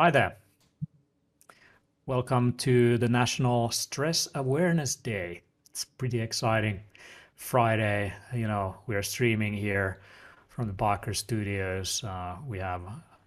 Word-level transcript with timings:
Hi 0.00 0.10
there. 0.10 0.38
Welcome 2.06 2.54
to 2.54 2.96
the 2.96 3.10
National 3.10 3.70
Stress 3.70 4.28
Awareness 4.34 4.94
Day. 4.94 5.42
It's 5.68 5.84
pretty 5.84 6.20
exciting. 6.20 6.80
Friday, 7.34 8.14
you 8.34 8.48
know, 8.48 8.76
we're 8.86 9.02
streaming 9.02 9.52
here 9.52 10.00
from 10.48 10.68
the 10.68 10.72
Biohacker 10.72 11.14
Studios. 11.14 12.02
Uh, 12.02 12.36
we 12.48 12.58
have 12.60 12.80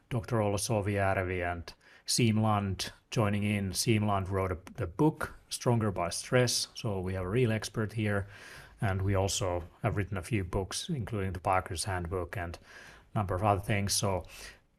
Dr. 0.10 0.42
Olli 0.42 0.58
Sovijärvi 0.58 1.44
and 1.52 1.72
Siim 2.08 2.42
Land 2.42 2.92
joining 3.12 3.44
in. 3.44 3.70
Siim 3.70 4.08
Land 4.08 4.30
wrote 4.30 4.52
a, 4.52 4.58
the 4.78 4.88
book, 4.88 5.32
Stronger 5.50 5.92
by 5.92 6.10
Stress. 6.10 6.70
So 6.74 7.02
we 7.02 7.14
have 7.14 7.26
a 7.26 7.30
real 7.30 7.52
expert 7.52 7.94
here. 7.94 8.26
And 8.82 9.00
we 9.04 9.14
also 9.14 9.64
have 9.84 9.96
written 9.96 10.18
a 10.18 10.24
few 10.24 10.44
books, 10.44 10.90
including 10.90 11.34
the 11.34 11.40
Biohacker's 11.40 11.84
Handbook 11.84 12.36
and 12.36 12.58
a 13.14 13.20
number 13.20 13.36
of 13.36 13.44
other 13.44 13.62
things. 13.62 13.94
So 13.94 14.24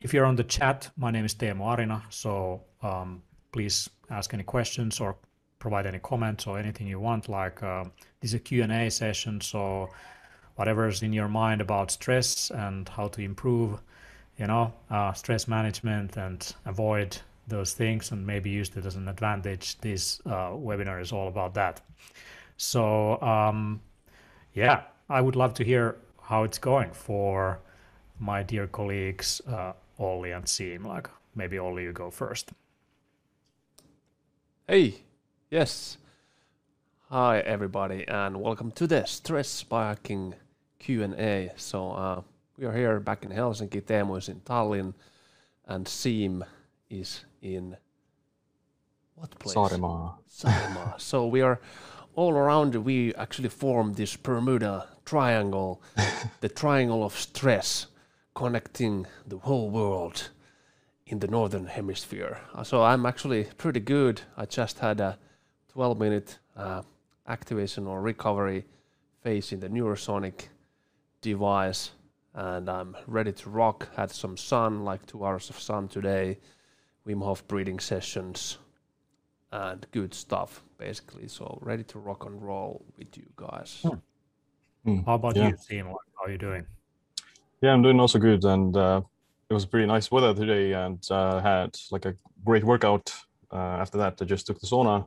if 0.04 0.12
you're 0.12 0.26
on 0.26 0.36
the 0.36 0.44
chat, 0.44 0.90
my 0.98 1.10
name 1.10 1.24
is 1.24 1.34
Teemu 1.34 1.64
Arina. 1.64 2.02
So 2.10 2.62
um, 2.82 3.22
please 3.52 3.88
ask 4.10 4.34
any 4.34 4.42
questions 4.42 5.00
or 5.00 5.16
provide 5.58 5.86
any 5.86 5.98
comments 5.98 6.46
or 6.46 6.58
anything 6.58 6.86
you 6.86 7.00
want. 7.00 7.26
Like 7.26 7.62
uh, 7.62 7.84
this 8.20 8.32
is 8.32 8.34
a 8.34 8.38
Q&A 8.38 8.90
session. 8.90 9.40
So 9.40 9.88
whatever's 10.56 11.02
in 11.02 11.14
your 11.14 11.28
mind 11.28 11.62
about 11.62 11.90
stress 11.90 12.50
and 12.50 12.86
how 12.86 13.08
to 13.08 13.22
improve, 13.22 13.80
you 14.36 14.46
know, 14.46 14.74
uh, 14.90 15.14
stress 15.14 15.48
management 15.48 16.18
and 16.18 16.54
avoid 16.66 17.16
those 17.48 17.72
things 17.72 18.10
and 18.10 18.26
maybe 18.26 18.50
use 18.50 18.70
it 18.76 18.84
as 18.84 18.96
an 18.96 19.08
advantage. 19.08 19.78
This 19.78 20.20
uh, 20.26 20.50
webinar 20.50 21.00
is 21.00 21.12
all 21.12 21.28
about 21.28 21.54
that. 21.54 21.80
So 22.58 23.18
um, 23.22 23.80
yeah, 24.52 24.82
I 25.08 25.22
would 25.22 25.34
love 25.34 25.54
to 25.54 25.64
hear 25.64 25.96
how 26.20 26.44
it's 26.44 26.58
going 26.58 26.90
for 26.90 27.58
my 28.20 28.42
dear 28.42 28.66
colleagues, 28.66 29.40
uh, 29.48 29.72
Olli 29.98 30.30
and 30.32 30.44
Siim. 30.44 30.84
Like 30.84 31.08
maybe 31.34 31.58
Olli, 31.58 31.84
you 31.84 31.92
go 31.92 32.10
first. 32.10 32.52
Hey, 34.66 35.02
yes. 35.50 35.98
Hi 37.10 37.40
everybody, 37.40 38.08
and 38.08 38.40
welcome 38.40 38.72
to 38.72 38.86
the 38.86 39.04
Stress 39.04 39.48
Sparking 39.48 40.34
Q&A. 40.78 41.52
So 41.56 41.92
uh, 41.92 42.22
we 42.58 42.64
are 42.64 42.72
here 42.72 42.98
back 42.98 43.24
in 43.24 43.30
Helsinki. 43.30 43.82
Teemu 43.82 44.18
is 44.18 44.28
in 44.28 44.40
Tallinn, 44.40 44.94
and 45.66 45.86
Siim 45.86 46.42
is 46.90 47.24
in 47.42 47.76
what 49.14 49.38
place? 49.38 49.54
Saaremaa. 49.54 50.14
Saaremaa. 50.28 51.00
so 51.00 51.26
we 51.26 51.40
are 51.40 51.60
all 52.16 52.32
around. 52.32 52.74
We 52.74 53.14
actually 53.14 53.50
form 53.50 53.92
this 53.92 54.16
Bermuda 54.16 54.88
Triangle, 55.04 55.82
the 56.40 56.48
triangle 56.48 57.04
of 57.04 57.14
stress, 57.14 57.86
connecting 58.34 59.06
the 59.26 59.38
whole 59.38 59.70
world 59.70 60.30
in 61.06 61.18
the 61.20 61.28
northern 61.28 61.66
hemisphere. 61.66 62.38
So 62.62 62.82
I'm 62.82 63.06
actually 63.06 63.44
pretty 63.56 63.80
good. 63.80 64.22
I 64.36 64.46
just 64.46 64.78
had 64.78 65.00
a 65.00 65.18
12 65.72 65.98
minute 65.98 66.38
uh, 66.56 66.82
activation 67.26 67.86
or 67.86 68.00
recovery 68.00 68.64
phase 69.22 69.52
in 69.52 69.60
the 69.60 69.68
Neurosonic 69.68 70.48
device, 71.20 71.92
and 72.34 72.68
I'm 72.68 72.96
ready 73.06 73.32
to 73.32 73.50
rock. 73.50 73.88
Had 73.96 74.10
some 74.10 74.36
sun, 74.36 74.84
like 74.84 75.06
two 75.06 75.24
hours 75.24 75.50
of 75.50 75.58
sun 75.58 75.88
today, 75.88 76.38
Wim 77.06 77.22
Hof 77.22 77.46
breathing 77.48 77.78
sessions, 77.80 78.58
and 79.52 79.86
good 79.92 80.14
stuff 80.14 80.62
basically. 80.78 81.28
So 81.28 81.58
ready 81.62 81.84
to 81.84 81.98
rock 81.98 82.26
and 82.26 82.42
roll 82.42 82.84
with 82.98 83.16
you 83.16 83.26
guys. 83.36 83.84
Hmm. 84.84 85.00
How 85.06 85.14
about 85.14 85.36
yeah. 85.36 85.48
you, 85.48 85.54
Siim? 85.54 85.86
How 85.86 86.24
are 86.24 86.30
you 86.30 86.38
doing? 86.38 86.66
Yeah, 87.64 87.72
I'm 87.72 87.80
doing 87.80 87.98
also 87.98 88.18
good, 88.18 88.44
and 88.44 88.76
uh, 88.76 89.00
it 89.48 89.54
was 89.54 89.64
pretty 89.64 89.86
nice 89.86 90.10
weather 90.10 90.34
today, 90.34 90.72
and 90.72 91.02
uh, 91.10 91.40
had 91.40 91.74
like 91.90 92.04
a 92.04 92.14
great 92.44 92.62
workout. 92.62 93.10
Uh, 93.50 93.80
after 93.80 93.96
that, 93.96 94.20
I 94.20 94.26
just 94.26 94.46
took 94.46 94.60
the 94.60 94.66
sauna, 94.66 95.06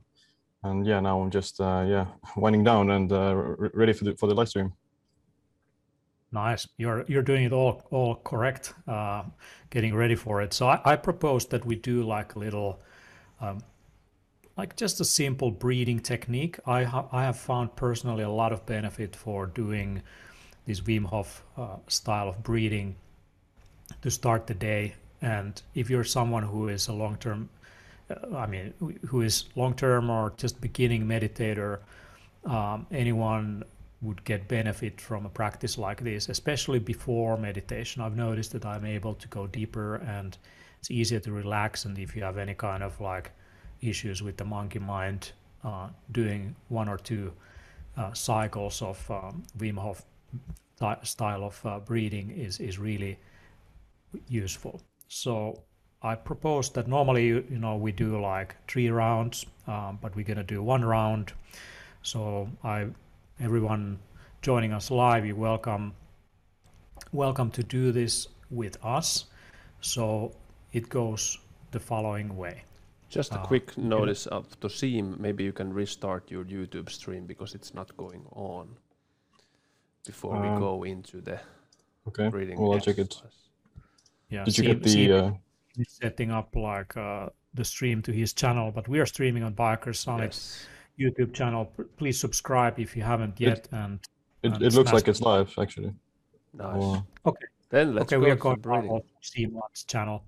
and 0.64 0.84
yeah, 0.84 1.00
now 1.00 1.22
I'm 1.22 1.30
just 1.30 1.62
uh, 1.62 1.86
yeah 1.88 2.08
winding 2.36 2.64
down 2.64 2.90
and 2.90 3.12
uh, 3.14 3.36
ready 3.76 3.94
for 3.94 4.06
the 4.06 4.16
for 4.16 4.26
the 4.26 4.34
live 4.34 4.50
stream. 4.50 4.74
Nice, 6.32 6.68
you're 6.78 7.06
you're 7.08 7.22
doing 7.22 7.44
it 7.44 7.54
all 7.54 7.84
all 7.92 8.16
correct, 8.16 8.74
uh, 8.88 9.22
getting 9.70 9.94
ready 9.94 10.16
for 10.16 10.42
it. 10.42 10.52
So 10.52 10.68
I, 10.68 10.82
I 10.84 10.96
propose 10.96 11.46
that 11.50 11.64
we 11.64 11.76
do 11.76 12.02
like 12.02 12.34
a 12.34 12.40
little. 12.40 12.82
Um, 13.40 13.60
like 14.58 14.76
just 14.76 15.00
a 15.00 15.06
simple 15.06 15.52
breathing 15.52 16.00
technique. 16.00 16.58
I, 16.66 16.84
ha- 16.84 17.08
I 17.12 17.26
have 17.26 17.38
found 17.38 17.76
personally 17.76 18.24
a 18.24 18.30
lot 18.32 18.52
of 18.52 18.66
benefit 18.66 19.16
for 19.16 19.46
doing 19.46 20.02
this 20.68 20.82
Wim 20.82 21.06
Hof 21.06 21.44
uh, 21.58 21.78
style 21.88 22.30
of 22.30 22.44
breathing 22.44 22.96
to 24.02 24.12
start 24.12 24.46
the 24.46 24.54
day. 24.54 24.94
And 25.22 25.60
if 25.74 25.90
you're 25.90 26.04
someone 26.04 26.44
who 26.44 26.68
is 26.68 26.88
a 26.90 26.94
long 26.94 27.18
term, 27.18 27.50
uh, 28.12 28.36
I 28.36 28.46
mean, 28.46 28.74
who 29.08 29.22
is 29.22 29.46
long 29.56 29.74
term 29.74 30.10
or 30.10 30.34
just 30.38 30.62
beginning 30.62 31.06
meditator, 31.06 31.80
um, 32.46 32.86
anyone 32.92 33.64
would 34.02 34.24
get 34.26 34.48
benefit 34.48 35.02
from 35.02 35.26
a 35.26 35.30
practice 35.30 35.78
like 35.78 36.04
this, 36.04 36.30
especially 36.30 36.80
before 36.80 37.38
meditation. 37.38 38.02
I've 38.02 38.16
noticed 38.16 38.52
that 38.52 38.66
I'm 38.66 38.86
able 38.86 39.16
to 39.16 39.28
go 39.30 39.48
deeper 39.48 39.96
and 39.96 40.38
it's 40.80 40.92
easier 40.92 41.20
to 41.22 41.32
relax. 41.32 41.86
And 41.86 41.98
if 41.98 42.16
you 42.16 42.24
have 42.24 42.38
any 42.38 42.54
kind 42.54 42.84
of 42.84 43.00
like 43.02 43.32
issues 43.82 44.22
with 44.22 44.38
the 44.38 44.46
monkey 44.46 44.80
mind, 44.80 45.32
uh, 45.64 45.88
doing 46.12 46.56
one 46.70 46.88
or 46.88 46.98
two 46.98 47.34
uh, 47.98 48.14
cycles 48.14 48.82
of 48.82 49.10
um, 49.10 49.44
Wim 49.58 49.78
Hof 49.78 50.04
style 51.04 51.44
of 51.44 51.60
uh, 51.66 51.80
breathing 51.80 52.32
is, 52.32 52.60
is 52.60 52.78
really 52.78 53.18
useful. 54.28 54.82
So 55.08 55.64
I 56.02 56.16
propose 56.16 56.70
that 56.72 56.88
normally, 56.88 57.28
you 57.28 57.44
you 57.50 57.58
know, 57.58 57.76
we 57.76 57.92
do 57.92 58.22
like 58.22 58.56
three 58.68 58.90
rounds, 58.90 59.46
um, 59.66 59.98
but 60.02 60.16
we're 60.16 60.26
going 60.26 60.38
to 60.38 60.44
do 60.44 60.62
one 60.62 60.86
round. 60.86 61.34
So 62.04 62.50
I, 62.64 62.88
everyone 63.40 64.00
joining 64.42 64.74
us 64.74 64.92
live, 64.92 65.26
you 65.26 65.36
welcome, 65.36 65.94
welcome 67.12 67.50
to 67.52 67.64
do 67.64 67.92
this 67.92 68.28
with 68.52 68.78
us. 68.84 69.26
So 69.82 70.32
it 70.74 70.90
goes 70.90 71.40
the 71.72 71.80
following 71.80 72.38
way. 72.38 72.64
Just 73.10 73.32
a 73.32 73.40
uh, 73.40 73.46
quick 73.46 73.78
notice 73.78 74.28
of 74.28 74.60
to 74.60 74.68
Siim, 74.68 75.18
maybe 75.18 75.44
you 75.44 75.54
can 75.54 75.74
restart 75.74 76.30
your 76.30 76.44
YouTube 76.44 76.90
stream 76.90 77.26
because 77.26 77.56
it's 77.56 77.74
not 77.74 77.96
going 77.98 78.26
on 78.34 78.68
before 80.08 80.36
um, 80.36 80.42
we 80.42 80.60
go 80.60 80.84
into 80.84 81.22
the 81.22 81.40
okay. 82.08 82.30
reading. 82.30 82.60
Well, 82.60 82.74
I'll 82.74 82.80
check 82.80 82.98
it. 82.98 83.22
Yeah. 84.30 84.44
Did 84.46 84.58
you 84.58 84.64
get 84.64 84.82
the? 84.82 85.12
Uh... 85.12 85.32
Setting 85.88 86.32
up 86.32 86.56
like 86.56 86.98
uh, 86.98 87.30
the 87.54 87.64
stream 87.64 88.02
to 88.02 88.12
his 88.12 88.34
channel, 88.34 88.72
but 88.72 88.88
we 88.88 88.98
are 89.00 89.06
streaming 89.06 89.44
on 89.44 89.54
Biker 89.54 89.96
Sonic 89.96 90.32
yes. 90.32 90.66
YouTube 91.00 91.32
channel. 91.36 91.72
Please 91.98 92.20
subscribe 92.20 92.80
if 92.80 92.96
you 92.98 93.04
haven't 93.04 93.40
yet. 93.40 93.60
It, 93.60 93.70
and, 93.74 94.00
it, 94.42 94.54
and 94.54 94.64
it 94.64 94.74
looks 94.74 94.92
like 94.92 95.08
it's 95.08 95.22
live 95.22 95.54
actually. 95.60 95.94
Nice. 96.56 97.02
okay. 97.28 97.46
Then 97.70 97.94
let's 97.94 98.12
okay, 98.12 98.16
go 98.16 98.26
we 98.26 98.32
are 98.32 98.36
going 98.36 98.60
to 98.62 99.02
Steam 99.22 99.60
channel, 99.86 100.24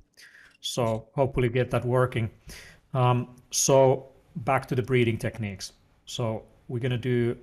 so 0.59 1.07
hopefully 1.15 1.49
get 1.49 1.71
that 1.71 1.83
working. 1.83 2.29
Um, 2.93 3.35
so 3.49 4.09
back 4.35 4.67
to 4.67 4.75
the 4.75 4.83
breathing 4.83 5.17
techniques. 5.17 5.71
So 6.05 6.43
we're 6.67 6.79
gonna 6.79 6.97
do 6.97 7.35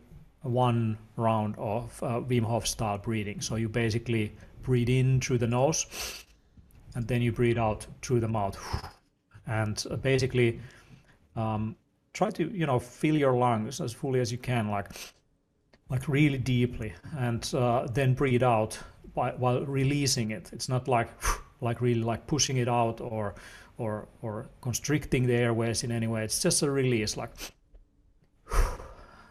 one 0.46 0.98
round 1.16 1.54
of 1.58 2.02
uh, 2.02 2.20
Wim 2.20 2.44
Hof 2.44 2.66
style 2.66 2.98
breathing. 2.98 3.40
So 3.40 3.56
you 3.56 3.68
basically 3.68 4.32
breathe 4.62 4.88
in 4.88 5.20
through 5.20 5.38
the 5.38 5.46
nose 5.46 5.86
and 6.94 7.06
then 7.06 7.22
you 7.22 7.30
breathe 7.30 7.58
out 7.58 7.86
through 8.02 8.20
the 8.20 8.28
mouth. 8.28 8.58
And 9.46 9.82
uh, 9.90 9.96
basically 9.96 10.60
um, 11.36 11.76
try 12.12 12.30
to, 12.30 12.50
you 12.50 12.66
know, 12.66 12.78
fill 12.78 13.16
your 13.16 13.36
lungs 13.36 13.80
as 13.80 13.92
fully 13.92 14.20
as 14.20 14.32
you 14.32 14.38
can, 14.38 14.70
like, 14.70 14.90
like 15.90 16.08
really 16.08 16.38
deeply, 16.38 16.92
and 17.18 17.48
uh, 17.54 17.86
then 17.92 18.14
breathe 18.14 18.42
out 18.42 18.78
by, 19.14 19.30
while 19.32 19.64
releasing 19.66 20.30
it. 20.30 20.50
It's 20.52 20.68
not 20.68 20.88
like, 20.88 21.08
like 21.60 21.80
really 21.80 22.02
like 22.02 22.26
pushing 22.26 22.56
it 22.56 22.68
out 22.68 23.00
or, 23.00 23.34
or, 23.78 24.08
or 24.22 24.46
constricting 24.62 25.26
the 25.26 25.34
airways 25.34 25.84
in 25.84 25.92
any 25.92 26.06
way. 26.06 26.24
It's 26.24 26.40
just 26.40 26.62
a 26.62 26.70
release, 26.70 27.16
like 27.16 27.30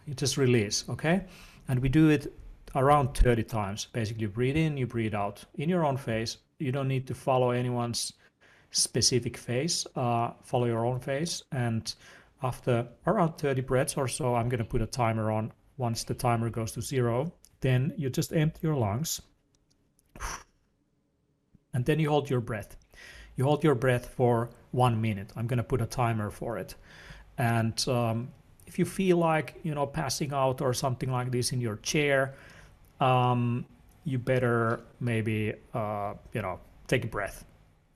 you 0.06 0.14
just 0.14 0.38
release, 0.38 0.86
okay? 0.90 1.26
And 1.68 1.80
we 1.80 1.90
do 1.90 2.10
it 2.10 2.34
around 2.76 3.16
30 3.16 3.44
times. 3.44 3.88
Basically, 3.92 4.24
you 4.24 4.30
breathe 4.30 4.58
in, 4.58 4.78
you 4.78 4.88
breathe 4.88 5.16
out 5.16 5.44
in 5.56 5.70
your 5.70 5.86
own 5.86 5.98
face. 5.98 6.38
You 6.60 6.72
don't 6.72 6.88
need 6.88 7.08
to 7.08 7.16
follow 7.16 7.52
anyone's 7.52 8.14
specific 8.72 9.38
face. 9.38 9.88
Uh, 9.96 10.32
follow 10.44 10.66
your 10.66 10.86
own 10.86 11.00
face. 11.00 11.44
And 11.52 11.94
after 12.44 12.88
around 13.08 13.38
30 13.38 13.62
breaths 13.62 13.98
or 13.98 14.08
so, 14.08 14.36
I'm 14.36 14.50
going 14.50 14.60
to 14.60 14.66
put 14.66 14.82
a 14.82 14.88
timer 14.88 15.32
on. 15.32 15.52
Once 15.78 16.04
the 16.04 16.14
timer 16.14 16.50
goes 16.50 16.72
to 16.74 16.82
zero, 16.82 17.34
then 17.60 17.94
you 17.98 18.10
just 18.10 18.32
empty 18.32 18.60
your 18.64 18.76
lungs. 18.76 19.22
And 21.74 21.84
then 21.84 22.00
you 22.00 22.10
hold 22.10 22.30
your 22.30 22.40
breath. 22.40 22.78
You 23.36 23.44
hold 23.44 23.64
your 23.64 23.76
breath 23.76 24.08
for 24.16 24.50
one 24.72 25.02
minute. 25.02 25.34
I'm 25.36 25.48
going 25.48 25.58
to 25.58 25.64
put 25.64 25.82
a 25.82 25.86
timer 25.86 26.30
for 26.30 26.58
it. 26.58 26.76
And 27.38 27.86
um, 27.90 28.30
if 28.68 28.80
you 28.80 28.86
feel 28.86 29.18
like 29.18 29.60
you 29.64 29.74
know 29.76 29.86
passing 29.86 30.34
out 30.34 30.62
or 30.62 30.74
something 30.74 31.12
like 31.12 31.32
this 31.32 31.52
in 31.52 31.62
your 31.62 31.78
chair, 31.78 32.34
um, 33.00 33.66
you 34.04 34.18
better 34.20 34.82
maybe 35.00 35.54
uh, 35.74 36.14
you 36.34 36.42
know 36.42 36.60
take 36.88 37.04
a 37.06 37.08
breath 37.08 37.46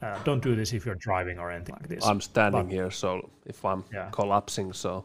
Uh, 0.02 0.18
don't 0.24 0.42
do 0.42 0.56
this 0.56 0.72
if 0.74 0.86
you're 0.86 0.96
driving 1.10 1.38
or 1.40 1.52
anything 1.52 1.76
like 1.80 1.90
this. 1.90 2.06
I'm 2.06 2.22
standing 2.22 2.68
But- 2.68 2.72
here, 2.74 2.90
so 2.92 3.30
if 3.46 3.66
I'm 3.66 3.84
Yeah. 3.94 4.10
collapsing, 4.12 4.72
so 4.74 5.04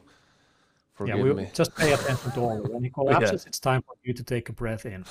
forgive 0.94 1.16
yeah, 1.16 1.24
we 1.24 1.34
me. 1.34 1.50
just 1.52 1.74
pay 1.76 1.92
attention 1.92 2.30
to 2.32 2.40
all. 2.40 2.58
When 2.72 2.84
he 2.84 2.90
collapses, 2.98 3.44
it's 3.46 3.58
time 3.60 3.82
for 3.82 3.94
you 4.04 4.14
to 4.14 4.22
take 4.22 4.48
a 4.50 4.52
breath 4.52 4.86
in. 4.86 5.04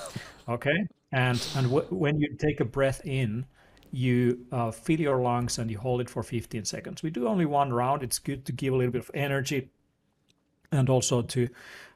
Okay, 0.48 0.88
and 1.12 1.38
and 1.58 1.66
w- 1.70 1.88
when 2.04 2.16
you 2.22 2.30
take 2.38 2.62
a 2.62 2.66
breath 2.78 3.02
in, 3.06 3.46
you 3.92 4.18
uh, 4.54 4.72
fill 4.72 5.00
your 5.02 5.20
lungs 5.22 5.60
and 5.60 5.70
you 5.70 5.78
hold 5.80 6.00
it 6.02 6.10
for 6.10 6.24
15 6.24 6.66
seconds. 6.66 7.04
We 7.04 7.10
do 7.12 7.28
only 7.28 7.46
one 7.46 7.74
round. 7.74 8.04
It's 8.04 8.20
good 8.20 8.46
to 8.46 8.52
give 8.54 8.74
a 8.74 8.78
little 8.78 8.92
bit 8.94 9.02
of 9.10 9.12
energy, 9.14 9.70
and 10.74 10.90
also 10.90 11.22
to 11.22 11.48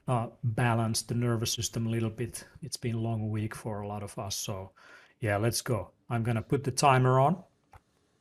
uh, 0.07 0.27
balance 0.43 1.01
the 1.01 1.15
nervous 1.15 1.51
system 1.51 1.87
a 1.87 1.89
little 1.89 2.09
bit. 2.09 2.45
It's 2.61 2.77
been 2.77 2.95
a 2.95 2.99
long 2.99 3.29
week 3.29 3.55
for 3.55 3.81
a 3.81 3.87
lot 3.87 4.03
of 4.03 4.17
us, 4.17 4.35
so 4.35 4.71
yeah, 5.19 5.37
let's 5.37 5.61
go. 5.61 5.91
I'm 6.09 6.23
gonna 6.23 6.41
put 6.41 6.63
the 6.63 6.71
timer 6.71 7.19
on. 7.19 7.43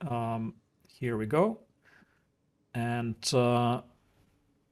Um, 0.08 0.55
here 0.88 1.17
we 1.17 1.26
go, 1.26 1.61
and. 2.75 3.17
Uh, 3.32 3.82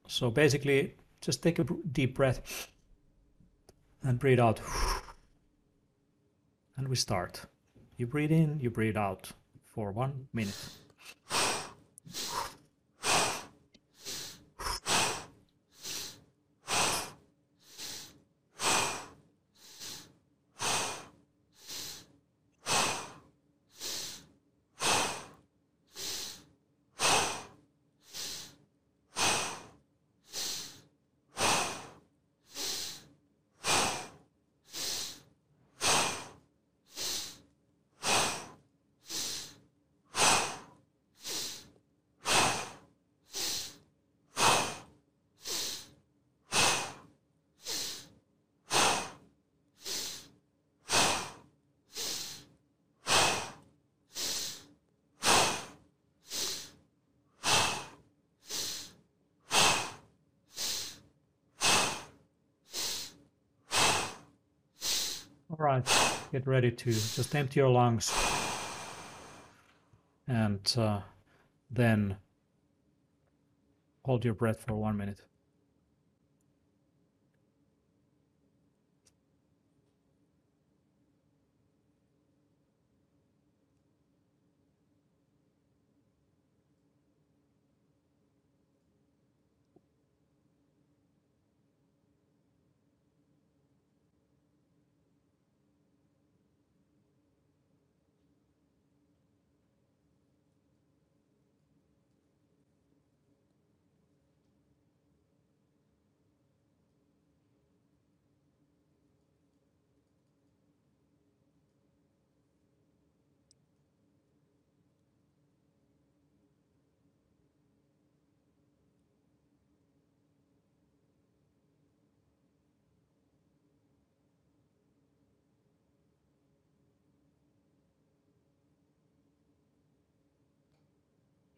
so 0.07 0.31
basically, 0.31 0.95
just 1.21 1.43
take 1.43 1.59
a 1.59 1.65
deep 1.93 2.15
breath 2.15 2.69
and 4.03 4.19
breathe 4.19 4.41
out. 4.41 4.61
And 6.77 6.89
we 6.89 6.97
start. 6.97 7.41
You 7.99 8.09
breathe 8.09 8.33
in, 8.33 8.59
you 8.59 8.69
breathe 8.69 8.97
out 8.97 9.31
for 9.63 9.93
one 9.93 10.27
minute. 10.33 10.59
All 65.57 65.67
right, 65.67 65.89
get 66.45 66.51
ready 66.51 66.71
to 66.71 66.91
just 66.91 67.35
empty 67.35 67.61
your 67.61 67.71
lungs. 67.71 68.13
And 70.29 70.75
uh, 70.77 71.01
then 71.71 72.17
hold 74.05 74.25
your 74.25 74.35
breath 74.35 74.65
for 74.67 74.75
one 74.75 74.97
minute. 74.97 75.21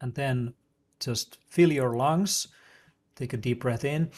And 0.01 0.13
then 0.15 0.53
just 0.99 1.37
fill 1.49 1.71
your 1.71 1.95
lungs. 1.95 2.47
Take 3.15 3.33
a 3.33 3.37
deep 3.37 3.61
breath 3.61 3.83
in 3.83 4.11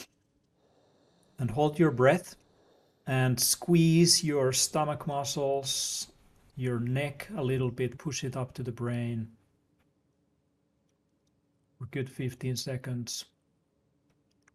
and 1.38 1.52
hold 1.52 1.80
your 1.80 1.92
breath 1.92 2.36
and 3.08 3.40
squeeze 3.40 4.24
your 4.24 4.52
stomach 4.52 5.08
muscles, 5.08 6.12
your 6.56 6.80
neck 6.80 7.28
a 7.36 7.44
little 7.44 7.72
bit, 7.72 7.98
push 7.98 8.24
it 8.24 8.36
up 8.36 8.54
to 8.54 8.64
the 8.64 8.72
brain 8.72 9.30
for 11.78 11.86
good 11.86 12.10
15 12.10 12.56
seconds. 12.58 13.26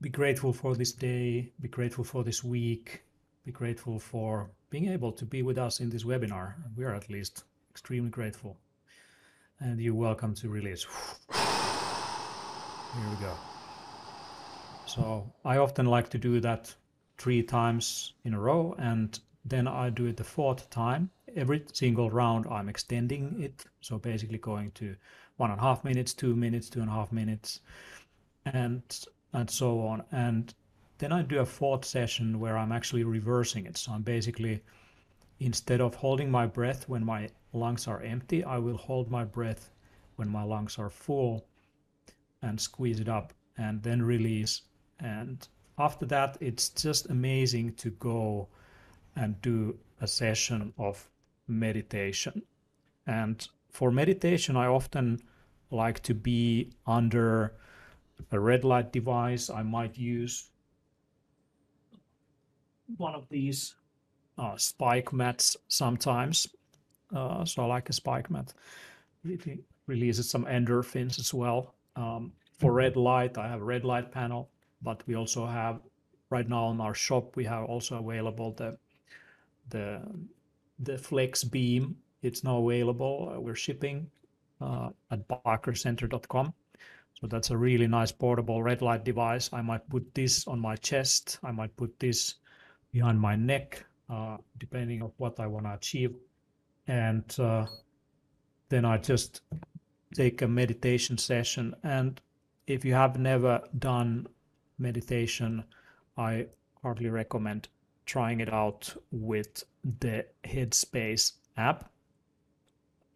Be 0.00 0.10
grateful 0.10 0.52
for 0.52 0.74
this 0.76 0.92
day, 0.92 1.52
be 1.60 1.68
grateful 1.68 2.04
for 2.04 2.22
this 2.22 2.44
week, 2.44 3.02
be 3.44 3.52
grateful 3.52 3.98
for 3.98 4.50
being 4.68 4.88
able 4.88 5.12
to 5.12 5.24
be 5.24 5.42
with 5.42 5.56
us 5.56 5.80
in 5.80 5.88
this 5.88 6.04
webinar. 6.04 6.54
We 6.76 6.84
are 6.84 6.94
at 6.94 7.08
least 7.08 7.44
extremely 7.70 8.10
grateful 8.10 8.58
and 9.60 9.80
you're 9.80 9.94
welcome 9.94 10.34
to 10.34 10.48
release. 10.48 10.86
Here 11.32 13.10
we 13.10 13.16
go. 13.16 13.34
So 14.86 15.32
I 15.44 15.56
often 15.58 15.86
like 15.86 16.08
to 16.10 16.18
do 16.18 16.40
that 16.40 16.74
three 17.18 17.42
times 17.42 18.12
in 18.24 18.34
a 18.34 18.40
row, 18.40 18.74
and 18.78 19.18
then 19.44 19.66
I 19.66 19.90
do 19.90 20.06
it 20.06 20.16
the 20.16 20.24
fourth 20.24 20.70
time. 20.70 21.10
Every 21.34 21.64
single 21.72 22.10
round, 22.10 22.46
I'm 22.46 22.68
extending 22.68 23.42
it. 23.42 23.64
So 23.80 23.98
basically, 23.98 24.38
going 24.38 24.70
to 24.72 24.94
one 25.36 25.50
and 25.50 25.58
a 25.58 25.62
half 25.62 25.84
minutes, 25.84 26.14
two 26.14 26.36
minutes, 26.36 26.68
two 26.68 26.80
and 26.80 26.88
a 26.88 26.92
half 26.92 27.12
minutes, 27.12 27.60
and 28.44 28.82
and 29.32 29.50
so 29.50 29.80
on. 29.80 30.02
And 30.12 30.54
then 30.98 31.12
I 31.12 31.22
do 31.22 31.40
a 31.40 31.46
fourth 31.46 31.84
session 31.84 32.38
where 32.38 32.56
I'm 32.56 32.72
actually 32.72 33.04
reversing 33.04 33.66
it. 33.66 33.76
So 33.76 33.92
I'm 33.92 34.02
basically 34.02 34.62
instead 35.40 35.80
of 35.80 35.94
holding 35.96 36.30
my 36.30 36.46
breath 36.46 36.88
when 36.88 37.04
my 37.04 37.28
lungs 37.54 37.88
are 37.88 38.02
empty, 38.02 38.44
I 38.44 38.58
will 38.58 38.76
hold 38.76 39.10
my 39.10 39.24
breath 39.24 39.70
when 40.16 40.28
my 40.28 40.42
lungs 40.42 40.78
are 40.78 40.90
full 40.90 41.46
and 42.42 42.60
squeeze 42.60 43.00
it 43.00 43.08
up 43.08 43.32
and 43.56 43.82
then 43.82 44.02
release. 44.02 44.62
And 45.00 45.46
after 45.78 46.06
that, 46.06 46.36
it's 46.40 46.68
just 46.68 47.10
amazing 47.10 47.74
to 47.74 47.90
go 47.90 48.48
and 49.16 49.40
do 49.40 49.78
a 50.00 50.06
session 50.06 50.72
of 50.78 51.08
meditation. 51.48 52.42
And 53.06 53.46
for 53.70 53.90
meditation, 53.90 54.56
I 54.56 54.66
often 54.66 55.20
like 55.70 56.00
to 56.04 56.14
be 56.14 56.70
under 56.86 57.54
a 58.30 58.38
red 58.38 58.64
light 58.64 58.92
device. 58.92 59.50
I 59.50 59.62
might 59.62 59.96
use 59.96 60.50
one 62.96 63.14
of 63.14 63.28
these 63.28 63.74
uh, 64.38 64.56
spike 64.56 65.12
mats 65.12 65.56
sometimes. 65.68 66.46
Uh, 67.14 67.44
so 67.44 67.62
I 67.62 67.66
like 67.66 67.88
a 67.88 67.92
spike 67.92 68.30
mat. 68.30 68.52
It 69.24 69.60
releases 69.86 70.28
some 70.28 70.44
endorphins 70.44 71.18
as 71.18 71.32
well. 71.32 71.74
Um, 71.96 72.32
for 72.58 72.72
red 72.72 72.96
light, 72.96 73.38
I 73.38 73.48
have 73.48 73.60
a 73.60 73.64
red 73.64 73.84
light 73.84 74.10
panel, 74.10 74.48
but 74.82 75.02
we 75.06 75.16
also 75.16 75.46
have 75.46 75.80
right 76.30 76.48
now 76.48 76.70
in 76.70 76.80
our 76.80 76.94
shop 76.94 77.36
we 77.36 77.44
have 77.44 77.64
also 77.64 77.98
available 77.98 78.52
the 78.52 78.76
the 79.70 80.02
the 80.78 80.98
Flex 80.98 81.44
Beam. 81.44 81.96
It's 82.22 82.42
now 82.42 82.58
available. 82.58 83.32
Uh, 83.34 83.40
we're 83.40 83.54
shipping 83.54 84.10
uh, 84.60 84.90
at 85.10 85.28
biohackercenter.com. 85.28 86.54
So 87.20 87.26
that's 87.26 87.50
a 87.50 87.56
really 87.56 87.86
nice 87.86 88.12
portable 88.12 88.62
red 88.62 88.82
light 88.82 89.04
device. 89.04 89.50
I 89.52 89.62
might 89.62 89.88
put 89.88 90.14
this 90.14 90.46
on 90.46 90.58
my 90.58 90.76
chest. 90.76 91.38
I 91.44 91.52
might 91.52 91.76
put 91.76 91.98
this 92.00 92.34
behind 92.92 93.20
my 93.20 93.36
neck, 93.36 93.84
uh, 94.10 94.38
depending 94.58 95.02
on 95.02 95.12
what 95.18 95.38
I 95.38 95.46
want 95.46 95.66
to 95.66 95.74
achieve. 95.74 96.14
And 96.86 97.24
uh, 97.38 97.66
then 98.68 98.84
I 98.84 98.98
just 98.98 99.40
take 100.14 100.42
a 100.42 100.48
meditation 100.48 101.18
session. 101.18 101.74
And 101.82 102.20
if 102.66 102.84
you 102.84 102.94
have 102.94 103.18
never 103.18 103.62
done 103.78 104.26
meditation, 104.78 105.64
I 106.16 106.46
hardly 106.82 107.08
recommend 107.10 107.68
trying 108.06 108.40
it 108.40 108.52
out 108.52 108.94
with 109.10 109.64
the 110.00 110.26
Headspace 110.44 111.32
app. 111.56 111.90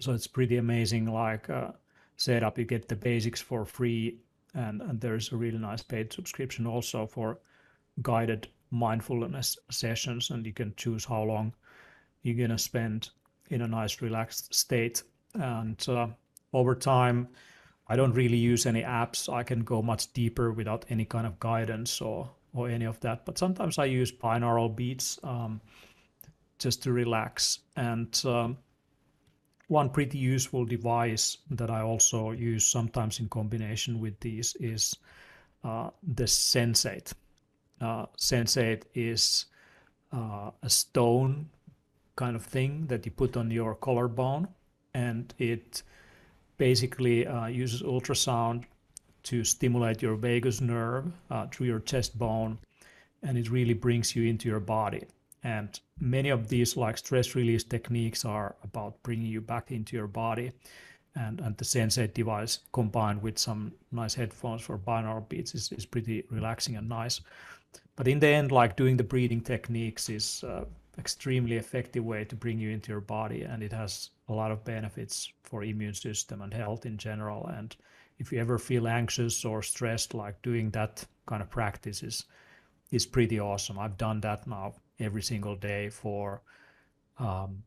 so 0.00 0.12
it's 0.12 0.26
pretty 0.26 0.56
amazing. 0.56 1.12
Like 1.12 1.50
uh, 1.50 1.72
setup, 2.16 2.58
you 2.58 2.64
get 2.64 2.88
the 2.88 2.96
basics 2.96 3.40
for 3.40 3.64
free, 3.64 4.18
and 4.54 4.80
and 4.82 5.00
there's 5.00 5.32
a 5.32 5.37
really 5.37 5.58
nice 5.58 5.82
paid 5.82 6.12
subscription 6.12 6.66
also 6.66 7.06
for 7.06 7.38
guided 8.02 8.48
mindfulness 8.70 9.58
sessions, 9.70 10.30
and 10.30 10.46
you 10.46 10.52
can 10.52 10.75
choose 10.76 11.04
how 11.04 11.22
long 11.22 11.54
you're 12.22 12.46
gonna 12.46 12.58
spend 12.58 13.10
in 13.50 13.62
a 13.62 13.69
nice 13.69 14.02
relaxed 14.02 14.55
state. 14.55 15.02
And 15.35 15.85
uh, 15.88 16.09
over 16.52 16.75
time, 16.75 17.28
I 17.88 17.97
don't 17.97 18.12
really 18.12 18.37
use 18.37 18.67
any 18.67 18.83
apps. 18.83 19.33
I 19.33 19.43
can 19.43 19.61
go 19.61 19.83
much 19.83 20.12
deeper 20.12 20.52
without 20.52 20.85
any 20.90 21.05
kind 21.05 21.26
of 21.26 21.38
guidance 21.40 22.00
or 22.00 22.31
or 22.55 22.69
any 22.69 22.87
of 22.87 22.99
that. 23.00 23.25
But 23.25 23.38
sometimes 23.38 23.78
I 23.78 23.85
use 23.85 24.11
binaural 24.11 24.75
beats 24.75 25.19
um, 25.23 25.61
just 26.59 26.83
to 26.83 26.93
relax. 26.93 27.61
And 27.76 28.21
um, 28.25 28.59
one 29.69 29.90
pretty 29.90 30.19
useful 30.19 30.64
device 30.64 31.38
that 31.50 31.71
I 31.71 31.83
also 31.83 32.33
use 32.33 32.67
sometimes 32.67 33.21
in 33.21 33.28
combination 33.28 34.00
with 34.00 34.19
these 34.21 34.57
is 34.57 34.97
uh, 35.62 35.90
the 36.02 36.25
Sensate. 36.25 37.12
Uh, 37.81 38.07
Sensate 38.17 38.85
is 38.95 39.47
uh, 40.12 40.50
a 40.62 40.71
stone 40.71 41.49
kind 42.18 42.34
of 42.37 42.44
thing 42.44 42.87
that 42.88 43.06
you 43.06 43.12
put 43.12 43.37
on 43.37 43.50
your 43.50 43.75
collarbone, 43.76 44.48
and 44.92 45.32
it 45.38 45.82
basically 46.56 47.26
uh, 47.26 47.46
uses 47.46 47.82
ultrasound 47.82 48.64
to 49.22 49.44
stimulate 49.44 50.02
your 50.02 50.16
vagus 50.16 50.60
nerve 50.60 51.04
uh, 51.30 51.46
through 51.46 51.68
your 51.68 51.80
chest 51.80 52.18
bone, 52.18 52.58
and 53.22 53.38
it 53.38 53.50
really 53.50 53.75
brings 53.75 54.16
you 54.16 54.25
into 54.25 54.48
your 54.48 54.60
body. 54.60 55.04
And 55.44 55.80
many 56.00 56.30
of 56.30 56.48
these, 56.48 56.76
like 56.76 56.98
stress 56.98 57.37
release 57.37 57.64
techniques, 57.64 58.25
are 58.25 58.56
about 58.64 59.00
bringing 59.04 59.30
you 59.30 59.40
back 59.40 59.70
into 59.70 59.96
your 59.96 60.08
body. 60.08 60.50
And, 61.14 61.40
and 61.40 61.56
the 61.56 61.64
Sensate 61.64 62.14
device 62.14 62.60
combined 62.72 63.22
with 63.22 63.38
some 63.38 63.72
nice 63.90 64.14
headphones 64.14 64.62
for 64.62 64.78
binaural 64.78 65.28
beats 65.28 65.54
is, 65.54 65.72
is 65.72 65.87
pretty 65.87 66.25
relaxing 66.30 66.76
and 66.76 66.88
nice. 66.88 67.20
But 67.96 68.08
in 68.08 68.18
the 68.18 68.28
end, 68.28 68.52
like 68.52 68.76
doing 68.76 68.96
the 68.96 69.04
breathing 69.04 69.40
techniques 69.40 70.08
is 70.08 70.44
uh, 70.44 70.64
extremely 70.99 71.57
effective 71.57 72.05
way 72.05 72.25
to 72.25 72.35
bring 72.35 72.59
you 72.59 72.71
into 72.71 72.90
your 72.90 73.00
body 73.00 73.43
and 73.43 73.62
it 73.62 73.73
has 73.73 74.11
a 74.28 74.33
lot 74.33 74.50
of 74.50 74.64
benefits 74.64 75.33
for 75.43 75.62
immune 75.62 75.95
system 75.95 76.43
and 76.43 76.52
health 76.52 76.87
in 76.87 76.97
general. 76.99 77.47
And 77.47 77.75
if 78.19 78.33
you 78.33 78.40
ever 78.40 78.59
feel 78.59 78.88
anxious 78.88 79.45
or 79.45 79.62
stressed 79.62 80.12
like 80.14 80.40
doing 80.43 80.71
that 80.71 81.05
kind 81.26 81.43
of 81.43 81.50
practice 81.50 82.02
is 82.02 82.25
is 82.90 83.07
pretty 83.07 83.38
awesome. 83.38 83.78
I've 83.78 83.99
done 83.99 84.21
that 84.23 84.47
now 84.47 84.75
every 84.99 85.23
single 85.23 85.55
day 85.55 85.90
for 85.90 86.40
um, 87.19 87.62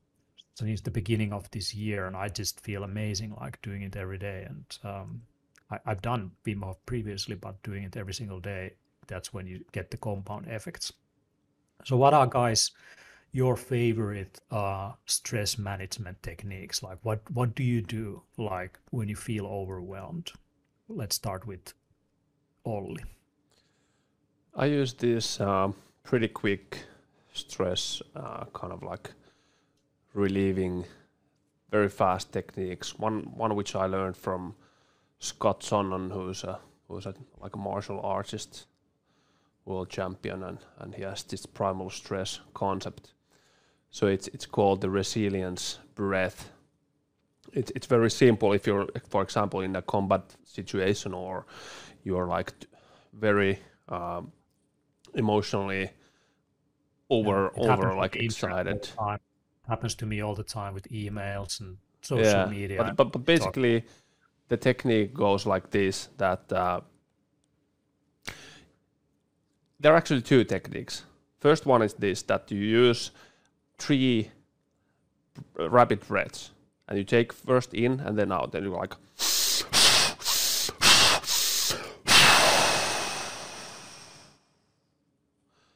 since 0.55 0.81
the 0.81 0.91
beginning 0.91 1.31
of 1.31 1.49
this 1.51 1.73
year 1.73 2.07
and 2.07 2.15
i 2.15 2.27
just 2.27 2.59
feel 2.59 2.83
amazing 2.83 3.35
like 3.39 3.61
doing 3.61 3.83
it 3.83 3.95
every 3.95 4.17
day. 4.17 4.45
And 4.47 4.65
um, 4.83 5.21
I, 5.69 5.79
have 5.85 6.01
done 6.01 6.31
Wim 6.45 6.75
previously 6.85 7.35
but 7.35 7.61
doing 7.63 7.83
it 7.83 7.95
every 7.95 8.13
single 8.13 8.39
day 8.39 8.73
that's 9.07 9.33
when 9.33 9.47
you 9.47 9.63
get 9.71 9.89
the 9.89 9.97
compound 9.97 10.47
effects. 10.47 10.91
So 11.85 11.97
what 11.97 12.13
are 12.13 12.27
guys 12.27 12.71
your 13.31 13.55
favorite 13.55 14.41
uh, 14.51 14.91
stress 15.05 15.57
management 15.57 16.21
techniques? 16.21 16.83
Like, 16.83 16.97
what 17.03 17.21
what 17.31 17.55
do 17.55 17.63
you 17.63 17.81
do 17.81 18.23
like 18.37 18.79
when 18.91 19.07
you 19.07 19.15
feel 19.15 19.45
overwhelmed? 19.45 20.31
Let's 20.89 21.15
start 21.15 21.47
with 21.47 21.73
Olli. 22.65 23.03
I 24.53 24.65
use 24.65 24.93
this 24.93 25.39
uh, 25.39 25.71
pretty 26.03 26.27
quick 26.27 26.83
stress, 27.33 28.01
uh, 28.15 28.45
kind 28.53 28.73
of 28.73 28.83
like 28.83 29.11
relieving, 30.13 30.85
very 31.69 31.89
fast 31.89 32.33
techniques. 32.33 32.99
One 32.99 33.31
one 33.37 33.55
which 33.55 33.75
I 33.75 33.85
learned 33.85 34.17
from 34.17 34.55
Scott 35.19 35.63
Sonnon, 35.63 36.09
who's 36.09 36.43
a 36.43 36.59
who's 36.89 37.05
a, 37.05 37.13
like 37.39 37.55
a 37.55 37.59
martial 37.59 38.01
artist, 38.01 38.65
world 39.63 39.89
champion, 39.89 40.43
and 40.43 40.57
and 40.79 40.95
he 40.95 41.03
has 41.03 41.23
this 41.23 41.45
primal 41.45 41.89
stress 41.89 42.41
concept 42.53 43.13
so 43.91 44.07
it's 44.07 44.27
it's 44.29 44.45
called 44.45 44.81
the 44.81 44.89
resilience 44.89 45.79
breath. 45.95 46.49
It's 47.53 47.71
it's 47.75 47.87
very 47.87 48.09
simple. 48.09 48.53
If 48.53 48.65
you're, 48.65 48.87
for 49.09 49.21
example, 49.21 49.59
in 49.59 49.75
a 49.75 49.81
combat 49.81 50.23
situation 50.43 51.13
or 51.13 51.45
you're 52.03 52.27
like 52.27 52.53
very 53.13 53.59
um, 53.89 54.31
emotionally 55.13 55.91
over 57.09 57.51
yeah, 57.57 57.73
over 57.73 57.95
like 57.95 58.15
excited. 58.15 58.89
Happens 59.67 59.95
to 59.95 60.05
me 60.05 60.21
all 60.21 60.35
the 60.35 60.43
time 60.43 60.73
with 60.73 60.87
emails 60.89 61.59
and 61.59 61.77
social 62.01 62.25
yeah, 62.25 62.45
media. 62.45 62.77
But, 62.83 62.95
but, 62.95 63.11
but 63.11 63.25
basically, 63.25 63.83
the 64.47 64.57
technique 64.57 65.13
goes 65.13 65.45
like 65.45 65.69
this: 65.69 66.09
that 66.17 66.51
uh, 66.51 66.81
there 69.79 69.93
are 69.93 69.97
actually 69.97 70.23
two 70.23 70.43
techniques. 70.43 71.03
First 71.39 71.65
one 71.65 71.83
is 71.83 71.93
this: 71.93 72.23
that 72.23 72.49
you 72.51 72.59
use 72.59 73.11
three 73.81 74.29
rapid 75.57 76.07
breaths, 76.07 76.51
and 76.87 76.97
you 76.99 77.03
take 77.03 77.33
first 77.33 77.73
in 77.73 77.99
and 77.99 78.17
then 78.17 78.31
out, 78.31 78.53
and 78.53 78.63
you're 78.63 78.77
like. 78.77 78.93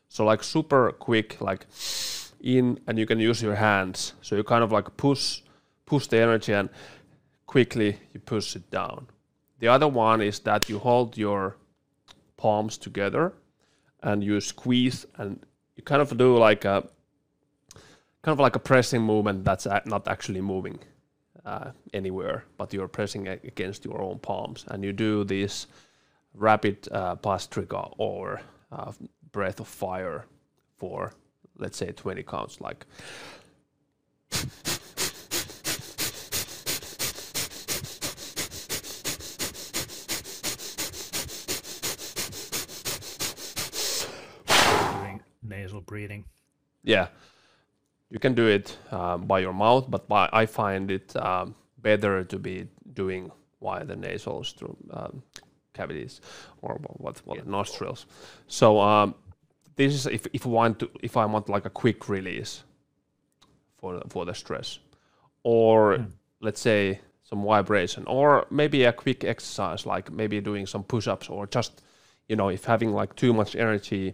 So 0.08 0.24
like 0.24 0.44
super 0.44 0.92
quick, 0.92 1.42
like 1.42 1.66
in, 2.40 2.80
and 2.88 2.98
you 2.98 3.06
can 3.06 3.20
use 3.20 3.42
your 3.42 3.56
hands. 3.56 4.14
So 4.22 4.36
you 4.36 4.44
kind 4.44 4.64
of 4.64 4.72
like 4.72 4.96
push, 4.96 5.42
push 5.86 6.08
the 6.08 6.20
energy, 6.20 6.54
and 6.54 6.70
quickly 7.48 8.00
you 8.14 8.20
push 8.20 8.56
it 8.56 8.70
down. 8.72 9.08
The 9.60 9.68
other 9.68 9.88
one 9.88 10.22
is 10.22 10.40
that 10.42 10.70
you 10.70 10.80
hold 10.80 11.18
your 11.18 11.58
palms 12.38 12.78
together, 12.78 13.34
and 14.04 14.24
you 14.24 14.40
squeeze, 14.42 15.06
and 15.18 15.40
you 15.76 15.84
kind 15.84 16.02
of 16.02 16.16
do 16.18 16.38
like 16.38 16.64
a 16.66 16.88
kind 18.26 18.34
of 18.34 18.40
like 18.40 18.56
a 18.56 18.60
pressing 18.60 19.04
movement 19.04 19.46
that's 19.46 19.68
not 19.86 20.08
actually 20.08 20.42
moving 20.42 20.80
uh, 21.46 21.70
anywhere, 21.94 22.44
but 22.58 22.74
you're 22.74 22.88
pressing 22.88 23.28
against 23.28 23.86
your 23.86 24.02
own 24.02 24.18
palms, 24.18 24.66
and 24.70 24.84
you 24.84 24.92
do 24.92 25.24
this 25.24 25.68
rapid 26.34 26.88
uh, 26.92 27.16
trigger 27.52 27.86
or 28.00 28.42
uh, 28.72 28.92
breath 29.32 29.60
of 29.60 29.68
fire 29.68 30.26
for 30.76 31.14
let's 31.60 31.78
say 31.78 31.92
20 31.92 32.24
counts, 32.24 32.60
like. 32.60 32.88
nasal 45.44 45.80
breathing. 45.82 46.26
Yeah, 46.84 47.10
you 48.10 48.20
can 48.20 48.34
do 48.34 48.48
it 48.48 48.78
uh, 48.92 49.18
by 49.18 49.40
your 49.40 49.54
mouth, 49.54 49.90
but 49.90 50.08
by, 50.08 50.30
I 50.32 50.46
find 50.46 50.92
it 50.92 51.16
um, 51.16 51.56
better 51.78 52.24
to 52.24 52.40
be 52.40 52.68
doing 52.94 53.32
via 53.62 53.84
the 53.84 53.96
nasal 53.96 54.44
through 54.44 54.78
um, 54.92 55.24
cavities 55.74 56.22
or 56.62 56.80
what, 56.98 57.22
what 57.26 57.38
yeah. 57.38 57.44
nostrils. 57.46 58.06
So 58.48 58.80
um, 58.80 59.16
this 59.76 59.94
is 59.94 60.06
if 60.06 60.28
if 60.34 60.46
I 60.46 60.50
want 60.50 60.80
to 60.80 60.90
if 61.02 61.18
I 61.18 61.26
want 61.26 61.50
like 61.50 61.66
a 61.66 61.70
quick 61.70 62.08
release 62.10 62.64
for 63.78 64.02
for 64.10 64.26
the 64.26 64.34
stress, 64.34 64.80
or 65.44 65.98
mm. 65.98 66.12
let's 66.42 66.62
say 66.62 67.02
some 67.24 67.44
vibration, 67.44 68.06
or 68.08 68.46
maybe 68.50 68.84
a 68.84 68.94
quick 68.94 69.24
exercise 69.24 69.86
like 69.86 70.12
maybe 70.12 70.40
doing 70.42 70.66
some 70.66 70.84
push-ups, 70.84 71.30
or 71.30 71.48
just 71.48 71.82
you 72.30 72.36
know 72.36 72.50
if 72.50 72.66
having 72.66 72.94
like 72.94 73.16
too 73.16 73.34
much 73.34 73.56
energy, 73.56 74.14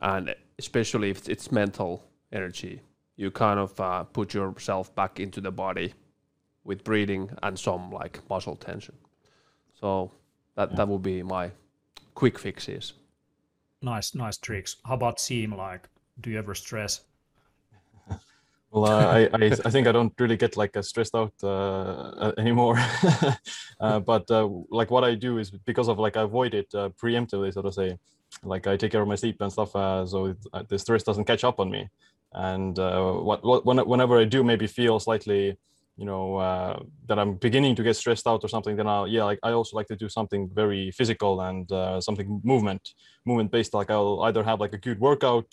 and 0.00 0.34
especially 0.58 1.10
if 1.10 1.28
it's 1.28 1.52
mental 1.52 2.02
energy. 2.32 2.80
You 3.16 3.30
kind 3.30 3.58
of 3.58 3.80
uh, 3.80 4.04
put 4.04 4.34
yourself 4.34 4.94
back 4.94 5.20
into 5.20 5.40
the 5.40 5.50
body 5.50 5.94
with 6.64 6.84
breathing 6.84 7.30
and 7.42 7.58
some 7.58 7.90
like 7.90 8.20
muscle 8.28 8.56
tension. 8.56 8.94
So 9.80 10.12
that 10.56 10.70
yeah. 10.70 10.76
that 10.76 10.88
would 10.88 11.02
be 11.02 11.22
my 11.22 11.50
quick 12.14 12.38
fixes. 12.38 12.94
Nice, 13.82 14.14
nice 14.14 14.36
tricks. 14.38 14.76
How 14.84 14.94
about 14.94 15.18
Siim? 15.18 15.56
Like, 15.56 15.88
do 16.20 16.30
you 16.30 16.38
ever 16.38 16.54
stress? 16.54 17.02
Well, 18.72 18.92
uh, 18.92 19.06
I, 19.06 19.20
I, 19.32 19.50
I 19.64 19.70
think 19.70 19.86
I 19.86 19.92
don't 19.92 20.12
really 20.18 20.36
get 20.36 20.56
like 20.56 20.76
stressed 20.82 21.14
out 21.14 21.32
uh, 21.42 22.32
anymore. 22.36 22.76
uh, 23.80 24.00
but 24.00 24.30
uh, 24.30 24.46
like 24.70 24.90
what 24.90 25.04
I 25.04 25.14
do 25.14 25.38
is 25.38 25.50
because 25.50 25.88
of 25.88 25.98
like 25.98 26.16
I 26.16 26.22
avoid 26.22 26.52
it 26.52 26.74
uh, 26.74 26.90
preemptively, 27.00 27.54
so 27.54 27.62
to 27.62 27.72
say. 27.72 27.96
Like 28.42 28.66
I 28.66 28.76
take 28.76 28.92
care 28.92 29.00
of 29.00 29.08
my 29.08 29.14
sleep 29.14 29.40
and 29.40 29.50
stuff, 29.50 29.74
uh, 29.74 30.04
so 30.04 30.26
it, 30.26 30.68
the 30.68 30.78
stress 30.78 31.04
doesn't 31.04 31.24
catch 31.24 31.44
up 31.44 31.58
on 31.58 31.70
me 31.70 31.88
and 32.36 32.78
uh, 32.78 33.12
what, 33.12 33.44
what 33.44 33.86
whenever 33.86 34.18
I 34.18 34.24
do 34.24 34.44
maybe 34.44 34.66
feel 34.66 35.00
slightly 35.00 35.56
you 35.96 36.04
know 36.04 36.36
uh, 36.36 36.78
that 37.08 37.18
I'm 37.18 37.34
beginning 37.34 37.74
to 37.76 37.82
get 37.82 37.96
stressed 37.96 38.26
out 38.26 38.44
or 38.44 38.48
something 38.48 38.76
then 38.76 38.86
I'll 38.86 39.08
yeah 39.08 39.24
like 39.24 39.38
I 39.42 39.52
also 39.52 39.76
like 39.76 39.88
to 39.88 39.96
do 39.96 40.08
something 40.08 40.50
very 40.52 40.90
physical 40.90 41.40
and 41.40 41.70
uh, 41.72 42.00
something 42.00 42.40
movement 42.44 42.94
movement 43.24 43.50
based. 43.50 43.74
Like 43.74 43.90
I'll 43.90 44.20
either 44.22 44.44
have 44.44 44.60
like 44.60 44.74
a 44.74 44.78
good 44.78 45.00
workout 45.00 45.50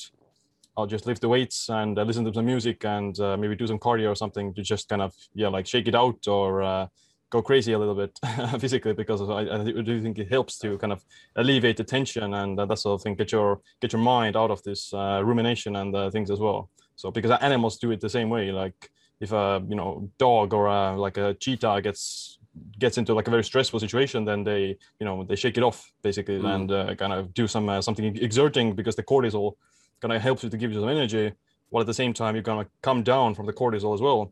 I'll 0.75 0.87
just 0.87 1.05
lift 1.05 1.21
the 1.21 1.29
weights 1.29 1.69
and 1.69 1.97
uh, 1.97 2.03
listen 2.03 2.25
to 2.25 2.33
some 2.33 2.45
music 2.45 2.83
and 2.83 3.17
uh, 3.19 3.37
maybe 3.37 3.55
do 3.55 3.67
some 3.67 3.77
cardio 3.77 4.09
or 4.09 4.15
something 4.15 4.53
to 4.55 4.61
just 4.63 4.89
kind 4.89 5.01
of 5.01 5.13
yeah 5.35 5.47
like 5.47 5.67
shake 5.67 5.87
it 5.87 5.95
out 5.95 6.27
or 6.27 6.63
uh, 6.63 6.87
go 7.33 7.41
crazy 7.41 7.73
a 7.73 7.79
little 7.79 7.95
bit 7.95 8.19
physically 8.61 8.93
because 8.93 9.19
I, 9.27 9.41
I, 9.55 9.81
do 9.81 10.01
think 10.03 10.19
it 10.19 10.29
helps 10.29 10.59
to 10.59 10.77
kind 10.77 10.93
of 10.93 11.03
alleviate 11.35 11.77
the 11.77 11.83
tension 11.83 12.31
and 12.35 12.59
uh, 12.59 12.65
that 12.67 12.77
sort 12.77 12.93
of 12.93 13.01
thing 13.01 13.15
get 13.15 13.31
your 13.31 13.59
get 13.81 13.91
your 13.91 14.03
mind 14.03 14.37
out 14.37 14.51
of 14.51 14.61
this 14.61 14.93
uh, 14.93 15.19
rumination 15.25 15.75
and 15.75 15.95
uh, 15.95 16.11
things 16.11 16.29
as 16.29 16.39
well 16.39 16.69
so 16.95 17.09
because 17.09 17.31
animals 17.41 17.79
do 17.79 17.89
it 17.89 17.99
the 17.99 18.13
same 18.17 18.29
way 18.29 18.51
like 18.51 18.91
if 19.19 19.31
a 19.31 19.63
you 19.67 19.75
know 19.75 20.07
dog 20.19 20.53
or 20.53 20.67
a, 20.67 20.95
like 20.95 21.17
a 21.17 21.33
cheetah 21.33 21.81
gets 21.81 22.37
gets 22.77 22.99
into 22.99 23.15
like 23.15 23.27
a 23.27 23.31
very 23.31 23.43
stressful 23.43 23.79
situation 23.79 24.25
then 24.25 24.43
they 24.43 24.77
you 24.99 25.05
know 25.07 25.23
they 25.23 25.35
shake 25.35 25.57
it 25.57 25.63
off 25.63 25.91
basically 26.03 26.37
mm. 26.37 26.55
and 26.55 26.71
uh, 26.71 26.93
kind 26.93 27.13
of 27.13 27.33
do 27.33 27.47
some 27.47 27.67
uh, 27.67 27.81
something 27.81 28.05
exerting 28.27 28.75
because 28.75 28.95
the 28.95 29.07
cortisol 29.11 29.53
kind 30.01 30.13
of 30.13 30.21
helps 30.21 30.43
you 30.43 30.49
to 30.51 30.57
give 30.57 30.71
you 30.71 30.79
some 30.79 30.89
energy 30.97 31.33
while 31.69 31.81
at 31.81 31.87
the 31.87 31.99
same 32.01 32.13
time 32.13 32.35
you're 32.35 32.49
gonna 32.51 32.67
come 32.83 33.01
down 33.01 33.33
from 33.33 33.47
the 33.47 33.53
cortisol 33.53 33.95
as 33.95 34.01
well 34.01 34.31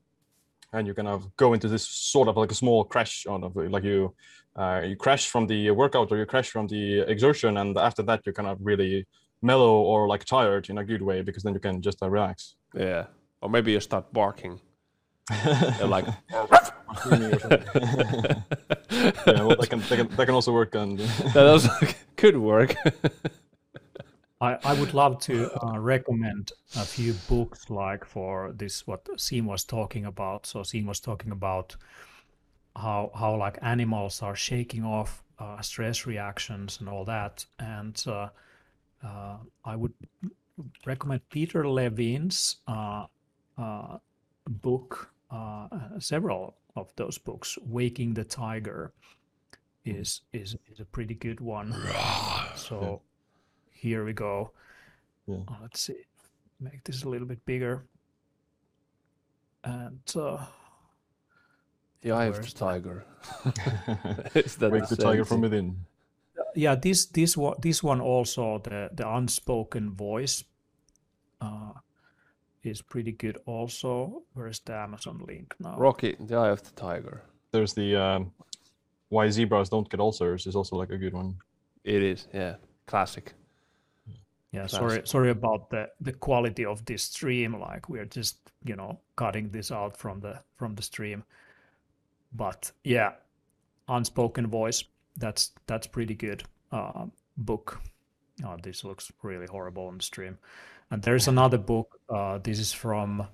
and 0.73 0.87
you 0.87 0.93
kind 0.93 1.07
of 1.07 1.35
go 1.35 1.53
into 1.53 1.67
this 1.67 1.87
sort 1.87 2.27
of 2.27 2.37
like 2.37 2.51
a 2.51 2.55
small 2.55 2.83
crash 2.83 3.25
on 3.27 3.41
like 3.71 3.83
you 3.83 4.13
uh, 4.55 4.81
you 4.83 4.95
crash 4.95 5.27
from 5.27 5.47
the 5.47 5.71
workout 5.71 6.11
or 6.11 6.17
you 6.17 6.25
crash 6.25 6.49
from 6.49 6.67
the 6.67 6.99
exertion 6.99 7.57
and 7.57 7.77
after 7.77 8.03
that 8.03 8.21
you're 8.25 8.33
kind 8.33 8.49
of 8.49 8.57
really 8.61 9.05
mellow 9.41 9.81
or 9.81 10.07
like 10.07 10.25
tired 10.25 10.69
in 10.69 10.77
a 10.77 10.83
good 10.83 11.01
way 11.01 11.21
because 11.21 11.43
then 11.43 11.53
you 11.53 11.59
can 11.59 11.81
just 11.81 12.01
uh, 12.03 12.09
relax. 12.09 12.55
Yeah. 12.75 13.05
Or 13.41 13.49
maybe 13.49 13.71
you 13.71 13.79
start 13.79 14.11
barking. 14.13 14.59
Like 15.85 16.05
yeah 19.25 19.43
well 19.43 19.55
that 19.55 19.67
can, 19.69 19.79
that 19.79 19.97
can 19.97 20.07
that 20.07 20.25
can 20.25 20.35
also 20.35 20.51
work 20.51 20.75
and 20.75 20.99
that 21.33 21.47
also 21.47 21.69
could 22.17 22.37
work 22.37 22.75
I, 24.41 24.57
I 24.63 24.73
would 24.73 24.95
love 24.95 25.19
to 25.21 25.51
uh, 25.63 25.79
recommend 25.79 26.51
a 26.75 26.83
few 26.83 27.13
books 27.29 27.69
like 27.69 28.03
for 28.03 28.51
this 28.57 28.87
what 28.87 29.05
Siim 29.05 29.45
was 29.45 29.63
talking 29.63 30.05
about. 30.05 30.47
So 30.47 30.61
Siim 30.61 30.87
was 30.87 30.99
talking 30.99 31.31
about 31.31 31.75
how 32.75 33.11
how 33.13 33.35
like 33.35 33.59
animals 33.61 34.23
are 34.23 34.35
shaking 34.35 34.83
off 34.83 35.23
uh, 35.37 35.61
stress 35.61 36.07
reactions 36.07 36.79
and 36.79 36.89
all 36.89 37.05
that. 37.05 37.45
And 37.59 38.03
uh, 38.07 38.29
uh 39.03 39.37
I 39.63 39.75
would 39.75 39.93
recommend 40.85 41.21
Peter 41.29 41.67
Levine's 41.69 42.57
uh, 42.67 43.05
uh, 43.57 43.97
book. 44.49 45.09
several 45.99 46.55
of 46.75 46.91
those 46.95 47.19
books, 47.19 47.57
"Waking 47.61 48.15
the 48.15 48.23
Tiger," 48.23 48.91
is 49.85 50.21
is 50.33 50.57
is 50.71 50.79
a 50.79 50.85
pretty 50.85 51.13
good 51.13 51.39
one. 51.39 51.73
So 52.55 53.01
here 53.81 54.05
we 54.05 54.13
go. 54.13 54.51
Yeah. 55.25 55.37
Uh, 55.47 55.55
let's 55.63 55.79
see, 55.81 56.05
make 56.59 56.83
this 56.83 57.03
a 57.03 57.09
little 57.09 57.27
bit 57.27 57.43
bigger. 57.45 57.83
And 59.63 60.01
uh, 60.15 60.45
the 62.01 62.11
eye 62.11 62.25
of 62.25 62.41
the 62.41 62.51
tiger. 62.51 63.05
Is 64.35 64.55
that 64.57 64.71
Wake 64.71 64.87
the, 64.87 64.95
the 64.95 65.03
tiger 65.03 65.25
from 65.25 65.41
within. 65.41 65.85
Yeah, 66.55 66.75
this 66.75 67.05
this 67.05 67.35
one 67.35 67.55
this 67.61 67.83
one 67.83 68.01
also 68.01 68.59
the 68.59 68.89
the 68.93 69.07
unspoken 69.07 69.91
voice 69.91 70.43
uh, 71.39 71.73
is 72.63 72.81
pretty 72.81 73.13
good. 73.13 73.37
Also, 73.45 74.23
where's 74.33 74.59
the 74.59 74.73
Amazon 74.73 75.23
link 75.27 75.55
now? 75.59 75.75
Rocky, 75.77 76.15
the 76.19 76.35
eye 76.35 76.49
of 76.49 76.63
the 76.63 76.71
tiger. 76.71 77.23
There's 77.51 77.73
the 77.73 77.95
um, 77.95 78.31
why 79.09 79.29
zebras 79.29 79.69
don't 79.69 79.89
get 79.89 79.99
ulcers 79.99 80.45
is 80.45 80.55
also 80.55 80.75
like 80.75 80.91
a 80.91 80.97
good 80.97 81.13
one. 81.13 81.35
It 81.83 82.03
is, 82.03 82.27
yeah, 82.33 82.55
classic 82.85 83.33
yeah 84.51 84.67
sorry 84.67 85.01
sorry 85.05 85.29
about 85.29 85.69
the 85.69 85.89
the 86.01 86.13
quality 86.13 86.65
of 86.65 86.83
this 86.85 87.03
stream. 87.03 87.59
Like 87.59 87.89
we're 87.89 88.05
just 88.05 88.37
you 88.65 88.75
know 88.75 88.99
cutting 89.15 89.49
this 89.49 89.71
out 89.71 89.97
from 89.97 90.19
the 90.19 90.39
from 90.55 90.75
the 90.75 90.83
stream. 90.83 91.23
But 92.33 92.71
yeah 92.83 93.13
unspoken 93.87 94.47
voice 94.47 94.83
that's 95.17 95.51
that's 95.67 95.87
pretty 95.87 96.15
good 96.15 96.43
uh, 96.71 97.05
book. 97.37 97.81
Oh, 98.43 98.57
this 98.61 98.83
looks 98.83 99.11
really 99.21 99.47
horrible 99.47 99.87
on 99.87 99.97
the 99.97 100.03
stream. 100.03 100.37
And 100.89 101.01
there's 101.01 101.27
another 101.27 101.57
book 101.57 101.99
uh, 102.09 102.39
this 102.39 102.59
is 102.59 102.73
from 102.73 103.27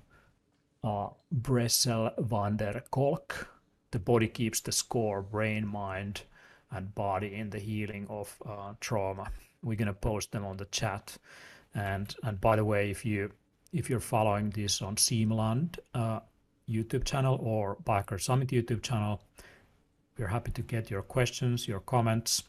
uh, 0.84 1.08
Bessel 1.30 2.10
van 2.18 2.56
der 2.56 2.80
Kolk. 2.90 3.48
The 3.90 3.98
body 3.98 4.28
keeps 4.28 4.60
the 4.60 4.72
score 4.72 5.22
brain 5.22 5.66
mind 5.66 6.22
and 6.70 6.94
body 6.94 7.34
in 7.34 7.50
the 7.50 7.58
healing 7.58 8.06
of 8.10 8.36
uh, 8.46 8.74
trauma 8.80 9.30
we're 9.62 9.76
going 9.76 9.86
to 9.86 9.94
post 9.94 10.32
them 10.32 10.44
on 10.44 10.56
the 10.56 10.66
chat. 10.66 11.16
And 11.74 12.14
and 12.22 12.40
by 12.40 12.56
the 12.56 12.64
way 12.64 12.90
if 12.90 13.04
you 13.04 13.30
if 13.72 13.90
you're 13.90 14.00
following 14.00 14.50
this 14.50 14.80
on 14.80 14.96
Siim 14.96 15.32
Land 15.32 15.78
uh, 15.94 16.20
youtube 16.68 17.04
channel 17.04 17.38
or 17.42 17.76
Biohacker 17.84 18.20
Summit 18.20 18.48
youtube 18.48 18.82
channel 18.82 19.20
we're 20.18 20.26
happy 20.26 20.50
to 20.52 20.62
get 20.62 20.90
your 20.90 21.02
questions 21.02 21.68
your 21.68 21.80
comments. 21.80 22.42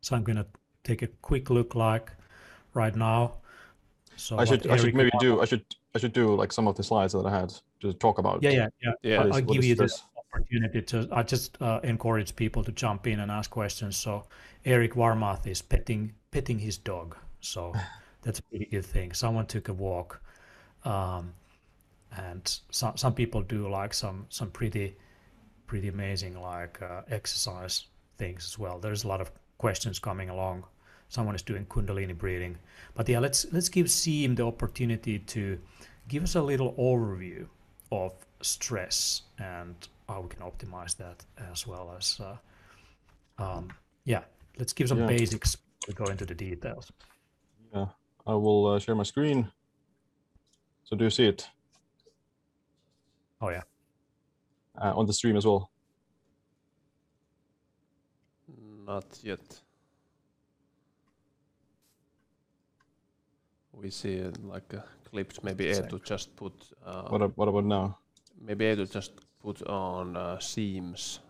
So 0.00 0.16
i'm 0.16 0.22
going 0.22 0.36
to 0.36 0.46
take 0.84 1.02
a 1.02 1.08
quick 1.22 1.50
look 1.50 1.74
like 1.74 2.12
right 2.74 2.94
now. 2.94 3.34
So 4.16 4.38
i 4.38 4.44
should 4.44 4.66
i 4.68 4.76
should 4.76 4.94
maybe 4.94 5.10
do 5.18 5.40
i 5.40 5.46
should 5.46 5.64
i 5.94 5.98
should 5.98 6.12
do 6.12 6.34
like 6.34 6.52
some 6.52 6.68
of 6.68 6.76
the 6.76 6.82
slides 6.82 7.14
that 7.14 7.24
i 7.24 7.30
had 7.30 7.52
to 7.80 7.92
talk 7.94 8.18
about. 8.18 8.42
Yeah 8.42 8.50
yeah 8.50 8.68
yeah, 8.82 8.92
yeah. 9.02 9.20
i'll, 9.22 9.34
I'll 9.34 9.40
give 9.40 9.64
you 9.64 9.74
this 9.74 10.02
opportunity 10.32 10.82
to 10.82 11.08
i 11.12 11.22
just 11.22 11.60
uh, 11.60 11.80
encourage 11.82 12.34
people 12.36 12.62
to 12.62 12.72
jump 12.72 13.06
in 13.06 13.20
and 13.20 13.30
ask 13.30 13.50
questions 13.50 13.96
so 13.96 14.24
Eric 14.64 14.94
Warmath 14.94 15.46
is 15.46 15.62
petting 15.62 16.12
petting 16.30 16.58
his 16.58 16.76
dog, 16.76 17.16
so 17.40 17.72
that's 18.22 18.38
a 18.38 18.42
pretty 18.42 18.66
good 18.66 18.84
thing. 18.84 19.12
Someone 19.12 19.46
took 19.46 19.68
a 19.68 19.72
walk, 19.72 20.20
um, 20.84 21.32
and 22.16 22.60
some 22.70 22.96
some 22.96 23.14
people 23.14 23.42
do 23.42 23.68
like 23.68 23.94
some 23.94 24.26
some 24.28 24.50
pretty 24.50 24.96
pretty 25.66 25.88
amazing 25.88 26.40
like 26.40 26.82
uh, 26.82 27.02
exercise 27.10 27.86
things 28.18 28.44
as 28.44 28.58
well. 28.58 28.78
There's 28.78 29.04
a 29.04 29.08
lot 29.08 29.20
of 29.20 29.30
questions 29.58 29.98
coming 29.98 30.28
along. 30.28 30.64
Someone 31.08 31.34
is 31.34 31.42
doing 31.42 31.64
Kundalini 31.66 32.16
breathing, 32.16 32.58
but 32.94 33.08
yeah, 33.08 33.18
let's 33.18 33.46
let's 33.52 33.68
give 33.70 33.86
Siim 33.86 34.36
the 34.36 34.44
opportunity 34.44 35.18
to 35.18 35.58
give 36.08 36.22
us 36.22 36.34
a 36.34 36.42
little 36.42 36.74
overview 36.74 37.46
of 37.90 38.12
stress 38.42 39.22
and 39.38 39.74
how 40.10 40.20
we 40.20 40.28
can 40.28 40.42
optimize 40.42 40.96
that 40.96 41.24
as 41.52 41.66
well 41.66 41.94
as 41.96 42.20
uh, 42.20 42.36
um, 43.42 43.72
yeah 44.04 44.22
let's 44.58 44.72
give 44.72 44.88
some 44.88 45.00
yeah. 45.00 45.06
basics 45.06 45.56
to 45.80 45.92
go 45.92 46.04
into 46.04 46.26
the 46.26 46.34
details. 46.34 46.92
Yeah, 47.74 47.86
I 48.26 48.34
will 48.34 48.66
uh, 48.66 48.78
share 48.78 48.94
my 48.94 49.04
screen. 49.04 49.50
So 50.84 50.96
do 50.96 51.04
you 51.04 51.10
see 51.10 51.26
it? 51.26 51.48
Oh 53.40 53.50
yeah. 53.50 53.62
Uh, 54.76 54.92
on 54.96 55.06
the 55.06 55.12
stream 55.12 55.36
as 55.36 55.46
well. 55.46 55.70
Not 58.86 59.06
yet. 59.22 59.60
We 63.72 63.90
see 63.90 64.22
uh, 64.22 64.30
like 64.42 64.72
a 64.74 64.84
clips. 65.08 65.42
Maybe 65.42 65.66
Eetu 65.66 66.02
just 66.04 66.36
put. 66.36 66.52
Uh, 66.84 67.08
what, 67.08 67.36
what 67.38 67.48
about 67.48 67.64
now? 67.64 67.98
Maybe 68.40 68.64
Eetu 68.64 68.90
just 68.92 69.12
put 69.42 69.62
on 69.66 70.16
uh, 70.16 70.38
Siim's 70.38 71.20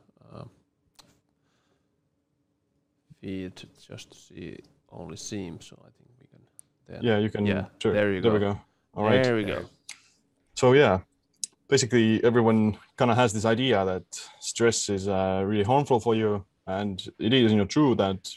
feed 3.20 3.52
just 3.86 4.10
to 4.12 4.18
see 4.18 4.58
only 4.92 5.16
seams. 5.16 5.66
so 5.66 5.76
I 5.80 5.90
think 5.96 6.10
we 6.20 6.26
can. 6.26 6.40
Then, 6.88 7.02
yeah, 7.02 7.18
you 7.18 7.30
can. 7.30 7.46
Yeah, 7.46 7.66
sure. 7.78 7.92
there 7.92 8.12
you 8.12 8.20
go. 8.20 8.30
There 8.30 8.40
we 8.40 8.46
go. 8.46 8.60
All 8.94 9.04
right. 9.04 9.22
There 9.22 9.36
we 9.36 9.44
go. 9.44 9.64
So 10.54 10.72
yeah, 10.72 11.00
basically 11.68 12.22
everyone 12.24 12.76
kind 12.96 13.10
of 13.10 13.16
has 13.16 13.32
this 13.32 13.44
idea 13.44 13.84
that 13.84 14.04
stress 14.40 14.88
is 14.88 15.08
uh, 15.08 15.42
really 15.46 15.64
harmful 15.64 16.00
for 16.00 16.14
you, 16.14 16.44
and 16.66 17.06
it 17.18 17.32
is 17.32 17.52
you 17.52 17.58
know 17.58 17.66
true 17.66 17.94
that 17.96 18.30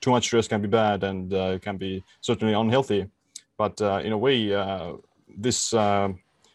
too 0.00 0.10
much 0.10 0.24
stress 0.24 0.48
can 0.48 0.62
be 0.62 0.68
bad 0.68 1.04
and 1.04 1.32
uh, 1.34 1.58
can 1.58 1.76
be 1.76 2.02
certainly 2.20 2.54
unhealthy, 2.54 3.06
but 3.56 3.80
uh, 3.80 4.00
in 4.02 4.12
a 4.12 4.18
way 4.18 4.52
uh, 4.54 4.94
this 5.36 5.72
uh, 5.74 6.08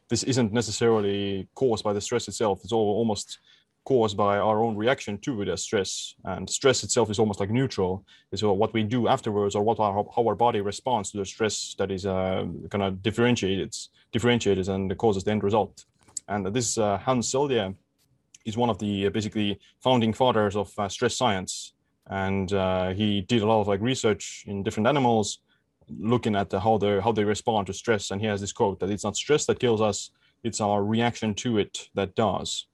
this 0.09 0.23
isn't 0.23 0.53
necessarily 0.53 1.47
caused 1.55 1.83
by 1.83 1.93
the 1.93 2.01
stress 2.01 2.27
itself. 2.27 2.61
It's 2.63 2.71
all 2.71 2.97
almost 2.97 3.39
caused 3.85 4.17
by 4.17 4.37
our 4.37 4.63
own 4.63 4.75
reaction 4.75 5.17
to 5.19 5.45
the 5.45 5.55
stress. 5.55 6.15
And 6.25 6.49
stress 6.49 6.83
itself 6.83 7.09
is 7.09 7.19
almost 7.19 7.39
like 7.39 7.51
neutral. 7.51 8.03
It's 8.31 8.43
what 8.43 8.73
we 8.73 8.83
do 8.83 9.07
afterwards 9.07 9.55
or 9.55 9.63
what 9.63 9.79
our, 9.79 10.05
how 10.15 10.27
our 10.27 10.35
body 10.35 10.61
responds 10.61 11.11
to 11.11 11.19
the 11.19 11.25
stress 11.25 11.75
that 11.77 11.91
is 11.91 12.05
uh, 12.05 12.45
kind 12.71 12.83
of 12.83 13.01
differentiated, 13.03 13.75
differentiated 14.11 14.67
and 14.69 14.95
causes 14.97 15.23
the 15.23 15.31
end 15.31 15.43
result. 15.43 15.85
And 16.27 16.47
this 16.47 16.77
uh, 16.77 16.97
Hans 16.97 17.31
Selye 17.31 17.75
is 18.43 18.57
one 18.57 18.69
of 18.69 18.79
the 18.79 19.07
uh, 19.07 19.09
basically 19.11 19.59
founding 19.79 20.13
fathers 20.13 20.55
of 20.55 20.71
uh, 20.79 20.89
stress 20.89 21.15
science. 21.15 21.73
And 22.07 22.51
uh, 22.53 22.89
he 22.93 23.21
did 23.21 23.43
a 23.43 23.47
lot 23.47 23.61
of 23.61 23.67
like 23.67 23.81
research 23.81 24.43
in 24.47 24.63
different 24.63 24.87
animals, 24.87 25.39
looking 25.89 26.35
at 26.35 26.49
the, 26.49 26.59
how 26.59 26.77
they 26.77 26.99
how 26.99 27.11
they 27.11 27.23
respond 27.23 27.67
to 27.67 27.73
stress. 27.73 28.11
And 28.11 28.21
he 28.21 28.27
has 28.27 28.41
this 28.41 28.53
quote 28.53 28.79
that 28.79 28.89
it's 28.89 29.03
not 29.03 29.15
stress 29.15 29.45
that 29.45 29.59
kills 29.59 29.81
us, 29.81 30.11
it's 30.43 30.61
our 30.61 30.83
reaction 30.83 31.33
to 31.33 31.57
it 31.57 31.89
that 31.95 32.15
does 32.15 32.67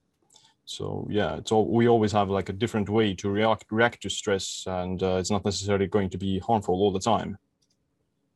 so 0.64 1.06
yeah 1.10 1.36
it's 1.36 1.50
all 1.50 1.66
we 1.66 1.88
always 1.88 2.12
have 2.12 2.30
like 2.30 2.48
a 2.48 2.52
different 2.52 2.88
way 2.88 3.14
to 3.14 3.28
react 3.28 3.64
react 3.70 4.00
to 4.00 4.08
stress 4.08 4.64
and 4.66 5.02
uh, 5.02 5.16
it's 5.16 5.30
not 5.30 5.44
necessarily 5.44 5.88
going 5.88 6.08
to 6.08 6.18
be 6.18 6.38
harmful 6.38 6.74
all 6.74 6.92
the 6.92 7.00
time 7.00 7.36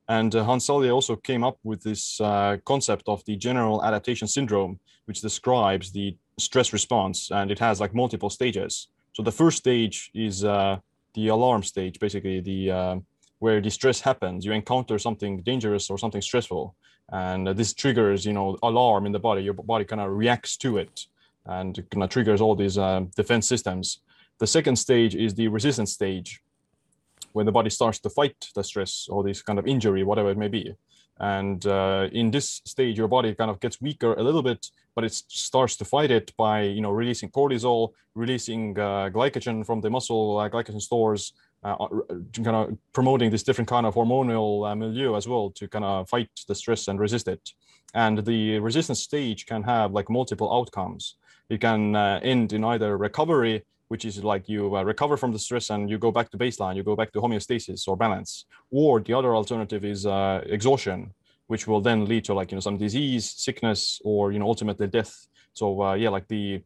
And 0.08 0.34
uh, 0.34 0.44
Hans 0.44 0.66
Selye 0.66 0.94
also 0.94 1.16
came 1.16 1.44
up 1.44 1.58
with 1.64 1.82
this 1.82 2.20
uh, 2.20 2.58
concept 2.64 3.08
of 3.08 3.24
the 3.24 3.36
general 3.36 3.82
adaptation 3.82 4.28
syndrome, 4.28 4.78
which 5.06 5.20
describes 5.20 5.90
the 5.90 6.16
stress 6.38 6.72
response, 6.72 7.30
and 7.30 7.50
it 7.50 7.58
has 7.58 7.80
like 7.80 7.94
multiple 7.94 8.30
stages. 8.30 8.88
So 9.14 9.22
the 9.22 9.32
first 9.32 9.58
stage 9.58 10.10
is 10.14 10.44
uh, 10.44 10.78
the 11.14 11.28
alarm 11.28 11.62
stage, 11.62 11.98
basically 11.98 12.40
the 12.40 12.70
uh, 12.70 12.96
where 13.38 13.60
the 13.60 13.70
stress 13.70 14.00
happens. 14.00 14.44
You 14.44 14.52
encounter 14.52 14.98
something 14.98 15.42
dangerous 15.42 15.90
or 15.90 15.98
something 15.98 16.22
stressful, 16.22 16.74
and 17.10 17.46
this 17.48 17.74
triggers, 17.74 18.26
you 18.26 18.32
know, 18.32 18.56
alarm 18.62 19.06
in 19.06 19.12
the 19.12 19.18
body. 19.18 19.42
Your 19.42 19.54
body 19.54 19.84
kind 19.84 20.00
of 20.00 20.10
reacts 20.10 20.56
to 20.58 20.78
it, 20.78 21.06
and 21.44 21.74
kind 21.90 22.02
of 22.02 22.10
triggers 22.10 22.40
all 22.40 22.54
these 22.54 22.78
uh, 22.78 23.04
defense 23.16 23.46
systems. 23.46 24.00
The 24.38 24.46
second 24.46 24.76
stage 24.76 25.14
is 25.14 25.34
the 25.34 25.48
resistance 25.48 25.92
stage, 25.92 26.42
when 27.32 27.46
the 27.46 27.52
body 27.52 27.70
starts 27.70 27.98
to 28.00 28.10
fight 28.10 28.48
the 28.54 28.64
stress 28.64 29.08
or 29.10 29.22
this 29.22 29.42
kind 29.42 29.58
of 29.58 29.66
injury, 29.66 30.02
whatever 30.04 30.30
it 30.30 30.38
may 30.38 30.48
be. 30.48 30.74
And 31.18 31.64
uh, 31.66 32.08
in 32.12 32.30
this 32.30 32.60
stage, 32.64 32.98
your 32.98 33.08
body 33.08 33.34
kind 33.34 33.50
of 33.50 33.60
gets 33.60 33.80
weaker 33.80 34.14
a 34.14 34.22
little 34.22 34.42
bit, 34.42 34.66
but 34.94 35.04
it 35.04 35.12
starts 35.12 35.76
to 35.76 35.84
fight 35.84 36.10
it 36.10 36.34
by 36.36 36.62
you 36.62 36.82
know 36.82 36.90
releasing 36.90 37.30
cortisol, 37.30 37.92
releasing 38.14 38.78
uh, 38.78 39.10
glycogen 39.10 39.64
from 39.64 39.80
the 39.80 39.90
muscle 39.90 40.38
uh, 40.38 40.48
glycogen 40.48 40.80
stores, 40.80 41.32
uh, 41.66 41.84
uh, 41.84 41.88
kind 42.44 42.56
of 42.56 42.78
promoting 42.92 43.30
this 43.30 43.42
different 43.42 43.68
kind 43.68 43.86
of 43.86 43.94
hormonal 43.94 44.70
uh, 44.70 44.74
milieu 44.74 45.16
as 45.16 45.26
well 45.26 45.50
to 45.50 45.68
kind 45.68 45.84
of 45.84 46.08
fight 46.08 46.30
the 46.48 46.54
stress 46.54 46.88
and 46.88 47.00
resist 47.00 47.28
it. 47.28 47.52
And 47.94 48.24
the 48.24 48.58
resistance 48.60 49.00
stage 49.00 49.46
can 49.46 49.62
have 49.62 49.92
like 49.92 50.08
multiple 50.10 50.52
outcomes. 50.52 51.16
It 51.48 51.60
can 51.60 51.94
end 51.96 52.52
in 52.52 52.64
either 52.64 52.96
recovery 52.96 53.64
which 53.88 54.04
is 54.04 54.22
like 54.22 54.48
you 54.48 54.76
uh, 54.76 54.82
recover 54.82 55.16
from 55.16 55.32
the 55.32 55.38
stress 55.38 55.70
and 55.70 55.88
you 55.88 55.98
go 55.98 56.10
back 56.10 56.30
to 56.30 56.38
baseline, 56.38 56.76
you 56.76 56.82
go 56.82 56.96
back 56.96 57.12
to 57.12 57.20
homeostasis 57.20 57.86
or 57.86 57.96
balance. 57.96 58.46
Or 58.70 59.00
the 59.00 59.14
other 59.14 59.34
alternative 59.34 59.84
is 59.84 60.06
uh, 60.06 60.42
exhaustion, 60.46 61.12
which 61.46 61.66
will 61.66 61.80
then 61.80 62.04
lead 62.06 62.24
to 62.24 62.34
like 62.34 62.50
you 62.50 62.56
know 62.56 62.60
some 62.60 62.78
disease, 62.78 63.32
sickness, 63.36 64.00
or 64.04 64.32
you 64.32 64.38
know 64.38 64.46
ultimately 64.46 64.88
death. 64.88 65.28
So 65.52 65.82
uh, 65.82 65.94
yeah, 65.94 66.10
like 66.10 66.26
the 66.28 66.62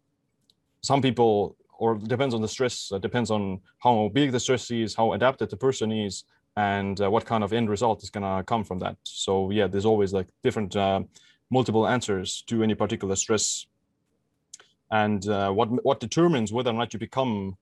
some 0.82 1.02
people 1.02 1.56
or 1.80 1.88
depends 2.14 2.34
on 2.34 2.42
the 2.42 2.52
stress, 2.56 2.92
uh, 2.92 2.98
depends 2.98 3.30
on 3.30 3.60
how 3.84 4.10
big 4.12 4.32
the 4.32 4.40
stress 4.46 4.70
is, 4.70 4.94
how 4.94 5.12
adapted 5.12 5.48
the 5.50 5.56
person 5.56 5.90
is, 5.90 6.24
and 6.56 7.00
uh, 7.00 7.10
what 7.14 7.24
kind 7.24 7.42
of 7.42 7.52
end 7.52 7.68
result 7.76 8.02
is 8.02 8.10
gonna 8.10 8.44
come 8.44 8.64
from 8.64 8.78
that. 8.84 8.96
So 9.02 9.50
yeah, 9.50 9.66
there's 9.66 9.88
always 9.92 10.12
like 10.12 10.28
different 10.42 10.76
uh, 10.76 11.00
multiple 11.50 11.86
answers 11.86 12.44
to 12.48 12.62
any 12.62 12.74
particular 12.74 13.16
stress 13.16 13.66
and 14.92 15.24
what 15.58 15.68
what 15.84 16.00
determines 16.00 16.52
whether 16.52 16.70
or 16.70 16.78
not 16.82 16.92
you 16.92 16.98
become 16.98 17.56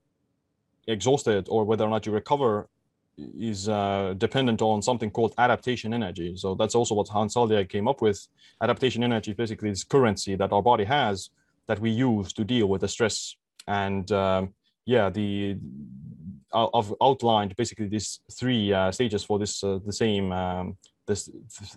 exhausted 0.87 1.47
or 1.49 1.65
whether 1.65 1.85
or 1.85 1.91
not 1.91 2.07
you 2.07 2.13
recover 2.13 2.69
is 3.39 3.69
uh, 3.69 4.15
dependent 4.17 4.63
on 4.63 4.81
something 4.81 5.11
called 5.11 5.35
adaptation 5.39 5.93
energy. 5.93 6.37
So 6.37 6.55
that's 6.55 6.75
also 6.75 6.95
what 6.95 7.09
Hans 7.09 7.35
Selye 7.35 7.69
came 7.69 7.89
up 7.89 8.01
with. 8.01 8.27
Adaptation 8.61 9.03
energy, 9.03 9.33
basically, 9.33 9.71
this 9.71 9.85
currency 9.85 10.37
that 10.37 10.53
our 10.53 10.63
body 10.63 10.85
has 10.85 11.31
that 11.67 11.81
we 11.81 11.91
use 11.91 12.33
to 12.35 12.45
deal 12.45 12.69
with 12.69 12.81
the 12.81 12.89
stress. 12.89 13.37
And 13.69 14.11
um, 14.11 14.55
yeah, 14.87 15.11
the 15.11 15.59
I've 16.53 16.95
outlined 17.03 17.55
basically 17.57 17.89
these 17.89 18.21
three 18.33 18.73
uh, 18.73 18.91
stages 18.91 19.23
for 19.23 19.39
this 19.39 19.63
uh, 19.63 19.79
the 19.85 19.93
same 19.93 20.33
um, 20.33 20.79
this 21.07 21.31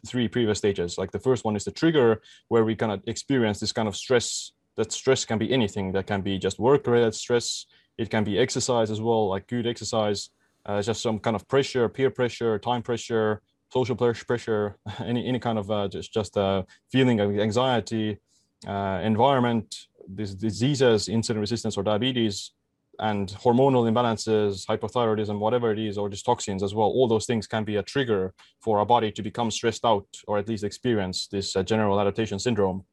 three 0.08 0.28
previous 0.28 0.60
stages. 0.60 0.98
Like 0.98 1.12
the 1.12 1.20
first 1.20 1.44
one 1.44 1.56
is 1.56 1.66
the 1.66 1.72
trigger, 1.72 2.22
where 2.48 2.64
we 2.64 2.76
kind 2.76 2.92
of 2.92 3.02
experience 3.06 3.60
this 3.60 3.74
kind 3.74 3.88
of 3.88 3.96
stress 3.96 4.54
that 4.78 4.92
stress 4.94 5.26
can 5.26 5.38
be 5.38 5.52
anything. 5.52 5.92
That 5.92 6.08
can 6.08 6.22
be 6.22 6.40
just 6.40 6.58
work-related 6.58 7.14
stress. 7.14 7.66
It 7.98 8.10
can 8.10 8.24
be 8.24 8.40
exercise 8.40 8.90
as 8.90 9.02
well, 9.02 9.28
like 9.28 9.48
good 9.48 9.68
exercise, 9.68 10.30
uh, 10.66 10.82
just 10.82 11.02
some 11.02 11.20
kind 11.20 11.36
of 11.36 11.46
pressure, 11.50 11.90
peer 11.90 12.10
pressure, 12.10 12.58
time 12.58 12.82
pressure, 12.82 13.42
social 13.74 13.96
pressure, 13.96 14.78
any 15.06 15.28
any 15.28 15.40
kind 15.40 15.60
of 15.60 15.70
uh, 15.70 15.90
just 15.90 16.14
just 16.14 16.38
uh, 16.38 16.64
feeling 16.90 17.20
of 17.20 17.38
anxiety, 17.38 18.20
uh, 18.66 19.02
environment, 19.04 19.88
these 20.08 20.36
diseases, 20.36 21.08
insulin 21.08 21.40
resistance 21.40 21.78
or 21.78 21.84
diabetes, 21.84 22.52
and 23.00 23.30
hormonal 23.30 23.90
imbalances, 23.90 24.66
hypothyroidism, 24.68 25.40
whatever 25.40 25.72
it 25.72 25.80
is, 25.80 25.98
or 25.98 26.10
just 26.10 26.26
toxins 26.26 26.62
as 26.62 26.76
well. 26.76 26.88
All 26.88 27.08
those 27.08 27.26
things 27.26 27.48
can 27.48 27.64
be 27.64 27.78
a 27.78 27.84
trigger 27.84 28.34
for 28.60 28.80
our 28.80 28.86
body 28.86 29.12
to 29.14 29.22
become 29.24 29.50
stressed 29.50 29.86
out 29.86 30.06
or 30.28 30.38
at 30.38 30.48
least 30.48 30.64
experience 30.64 31.28
this 31.28 31.56
uh, 31.56 31.64
general 31.64 32.00
adaptation 32.00 32.38
syndrome 32.38 32.84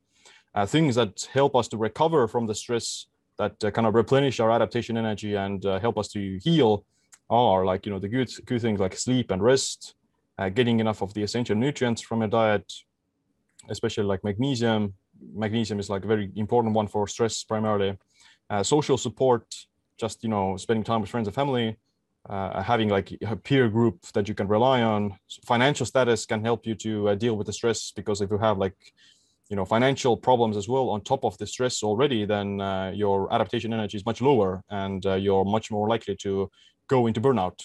uh, 0.55 0.67
things 0.67 0.95
that 0.95 1.29
help 1.33 1.55
us 1.55 1.69
to 1.69 1.77
recover 1.77 2.27
from 2.27 2.47
the 2.47 2.55
stress 2.55 3.07
that 3.39 3.63
uh, 3.65 3.71
kind 3.71 3.87
of 3.87 3.95
replenish 3.95 4.41
our 4.41 4.51
adaptation 4.51 4.97
energy 4.97 5.35
and 5.35 5.65
uh, 5.65 5.79
help 5.79 5.99
us 5.99 6.09
to 6.09 6.39
heal 6.43 6.85
are 7.31 7.65
like 7.65 7.85
you 7.85 7.93
know 7.93 7.99
the 7.99 8.09
good 8.09 8.31
good 8.47 8.61
things 8.61 8.81
like 8.81 8.97
sleep 8.97 9.31
and 9.31 9.43
rest 9.43 9.95
uh, 10.39 10.49
getting 10.49 10.81
enough 10.81 11.03
of 11.03 11.13
the 11.15 11.23
essential 11.23 11.55
nutrients 11.55 12.01
from 12.01 12.21
your 12.21 12.29
diet 12.29 12.73
especially 13.69 14.05
like 14.05 14.25
magnesium 14.25 14.95
magnesium 15.35 15.79
is 15.79 15.91
like 15.91 16.05
a 16.05 16.07
very 16.07 16.31
important 16.37 16.75
one 16.75 16.89
for 16.89 17.07
stress 17.07 17.45
primarily. 17.45 17.97
Uh, 18.51 18.63
social 18.63 18.97
support 18.97 19.45
just 19.99 20.23
you 20.23 20.29
know 20.29 20.57
spending 20.57 20.85
time 20.85 21.01
with 21.01 21.11
friends 21.11 21.29
and 21.29 21.35
family 21.35 21.77
uh, 22.29 22.63
having 22.63 22.89
like 22.89 23.17
a 23.23 23.37
peer 23.37 23.69
group 23.69 24.01
that 24.15 24.29
you 24.29 24.35
can 24.35 24.49
rely 24.49 24.83
on. 24.83 25.17
Financial 25.47 25.87
status 25.87 26.27
can 26.27 26.45
help 26.45 26.67
you 26.67 26.75
to 26.75 27.17
deal 27.17 27.37
with 27.37 27.47
the 27.47 27.53
stress 27.53 27.93
because 27.95 28.21
if 28.21 28.31
you 28.31 28.39
have 28.39 28.59
like 28.59 28.77
you 29.49 29.57
know 29.57 29.65
financial 29.65 30.17
problems 30.17 30.57
as 30.57 30.69
well 30.69 30.91
on 30.91 31.01
top 31.01 31.25
of 31.25 31.37
the 31.39 31.47
stress 31.47 31.83
already 31.83 32.27
then 32.27 32.61
uh, 32.61 32.93
your 32.95 33.33
adaptation 33.33 33.73
energy 33.73 33.97
is 33.97 34.05
much 34.05 34.21
lower 34.21 34.63
and 34.71 35.07
uh, 35.07 35.15
you're 35.15 35.45
much 35.45 35.71
more 35.71 35.89
likely 35.89 36.17
to 36.17 36.51
go 36.89 37.07
into 37.07 37.21
burnout. 37.21 37.59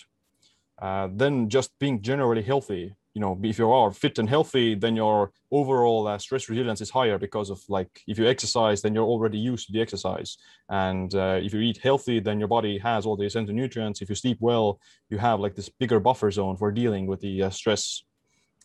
Uh, 0.82 1.08
then 1.14 1.50
just 1.50 1.72
being 1.80 2.02
generally 2.02 2.42
healthy 2.42 2.94
you 3.14 3.22
know 3.22 3.40
if 3.44 3.60
you 3.60 3.72
are 3.72 3.92
fit 3.92 4.18
and 4.18 4.30
healthy 4.30 4.76
then 4.76 4.96
your 4.96 5.32
overall 5.52 6.08
uh, 6.08 6.18
stress 6.18 6.50
resilience 6.50 6.82
is 6.82 6.90
higher 6.90 7.18
because 7.18 7.50
of 7.50 7.62
like 7.70 8.02
if 8.08 8.18
you 8.18 8.28
exercise 8.28 8.82
then 8.82 8.94
you're 8.94 9.06
already 9.06 9.38
used 9.38 9.68
to 9.68 9.74
the 9.74 9.82
exercise. 9.82 10.38
And 10.70 11.14
uh, 11.14 11.40
if 11.42 11.54
you 11.54 11.62
eat 11.62 11.78
healthy 11.78 12.20
then 12.20 12.40
your 12.40 12.48
body 12.48 12.78
has 12.80 13.06
all 13.06 13.16
the 13.16 13.26
essential 13.26 13.54
nutrients. 13.54 14.02
If 14.02 14.10
you 14.10 14.16
sleep 14.16 14.38
well 14.40 14.80
you 15.10 15.18
have 15.20 15.40
like 15.40 15.56
this 15.56 15.70
bigger 15.70 16.00
buffer 16.00 16.32
zone 16.32 16.58
for 16.58 16.72
dealing 16.72 17.06
with 17.08 17.22
the 17.22 17.44
uh, 17.44 17.50
stress. 17.50 18.04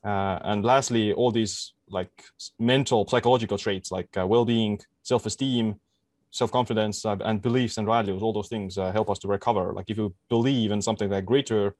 And 0.02 0.64
lastly 0.64 1.12
all 1.12 1.30
these 1.30 1.74
like 1.90 2.24
mental 2.58 3.06
psychological 3.08 3.58
traits 3.58 3.90
like 3.90 4.16
uh, 4.16 4.26
well-being 4.26 4.80
self-esteem 5.02 5.76
self-confidence 6.30 7.04
uh, 7.06 7.16
and 7.24 7.40
beliefs 7.40 7.78
and 7.78 7.86
values 7.86 8.22
all 8.22 8.32
those 8.32 8.48
things 8.48 8.76
uh, 8.76 8.92
help 8.92 9.08
us 9.10 9.18
to 9.18 9.28
recover. 9.28 9.72
Like 9.72 9.88
if 9.88 9.96
you 9.96 10.14
believe 10.28 10.70
in 10.70 10.82
something 10.82 11.08
that 11.10 11.24
greater 11.24 11.74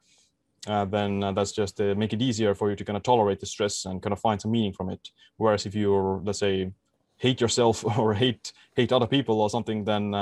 uh, 0.67 0.85
then 0.85 1.23
uh, 1.23 1.33
that's 1.33 1.53
just 1.53 1.81
uh, 1.81 1.95
make 1.97 2.13
it 2.13 2.23
easier 2.23 2.55
for 2.55 2.71
you 2.71 2.77
to 2.77 2.85
kind 2.85 2.97
of 2.97 3.03
tolerate 3.03 3.41
the 3.41 3.47
stress 3.47 3.85
and 3.85 4.03
kind 4.03 4.13
of 4.13 4.21
find 4.21 4.41
some 4.41 4.51
meaning 4.51 4.73
from 4.73 4.91
it. 4.91 5.11
Whereas 5.37 5.67
if 5.67 5.75
you're 5.75 6.21
let's 6.25 6.41
say 6.41 6.73
hate 7.17 7.41
yourself 7.41 7.85
or 7.99 8.15
hate 8.15 8.53
hate 8.77 8.93
other 8.93 9.07
people 9.07 9.41
or 9.41 9.51
something 9.51 9.85
then 9.85 10.15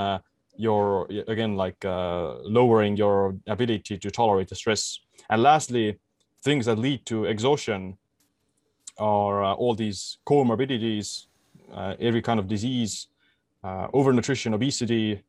you're 0.59 1.07
again 1.29 1.55
like 1.57 1.77
lowering 1.85 2.97
your 2.97 3.37
ability 3.47 3.99
to 3.99 4.11
tolerate 4.11 4.49
the 4.49 4.55
stress. 4.55 5.01
And 5.31 5.43
lastly 5.43 5.99
things 6.43 6.67
that 6.67 6.79
lead 6.79 7.05
to 7.07 7.25
exhaustion 7.25 7.99
are 8.99 9.45
uh, 9.45 9.53
all 9.55 9.75
these 9.75 10.19
comorbidities, 10.27 11.27
uh, 11.73 11.95
every 12.01 12.23
kind 12.23 12.41
of 12.41 12.47
disease, 12.49 13.09
uh, 13.65 13.89
overnutrition, 13.89 14.55
obesity, 14.55 15.23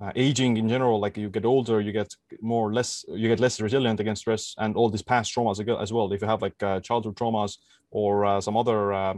uh, 0.00 0.12
aging 0.14 0.56
in 0.56 0.68
general. 0.68 1.00
Like 1.00 1.16
you 1.16 1.28
get 1.28 1.44
older, 1.44 1.80
you 1.80 1.92
get 1.92 2.14
more 2.40 2.72
less, 2.72 3.04
you 3.08 3.28
get 3.28 3.40
less 3.40 3.60
resilient 3.60 4.00
against 4.00 4.22
stress, 4.22 4.54
and 4.58 4.76
all 4.76 4.90
these 4.90 5.02
past 5.02 5.34
traumas 5.34 5.58
as 5.80 5.92
well. 5.92 6.12
If 6.12 6.22
you 6.22 6.28
have 6.28 6.42
like 6.42 6.60
uh, 6.62 6.80
childhood 6.80 7.16
traumas 7.16 7.58
or 7.90 8.24
uh, 8.24 8.40
some 8.40 8.56
other 8.56 9.14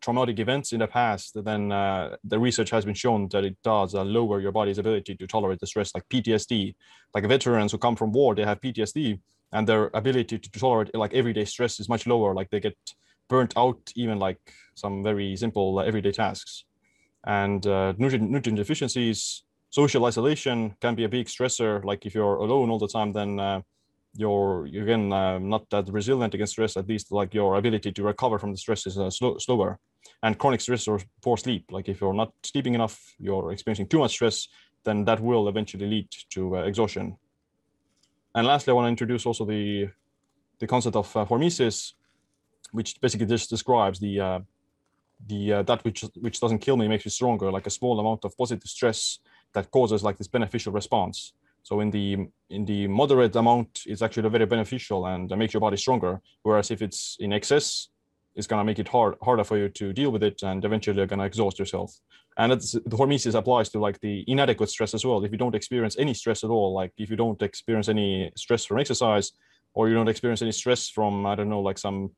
traumatic 0.00 0.38
events 0.38 0.72
in 0.72 0.80
the 0.80 0.86
past, 0.86 1.32
then 1.44 1.68
the 1.68 2.38
research 2.38 2.70
has 2.70 2.84
been 2.84 2.94
shown 2.94 3.28
that 3.28 3.44
it 3.44 3.56
does 3.64 3.94
lower 3.94 4.40
your 4.40 4.52
body's 4.52 4.78
ability 4.78 5.14
to 5.16 5.26
tolerate 5.26 5.60
the 5.60 5.66
stress, 5.66 5.94
like 5.94 6.08
PTSD. 6.08 6.74
Like 7.14 7.26
veterans 7.26 7.72
who 7.72 7.78
come 7.78 7.96
from 7.96 8.12
war, 8.12 8.34
they 8.34 8.44
have 8.44 8.60
PTSD 8.60 9.18
and 9.54 9.68
their 9.68 9.90
ability 9.94 10.38
to 10.38 10.50
tolerate 10.50 10.94
like 10.94 11.14
everyday 11.14 11.44
stress 11.44 11.80
is 11.80 11.88
much 11.88 12.06
lower 12.06 12.34
like 12.34 12.50
they 12.50 12.60
get 12.60 12.76
burnt 13.28 13.54
out 13.56 13.80
even 13.94 14.18
like 14.18 14.40
some 14.74 15.02
very 15.02 15.36
simple 15.36 15.78
uh, 15.78 15.82
everyday 15.82 16.12
tasks 16.12 16.64
and 17.26 17.66
uh, 17.66 17.94
nutrient, 17.96 18.30
nutrient 18.30 18.58
deficiencies 18.58 19.43
social 19.74 20.06
isolation 20.06 20.76
can 20.80 20.94
be 20.94 21.02
a 21.02 21.08
big 21.08 21.26
stressor. 21.26 21.84
Like 21.84 22.06
if 22.06 22.14
you're 22.14 22.36
alone 22.36 22.70
all 22.70 22.78
the 22.78 22.94
time 22.98 23.12
then 23.12 23.40
uh, 23.40 23.60
you're 24.14 24.66
again 24.66 25.12
uh, 25.12 25.38
not 25.38 25.68
that 25.70 25.88
resilient 25.88 26.32
against 26.34 26.52
stress 26.52 26.76
at 26.76 26.86
least 26.88 27.10
like 27.10 27.34
your 27.34 27.56
ability 27.56 27.90
to 27.90 28.02
recover 28.04 28.38
from 28.38 28.52
the 28.52 28.56
stress 28.56 28.86
is 28.86 28.96
uh, 28.98 29.10
slow, 29.10 29.36
slower. 29.38 29.80
And 30.22 30.38
chronic 30.38 30.60
stress 30.60 30.86
or 30.86 31.00
poor 31.22 31.36
sleep 31.36 31.64
like 31.72 31.88
if 31.88 32.00
you're 32.00 32.20
not 32.22 32.32
sleeping 32.44 32.74
enough 32.74 32.96
you're 33.18 33.50
experiencing 33.50 33.88
too 33.88 33.98
much 33.98 34.12
stress 34.12 34.48
then 34.84 35.04
that 35.06 35.18
will 35.18 35.48
eventually 35.48 35.86
lead 35.86 36.08
to 36.34 36.56
uh, 36.56 36.62
exhaustion. 36.62 37.16
And 38.36 38.46
lastly, 38.46 38.70
I 38.70 38.74
want 38.74 38.86
to 38.86 38.94
introduce 38.96 39.26
also 39.26 39.44
the 39.44 39.88
the 40.60 40.66
concept 40.68 40.96
of 40.96 41.16
uh, 41.16 41.24
hormesis, 41.24 41.94
which 42.70 43.00
basically 43.00 43.26
just 43.26 43.50
describes 43.50 43.98
the 43.98 44.20
uh, 44.20 44.40
the 45.26 45.52
uh, 45.52 45.62
that 45.62 45.84
which 45.84 46.04
which 46.24 46.38
doesn't 46.40 46.60
kill 46.60 46.76
me 46.76 46.86
makes 46.88 47.06
me 47.06 47.10
stronger, 47.10 47.50
like 47.50 47.66
a 47.66 47.76
small 47.78 47.98
amount 47.98 48.24
of 48.24 48.36
positive 48.36 48.68
stress 48.68 49.18
that 49.54 49.70
causes 49.70 50.02
like 50.02 50.18
this 50.18 50.28
beneficial 50.28 50.72
response. 50.72 51.32
So 51.62 51.80
in 51.80 51.90
the 51.90 52.28
in 52.50 52.64
the 52.66 52.86
moderate 52.88 53.34
amount, 53.36 53.82
it's 53.86 54.02
actually 54.02 54.28
very 54.28 54.46
beneficial 54.46 55.06
and 55.06 55.30
makes 55.38 55.54
your 55.54 55.62
body 55.62 55.78
stronger. 55.78 56.20
Whereas 56.42 56.70
if 56.70 56.82
it's 56.82 57.16
in 57.20 57.32
excess, 57.32 57.88
it's 58.34 58.46
gonna 58.46 58.64
make 58.64 58.78
it 58.78 58.88
hard 58.88 59.14
harder 59.22 59.44
for 59.44 59.56
you 59.56 59.68
to 59.70 59.92
deal 59.92 60.10
with 60.10 60.22
it, 60.22 60.42
and 60.42 60.64
eventually 60.64 60.96
you're 60.98 61.06
gonna 61.06 61.24
exhaust 61.24 61.58
yourself. 61.58 61.98
And 62.36 62.52
the 62.52 62.96
hormesis 62.96 63.34
applies 63.34 63.70
to 63.70 63.78
like 63.78 63.98
the 64.00 64.24
inadequate 64.26 64.68
stress 64.68 64.92
as 64.92 65.06
well. 65.06 65.24
If 65.24 65.32
you 65.32 65.38
don't 65.38 65.54
experience 65.54 65.96
any 65.98 66.14
stress 66.14 66.44
at 66.44 66.50
all, 66.50 66.74
like 66.74 66.92
if 66.98 67.08
you 67.08 67.16
don't 67.16 67.40
experience 67.42 67.88
any 67.88 68.30
stress 68.36 68.64
from 68.64 68.78
exercise, 68.80 69.32
or 69.72 69.88
you 69.88 69.94
don't 69.94 70.08
experience 70.08 70.42
any 70.42 70.52
stress 70.52 70.88
from 70.90 71.24
I 71.24 71.34
don't 71.34 71.48
know 71.48 71.60
like 71.60 71.78
some 71.78 72.10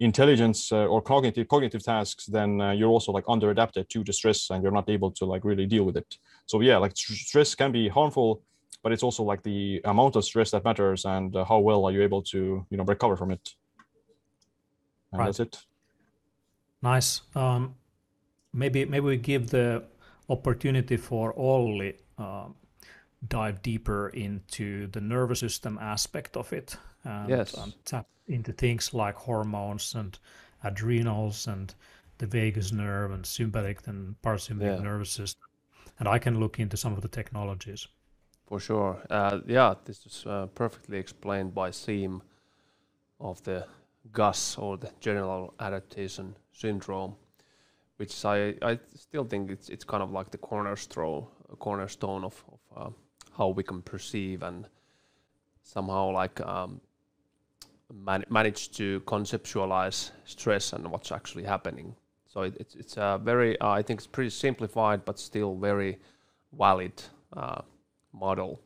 intelligence 0.00 0.72
uh, 0.72 0.86
or 0.86 1.02
cognitive 1.02 1.48
cognitive 1.48 1.82
tasks, 1.82 2.26
then 2.26 2.60
uh, 2.60 2.70
you're 2.72 2.88
also 2.88 3.12
like 3.12 3.24
under 3.28 3.50
adapted 3.50 3.88
to 3.90 4.04
the 4.04 4.12
stress, 4.12 4.50
and 4.50 4.62
you're 4.62 4.72
not 4.72 4.88
able 4.88 5.10
to 5.10 5.24
like 5.24 5.44
really 5.44 5.66
deal 5.66 5.84
with 5.84 5.96
it. 5.96 6.18
So 6.46 6.60
yeah, 6.60 6.78
like 6.78 6.96
stress 6.96 7.54
can 7.54 7.72
be 7.72 7.88
harmful, 7.88 8.42
but 8.82 8.92
it's 8.92 9.02
also 9.02 9.22
like 9.22 9.42
the 9.42 9.80
amount 9.84 10.16
of 10.16 10.24
stress 10.24 10.50
that 10.52 10.64
matters, 10.64 11.04
and 11.04 11.34
uh, 11.34 11.44
how 11.44 11.58
well 11.58 11.84
are 11.84 11.92
you 11.92 12.02
able 12.02 12.22
to 12.22 12.64
you 12.70 12.76
know 12.76 12.84
recover 12.84 13.16
from 13.16 13.32
it. 13.32 13.54
And 15.12 15.20
right. 15.20 15.26
that's 15.26 15.40
it. 15.40 15.58
Nice. 16.82 17.22
Um, 17.34 17.74
maybe 18.52 18.84
maybe 18.84 19.06
we 19.06 19.16
give 19.16 19.50
the 19.50 19.84
opportunity 20.28 20.96
for 20.96 21.32
Olli 21.36 21.94
uh, 22.18 22.48
dive 23.26 23.62
deeper 23.62 24.10
into 24.10 24.86
the 24.88 25.00
nervous 25.00 25.40
system 25.40 25.78
aspect 25.80 26.36
of 26.36 26.52
it 26.52 26.76
and 27.04 27.28
yes. 27.28 27.56
um, 27.58 27.72
tap 27.84 28.06
into 28.26 28.52
things 28.52 28.94
like 28.94 29.16
hormones 29.16 29.94
and 29.94 30.18
adrenals 30.62 31.46
and 31.46 31.74
the 32.18 32.26
vagus 32.26 32.72
nerve 32.72 33.10
and 33.10 33.24
sympathetic 33.24 33.86
and 33.86 34.14
parasympathetic 34.22 34.78
yeah. 34.78 34.82
nervous 34.82 35.10
system. 35.10 35.42
And 35.98 36.08
I 36.08 36.18
can 36.18 36.38
look 36.38 36.60
into 36.60 36.76
some 36.76 36.92
of 36.92 37.00
the 37.00 37.08
technologies. 37.08 37.88
For 38.46 38.60
sure. 38.60 39.02
Uh, 39.10 39.40
yeah, 39.46 39.74
this 39.84 40.06
is 40.06 40.24
uh, 40.26 40.46
perfectly 40.54 40.98
explained 40.98 41.54
by 41.54 41.70
Siim 41.70 42.20
of 43.20 43.42
the 43.42 43.66
GAS 44.12 44.56
or 44.58 44.76
the 44.76 44.90
general 45.00 45.54
adaptation 45.60 46.36
syndrome, 46.52 47.14
which 47.96 48.24
I, 48.24 48.54
I 48.62 48.78
still 48.94 49.24
think 49.24 49.50
it's 49.50 49.68
it's 49.68 49.84
kind 49.84 50.02
of 50.02 50.12
like 50.12 50.30
the 50.30 50.38
cornerstone 50.38 51.26
cornerstone 51.58 52.24
of, 52.24 52.44
of 52.74 52.86
uh, 52.86 52.90
how 53.38 53.48
we 53.48 53.62
can 53.62 53.80
perceive 53.80 54.42
and 54.42 54.66
somehow 55.62 56.10
like 56.10 56.40
um, 56.40 56.80
man- 57.92 58.24
manage 58.28 58.72
to 58.72 59.00
conceptualize 59.00 60.10
stress 60.24 60.72
and 60.72 60.90
what's 60.90 61.12
actually 61.12 61.44
happening. 61.44 61.94
So 62.26 62.42
it, 62.42 62.56
it's 62.60 62.74
it's 62.74 62.96
a 62.96 63.18
very 63.22 63.58
uh, 63.60 63.70
I 63.70 63.82
think 63.82 64.00
it's 64.00 64.06
pretty 64.06 64.30
simplified 64.30 65.04
but 65.04 65.18
still 65.18 65.54
very 65.54 65.98
valid 66.52 67.02
uh, 67.32 67.62
model. 68.12 68.60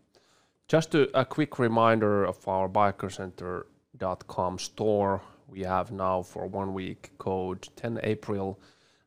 Just 0.69 0.95
a, 0.95 1.19
a 1.19 1.25
quick 1.25 1.59
reminder 1.59 2.25
of 2.25 2.49
our 2.49 2.69
biohackercenter.com 2.69 4.59
store. 4.59 5.23
We 5.47 5.61
have 5.61 5.93
now 5.93 6.23
for 6.23 6.47
one 6.47 6.73
week 6.73 7.11
code 7.19 7.69
10 7.77 8.01
April, 8.03 8.59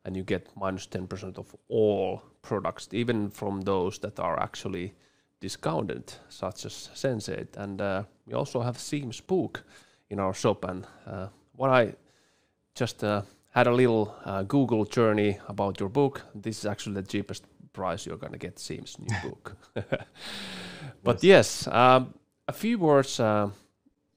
and 0.04 0.16
you 0.16 0.22
get 0.22 0.48
minus 0.54 0.86
10% 0.86 1.38
of 1.38 1.56
all 1.68 2.22
products, 2.42 2.88
even 2.92 3.30
from 3.30 3.62
those 3.62 3.98
that 3.98 4.20
are 4.20 4.40
actually 4.40 4.94
discounted, 5.40 6.14
such 6.28 6.66
as 6.66 6.90
Sensate. 6.94 7.56
And 7.56 7.80
uh, 7.80 8.02
we 8.26 8.34
also 8.34 8.60
have 8.60 8.78
Siim's 8.78 9.20
book 9.20 9.64
in 10.10 10.18
our 10.18 10.34
shop. 10.34 10.64
And 10.64 10.86
uh, 11.06 11.28
what 11.52 11.70
I 11.70 11.94
just 12.74 13.02
uh, 13.02 13.22
had 13.50 13.66
a 13.66 13.72
little 13.72 14.14
uh, 14.24 14.42
Google 14.42 14.84
journey 14.84 15.38
about 15.48 15.80
your 15.80 15.88
book. 15.88 16.22
This 16.34 16.58
is 16.58 16.66
actually 16.66 17.00
the 17.00 17.08
cheapest 17.08 17.44
price 17.72 18.06
you're 18.06 18.18
going 18.18 18.32
to 18.32 18.38
get 18.38 18.58
Siim's 18.58 18.98
new 18.98 19.16
book. 19.30 19.56
but 21.02 21.22
yes, 21.22 21.64
yes 21.66 21.66
um, 21.68 22.14
a 22.48 22.52
few 22.52 22.78
words 22.78 23.18
uh, 23.18 23.48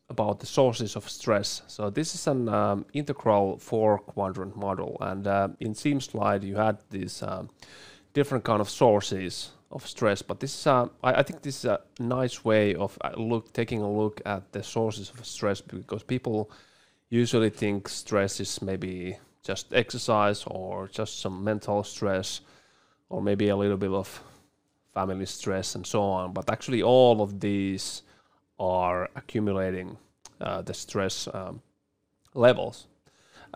about 0.09 0.39
the 0.39 0.45
sources 0.45 0.95
of 0.95 1.09
stress. 1.09 1.61
So 1.67 1.89
this 1.89 2.15
is 2.15 2.27
an 2.27 2.49
um, 2.49 2.85
integral 2.93 3.57
four 3.57 3.99
quadrant 3.99 4.55
model, 4.55 4.97
and 5.01 5.27
uh, 5.27 5.47
in 5.59 5.73
Siim's 5.73 6.05
slide 6.05 6.43
you 6.43 6.55
had 6.55 6.77
these 6.89 7.23
um, 7.23 7.49
different 8.13 8.43
kind 8.43 8.61
of 8.61 8.69
sources 8.69 9.51
of 9.71 9.85
stress. 9.85 10.21
But 10.21 10.39
this 10.39 10.53
is, 10.53 10.67
uh, 10.67 10.87
I, 11.03 11.15
I, 11.15 11.23
think, 11.23 11.41
this 11.41 11.59
is 11.59 11.65
a 11.65 11.81
nice 11.99 12.43
way 12.43 12.75
of 12.75 12.97
uh, 13.01 13.11
look 13.17 13.53
taking 13.53 13.81
a 13.81 13.91
look 13.91 14.21
at 14.25 14.51
the 14.51 14.63
sources 14.63 15.09
of 15.09 15.25
stress 15.25 15.61
because 15.61 16.03
people 16.03 16.49
usually 17.09 17.49
think 17.49 17.89
stress 17.89 18.39
is 18.39 18.61
maybe 18.61 19.17
just 19.43 19.73
exercise 19.73 20.43
or 20.45 20.87
just 20.87 21.21
some 21.21 21.43
mental 21.43 21.83
stress 21.83 22.41
or 23.09 23.21
maybe 23.21 23.49
a 23.49 23.55
little 23.55 23.77
bit 23.77 23.91
of 23.91 24.21
family 24.93 25.25
stress 25.25 25.75
and 25.75 25.85
so 25.85 26.01
on. 26.01 26.33
But 26.33 26.49
actually, 26.49 26.83
all 26.83 27.21
of 27.21 27.39
these 27.39 28.03
are 28.59 29.09
accumulating 29.15 29.97
uh, 30.41 30.61
the 30.61 30.73
stress 30.73 31.27
um, 31.33 31.61
levels. 32.33 32.87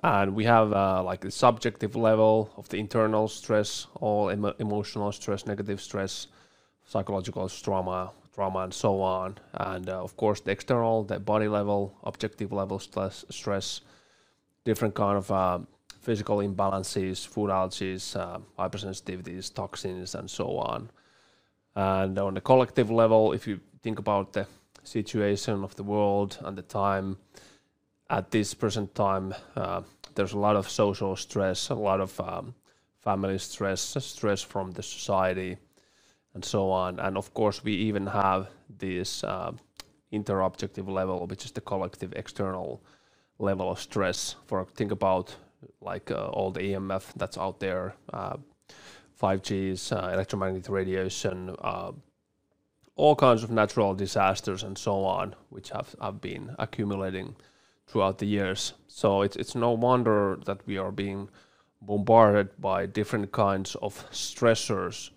And 0.01 0.35
we 0.35 0.45
have 0.45 0.73
uh, 0.73 1.03
like 1.03 1.21
the 1.21 1.31
subjective 1.31 1.95
level 1.95 2.49
of 2.57 2.67
the 2.69 2.77
internal 2.77 3.27
stress, 3.27 3.87
all 3.95 4.31
emo- 4.31 4.55
emotional 4.59 5.11
stress, 5.11 5.45
negative 5.45 5.81
stress, 5.81 6.27
psychological 6.85 7.47
trauma, 7.47 8.11
trauma, 8.33 8.59
and 8.59 8.73
so 8.73 9.01
on. 9.01 9.37
And 9.53 9.89
uh, 9.89 10.03
of 10.03 10.17
course, 10.17 10.41
the 10.41 10.51
external, 10.51 11.03
the 11.03 11.19
body 11.19 11.47
level, 11.47 11.95
objective 12.03 12.51
level 12.51 12.79
stress, 12.79 13.23
stress 13.29 13.81
different 14.65 14.95
kind 14.95 15.17
of 15.17 15.31
uh, 15.31 15.59
physical 16.01 16.37
imbalances, 16.37 17.25
food 17.25 17.49
allergies, 17.49 18.15
uh, 18.15 18.39
hypersensitivities, 18.57 19.53
toxins, 19.53 20.15
and 20.15 20.29
so 20.29 20.57
on. 20.57 20.89
And 21.75 22.17
on 22.19 22.33
the 22.33 22.41
collective 22.41 22.89
level, 22.91 23.33
if 23.33 23.47
you 23.47 23.59
think 23.81 23.99
about 23.99 24.33
the 24.33 24.47
situation 24.83 25.63
of 25.63 25.75
the 25.75 25.83
world 25.83 26.37
and 26.41 26.57
the 26.57 26.61
time 26.61 27.17
at 28.09 28.31
this 28.31 28.53
present 28.53 28.93
time, 28.95 29.33
uh, 29.55 29.81
there's 30.15 30.33
a 30.33 30.39
lot 30.39 30.55
of 30.55 30.69
social 30.69 31.15
stress, 31.15 31.69
a 31.69 31.75
lot 31.75 31.99
of 31.99 32.19
um, 32.19 32.53
family 33.01 33.37
stress, 33.37 33.95
stress 33.99 34.41
from 34.41 34.71
the 34.71 34.83
society, 34.83 35.57
and 36.33 36.43
so 36.43 36.69
on. 36.69 36.99
And 36.99 37.17
of 37.17 37.33
course, 37.33 37.63
we 37.63 37.73
even 37.73 38.07
have 38.07 38.49
this 38.69 39.23
uh, 39.23 39.51
interobjective 40.11 40.87
level, 40.87 41.25
which 41.27 41.45
is 41.45 41.51
the 41.51 41.61
collective 41.61 42.13
external 42.13 42.83
level 43.39 43.71
of 43.71 43.79
stress. 43.79 44.35
For 44.47 44.65
think 44.75 44.91
about 44.91 45.35
like 45.81 46.11
uh, 46.11 46.27
all 46.27 46.51
the 46.51 46.61
EMF 46.61 47.13
that's 47.15 47.37
out 47.37 47.59
there, 47.59 47.95
uh, 48.11 48.37
5Gs, 49.21 49.91
uh, 49.91 50.13
electromagnetic 50.13 50.69
radiation, 50.69 51.55
uh, 51.61 51.91
all 52.95 53.15
kinds 53.15 53.43
of 53.43 53.49
natural 53.49 53.95
disasters 53.95 54.63
and 54.63 54.77
so 54.77 55.03
on, 55.03 55.35
which 55.49 55.69
have, 55.69 55.95
have 56.01 56.21
been 56.21 56.55
accumulating 56.59 57.35
throughout 57.87 58.17
the 58.17 58.25
years. 58.25 58.73
So 58.87 59.21
it's 59.21 59.35
it's 59.35 59.55
no 59.55 59.71
wonder 59.71 60.39
that 60.45 60.65
we 60.65 60.77
are 60.77 60.91
being 60.91 61.29
bombarded 61.81 62.49
by 62.59 62.85
different 62.85 63.31
kinds 63.31 63.75
of 63.75 64.09
stressors, 64.11 65.09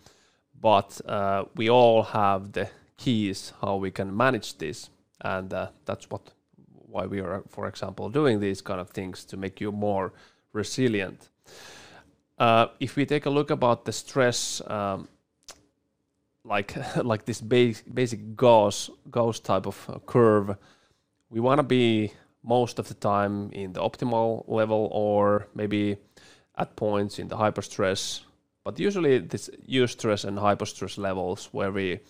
but 0.60 1.00
uh, 1.08 1.44
we 1.54 1.70
all 1.70 2.02
have 2.02 2.52
the 2.52 2.68
keys 2.96 3.52
how 3.60 3.76
we 3.76 3.90
can 3.90 4.16
manage 4.16 4.58
this, 4.58 4.90
and 5.20 5.52
uh, 5.52 5.68
that's 5.84 6.10
what 6.10 6.32
why 6.96 7.06
we 7.06 7.20
are, 7.20 7.42
for 7.48 7.68
example, 7.68 8.08
doing 8.08 8.40
these 8.40 8.62
kind 8.62 8.80
of 8.80 8.90
things 8.90 9.24
to 9.24 9.36
make 9.36 9.60
you 9.60 9.70
more 9.72 10.12
resilient. 10.52 11.28
Uh, 12.38 12.66
if 12.80 12.96
we 12.96 13.06
take 13.06 13.26
a 13.26 13.30
look 13.30 13.50
about 13.50 13.84
the 13.84 13.92
stress, 13.92 14.62
um, 14.66 15.08
like 16.44 16.74
like 17.04 17.24
this 17.24 17.40
basic 17.40 17.94
basic 17.94 18.36
Gauss 18.36 18.90
Gauss 19.10 19.40
type 19.40 19.66
of 19.66 20.02
curve, 20.06 20.56
we 21.30 21.40
want 21.40 21.58
to 21.58 21.62
be 21.62 22.12
most 22.46 22.78
of 22.78 22.88
the 22.88 22.94
time 22.94 23.50
in 23.52 23.72
the 23.72 23.80
optimal 23.80 24.44
level 24.46 24.88
or 24.92 25.48
maybe 25.54 25.96
at 26.56 26.76
points 26.76 27.18
in 27.18 27.28
the 27.28 27.36
hyperstress. 27.36 28.20
But 28.64 28.78
usually 28.78 29.18
this 29.18 29.50
eustress 29.68 30.24
and 30.24 30.38
hyperstress 30.38 30.96
levels 30.96 31.48
where 31.52 31.72
we 31.72 32.00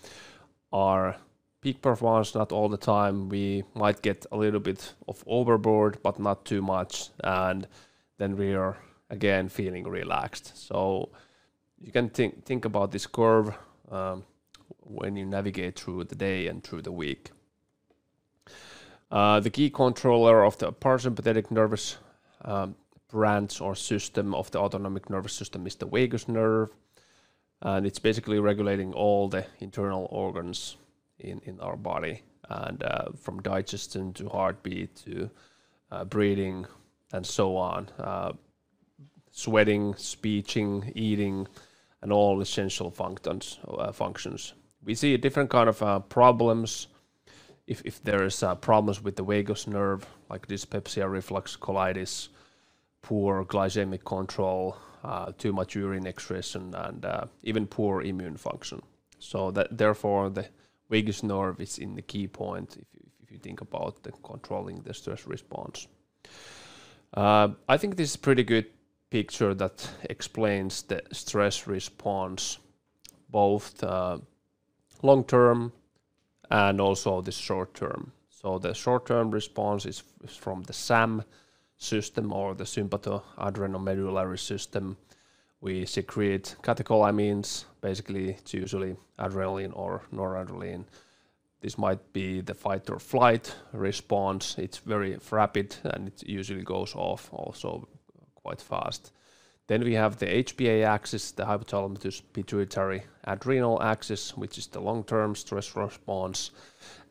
are 0.71 1.15
peak 1.61 1.81
performance 1.81 2.35
not 2.35 2.51
all 2.51 2.69
the 2.69 2.77
time. 2.77 3.29
We 3.29 3.63
might 3.73 4.01
get 4.01 4.25
a 4.31 4.37
little 4.37 4.59
bit 4.59 4.93
of 5.07 5.23
overboard, 5.27 5.97
but 6.03 6.19
not 6.19 6.45
too 6.45 6.61
much. 6.61 7.09
And 7.23 7.67
then 8.17 8.37
we 8.37 8.53
are 8.55 8.77
again 9.09 9.49
feeling 9.49 9.87
relaxed. 9.87 10.57
So 10.67 11.09
you 11.79 11.91
can 11.91 12.09
think 12.09 12.45
think 12.45 12.65
about 12.65 12.91
this 12.91 13.07
curve 13.07 13.53
um, 13.91 14.23
when 14.79 15.15
you 15.15 15.25
navigate 15.25 15.79
through 15.79 16.05
the 16.05 16.15
day 16.15 16.47
and 16.47 16.63
through 16.63 16.83
the 16.83 16.91
week. 16.91 17.31
Uh, 19.09 19.39
the 19.39 19.49
key 19.49 19.69
controller 19.69 20.43
of 20.43 20.57
the 20.57 20.71
parasympathetic 20.71 21.49
nervous 21.49 21.97
um, 22.43 22.75
branch 23.09 23.61
or 23.61 23.75
system 23.75 24.35
of 24.35 24.51
the 24.51 24.59
autonomic 24.59 25.09
nervous 25.09 25.33
system 25.33 25.65
is 25.65 25.75
the 25.75 25.85
vagus 25.85 26.27
nerve, 26.27 26.69
and 27.61 27.85
it's 27.85 27.99
basically 27.99 28.39
regulating 28.39 28.93
all 28.93 29.29
the 29.29 29.45
internal 29.59 30.07
organs 30.11 30.77
in, 31.19 31.39
in 31.45 31.59
our 31.61 31.77
body, 31.77 32.21
and 32.49 32.83
uh, 32.83 33.05
from 33.17 33.41
digestion 33.41 34.13
to 34.13 34.27
heartbeat 34.29 34.95
to 34.95 35.29
uh, 35.91 36.03
breathing 36.03 36.65
and 37.13 37.25
so 37.25 37.55
on, 37.55 37.89
uh, 37.99 38.33
sweating, 39.31 39.95
speeching, 39.95 40.91
eating, 40.95 41.47
and 42.01 42.11
all 42.11 42.41
essential 42.41 42.91
functions 42.91 43.57
uh, 43.67 43.91
functions 43.91 44.53
we 44.87 44.95
see 44.95 45.15
different 45.17 45.49
kind 45.49 45.69
of 45.69 46.09
problems. 46.09 46.87
If, 47.67 47.81
if 47.83 48.01
there 48.03 48.23
is 48.23 48.41
uh, 48.43 48.55
problems 48.55 49.03
with 49.03 49.17
the 49.17 49.23
vagus 49.23 49.67
nerve, 49.67 50.05
like 50.29 50.47
dyspepsia, 50.47 51.07
reflux, 51.07 51.57
colitis, 51.57 52.29
poor 53.01 53.43
glycemic 53.43 54.05
control, 54.05 54.77
uh, 55.03 55.31
too 55.37 55.51
much 55.51 55.75
urine 55.75 56.07
excretion, 56.07 56.73
and 56.73 57.05
uh, 57.05 57.25
even 57.43 57.67
poor 57.67 58.01
immune 58.01 58.37
function. 58.37 58.81
So 59.19 59.51
that 59.51 59.77
therefore 59.77 60.29
the 60.29 60.45
vagus 60.89 61.23
nerve 61.23 61.59
is 61.59 61.77
in 61.77 61.95
the 61.95 62.01
key 62.01 62.27
point 62.27 62.77
if 62.77 62.87
you, 62.93 63.09
if 63.21 63.31
you 63.31 63.37
think 63.37 63.61
about 63.61 64.01
the 64.03 64.11
controlling 64.23 64.81
the 64.81 64.93
stress 64.93 65.27
response. 65.27 65.87
Uh, 67.13 67.49
I 67.67 67.77
think 67.77 67.95
this 67.95 68.11
is 68.11 68.17
pretty 68.17 68.43
good 68.43 68.67
picture 69.09 69.53
that 69.53 69.89
explains 70.09 70.83
the 70.83 71.01
stress 71.11 71.67
response, 71.67 72.59
both 73.29 73.83
uh, 73.83 74.19
long 75.01 75.23
term 75.23 75.71
and 76.49 76.79
also 76.81 77.21
the 77.21 77.31
short 77.31 77.73
term. 77.73 78.11
So 78.29 78.59
the 78.59 78.73
short 78.73 79.05
term 79.05 79.31
response 79.31 79.85
is, 79.85 80.03
from 80.27 80.63
the 80.63 80.73
SAM 80.73 81.23
system 81.77 82.33
or 82.33 82.53
the 82.53 82.63
sympathoadrenomedullary 82.63 84.39
system. 84.39 84.97
We 85.61 85.85
secrete 85.85 86.55
catecholamines, 86.61 87.65
basically 87.81 88.29
it's 88.29 88.53
usually 88.53 88.95
adrenaline 89.17 89.71
or 89.75 90.03
noradrenaline. 90.13 90.85
This 91.61 91.77
might 91.77 92.13
be 92.13 92.41
the 92.41 92.53
fight 92.53 92.89
or 92.89 92.99
flight 92.99 93.55
response. 93.73 94.55
It's 94.59 94.77
very 94.77 95.17
rapid 95.31 95.75
and 95.83 96.09
it 96.09 96.23
usually 96.23 96.61
goes 96.61 96.93
off 96.95 97.29
also 97.33 97.87
quite 98.35 98.61
fast. 98.61 99.11
Then 99.67 99.83
we 99.83 99.95
have 99.95 100.17
the 100.17 100.27
HPA 100.27 100.85
axis, 100.85 101.31
the 101.31 101.43
hypothalamus 101.43 102.21
pituitary 102.31 103.03
adrenal 103.25 103.81
axis, 103.83 104.35
which 104.37 104.57
is 104.57 104.67
the 104.67 104.79
long-term 104.79 105.35
stress 105.35 105.75
response, 105.75 106.51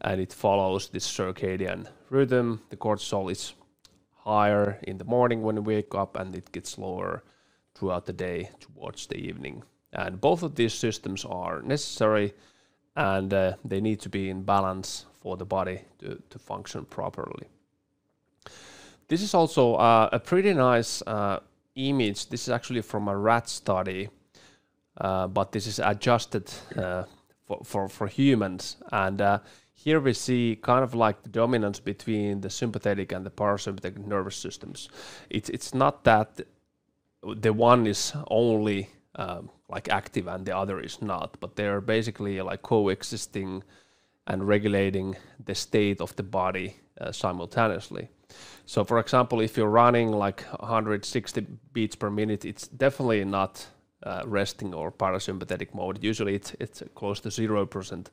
and 0.00 0.20
it 0.20 0.32
follows 0.32 0.88
this 0.88 1.06
circadian 1.06 1.86
rhythm. 2.08 2.62
The 2.70 2.76
cortisol 2.76 3.30
is 3.30 3.52
higher 4.14 4.78
in 4.82 4.96
the 4.96 5.04
morning 5.04 5.42
when 5.42 5.62
we 5.64 5.74
wake 5.74 5.94
up, 5.94 6.16
and 6.16 6.34
it 6.34 6.50
gets 6.50 6.78
lower 6.78 7.22
throughout 7.74 8.06
the 8.06 8.14
day 8.14 8.50
towards 8.58 9.06
the 9.06 9.18
evening. 9.18 9.62
And 9.92 10.18
both 10.18 10.42
of 10.42 10.54
these 10.54 10.72
systems 10.72 11.26
are 11.26 11.60
necessary, 11.60 12.32
and 12.96 13.34
uh, 13.34 13.52
they 13.66 13.82
need 13.82 14.00
to 14.00 14.08
be 14.08 14.30
in 14.30 14.42
balance 14.42 15.04
for 15.20 15.36
the 15.36 15.44
body 15.44 15.82
to, 15.98 16.22
to 16.30 16.38
function 16.38 16.86
properly. 16.86 17.48
This 19.08 19.20
is 19.20 19.34
also 19.34 19.74
uh, 19.74 20.08
a 20.10 20.18
pretty 20.18 20.54
nice 20.54 21.02
uh, 21.02 21.40
image. 21.76 22.28
This 22.28 22.42
is 22.42 22.48
actually 22.48 22.82
from 22.82 23.08
a 23.08 23.16
rat 23.16 23.48
study, 23.48 24.08
uh, 24.98 25.28
but 25.28 25.52
this 25.52 25.66
is 25.66 25.78
adjusted 25.78 26.50
uh, 26.76 27.04
for, 27.46 27.60
for, 27.64 27.88
for 27.88 28.06
humans. 28.08 28.76
And 28.90 29.20
uh, 29.20 29.38
here 29.74 30.00
we 30.00 30.14
see 30.14 30.58
kind 30.60 30.82
of 30.82 30.94
like 30.94 31.22
the 31.22 31.28
dominance 31.28 31.78
between 31.78 32.40
the 32.40 32.50
sympathetic 32.50 33.12
and 33.12 33.24
the 33.24 33.30
parasympathetic 33.30 34.04
nervous 34.04 34.36
systems. 34.36 34.88
It's, 35.30 35.48
it's 35.50 35.74
not 35.74 36.04
that 36.04 36.40
the 37.22 37.52
one 37.52 37.86
is 37.86 38.12
only 38.28 38.90
um, 39.16 39.50
like 39.68 39.88
active 39.88 40.26
and 40.26 40.46
the 40.46 40.56
other 40.56 40.80
is 40.80 41.02
not, 41.02 41.36
but 41.40 41.56
they're 41.56 41.80
basically 41.80 42.40
like 42.40 42.62
coexisting 42.62 43.62
and 44.26 44.46
regulating 44.46 45.16
the 45.44 45.54
state 45.54 46.00
of 46.00 46.14
the 46.16 46.22
body 46.22 46.76
uh, 47.00 47.12
simultaneously. 47.12 48.08
So 48.64 48.84
for 48.84 48.98
example, 48.98 49.40
if 49.40 49.56
you're 49.56 49.68
running 49.68 50.10
like 50.10 50.42
160 50.60 51.46
beats 51.72 51.96
per 51.96 52.10
minute, 52.10 52.44
it's 52.44 52.68
definitely 52.68 53.24
not 53.24 53.66
uh, 54.02 54.22
resting 54.26 54.74
or 54.74 54.90
parasympathetic 54.90 55.74
mode. 55.74 56.02
Usually 56.02 56.34
it's, 56.34 56.54
it's 56.58 56.82
close 56.94 57.20
to 57.20 57.28
0% 57.28 58.06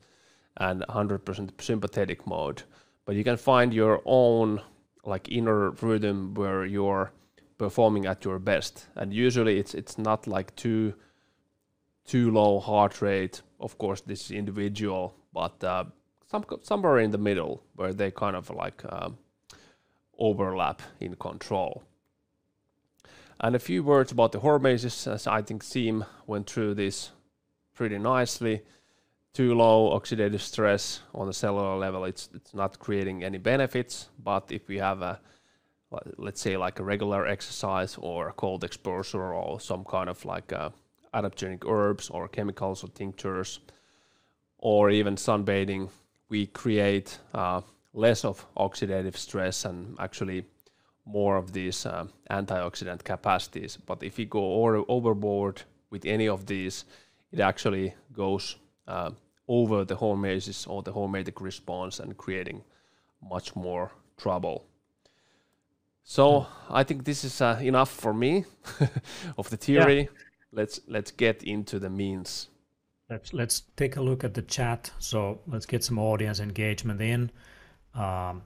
and 0.56 0.84
100% 0.88 1.60
sympathetic 1.60 2.26
mode. 2.26 2.62
But 3.04 3.16
you 3.16 3.24
can 3.24 3.36
find 3.36 3.74
your 3.74 4.00
own 4.04 4.60
like 5.04 5.28
inner 5.28 5.70
rhythm 5.70 6.34
where 6.34 6.64
you're 6.64 7.12
performing 7.58 8.06
at 8.06 8.24
your 8.24 8.38
best. 8.38 8.86
And 8.96 9.12
usually 9.12 9.58
it's 9.58 9.74
it's 9.74 9.98
not 9.98 10.26
like 10.26 10.54
too 10.56 10.94
too 12.06 12.30
low 12.30 12.60
heart 12.60 13.02
rate. 13.02 13.42
Of 13.60 13.78
course, 13.78 14.00
this 14.00 14.24
is 14.26 14.30
individual, 14.30 15.14
but 15.32 15.62
uh, 15.62 15.84
some 16.26 16.44
somewhere 16.62 16.98
in 16.98 17.10
the 17.10 17.18
middle 17.18 17.62
where 17.76 17.92
they 17.92 18.10
kind 18.10 18.36
of 18.36 18.50
like 18.50 18.82
um, 18.90 19.18
overlap 20.18 20.82
in 21.00 21.16
control. 21.16 21.82
And 23.40 23.54
a 23.54 23.58
few 23.58 23.82
words 23.82 24.12
about 24.12 24.32
the 24.32 24.40
hormesis, 24.40 25.12
as 25.12 25.26
I 25.26 25.42
think 25.42 25.62
Siim 25.62 26.06
went 26.26 26.48
through 26.48 26.74
this 26.74 27.10
pretty 27.74 27.98
nicely. 27.98 28.62
Too 29.32 29.54
low 29.54 29.98
oxidative 29.98 30.40
stress 30.40 31.00
on 31.12 31.26
the 31.26 31.32
cellular 31.32 31.76
level, 31.76 32.04
it's, 32.04 32.28
it's 32.32 32.54
not 32.54 32.78
creating 32.78 33.24
any 33.24 33.38
benefits. 33.38 34.08
But 34.22 34.52
if 34.52 34.68
we 34.68 34.78
have 34.78 35.02
a, 35.02 35.20
let's 36.16 36.40
say 36.40 36.56
like 36.56 36.78
a 36.78 36.84
regular 36.84 37.26
exercise 37.26 37.96
or 38.00 38.28
a 38.28 38.32
cold 38.32 38.62
exposure 38.62 39.34
or 39.34 39.58
some 39.58 39.84
kind 39.84 40.08
of 40.08 40.24
like 40.24 40.52
a 40.52 40.72
adaptogenic 41.12 41.68
herbs 41.68 42.10
or 42.10 42.28
chemicals 42.28 42.84
or 42.84 42.88
tinctures, 42.88 43.60
or 44.58 44.90
even 44.90 45.16
sunbathing, 45.16 45.90
we 46.28 46.46
create 46.46 47.18
uh, 47.34 47.60
less 47.94 48.24
of 48.24 48.44
oxidative 48.56 49.16
stress 49.16 49.64
and 49.64 49.96
actually 49.98 50.44
more 51.06 51.36
of 51.36 51.52
these 51.52 51.86
uh, 51.86 52.06
antioxidant 52.30 53.04
capacities. 53.04 53.76
But 53.76 54.02
if 54.02 54.18
you 54.18 54.26
go 54.26 54.64
over, 54.64 54.82
overboard 54.88 55.62
with 55.90 56.04
any 56.04 56.28
of 56.28 56.46
these, 56.46 56.84
it 57.32 57.40
actually 57.40 57.94
goes 58.12 58.56
uh, 58.86 59.10
over 59.48 59.84
the 59.84 59.96
hormesis 59.96 60.68
or 60.68 60.82
the 60.82 60.92
hormetic 60.92 61.40
response 61.40 62.00
and 62.00 62.16
creating 62.16 62.62
much 63.22 63.54
more 63.54 63.92
trouble. 64.16 64.66
So. 66.02 66.46
I 66.70 66.82
think 66.84 67.04
this 67.04 67.24
is 67.24 67.40
uh, 67.40 67.58
enough 67.62 67.90
for 67.90 68.12
me 68.12 68.44
of 69.38 69.50
the 69.50 69.56
theory. 69.56 70.00
Yeah. 70.00 70.08
Let's 70.52 70.80
let's 70.86 71.10
get 71.10 71.42
into 71.42 71.78
the 71.78 71.90
means. 71.90 72.48
Let's 73.10 73.32
let's 73.32 73.62
take 73.76 73.96
a 73.96 74.02
look 74.02 74.24
at 74.24 74.34
the 74.34 74.42
chat. 74.42 74.92
So 74.98 75.40
let's 75.46 75.66
get 75.66 75.84
some 75.84 75.98
audience 75.98 76.40
engagement 76.40 77.00
in. 77.00 77.30
Um, 77.94 78.42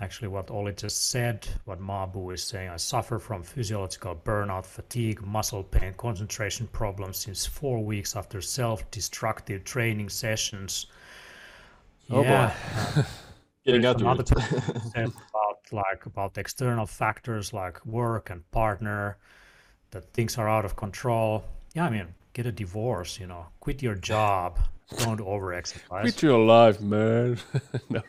actually, 0.00 0.28
what 0.28 0.50
Olli 0.50 0.72
just 0.72 1.10
said, 1.10 1.46
what 1.64 1.80
Mabu 1.80 2.32
is 2.34 2.42
saying, 2.42 2.70
I 2.70 2.76
suffer 2.76 3.18
from 3.18 3.42
physiological 3.42 4.14
burnout, 4.24 4.66
fatigue, 4.66 5.22
muscle 5.22 5.62
pain, 5.62 5.94
concentration 5.96 6.66
problems 6.68 7.18
since 7.18 7.46
four 7.46 7.82
weeks 7.82 8.16
after 8.16 8.40
self-destructive 8.40 9.64
training 9.64 10.08
sessions. 10.08 10.86
Oh 12.10 12.22
yeah, 12.22 12.54
boy. 12.94 13.02
Getting 13.64 13.84
out 13.84 14.00
another 14.00 14.24
said 14.24 14.42
about 14.94 15.72
like 15.72 16.06
about 16.06 16.38
external 16.38 16.86
factors 16.86 17.52
like 17.52 17.84
work 17.86 18.30
and 18.30 18.48
partner, 18.50 19.18
that 19.90 20.12
things 20.12 20.38
are 20.38 20.48
out 20.48 20.64
of 20.64 20.76
control. 20.76 21.44
Yeah, 21.74 21.84
I 21.86 21.90
mean, 21.90 22.06
get 22.32 22.46
a 22.46 22.52
divorce, 22.52 23.20
you 23.20 23.26
know, 23.26 23.46
quit 23.60 23.82
your 23.82 23.94
job, 23.94 24.58
don't 24.98 25.20
over 25.20 25.52
exercise. 25.52 26.02
Quit 26.02 26.22
your 26.22 26.38
life, 26.38 26.80
man. 26.80 27.38
no. 27.88 28.02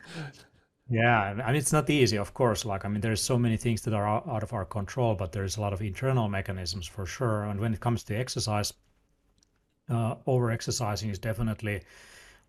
Yeah, 0.92 1.20
I 1.44 1.48
mean 1.48 1.56
it's 1.56 1.72
not 1.74 1.90
easy, 1.90 2.18
of 2.18 2.36
course. 2.36 2.66
Like 2.66 2.86
I 2.86 2.88
mean, 2.88 3.02
there's 3.02 3.20
so 3.22 3.38
many 3.40 3.58
things 3.58 3.82
that 3.82 3.94
are 3.96 4.06
out 4.08 4.44
of 4.44 4.54
our 4.54 4.64
control, 4.66 5.16
but 5.16 5.32
there's 5.32 5.58
a 5.58 5.62
lot 5.62 5.74
of 5.74 5.82
internal 5.82 6.30
mechanisms 6.30 6.86
for 6.86 7.08
sure. 7.08 7.46
And 7.46 7.60
when 7.60 7.74
it 7.74 7.80
comes 7.80 8.04
to 8.04 8.16
exercise, 8.16 8.74
uh, 9.90 10.16
over 10.28 10.52
exercising 10.52 11.10
is 11.10 11.20
definitely 11.20 11.82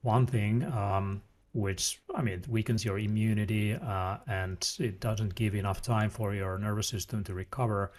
one 0.02 0.26
thing, 0.26 0.64
um, 0.72 1.22
which 1.54 2.00
I 2.14 2.22
mean 2.22 2.42
weakens 2.48 2.84
your 2.84 2.98
immunity 2.98 3.74
uh, 3.74 4.18
and 4.28 4.58
it 4.78 5.00
doesn't 5.00 5.34
give 5.34 5.54
enough 5.54 5.82
time 5.82 6.10
for 6.10 6.34
your 6.34 6.58
nervous 6.58 6.88
system 6.88 7.24
to 7.24 7.34
recover. 7.34 7.92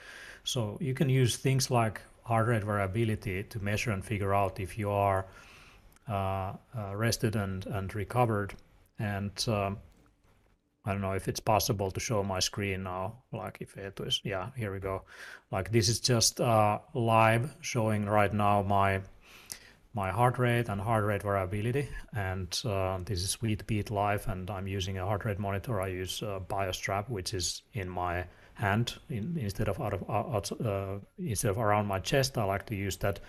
So 0.44 0.78
you 0.82 0.94
can 0.94 1.10
use 1.10 1.38
things 1.38 1.72
like 1.72 2.02
heart 2.24 2.48
rate 2.48 2.64
variability 2.64 3.44
to 3.44 3.60
measure 3.60 3.92
and 3.92 4.04
figure 4.06 4.34
out 4.34 4.60
if 4.60 4.78
you 4.78 4.90
are 4.92 5.26
uh, 6.10 6.54
uh 6.78 6.96
rested 6.96 7.36
and 7.36 7.66
and 7.68 7.94
recovered. 7.96 8.56
And 9.00 9.32
um, 9.48 9.78
I 10.86 10.92
don't 10.92 11.02
know 11.02 11.14
if 11.14 11.28
it's 11.28 11.40
possible 11.40 11.92
to 11.92 12.00
show 12.00 12.24
my 12.24 12.40
screen 12.40 12.84
now, 12.84 13.24
like 13.32 13.58
if 13.62 13.78
it 13.78 14.00
is, 14.02 14.20
yeah, 14.24 14.50
here 14.58 14.74
we 14.74 14.80
go. 14.80 15.04
Like 15.50 15.72
this 15.72 15.88
is 15.88 16.02
just 16.02 16.42
uh, 16.42 16.80
live 16.94 17.56
showing 17.62 18.06
right 18.06 18.34
now 18.34 18.64
my 18.64 19.02
my 19.94 20.10
heart 20.10 20.40
rate 20.40 20.70
and 20.70 20.82
heart 20.82 21.06
rate 21.06 21.22
variability. 21.22 21.88
And 22.16 22.60
uh, 22.66 22.98
this 23.06 23.22
is 23.22 23.30
Sweet 23.30 23.66
Beat 23.68 23.92
Live, 23.92 24.28
and 24.28 24.50
I'm 24.50 24.68
using 24.68 24.98
a 24.98 25.06
heart 25.06 25.24
rate 25.24 25.40
monitor. 25.40 25.80
I 25.80 25.88
use 25.88 26.22
uh, 26.22 26.40
BioStrap, 26.48 27.10
which 27.10 27.34
is 27.34 27.62
in 27.74 27.88
my 27.88 28.26
hand 28.56 28.96
in, 29.10 29.38
instead 29.40 29.70
of 29.70 29.80
out 29.80 29.94
of 29.94 30.10
out, 30.10 30.52
uh, 30.66 31.00
instead 31.18 31.52
of 31.52 31.58
around 31.60 31.88
my 31.88 32.00
chest. 32.00 32.38
I 32.38 32.44
like 32.44 32.66
to 32.68 32.76
use 32.76 32.98
that 32.98 33.20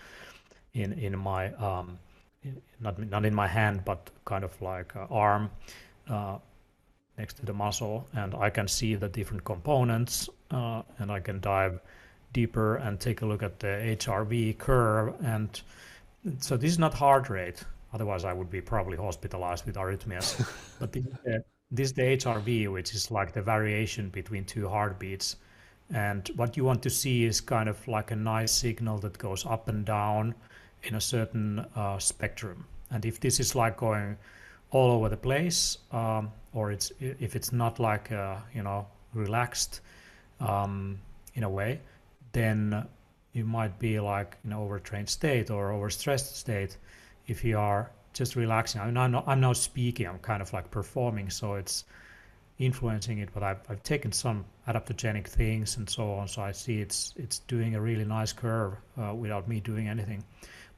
in 0.73 0.93
in 0.95 1.17
my 1.19 1.53
um, 1.55 1.99
not 2.81 2.99
not 2.99 3.25
in 3.25 3.35
my 3.35 3.47
hand, 3.47 3.85
but 3.85 4.11
kind 4.25 4.43
of 4.43 4.61
like 4.61 4.97
uh, 4.97 5.07
arm 5.11 5.51
uh, 6.09 6.39
next 7.19 7.35
to 7.35 7.47
the 7.47 7.53
muscle 7.53 8.07
and 8.15 8.35
I 8.35 8.51
can 8.51 8.69
see 8.69 8.95
the 8.95 9.09
different 9.09 9.45
components 9.45 10.29
uh, 10.51 10.83
and 10.99 11.11
I 11.11 11.21
can 11.21 11.41
dive 11.41 11.81
deeper 12.33 12.77
and 12.77 12.99
take 12.99 13.23
a 13.23 13.27
look 13.27 13.43
at 13.43 13.61
the 13.61 13.67
HRV 13.67 14.59
curve 14.59 15.15
and 15.23 15.61
so 16.41 16.57
this 16.57 16.73
is 16.73 16.79
not 16.79 16.95
heart 16.95 17.29
rate 17.29 17.65
Otherwise, 17.95 18.25
I 18.25 18.33
would 18.33 18.51
be 18.51 18.61
probably 18.61 18.97
hospitalized 18.97 19.65
with 19.67 19.77
arrhythmias. 19.77 20.45
but 20.81 20.93
this, 20.93 21.05
uh, 21.05 21.39
this 21.71 21.91
is 21.91 21.93
the 21.93 22.03
HRV, 22.03 22.73
which 22.73 22.93
is 22.93 23.13
like 23.13 23.33
the 23.33 23.41
variation 23.41 24.09
between 24.09 24.45
two 24.45 24.69
heartbeats. 24.69 25.37
And 25.93 26.29
what 26.35 26.57
you 26.57 26.65
want 26.65 26.83
to 26.83 26.91
see 26.91 27.25
is 27.25 27.41
kind 27.41 27.69
of 27.69 27.87
like 27.87 28.11
a 28.11 28.17
nice 28.17 28.51
signal 28.51 28.99
that 28.99 29.17
goes 29.17 29.47
up 29.47 29.69
and 29.69 29.85
down 29.85 30.35
in 30.83 30.97
a 30.97 31.01
certain 31.01 31.61
uh, 31.77 32.01
spectrum. 32.01 32.67
And 32.91 33.07
if 33.07 33.21
this 33.21 33.39
is 33.39 33.55
like 33.55 33.77
going 33.77 34.17
all 34.73 34.91
over 34.91 35.09
the 35.09 35.17
place, 35.17 35.79
um, 35.93 36.33
or 36.55 36.71
it's 36.71 36.93
if 37.01 37.37
it's 37.37 37.53
not 37.53 37.79
like 37.79 38.11
uh, 38.13 38.37
you 38.55 38.63
know 38.63 38.87
relaxed 39.13 39.81
um, 40.41 40.99
in 41.35 41.43
a 41.43 41.49
way, 41.49 41.81
then 42.33 42.87
you 43.33 43.45
might 43.45 43.79
be 43.79 43.99
like 44.01 44.37
in 44.45 44.53
an 44.53 44.59
overtrained 44.59 45.09
state 45.09 45.51
or 45.51 45.71
overstressed 45.71 46.35
state. 46.35 46.77
If 47.27 47.45
you 47.45 47.59
are 47.59 47.91
just 48.13 48.37
relaxing, 48.37 48.81
I 48.81 48.87
mean, 48.87 48.97
I'm, 48.97 49.11
not, 49.11 49.25
I'm 49.27 49.41
now 49.41 49.53
speaking, 49.53 50.07
I'm 50.07 50.19
kind 50.19 50.41
of 50.41 50.53
like 50.53 50.71
performing, 50.71 51.31
so 51.31 51.55
it's 51.55 51.85
influencing 52.59 53.19
it. 53.19 53.31
But 53.35 53.43
I've, 53.43 53.61
I've 53.69 53.83
taken 53.83 54.13
some 54.13 54.45
adaptogenic 54.69 55.27
things 55.27 55.77
and 55.77 55.91
so 55.91 56.13
on, 56.13 56.29
so 56.29 56.43
I 56.43 56.53
see 56.53 56.81
it's 56.81 57.15
it's 57.17 57.41
doing 57.41 57.75
a 57.75 57.81
really 57.81 58.05
nice 58.05 58.33
curve 58.33 58.75
uh, 59.01 59.15
without 59.15 59.49
me 59.49 59.61
doing 59.61 59.89
anything. 59.89 60.23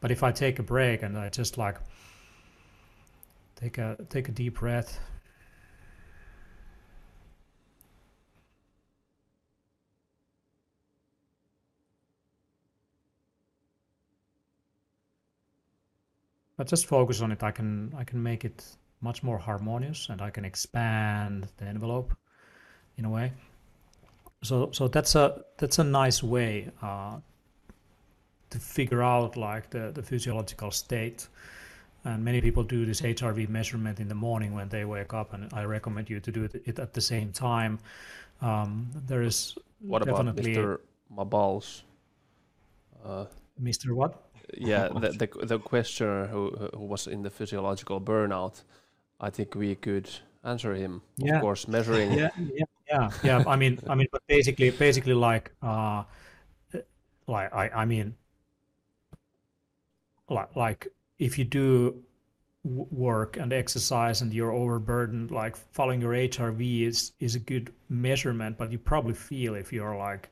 But 0.00 0.10
if 0.10 0.22
I 0.22 0.32
take 0.32 0.58
a 0.58 0.62
break 0.62 1.02
and 1.02 1.18
I 1.18 1.28
just 1.28 1.58
like 1.58 1.76
take 3.56 3.78
a 3.78 3.96
take 4.08 4.28
a 4.28 4.32
deep 4.32 4.58
breath 4.58 4.98
I 16.58 16.64
just 16.64 16.86
focus 16.86 17.20
on 17.20 17.32
it, 17.32 17.42
I 17.42 17.50
can 17.50 17.94
I 17.96 18.04
can 18.04 18.22
make 18.22 18.44
it 18.44 18.64
much 19.00 19.22
more 19.22 19.38
harmonious 19.38 20.08
and 20.08 20.22
I 20.22 20.30
can 20.30 20.44
expand 20.44 21.48
the 21.58 21.66
envelope 21.66 22.14
in 22.96 23.04
a 23.04 23.10
way. 23.10 23.32
So 24.42 24.70
so 24.72 24.88
that's 24.88 25.14
a 25.14 25.44
that's 25.58 25.78
a 25.78 25.84
nice 25.84 26.22
way 26.22 26.70
uh, 26.82 27.18
to 28.50 28.58
figure 28.58 29.02
out 29.02 29.36
like 29.36 29.70
the, 29.70 29.90
the 29.92 30.02
physiological 30.02 30.70
state. 30.70 31.28
And 32.04 32.24
many 32.24 32.40
people 32.40 32.62
do 32.62 32.86
this 32.86 33.00
HRV 33.00 33.48
measurement 33.48 33.98
in 33.98 34.08
the 34.08 34.14
morning 34.14 34.54
when 34.54 34.68
they 34.68 34.84
wake 34.84 35.12
up, 35.12 35.34
and 35.34 35.52
I 35.52 35.64
recommend 35.64 36.08
you 36.08 36.20
to 36.20 36.30
do 36.30 36.44
it 36.44 36.78
at 36.78 36.92
the 36.92 37.00
same 37.00 37.32
time. 37.32 37.80
Um, 38.40 38.88
there 39.08 39.22
is 39.22 39.58
what 39.80 40.04
definitely... 40.04 40.54
about 40.54 40.78
Mr. 40.78 40.80
Mabals? 41.16 41.82
Uh, 43.04 43.24
Mr. 43.60 43.92
What? 43.92 44.26
yeah, 44.54 44.88
the, 45.00 45.10
the, 45.10 45.46
the 45.46 45.58
questioner 45.58 46.26
who 46.26 46.50
who 46.74 46.84
was 46.84 47.06
in 47.06 47.22
the 47.22 47.30
physiological 47.30 48.00
burnout, 48.00 48.62
I 49.20 49.30
think 49.30 49.54
we 49.54 49.74
could 49.74 50.08
answer 50.44 50.74
him. 50.74 51.02
Yeah. 51.16 51.36
Of 51.36 51.42
course, 51.42 51.68
measuring. 51.68 52.12
Yeah, 52.12 52.30
yeah, 52.36 52.64
yeah, 52.88 53.10
yeah. 53.22 53.44
I 53.46 53.56
mean, 53.56 53.80
I 53.88 53.94
mean, 53.94 54.06
but 54.12 54.22
basically, 54.26 54.70
basically, 54.70 55.14
like, 55.14 55.52
uh, 55.62 56.04
like 57.26 57.52
I, 57.52 57.68
I 57.70 57.84
mean, 57.84 58.14
like, 60.28 60.54
like 60.56 60.88
if 61.18 61.38
you 61.38 61.44
do 61.44 62.02
work 62.64 63.36
and 63.36 63.52
exercise 63.52 64.22
and 64.22 64.32
you're 64.32 64.52
overburdened, 64.52 65.30
like 65.30 65.56
following 65.56 66.00
your 66.00 66.12
HRV 66.12 66.86
is 66.86 67.12
is 67.20 67.34
a 67.34 67.40
good 67.40 67.72
measurement, 67.88 68.58
but 68.58 68.72
you 68.72 68.78
probably 68.78 69.14
feel 69.14 69.54
if 69.54 69.72
you're 69.72 69.96
like 69.96 70.30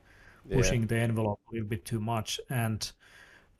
pushing 0.51 0.81
yeah. 0.81 0.87
the 0.87 0.95
envelope 0.97 1.39
a 1.49 1.53
little 1.53 1.67
bit 1.67 1.85
too 1.85 1.99
much 1.99 2.39
and 2.51 2.91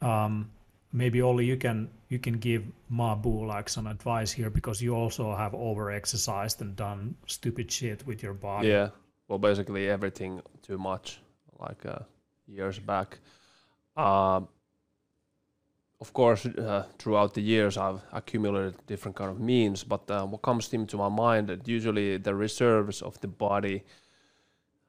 um, 0.02 0.50
maybe 0.92 1.22
only 1.22 1.46
you 1.46 1.58
can 1.58 1.90
you 2.10 2.20
can 2.20 2.38
give 2.38 2.64
Mabu 2.92 3.46
like 3.48 3.70
some 3.70 3.88
advice 3.88 4.32
here 4.32 4.50
because 4.50 4.82
you 4.82 4.96
also 4.96 5.36
have 5.36 5.54
over 5.54 5.92
exercised 5.92 6.62
and 6.62 6.76
done 6.76 7.16
stupid 7.28 7.72
shit 7.72 8.06
with 8.06 8.24
your 8.24 8.34
body. 8.34 8.68
Yeah, 8.68 8.90
well, 9.28 9.40
basically 9.40 9.90
everything 9.90 10.42
too 10.62 10.78
much, 10.78 11.20
like 11.60 11.86
uh, 11.86 12.00
years 12.48 12.80
back. 12.80 13.20
Uh, 13.98 14.42
of 16.02 16.14
course, 16.14 16.46
uh, 16.46 16.86
throughout 17.00 17.34
the 17.34 17.42
years, 17.42 17.78
I've 17.78 18.02
accumulated 18.12 18.76
different 18.86 19.16
kind 19.16 19.32
of 19.32 19.40
means. 19.40 19.84
But 19.84 20.10
uh, 20.12 20.26
what 20.26 20.42
comes 20.42 20.74
into 20.74 20.98
my 20.98 21.10
mind 21.10 21.48
that 21.48 21.68
usually 21.68 22.18
the 22.18 22.36
reserves 22.36 23.02
of 23.02 23.20
the 23.22 23.28
body, 23.28 23.84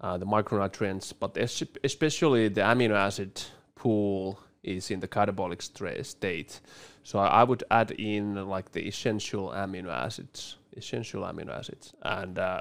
uh, 0.01 0.19
the 0.19 0.27
micronutrients, 0.27 1.13
but 1.19 1.37
especially 1.85 2.49
the 2.49 2.61
amino 2.61 2.95
acid 2.95 3.41
pool 3.75 4.39
is 4.67 4.91
in 4.91 5.01
the 5.01 5.09
catabolic 5.09 5.63
state. 6.05 6.61
So 7.03 7.19
I 7.19 7.45
would 7.45 7.65
add 7.71 7.93
in 7.93 8.49
like 8.49 8.73
the 8.73 8.87
essential 8.87 9.51
amino 9.51 9.91
acids, 9.91 10.57
essential 10.77 11.23
amino 11.23 11.57
acids, 11.57 11.95
and 12.03 12.39
uh, 12.39 12.61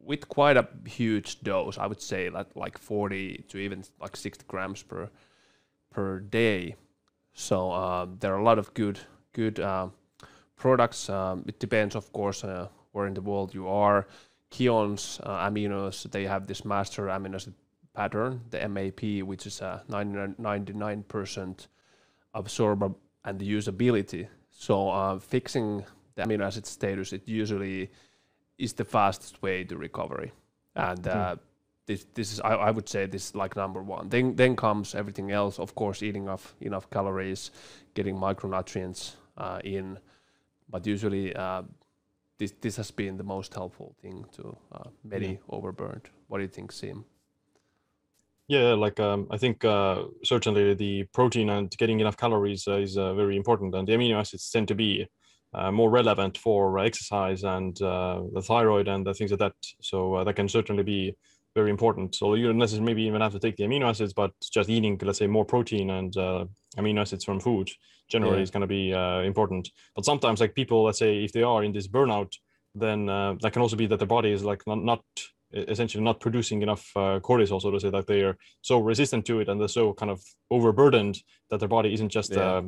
with 0.00 0.28
quite 0.28 0.56
a 0.56 0.66
huge 0.86 1.40
dose, 1.42 1.78
I 1.78 1.86
would 1.86 2.02
say 2.02 2.28
that 2.28 2.56
like 2.56 2.78
40 2.78 3.44
to 3.48 3.58
even 3.58 3.84
like 4.00 4.16
60 4.16 4.44
grams 4.48 4.82
per 4.82 5.08
per 5.90 6.20
day. 6.20 6.76
So 7.34 7.70
uh, 7.70 8.06
there 8.18 8.34
are 8.34 8.38
a 8.38 8.44
lot 8.44 8.58
of 8.58 8.72
good 8.74 8.98
good 9.32 9.60
uh, 9.60 9.88
products. 10.56 11.08
Um, 11.08 11.44
it 11.46 11.58
depends, 11.58 11.94
of 11.94 12.12
course, 12.12 12.44
uh, 12.44 12.68
where 12.92 13.06
in 13.06 13.14
the 13.14 13.22
world 13.22 13.54
you 13.54 13.68
are. 13.68 14.06
Kion's 14.50 15.18
uh, 15.22 15.48
aminos, 15.48 16.10
they 16.10 16.24
have 16.24 16.46
this 16.46 16.64
master 16.64 17.06
amino 17.06 17.36
acid 17.36 17.54
pattern, 17.94 18.40
the 18.50 18.68
MAP, 18.68 19.26
which 19.26 19.46
is 19.46 19.60
a 19.60 19.82
99% 19.88 21.66
absorber 22.34 22.90
and 23.24 23.38
the 23.38 23.50
usability. 23.50 24.28
So 24.50 24.88
uh, 24.88 25.18
fixing 25.18 25.84
the 26.14 26.22
amino 26.22 26.44
acid 26.46 26.66
status, 26.66 27.12
it 27.12 27.26
usually 27.26 27.90
is 28.58 28.72
the 28.74 28.84
fastest 28.84 29.42
way 29.42 29.64
to 29.64 29.76
recovery. 29.76 30.32
And 30.74 31.06
uh, 31.06 31.36
mm. 31.36 31.38
this, 31.86 32.06
this 32.14 32.32
is, 32.32 32.40
I, 32.40 32.54
I, 32.54 32.70
would 32.70 32.88
say, 32.88 33.06
this 33.06 33.28
is 33.28 33.34
like 33.34 33.56
number 33.56 33.82
one. 33.82 34.08
Then, 34.08 34.36
then 34.36 34.56
comes 34.56 34.94
everything 34.94 35.30
else. 35.30 35.58
Of 35.58 35.74
course, 35.74 36.02
eating 36.02 36.24
enough 36.24 36.54
enough 36.60 36.88
calories, 36.90 37.50
getting 37.94 38.16
micronutrients 38.16 39.16
uh, 39.36 39.60
in. 39.64 39.98
But 40.70 40.86
usually, 40.86 41.34
uh, 41.34 41.62
this 42.38 42.52
this 42.60 42.76
has 42.76 42.90
been 42.90 43.16
the 43.18 43.24
most 43.24 43.52
helpful 43.52 43.94
thing 44.00 44.24
to 44.32 44.56
uh, 44.72 44.88
many 45.04 45.32
yeah. 45.32 45.36
overburned. 45.50 46.06
What 46.28 46.38
do 46.38 46.42
you 46.42 46.48
think, 46.48 46.72
Siim? 46.72 47.04
Yeah, 48.52 48.74
like 48.74 49.00
um, 49.00 49.28
I 49.30 49.38
think 49.38 49.64
uh, 49.64 50.02
certainly 50.24 50.74
the 50.74 51.04
protein 51.14 51.48
and 51.48 51.74
getting 51.78 52.00
enough 52.00 52.18
calories 52.18 52.68
uh, 52.68 52.76
is 52.76 52.98
uh, 52.98 53.14
very 53.14 53.34
important, 53.34 53.74
and 53.74 53.88
the 53.88 53.94
amino 53.94 54.20
acids 54.20 54.50
tend 54.50 54.68
to 54.68 54.74
be 54.74 55.06
uh, 55.54 55.72
more 55.72 55.88
relevant 55.88 56.36
for 56.36 56.78
exercise 56.78 57.44
and 57.44 57.80
uh, 57.80 58.20
the 58.34 58.42
thyroid 58.42 58.88
and 58.88 59.06
the 59.06 59.14
things 59.14 59.30
like 59.30 59.40
that. 59.40 59.54
So 59.80 60.16
uh, 60.16 60.24
that 60.24 60.36
can 60.36 60.50
certainly 60.50 60.82
be 60.82 61.16
very 61.54 61.70
important. 61.70 62.14
So 62.14 62.34
you 62.34 62.48
don't 62.48 62.58
necessarily 62.58 62.84
maybe 62.84 63.04
even 63.04 63.22
have 63.22 63.32
to 63.32 63.38
take 63.38 63.56
the 63.56 63.64
amino 63.64 63.88
acids, 63.88 64.12
but 64.12 64.32
just 64.52 64.68
eating, 64.68 65.00
let's 65.02 65.18
say, 65.18 65.26
more 65.26 65.46
protein 65.46 65.88
and 65.88 66.12
amino 66.76 67.00
acids 67.00 67.24
from 67.24 67.40
food 67.40 67.70
generally 68.10 68.36
yeah. 68.36 68.42
is 68.42 68.50
going 68.50 68.60
to 68.60 68.66
be 68.66 68.90
important. 69.26 69.70
But 69.96 70.04
sometimes, 70.04 70.40
like 70.40 70.54
people, 70.54 70.84
let's 70.84 70.98
say, 70.98 71.24
if 71.24 71.32
they 71.32 71.42
are 71.42 71.64
in 71.64 71.72
this 71.72 71.88
burnout, 71.88 72.34
then 72.74 73.06
that 73.06 73.50
can 73.54 73.62
also 73.62 73.76
be 73.76 73.86
that 73.86 73.98
the 73.98 74.04
body 74.04 74.30
is 74.30 74.44
like 74.44 74.62
not, 74.66 74.84
not 74.84 75.02
essentially 75.52 76.02
not 76.02 76.20
producing 76.20 76.62
enough 76.62 76.90
uh, 76.96 77.20
cortisol, 77.20 77.60
so 77.60 77.70
to 77.70 77.80
say, 77.80 77.90
that 77.90 78.06
they 78.06 78.22
are 78.22 78.36
so 78.62 78.78
resistant 78.78 79.24
to 79.26 79.40
it 79.40 79.48
and 79.48 79.60
they're 79.60 79.68
so 79.68 79.92
kind 79.92 80.10
of 80.10 80.22
overburdened 80.50 81.18
that 81.50 81.60
their 81.60 81.68
body 81.68 81.92
isn't 81.92 82.08
just 82.08 82.32
yeah. 82.32 82.62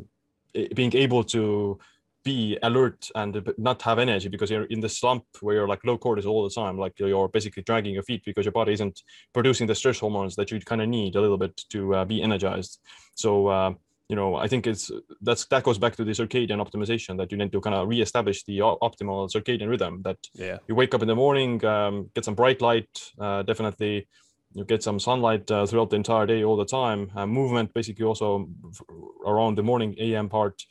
uh, 0.55 0.65
being 0.75 0.95
able 0.95 1.25
to 1.25 1.79
be 2.25 2.59
alert 2.63 3.11
and 3.15 3.53
not 3.59 3.83
have 3.83 3.99
energy 3.99 4.29
because 4.29 4.51
you're 4.51 4.65
in 4.65 4.81
the 4.81 4.89
slump 4.89 5.25
where 5.41 5.57
you're 5.57 5.69
like 5.69 5.85
low 5.85 5.99
cortisol 5.99 6.29
all 6.29 6.43
the 6.43 6.55
time, 6.55 6.79
like 6.79 6.99
you're 6.99 7.29
basically 7.29 7.63
dragging 7.63 7.93
your 7.93 8.03
feet 8.03 8.23
because 8.25 8.47
your 8.47 8.53
body 8.53 8.73
isn't 8.73 9.03
producing 9.35 9.67
the 9.67 9.75
stress 9.75 9.99
hormones 9.99 10.35
that 10.37 10.51
you 10.51 10.59
kind 10.61 10.81
of 10.81 10.89
need 10.89 11.17
a 11.17 11.21
little 11.21 11.37
bit 11.37 11.55
to 11.71 11.95
uh, 11.95 12.05
be 12.05 12.23
energized. 12.23 12.81
So 13.15 13.49
uh, 13.49 13.75
you 14.15 14.21
know, 14.21 14.37
I 14.37 14.47
think 14.47 14.69
it's 14.69 14.93
that's 15.23 15.45
that 15.47 15.65
goes 15.65 15.77
back 15.77 15.97
to 15.97 16.05
the 16.05 16.13
circadian 16.13 16.61
optimization 16.65 17.19
that 17.19 17.33
you 17.33 17.37
need 17.37 17.51
to 17.51 17.61
kind 17.61 17.75
of 17.75 17.89
reestablish 17.89 18.45
the 18.45 18.59
optimal 18.61 19.29
circadian 19.35 19.69
rhythm. 19.69 20.03
That 20.05 20.19
yeah. 20.35 20.59
you 20.69 20.77
wake 20.77 20.95
up 20.95 21.03
in 21.03 21.09
the 21.09 21.17
morning, 21.17 21.65
um, 21.65 22.11
get 22.15 22.25
some 22.25 22.37
bright 22.37 22.61
light, 22.61 22.93
uh, 23.19 23.43
definitely 23.43 24.07
you 24.53 24.65
get 24.65 24.85
some 24.85 25.01
sunlight 25.01 25.51
uh, 25.51 25.67
throughout 25.67 25.91
the 25.91 25.97
entire 25.97 26.27
day, 26.27 26.45
all 26.45 26.57
the 26.57 26.65
time. 26.65 27.11
Uh, 27.17 27.27
movement, 27.27 27.75
basically, 27.75 28.05
also 28.05 28.49
around 29.27 29.57
the 29.57 29.65
morning 29.65 29.97
AM 29.99 30.29
part, 30.29 30.63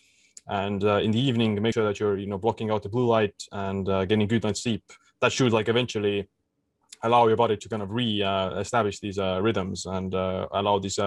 and 0.47 0.81
uh, 0.85 1.01
in 1.05 1.11
the 1.11 1.19
evening, 1.19 1.61
make 1.61 1.73
sure 1.73 1.85
that 1.85 1.99
you're 1.99 2.17
you 2.17 2.27
know 2.27 2.37
blocking 2.37 2.71
out 2.71 2.81
the 2.81 2.93
blue 2.95 3.05
light 3.05 3.35
and 3.51 3.89
uh, 3.89 4.05
getting 4.05 4.25
good 4.25 4.43
night's 4.43 4.63
sleep. 4.63 4.85
That 5.19 5.33
should 5.33 5.51
like 5.51 5.67
eventually 5.67 6.29
allow 7.03 7.27
your 7.27 7.37
body 7.37 7.57
to 7.57 7.69
kind 7.69 7.83
of 7.83 7.91
re-establish 7.91 8.95
uh, 8.95 8.99
these 9.01 9.19
uh, 9.19 9.39
rhythms 9.41 9.85
and 9.85 10.15
uh, 10.15 10.47
allow 10.53 10.79
this 10.79 10.97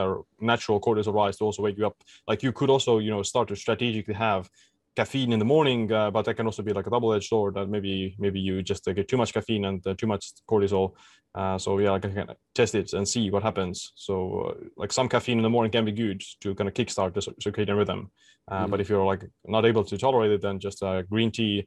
natural 0.40 0.80
cortisol 0.80 1.14
rise 1.14 1.36
to 1.38 1.44
also 1.44 1.62
wake 1.62 1.78
you 1.78 1.86
up. 1.86 1.96
Like 2.28 2.42
you 2.42 2.52
could 2.52 2.70
also, 2.70 2.98
you 2.98 3.10
know, 3.10 3.22
start 3.22 3.48
to 3.48 3.56
strategically 3.56 4.14
have 4.14 4.48
caffeine 4.94 5.32
in 5.32 5.38
the 5.38 5.44
morning, 5.44 5.92
uh, 5.92 6.10
but 6.10 6.24
that 6.24 6.34
can 6.34 6.46
also 6.46 6.62
be 6.62 6.72
like 6.72 6.86
a 6.86 6.90
double-edged 6.90 7.28
sword 7.28 7.54
that 7.54 7.68
maybe 7.68 8.16
maybe 8.18 8.40
you 8.40 8.62
just 8.62 8.88
uh, 8.88 8.92
get 8.92 9.08
too 9.08 9.16
much 9.16 9.32
caffeine 9.32 9.64
and 9.66 9.86
uh, 9.86 9.94
too 9.94 10.06
much 10.06 10.32
cortisol. 10.48 10.94
Uh, 11.34 11.58
so 11.58 11.78
yeah, 11.78 11.90
like 11.90 12.06
I 12.06 12.08
can 12.08 12.28
test 12.54 12.74
it 12.74 12.94
and 12.94 13.06
see 13.06 13.30
what 13.30 13.42
happens. 13.42 13.92
So 13.94 14.14
uh, 14.40 14.54
like 14.76 14.92
some 14.92 15.08
caffeine 15.08 15.38
in 15.38 15.42
the 15.42 15.50
morning 15.50 15.70
can 15.70 15.84
be 15.84 15.92
good 15.92 16.22
to 16.40 16.54
kind 16.54 16.68
of 16.68 16.74
kickstart 16.74 17.12
the 17.12 17.20
circadian 17.20 17.76
rhythm. 17.76 18.10
Mm. 18.50 18.70
But 18.70 18.80
if 18.80 18.88
you're 18.88 19.04
like 19.04 19.24
not 19.44 19.66
able 19.66 19.84
to 19.84 19.98
tolerate 19.98 20.32
it, 20.32 20.40
then 20.40 20.58
just 20.58 20.82
green 21.10 21.30
tea, 21.30 21.66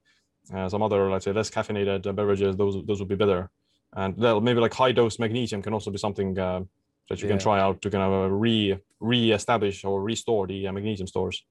some 0.68 0.82
other 0.82 1.10
let's 1.12 1.26
say 1.26 1.34
less 1.34 1.52
caffeinated 1.52 2.04
beverages, 2.16 2.56
those 2.56 2.84
those 2.86 3.00
would 3.00 3.10
be 3.10 3.16
better. 3.16 3.52
And 3.94 4.18
maybe 4.18 4.60
like 4.60 4.74
high 4.74 4.92
dose 4.92 5.20
magnesium 5.20 5.62
can 5.62 5.74
also 5.74 5.92
be 5.92 5.98
something 5.98 6.34
that 6.36 6.66
you 7.10 7.28
yeah. 7.28 7.30
can 7.30 7.40
try 7.40 7.60
out 7.60 7.82
to 7.82 7.90
kind 7.90 8.04
of 8.04 8.32
re 8.32 8.78
re-establish 9.00 9.86
or 9.86 10.02
restore 10.02 10.46
the 10.46 10.70
magnesium 10.72 11.08
stores. 11.08 11.44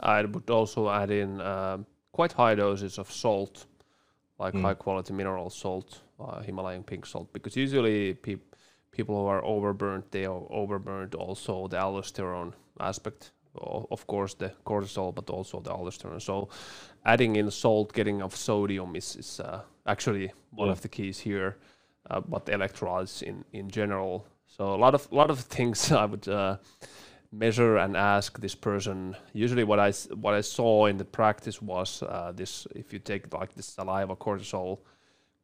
I 0.00 0.24
would 0.24 0.48
also 0.48 0.88
add 0.88 1.10
in 1.10 1.40
um, 1.40 1.86
quite 2.12 2.32
high 2.32 2.54
doses 2.54 2.98
of 2.98 3.10
salt, 3.10 3.66
like 4.38 4.54
mm. 4.54 4.62
high 4.62 4.74
quality 4.74 5.12
mineral 5.12 5.50
salt, 5.50 6.00
uh, 6.18 6.40
Himalayan 6.40 6.82
pink 6.82 7.04
salt, 7.06 7.32
because 7.32 7.54
usually 7.54 8.14
pe- 8.14 8.36
people 8.92 9.14
who 9.14 9.26
are 9.26 9.44
overburnt, 9.44 10.10
they 10.10 10.24
are 10.24 10.42
overburnt 10.50 11.14
also 11.14 11.68
the 11.68 11.76
aldosterone 11.76 12.54
aspect. 12.80 13.32
Of 13.54 14.06
course, 14.06 14.34
the 14.34 14.52
cortisol, 14.64 15.14
but 15.14 15.28
also 15.28 15.60
the 15.60 15.70
aldosterone. 15.70 16.22
So, 16.22 16.48
adding 17.04 17.36
in 17.36 17.50
salt, 17.50 17.92
getting 17.92 18.22
of 18.22 18.36
sodium 18.36 18.94
is, 18.94 19.16
is 19.16 19.40
uh, 19.40 19.62
actually 19.86 20.32
one 20.50 20.68
yeah. 20.68 20.72
of 20.72 20.82
the 20.82 20.88
keys 20.88 21.18
here. 21.18 21.56
Uh, 22.08 22.20
but 22.20 22.46
electrolytes 22.46 23.22
in, 23.22 23.44
in 23.52 23.70
general. 23.70 24.26
So 24.46 24.74
a 24.74 24.76
lot 24.76 24.94
of 24.94 25.10
lot 25.12 25.30
of 25.30 25.38
things 25.38 25.92
I 26.02 26.06
would 26.06 26.26
uh, 26.26 26.56
measure 27.30 27.76
and 27.76 27.96
ask 27.96 28.40
this 28.40 28.54
person. 28.54 29.16
Usually, 29.32 29.64
what 29.64 29.78
I 29.78 29.92
what 30.14 30.34
I 30.34 30.40
saw 30.40 30.86
in 30.86 30.96
the 30.96 31.04
practice 31.04 31.62
was 31.62 32.02
uh, 32.02 32.32
this: 32.34 32.66
if 32.74 32.92
you 32.92 32.98
take 32.98 33.32
like 33.32 33.54
the 33.54 33.62
saliva 33.62 34.16
cortisol 34.16 34.78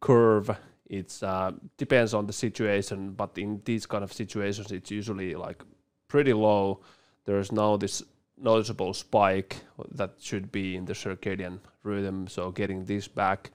curve, 0.01 0.51
it 0.87 1.17
uh, 1.23 1.53
depends 1.77 2.15
on 2.15 2.27
the 2.27 2.33
situation, 2.33 3.13
but 3.13 3.39
in 3.39 3.61
these 3.65 3.87
kind 3.87 4.03
of 4.03 4.13
situations, 4.13 4.73
it's 4.73 4.91
usually 4.91 5.35
like 5.35 5.63
pretty 6.09 6.33
low. 6.33 6.81
There's 7.27 7.53
now 7.53 7.77
this 7.77 8.03
noticeable 8.39 8.95
spike 8.95 9.57
that 9.93 10.12
should 10.20 10.51
be 10.51 10.77
in 10.77 10.85
the 10.87 10.95
circadian 10.95 11.59
rhythm. 11.83 12.29
So 12.29 12.51
getting 12.51 12.85
this 12.85 13.09
back. 13.09 13.51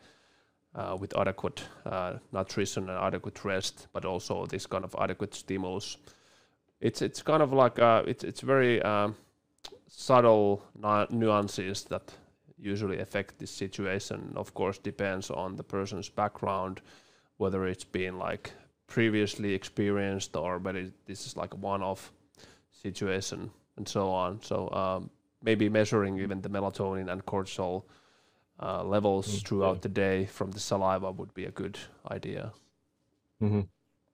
Uh, 0.74 0.95
with 0.97 1.17
adequate 1.17 1.61
uh, 1.86 2.13
nutrition 2.32 2.89
and 2.89 2.97
adequate 2.97 3.43
rest, 3.43 3.88
but 3.91 4.05
also 4.05 4.45
this 4.45 4.65
kind 4.65 4.86
of 4.86 4.95
adequate 4.97 5.36
stimulus 5.36 5.97
it's 6.82 7.01
it's 7.01 7.22
kind 7.22 7.41
of 7.43 7.53
like 7.53 7.80
uh, 7.80 8.03
it's 8.07 8.24
it's 8.24 8.41
very 8.41 8.82
um, 8.82 9.15
subtle 9.88 10.63
nuances 11.11 11.84
that 11.86 12.11
usually 12.57 12.99
affect 12.99 13.39
this 13.39 13.51
situation. 13.51 14.34
Of 14.36 14.53
course, 14.53 14.80
depends 14.80 15.30
on 15.30 15.55
the 15.55 15.63
person's 15.63 16.09
background, 16.09 16.82
whether 17.38 17.65
it's 17.67 17.84
been 17.84 18.17
like 18.17 18.51
previously 18.88 19.53
experienced 19.53 20.36
or 20.36 20.57
whether 20.57 20.91
this 21.05 21.26
is 21.26 21.38
like 21.38 21.53
a 21.53 21.57
one-off 21.57 22.11
situation 22.72 23.51
and 23.82 23.89
so 23.89 24.11
on. 24.11 24.39
So 24.43 24.69
um, 24.69 25.09
maybe 25.41 25.67
measuring 25.69 26.19
even 26.19 26.41
the 26.41 26.49
melatonin 26.49 27.11
and 27.11 27.25
cortisol 27.25 27.84
uh, 28.59 28.84
levels 28.84 29.27
mm-hmm. 29.27 29.47
throughout 29.47 29.82
the 29.82 29.89
day 29.89 30.25
from 30.27 30.51
the 30.51 30.59
saliva 30.59 31.11
would 31.11 31.34
be 31.34 31.45
a 31.45 31.51
good 31.51 31.79
idea. 32.11 32.53
Mm-hmm. 33.41 33.61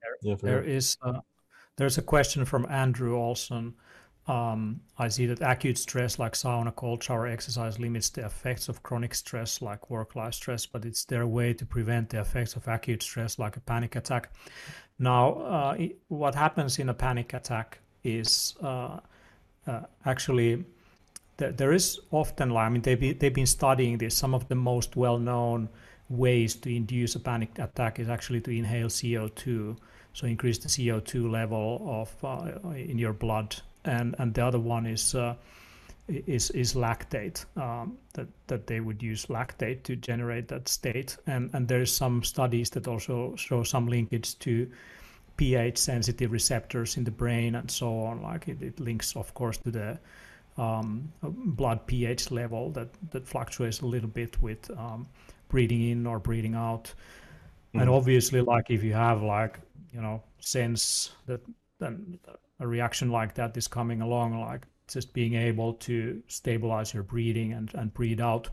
There, 0.01 0.15
yeah, 0.21 0.35
there 0.41 0.63
is 0.63 0.97
uh, 1.01 1.19
there's 1.75 1.97
a 1.97 2.01
question 2.01 2.45
from 2.45 2.65
Andrew 2.69 3.17
Olson. 3.17 3.73
Um, 4.27 4.81
I 4.97 5.09
see 5.09 5.25
that 5.25 5.41
acute 5.41 5.77
stress 5.77 6.17
like 6.17 6.33
sauna, 6.33 6.73
cold 6.73 7.03
shower, 7.03 7.27
exercise 7.27 7.77
limits 7.77 8.09
the 8.09 8.25
effects 8.25 8.69
of 8.69 8.83
chronic 8.83 9.15
stress 9.15 9.61
like 9.61 9.89
work-life 9.89 10.33
stress, 10.33 10.65
but 10.65 10.85
it's 10.85 11.05
their 11.05 11.27
way 11.27 11.53
to 11.53 11.65
prevent 11.65 12.09
the 12.09 12.19
effects 12.19 12.55
of 12.55 12.67
acute 12.67 13.03
stress 13.03 13.37
like 13.39 13.57
a 13.57 13.61
panic 13.61 13.95
attack. 13.95 14.31
Now, 14.99 15.33
uh, 15.33 15.77
what 16.07 16.35
happens 16.35 16.79
in 16.79 16.89
a 16.89 16.93
panic 16.93 17.33
attack 17.33 17.79
is 18.03 18.55
uh, 18.61 18.99
uh, 19.67 19.81
actually 20.05 20.65
there, 21.37 21.51
there 21.51 21.73
is 21.73 21.99
often, 22.11 22.55
I 22.55 22.69
mean, 22.69 22.81
they've 22.81 22.99
been, 22.99 23.17
they've 23.17 23.33
been 23.33 23.45
studying 23.45 23.97
this. 23.97 24.15
Some 24.15 24.33
of 24.33 24.47
the 24.47 24.55
most 24.55 24.95
well-known 24.95 25.69
ways 26.09 26.55
to 26.55 26.75
induce 26.75 27.15
a 27.15 27.19
panic 27.19 27.59
attack 27.59 27.99
is 27.99 28.09
actually 28.09 28.41
to 28.41 28.51
inhale 28.51 28.87
CO2 28.87 29.77
so 30.17 30.25
increase 30.25 30.57
the 30.57 30.67
CO2 30.67 31.29
level 31.29 31.79
of 31.85 32.25
uh, 32.25 32.69
in 32.71 32.97
your 32.97 33.13
blood, 33.13 33.55
and 33.85 34.15
and 34.17 34.33
the 34.33 34.43
other 34.43 34.57
one 34.57 34.87
is 34.87 35.13
uh, 35.13 35.35
is 36.07 36.49
is 36.51 36.73
lactate 36.73 37.45
um, 37.55 37.99
that 38.13 38.27
that 38.47 38.65
they 38.65 38.79
would 38.79 39.03
use 39.03 39.27
lactate 39.27 39.83
to 39.83 39.95
generate 39.95 40.47
that 40.47 40.69
state, 40.69 41.17
and 41.27 41.51
and 41.53 41.67
there's 41.67 41.93
some 41.93 42.23
studies 42.23 42.71
that 42.71 42.87
also 42.87 43.35
show 43.35 43.61
some 43.61 43.85
linkage 43.85 44.39
to 44.39 44.67
pH 45.37 45.77
sensitive 45.77 46.31
receptors 46.31 46.97
in 46.97 47.03
the 47.03 47.11
brain 47.11 47.55
and 47.55 47.69
so 47.69 47.99
on. 48.01 48.21
Like 48.21 48.47
it, 48.47 48.61
it 48.61 48.79
links, 48.79 49.15
of 49.15 49.33
course, 49.33 49.57
to 49.59 49.71
the 49.71 49.99
um, 50.57 51.11
blood 51.21 51.85
pH 51.85 52.31
level 52.31 52.71
that 52.71 52.89
that 53.11 53.27
fluctuates 53.27 53.81
a 53.81 53.85
little 53.85 54.09
bit 54.09 54.41
with 54.41 54.69
um, 54.77 55.07
breathing 55.49 55.89
in 55.89 56.05
or 56.05 56.19
breathing 56.19 56.55
out. 56.55 56.85
Mm-hmm. 56.85 57.79
And 57.79 57.89
obviously, 57.89 58.41
like 58.41 58.69
if 58.69 58.83
you 58.83 58.93
have 58.93 59.21
like 59.21 59.59
you 59.93 60.01
know 60.01 60.21
sense 60.39 61.11
that 61.25 61.41
then 61.79 62.19
a 62.59 62.67
reaction 62.67 63.11
like 63.11 63.35
that 63.35 63.55
is 63.55 63.67
coming 63.67 64.01
along 64.01 64.39
like 64.39 64.65
just 64.87 65.13
being 65.13 65.35
able 65.35 65.73
to 65.73 66.21
stabilize 66.27 66.93
your 66.93 67.03
breathing 67.03 67.53
and, 67.53 67.71
and 67.75 67.93
breathe 67.93 68.21
out 68.21 68.49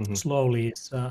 mm-hmm. 0.00 0.14
slowly 0.14 0.68
is, 0.68 0.92
uh, 0.92 1.10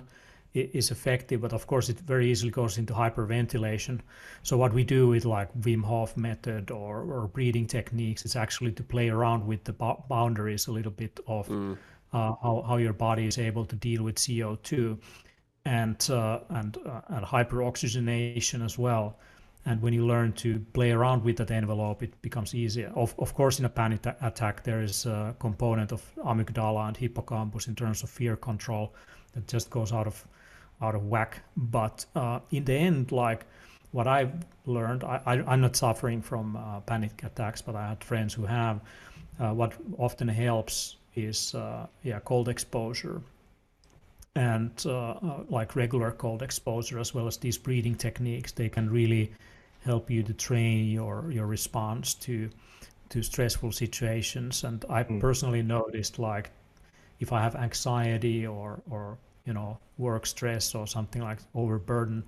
is 0.54 0.92
effective 0.92 1.42
but 1.42 1.54
of 1.54 1.66
course 1.66 1.88
it 1.88 2.00
very 2.00 2.30
easily 2.30 2.52
goes 2.52 2.78
into 2.78 2.94
hyperventilation 2.94 4.00
so 4.44 4.58
what 4.58 4.74
we 4.74 4.84
do 4.84 5.08
with 5.08 5.24
like 5.24 5.50
wim 5.62 5.84
hof 5.84 6.18
method 6.18 6.72
or, 6.72 7.04
or 7.04 7.28
breathing 7.28 7.66
techniques 7.66 8.26
is 8.26 8.36
actually 8.36 8.72
to 8.72 8.84
play 8.84 9.10
around 9.10 9.46
with 9.48 9.64
the 9.64 9.74
boundaries 10.10 10.68
a 10.68 10.72
little 10.72 10.92
bit 10.92 11.20
of 11.28 11.48
mm. 11.48 11.78
uh, 12.12 12.34
how, 12.44 12.64
how 12.68 12.78
your 12.78 12.94
body 12.94 13.26
is 13.26 13.38
able 13.38 13.66
to 13.66 13.76
deal 13.76 14.04
with 14.04 14.16
co2 14.16 14.98
and 15.66 16.10
uh, 16.10 16.40
and 16.50 16.78
uh, 16.86 17.02
and 17.10 17.26
hyperoxygenation 17.26 18.64
as 18.64 18.78
well. 18.78 19.20
And 19.66 19.80
when 19.82 19.94
you 19.94 20.08
learn 20.08 20.34
to 20.34 20.60
play 20.74 20.92
around 20.92 21.24
with 21.24 21.38
that 21.38 21.52
envelope, 21.52 22.02
it 22.02 22.20
becomes 22.24 22.56
easier. 22.56 22.92
Of, 22.96 23.14
of 23.20 23.36
course, 23.36 23.60
in 23.60 23.66
a 23.66 23.70
panic 23.70 24.08
attack, 24.22 24.64
there 24.64 24.82
is 24.82 25.06
a 25.06 25.36
component 25.38 25.92
of 25.92 26.02
amygdala 26.26 26.88
and 26.88 26.98
hippocampus 26.98 27.68
in 27.68 27.76
terms 27.76 28.02
of 28.02 28.10
fear 28.10 28.36
control 28.36 28.96
that 29.34 29.48
just 29.48 29.70
goes 29.70 29.94
out 29.94 30.08
of 30.08 30.28
out 30.82 30.96
of 30.96 31.08
whack. 31.08 31.42
But 31.56 32.06
uh, 32.16 32.40
in 32.52 32.66
the 32.66 32.74
end, 32.74 33.12
like 33.12 33.46
what 33.92 34.08
I've 34.08 34.34
learned, 34.66 35.04
I, 35.04 35.22
I, 35.26 35.54
am 35.54 35.62
not 35.62 35.76
suffering 35.76 36.22
from 36.22 36.56
uh, 36.56 36.80
panic 36.82 37.24
attacks, 37.24 37.62
but 37.62 37.76
I 37.76 37.90
had 37.90 38.04
friends 38.04 38.34
who 38.34 38.46
have. 38.46 38.82
Uh, 39.40 39.54
what 39.54 39.74
often 39.98 40.28
helps 40.28 40.98
is 41.16 41.56
uh, 41.56 41.88
yeah 42.04 42.20
cold 42.20 42.48
exposure 42.48 43.22
and 44.36 44.72
uh, 44.86 45.12
uh, 45.12 45.44
like 45.50 45.76
regular 45.76 46.12
cold 46.12 46.42
exposure 46.42 47.00
as 47.00 47.14
well 47.14 47.28
as 47.28 47.38
these 47.38 47.58
breathing 47.58 47.96
techniques 47.96 48.52
they 48.52 48.70
can 48.70 48.90
really 48.90 49.32
help 49.84 50.10
you 50.10 50.24
to 50.24 50.34
train 50.34 50.90
your 50.90 51.30
your 51.32 51.48
response 51.48 52.14
to 52.14 52.50
to 53.10 53.22
stressful 53.22 53.72
situations 53.72 54.64
and 54.64 54.86
i 54.90 55.04
mm. 55.04 55.20
personally 55.20 55.62
noticed 55.62 56.18
like 56.18 56.50
if 57.20 57.34
i 57.34 57.42
have 57.42 57.56
anxiety 57.56 58.48
or 58.48 58.82
or 58.90 59.18
you 59.46 59.54
know 59.54 59.78
work 59.98 60.26
stress 60.26 60.76
or 60.76 60.88
something 60.88 61.22
like 61.22 61.40
overburden 61.56 62.24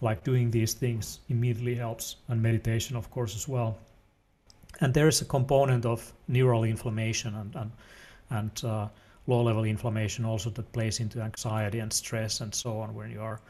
like 0.00 0.24
doing 0.24 0.50
these 0.50 0.74
things 0.74 1.20
immediately 1.28 1.74
helps 1.74 2.16
and 2.28 2.42
meditation 2.42 2.96
of 2.96 3.10
course 3.10 3.34
as 3.34 3.48
well. 3.48 3.78
And 4.80 4.92
there 4.92 5.08
is 5.08 5.22
a 5.22 5.24
component 5.24 5.86
of 5.86 6.12
neural 6.28 6.64
inflammation 6.64 7.34
and 7.34 7.54
and 7.54 7.70
and 8.30 8.64
uh, 8.64 8.88
low 9.26 9.42
level 9.42 9.64
inflammation 9.64 10.24
also 10.24 10.50
that 10.50 10.72
plays 10.72 11.00
into 11.00 11.20
anxiety 11.20 11.78
and 11.78 11.92
stress 11.92 12.40
and 12.40 12.54
so 12.54 12.78
on 12.80 12.94
when 12.94 13.10
you 13.10 13.20
are 13.20 13.40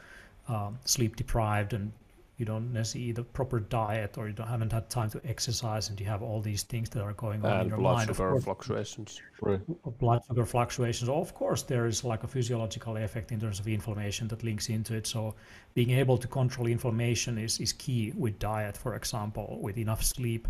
um, 0.47 0.77
sleep 0.85 1.15
deprived 1.15 1.73
and 1.73 1.91
you 2.37 2.45
don't 2.45 2.73
necessarily 2.73 3.09
eat 3.09 3.17
a 3.17 3.23
proper 3.23 3.59
diet 3.59 4.17
or 4.17 4.27
you 4.27 4.33
don't 4.33 4.47
haven't 4.47 4.71
had 4.71 4.89
time 4.89 5.09
to 5.09 5.21
exercise 5.25 5.89
and 5.89 5.99
you 5.99 6.05
have 6.05 6.21
all 6.21 6.41
these 6.41 6.63
things 6.63 6.89
that 6.89 7.01
are 7.01 7.13
going 7.13 7.43
on 7.45 7.51
and 7.51 7.61
in 7.63 7.67
your 7.69 7.77
blood 7.77 7.95
mind. 7.95 8.07
sugar 8.07 8.39
fluctuations. 8.41 9.21
Right. 9.41 9.61
Blood 9.99 10.21
sugar 10.27 10.45
fluctuations. 10.45 11.09
Of 11.09 11.33
course, 11.33 11.63
there 11.63 11.85
is 11.85 12.03
like 12.03 12.23
a 12.23 12.27
physiological 12.27 12.97
effect 12.97 13.31
in 13.31 13.39
terms 13.39 13.59
of 13.59 13.67
inflammation 13.67 14.27
that 14.29 14.43
links 14.43 14.69
into 14.69 14.95
it. 14.95 15.07
So 15.07 15.35
being 15.73 15.91
able 15.91 16.17
to 16.17 16.27
control 16.27 16.67
inflammation 16.67 17.37
is, 17.37 17.59
is 17.59 17.71
key 17.73 18.13
with 18.15 18.39
diet, 18.39 18.75
for 18.75 18.95
example, 18.95 19.59
with 19.61 19.77
enough 19.77 20.03
sleep 20.03 20.47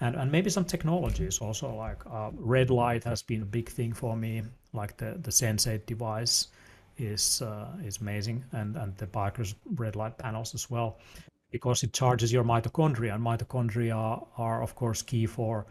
and 0.00 0.14
and 0.16 0.30
maybe 0.30 0.50
some 0.50 0.64
technologies 0.64 1.38
also 1.38 1.74
like 1.74 1.98
uh, 2.06 2.30
red 2.34 2.70
light 2.70 3.04
has 3.04 3.22
been 3.22 3.42
a 3.42 3.44
big 3.44 3.68
thing 3.68 3.92
for 3.92 4.16
me 4.16 4.42
like 4.72 4.96
the 4.96 5.18
the 5.22 5.30
sensate 5.30 5.86
device 5.86 6.48
is 6.98 7.42
uh, 7.42 7.68
is 7.84 7.98
amazing 7.98 8.44
and 8.52 8.76
and 8.76 8.96
the 8.96 9.06
Parker's 9.06 9.54
red 9.76 9.96
light 9.96 10.18
panels 10.18 10.54
as 10.54 10.70
well 10.70 10.98
because 11.50 11.82
it 11.82 11.92
charges 11.92 12.32
your 12.32 12.44
mitochondria 12.44 13.14
and 13.14 13.24
mitochondria 13.24 14.26
are, 14.36 14.62
of 14.62 14.74
course 14.74 15.02
key 15.02 15.26
for 15.26 15.66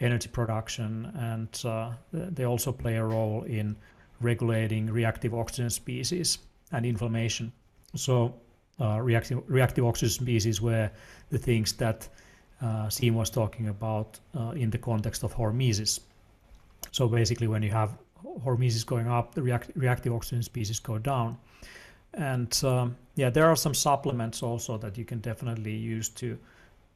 energy 0.00 0.28
production, 0.28 1.12
and 1.14 1.62
uh, 1.64 1.92
they 2.12 2.44
also 2.44 2.72
play 2.72 2.96
a 2.96 3.04
role 3.04 3.42
in 3.44 3.76
regulating 4.20 4.86
reactive 4.86 5.34
oxygen 5.34 5.70
species 5.70 6.38
and 6.72 6.84
inflammation. 6.86 7.52
So 7.94 8.34
uh, 8.80 9.00
reactive 9.00 9.42
reactive 9.46 9.84
oxygen 9.84 10.10
species 10.10 10.60
were 10.60 10.90
the 11.30 11.38
things 11.38 11.72
that 11.74 12.08
uh, 12.62 12.90
was 13.12 13.30
talking 13.30 13.68
about 13.68 14.18
uh, 14.36 14.50
in 14.50 14.70
the 14.70 14.78
context 14.78 15.22
of 15.22 15.34
hormesis. 15.34 16.00
So 16.92 17.08
basically, 17.08 17.46
when 17.46 17.62
you 17.62 17.70
have 17.70 17.96
hormesis 18.44 18.84
going 18.84 19.08
up, 19.08 19.34
the 19.34 19.42
react- 19.42 19.72
reactive 19.74 20.12
oxygen 20.12 20.42
species 20.42 20.80
go 20.80 20.98
down. 20.98 21.38
And 22.14 22.60
um, 22.64 22.96
yeah, 23.14 23.30
there 23.30 23.46
are 23.46 23.56
some 23.56 23.74
supplements 23.74 24.42
also 24.42 24.78
that 24.78 24.98
you 24.98 25.04
can 25.04 25.20
definitely 25.20 25.74
use 25.74 26.08
to 26.10 26.38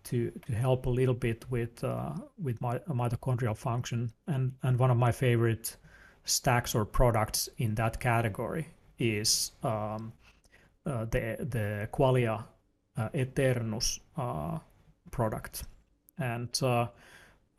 to 0.05 0.31
to 0.47 0.53
help 0.53 0.87
a 0.87 0.91
little 0.91 1.15
bit 1.15 1.45
with 1.51 1.83
uh, 1.85 2.13
with 2.43 2.61
my 2.61 2.79
mitochondrial 2.89 3.57
function. 3.57 4.13
And 4.27 4.53
and 4.63 4.79
one 4.79 4.91
of 4.91 4.97
my 4.97 5.13
favorite 5.13 5.77
stacks 6.25 6.75
or 6.75 6.85
products 6.85 7.49
in 7.59 7.75
that 7.75 8.01
category 8.01 8.67
is 8.99 9.53
um, 9.63 10.13
uh, 10.87 11.05
the 11.05 11.37
the 11.51 11.89
Qualia 11.93 12.45
uh, 12.97 13.09
Eternus 13.15 14.01
uh, 14.17 14.59
product, 15.11 15.65
and 16.19 16.63
uh, 16.63 16.87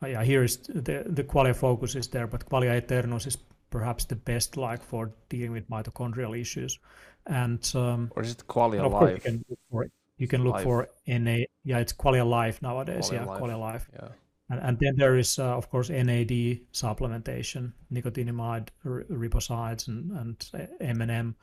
yeah, 0.02 0.22
here 0.22 0.44
is 0.44 0.58
the 0.58 1.04
the 1.06 1.24
Qualia 1.24 1.54
Focus 1.54 1.94
is 1.94 2.08
there, 2.08 2.26
but 2.26 2.48
Qualia 2.48 2.80
Eternus 2.80 3.26
is 3.26 3.38
perhaps 3.70 4.04
the 4.04 4.16
best 4.16 4.56
like 4.56 4.82
for 4.82 5.12
dealing 5.28 5.52
with 5.52 5.68
mitochondrial 5.70 6.38
issues. 6.38 6.78
And 7.26 7.60
um, 7.74 8.12
or 8.14 8.22
is 8.22 8.32
it 8.32 8.44
Qualia 8.46 8.90
Life? 8.90 9.24
You 9.24 9.30
can 9.30 9.44
look 9.48 9.58
for, 9.70 9.86
you 10.18 10.28
can 10.28 10.44
look 10.44 10.54
Life. 10.54 10.64
for 10.64 10.88
NA. 11.06 11.38
Yeah, 11.64 11.78
it's 11.78 11.92
Qualia 11.92 12.28
Life 12.28 12.62
nowadays. 12.62 13.10
Qualia 13.10 13.12
yeah, 13.12 13.24
Life. 13.24 13.40
Qualia 13.40 13.60
Life. 13.60 13.88
Yeah. 13.92 14.08
And, 14.48 14.60
and 14.60 14.78
then 14.78 14.94
there 14.96 15.16
is, 15.16 15.40
uh, 15.40 15.56
of 15.56 15.68
course, 15.70 15.90
NAD 15.90 16.60
supplementation, 16.72 17.72
nicotinamide 17.92 18.68
r- 18.84 19.04
ribosides, 19.10 19.88
and 19.88 20.12
and 20.12 20.38
NMN. 20.80 21.34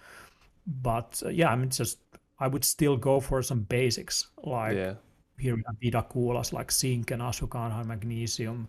But 0.66 1.22
uh, 1.26 1.30
yeah, 1.30 1.50
I 1.50 1.58
mean, 1.58 1.70
just 1.70 2.00
I 2.40 2.48
would 2.48 2.64
still 2.64 2.98
go 2.98 3.20
for 3.20 3.42
some 3.42 3.62
basics 3.62 4.28
like 4.44 4.76
yeah. 4.76 4.94
here 5.38 5.56
we 5.56 5.64
have 5.66 5.80
Vidakulas 5.80 6.54
like 6.54 6.72
zinc 6.72 7.12
and 7.12 7.22
ashwagandha 7.22 7.86
magnesium 7.86 8.68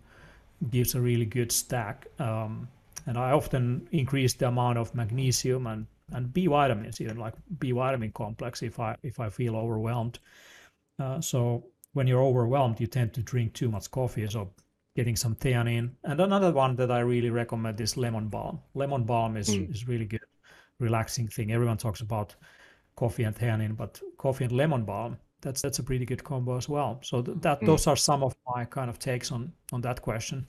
gives 0.69 0.95
a 0.95 1.01
really 1.01 1.25
good 1.25 1.51
stack. 1.51 2.07
Um, 2.19 2.67
and 3.05 3.17
I 3.17 3.31
often 3.31 3.87
increase 3.91 4.33
the 4.33 4.47
amount 4.47 4.77
of 4.77 4.93
magnesium 4.95 5.67
and 5.67 5.87
and 6.11 6.31
B 6.31 6.45
vitamins, 6.47 7.01
even 7.01 7.17
like 7.17 7.33
B 7.57 7.71
vitamin 7.71 8.11
complex, 8.11 8.61
if 8.61 8.79
I 8.79 8.95
if 9.03 9.19
I 9.19 9.29
feel 9.29 9.55
overwhelmed. 9.55 10.19
Uh, 10.99 11.19
so 11.19 11.65
when 11.93 12.07
you're 12.07 12.23
overwhelmed, 12.23 12.79
you 12.79 12.87
tend 12.87 13.13
to 13.13 13.21
drink 13.21 13.53
too 13.53 13.69
much 13.69 13.89
coffee. 13.91 14.27
So 14.27 14.51
getting 14.95 15.15
some 15.15 15.35
theanine. 15.35 15.91
And 16.03 16.21
another 16.21 16.51
one 16.51 16.75
that 16.77 16.91
I 16.91 16.99
really 16.99 17.29
recommend 17.29 17.81
is 17.81 17.97
lemon 17.97 18.29
balm. 18.29 18.59
Lemon 18.75 19.03
balm 19.03 19.37
is 19.37 19.49
mm. 19.49 19.69
is 19.71 19.87
really 19.87 20.05
good, 20.05 20.21
relaxing 20.79 21.27
thing. 21.27 21.51
Everyone 21.51 21.77
talks 21.77 22.01
about 22.01 22.35
coffee 22.95 23.23
and 23.23 23.35
theanine, 23.35 23.75
but 23.75 24.01
coffee 24.17 24.45
and 24.45 24.53
lemon 24.53 24.85
balm 24.85 25.17
that's 25.41 25.61
that's 25.61 25.79
a 25.79 25.83
pretty 25.83 26.05
good 26.05 26.23
combo 26.23 26.57
as 26.57 26.67
well. 26.67 26.99
So 27.03 27.21
th- 27.21 27.37
that 27.41 27.61
mm. 27.61 27.65
those 27.65 27.87
are 27.87 27.95
some 27.95 28.23
of 28.23 28.35
my 28.47 28.65
kind 28.65 28.89
of 28.89 28.99
takes 28.99 29.31
on 29.31 29.51
on 29.71 29.81
that 29.81 30.01
question 30.01 30.47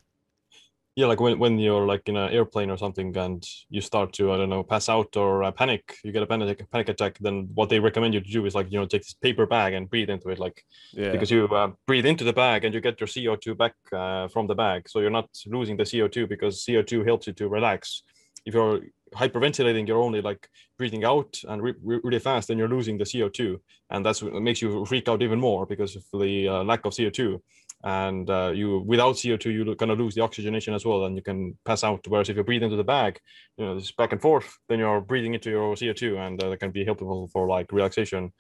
yeah 0.97 1.07
like 1.07 1.20
when, 1.20 1.38
when 1.38 1.59
you're 1.59 1.86
like 1.86 2.09
in 2.09 2.16
an 2.16 2.32
airplane 2.32 2.70
or 2.70 2.78
something 2.78 3.16
and 3.16 3.47
you 3.68 3.80
start 3.80 4.12
to 4.14 4.32
i 4.32 4.36
don't 4.36 4.49
know 4.49 4.62
pass 4.62 4.88
out 4.88 5.16
or 5.16 5.44
uh, 5.44 5.53
panic 5.53 5.97
you 6.03 6.11
get 6.11 6.22
a 6.22 6.26
panic 6.26 6.68
panic 6.70 6.88
attack 6.88 7.18
then 7.20 7.49
what 7.55 7.68
they 7.68 7.78
recommend 7.78 8.14
you 8.14 8.20
to 8.20 8.30
do 8.30 8.47
is 8.47 8.55
like 8.55 8.70
you 8.72 8.78
know 8.78 8.86
take 8.86 9.03
this 9.03 9.14
paper 9.14 9.47
bag 9.47 9.74
and 9.74 9.88
breathe 9.90 10.11
into 10.11 10.30
it 10.30 10.38
like 10.38 10.64
yeah. 10.92 11.12
because 11.12 11.30
you 11.30 11.47
uh, 11.49 11.70
breathe 11.86 12.07
into 12.07 12.24
the 12.24 12.32
bag 12.32 12.64
and 12.64 12.74
you 12.74 12.80
get 12.80 13.01
your 13.01 13.07
co2 13.07 13.57
back 13.57 13.74
uh, 13.92 14.28
from 14.28 14.47
the 14.47 14.55
bag. 14.55 14.88
So 14.88 15.01
you're 15.01 15.11
not 15.11 15.28
losing 15.47 15.76
the 15.76 15.84
co2 15.84 16.28
because 16.28 16.64
co2 16.64 17.05
helps 17.07 17.26
you 17.26 17.32
to 17.34 17.49
relax. 17.49 18.03
If 18.44 18.55
you're 18.55 18.80
hyperventilating 19.14 19.86
you're 19.86 20.03
only 20.03 20.20
like 20.20 20.49
breathing 20.78 21.05
out 21.05 21.40
and 21.49 21.62
re- 21.62 21.74
re- 21.82 22.01
really 22.03 22.18
fast 22.18 22.51
and 22.51 22.59
you're 22.59 22.68
losing 22.68 22.99
the 22.99 23.05
co2 23.05 23.59
and 23.90 24.05
that's 24.05 24.22
what 24.22 24.34
makes 24.34 24.61
you 24.61 24.84
freak 24.84 25.09
out 25.09 25.22
even 25.22 25.38
more 25.38 25.64
because 25.64 25.94
of 25.97 26.05
the 26.12 26.49
uh, 26.49 26.64
lack 26.64 26.84
of 26.84 26.92
co2 26.92 27.40
and 27.85 28.29
uh, 28.31 28.53
you 28.55 28.81
without 28.81 29.16
CO2 29.16 29.45
you're 29.47 29.74
gonna 29.74 29.95
lose 29.95 30.14
the 30.14 30.22
oxygenation 30.22 30.74
as 30.74 30.85
well, 30.85 31.05
and 31.05 31.16
you 31.16 31.22
can 31.22 31.57
pass 31.64 31.85
out. 31.85 32.07
Whereas 32.09 32.29
if 32.29 32.37
you 32.37 32.45
breathe 32.45 32.62
into 32.62 32.77
the 32.77 32.85
bag, 32.85 33.20
you 33.57 33.64
know 33.64 33.74
this 33.74 33.93
back 33.93 34.12
and 34.12 34.20
forth, 34.20 34.59
then 34.68 34.79
you're 34.79 35.01
breathing 35.01 35.35
into 35.35 35.51
your 35.51 35.74
CO2, 35.74 36.18
and 36.18 36.43
uh, 36.43 36.51
that 36.51 36.61
can 36.61 36.70
be 36.70 36.85
helpful 36.85 37.29
for 37.33 37.49
like 37.49 37.72
relaxation. 37.72 38.33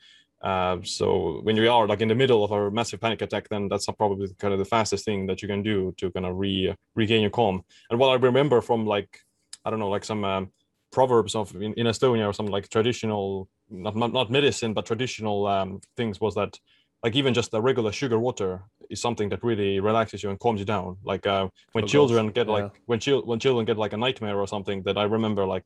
Uh, 0.42 0.78
so 0.82 1.40
when 1.42 1.56
you 1.56 1.70
are 1.70 1.86
like 1.86 2.00
in 2.02 2.08
the 2.08 2.14
middle 2.14 2.44
of 2.44 2.50
a 2.52 2.70
massive 2.70 3.00
panic 3.00 3.22
attack, 3.22 3.48
then 3.48 3.68
that's 3.68 3.86
probably 3.86 4.28
kind 4.38 4.52
of 4.52 4.58
the 4.58 4.64
fastest 4.64 5.04
thing 5.04 5.26
that 5.26 5.42
you 5.42 5.48
can 5.48 5.62
do 5.62 5.94
to 5.96 6.10
kind 6.12 6.26
of 6.26 6.36
re 6.36 6.74
regain 6.94 7.22
your 7.22 7.30
calm. 7.30 7.62
And 7.90 7.98
what 7.98 8.08
I 8.08 8.14
remember 8.14 8.60
from 8.60 8.86
like 8.86 9.20
I 9.64 9.70
don't 9.70 9.80
know 9.80 9.88
like 9.88 10.04
some 10.04 10.24
um, 10.24 10.52
proverbs 10.92 11.34
of 11.34 11.54
in, 11.56 11.74
in 11.74 11.86
Estonia 11.86 12.28
or 12.28 12.32
some 12.32 12.46
like 12.46 12.68
traditional 12.68 13.48
not 13.68 13.96
not, 13.96 14.30
medicine 14.30 14.72
but 14.74 14.86
traditional 14.86 15.46
um, 15.46 15.80
things 15.96 16.20
was 16.20 16.34
that 16.34 16.58
like 17.02 17.16
even 17.16 17.34
just 17.34 17.50
the 17.50 17.60
regular 17.60 17.92
sugar 17.92 18.18
water 18.18 18.62
is 18.90 19.00
something 19.00 19.28
that 19.30 19.42
really 19.42 19.80
relaxes 19.80 20.22
you 20.22 20.30
and 20.30 20.38
calms 20.38 20.60
you 20.60 20.66
down. 20.66 20.96
Like 21.04 21.26
uh, 21.26 21.48
when 21.72 21.84
oh, 21.84 21.86
children 21.86 22.28
get 22.28 22.46
yeah. 22.46 22.52
like 22.52 22.72
when 22.86 23.00
chil- 23.00 23.24
when 23.24 23.38
children 23.38 23.64
get 23.64 23.76
like 23.76 23.92
a 23.92 23.96
nightmare 23.96 24.38
or 24.38 24.46
something 24.46 24.82
that 24.82 24.96
I 24.96 25.04
remember 25.04 25.46
like 25.46 25.64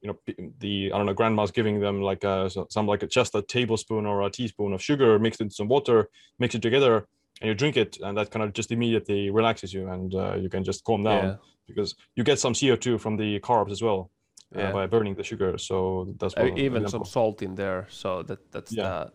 you 0.00 0.08
know 0.08 0.50
the 0.60 0.92
I 0.92 0.96
don't 0.96 1.06
know 1.06 1.14
grandma's 1.14 1.50
giving 1.50 1.80
them 1.80 2.00
like 2.02 2.24
a, 2.24 2.48
uh, 2.56 2.64
some 2.68 2.86
like 2.86 3.02
a, 3.02 3.06
just 3.06 3.34
a 3.34 3.42
tablespoon 3.42 4.06
or 4.06 4.22
a 4.22 4.30
teaspoon 4.30 4.72
of 4.72 4.82
sugar 4.82 5.18
mixed 5.18 5.40
into 5.40 5.54
some 5.54 5.68
water, 5.68 6.08
mix 6.38 6.54
it 6.54 6.62
together, 6.62 7.06
and 7.40 7.48
you 7.48 7.54
drink 7.54 7.76
it, 7.76 7.98
and 8.02 8.16
that 8.16 8.30
kind 8.30 8.44
of 8.44 8.52
just 8.52 8.70
immediately 8.70 9.30
relaxes 9.30 9.72
you, 9.72 9.88
and 9.88 10.14
uh, 10.14 10.34
you 10.34 10.48
can 10.48 10.64
just 10.64 10.84
calm 10.84 11.02
down 11.04 11.24
yeah. 11.24 11.36
because 11.66 11.94
you 12.14 12.24
get 12.24 12.38
some 12.38 12.54
CO 12.54 12.76
two 12.76 12.98
from 12.98 13.16
the 13.16 13.40
carbs 13.40 13.70
as 13.70 13.82
well. 13.82 14.10
Uh, 14.54 14.72
by 14.72 14.86
burning 14.86 15.14
the 15.14 15.24
sugar, 15.24 15.58
so 15.58 16.14
that's 16.18 16.34
even 16.56 16.88
some 16.88 17.04
salt 17.04 17.42
in 17.42 17.54
there. 17.56 17.86
So 17.90 18.22
that 18.22 18.50
that's 18.52 18.72
yeah. 18.72 18.82
the 18.82 19.12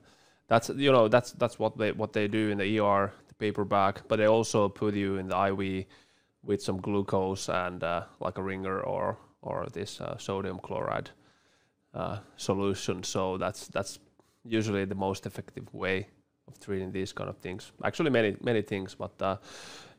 that's 0.52 0.70
you 0.76 0.92
know 0.92 1.08
that's 1.08 1.32
that's 1.32 1.58
what 1.58 1.78
they 1.78 1.94
what 1.94 2.12
they 2.12 2.28
do 2.28 2.50
in 2.50 2.58
the 2.58 2.80
ER 2.80 3.14
the 3.30 3.34
paper 3.36 3.64
bag, 3.64 4.02
but 4.10 4.18
they 4.18 4.26
also 4.26 4.68
put 4.68 4.94
you 4.94 5.16
in 5.16 5.30
the 5.30 5.46
IV 5.48 5.86
with 6.44 6.62
some 6.62 6.82
glucose 6.82 7.48
and 7.48 7.82
uh, 7.84 8.04
like 8.20 8.38
a 8.38 8.44
ringer 8.44 8.82
or 8.82 9.18
or 9.42 9.68
this 9.72 10.02
uh, 10.02 10.18
sodium 10.18 10.60
chloride 10.60 11.10
uh, 11.94 12.18
solution. 12.36 13.02
So 13.04 13.38
that's 13.38 13.70
that's 13.70 14.00
usually 14.44 14.84
the 14.84 14.96
most 14.96 15.26
effective 15.26 15.74
way 15.74 16.08
of 16.50 16.60
treating 16.60 16.92
these 16.92 17.14
kind 17.14 17.30
of 17.30 17.38
things. 17.38 17.72
Actually, 17.86 18.10
many 18.10 18.36
many 18.42 18.62
things, 18.62 18.94
but 18.94 19.22
uh, 19.22 19.38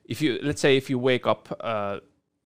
if 0.05 0.21
you 0.21 0.39
let's 0.43 0.61
say 0.61 0.77
if 0.77 0.91
you 0.91 0.99
wake 0.99 1.27
up 1.27 1.49
uh, 1.61 2.01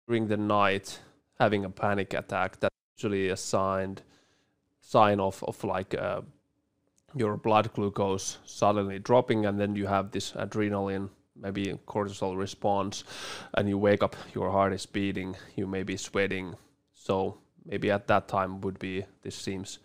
during 0.06 0.28
the 0.28 0.38
night 0.38 1.00
having 1.40 1.64
a 1.64 1.70
panic 1.70 2.14
attack, 2.14 2.60
that's 2.60 2.76
usually 2.98 3.30
a 3.30 3.38
sign 3.38 4.00
sign 4.82 5.22
of 5.22 5.42
of 5.44 5.64
like 5.64 5.96
uh, 5.96 6.20
your 7.16 7.38
blood 7.38 7.74
glucose 7.74 8.38
suddenly 8.46 9.00
dropping, 9.00 9.46
and 9.46 9.60
then 9.60 9.76
you 9.76 9.88
have 9.88 10.12
this 10.12 10.32
adrenaline, 10.34 11.10
maybe 11.36 11.78
cortisol 11.88 12.38
response, 12.38 13.04
and 13.54 13.70
you 13.70 13.78
wake 13.78 14.04
up, 14.04 14.16
your 14.34 14.52
heart 14.52 14.74
is 14.74 14.86
beating, 14.86 15.36
you 15.56 15.68
may 15.68 15.84
be 15.84 15.98
sweating. 15.98 16.56
So 16.94 17.38
maybe 17.66 17.92
at 17.92 18.08
that 18.08 18.28
time 18.28 18.62
would 18.62 18.80
be 18.80 19.06
this 19.22 19.36
seems 19.36 19.80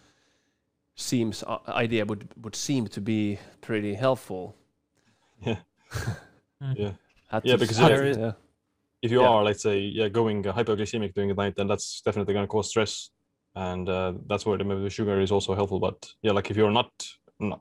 seems 0.94 1.42
uh, 1.44 1.58
idea 1.68 2.04
would 2.04 2.28
would 2.42 2.56
seem 2.56 2.86
to 2.88 3.00
be 3.00 3.38
pretty 3.60 3.94
helpful. 3.94 4.56
Yeah. 6.62 6.74
yeah. 6.76 6.92
yeah, 7.42 7.56
because 7.56 7.78
if, 7.80 8.18
yeah. 8.18 8.32
if 9.00 9.10
you 9.10 9.22
yeah. 9.22 9.28
are, 9.28 9.42
let's 9.42 9.62
say, 9.62 9.78
yeah, 9.78 10.08
going 10.08 10.46
uh, 10.46 10.52
hypoglycemic 10.52 11.14
during 11.14 11.28
the 11.28 11.34
night, 11.34 11.54
then 11.56 11.66
that's 11.66 12.02
definitely 12.02 12.34
going 12.34 12.44
to 12.44 12.48
cause 12.48 12.68
stress, 12.68 13.10
and 13.54 13.88
uh, 13.88 14.12
that's 14.26 14.44
where 14.44 14.58
the, 14.58 14.64
maybe 14.64 14.82
the 14.82 14.90
sugar 14.90 15.18
is 15.20 15.32
also 15.32 15.54
helpful. 15.54 15.80
But 15.80 16.12
yeah, 16.20 16.32
like 16.32 16.50
if 16.50 16.56
you're 16.56 16.70
not 16.70 16.92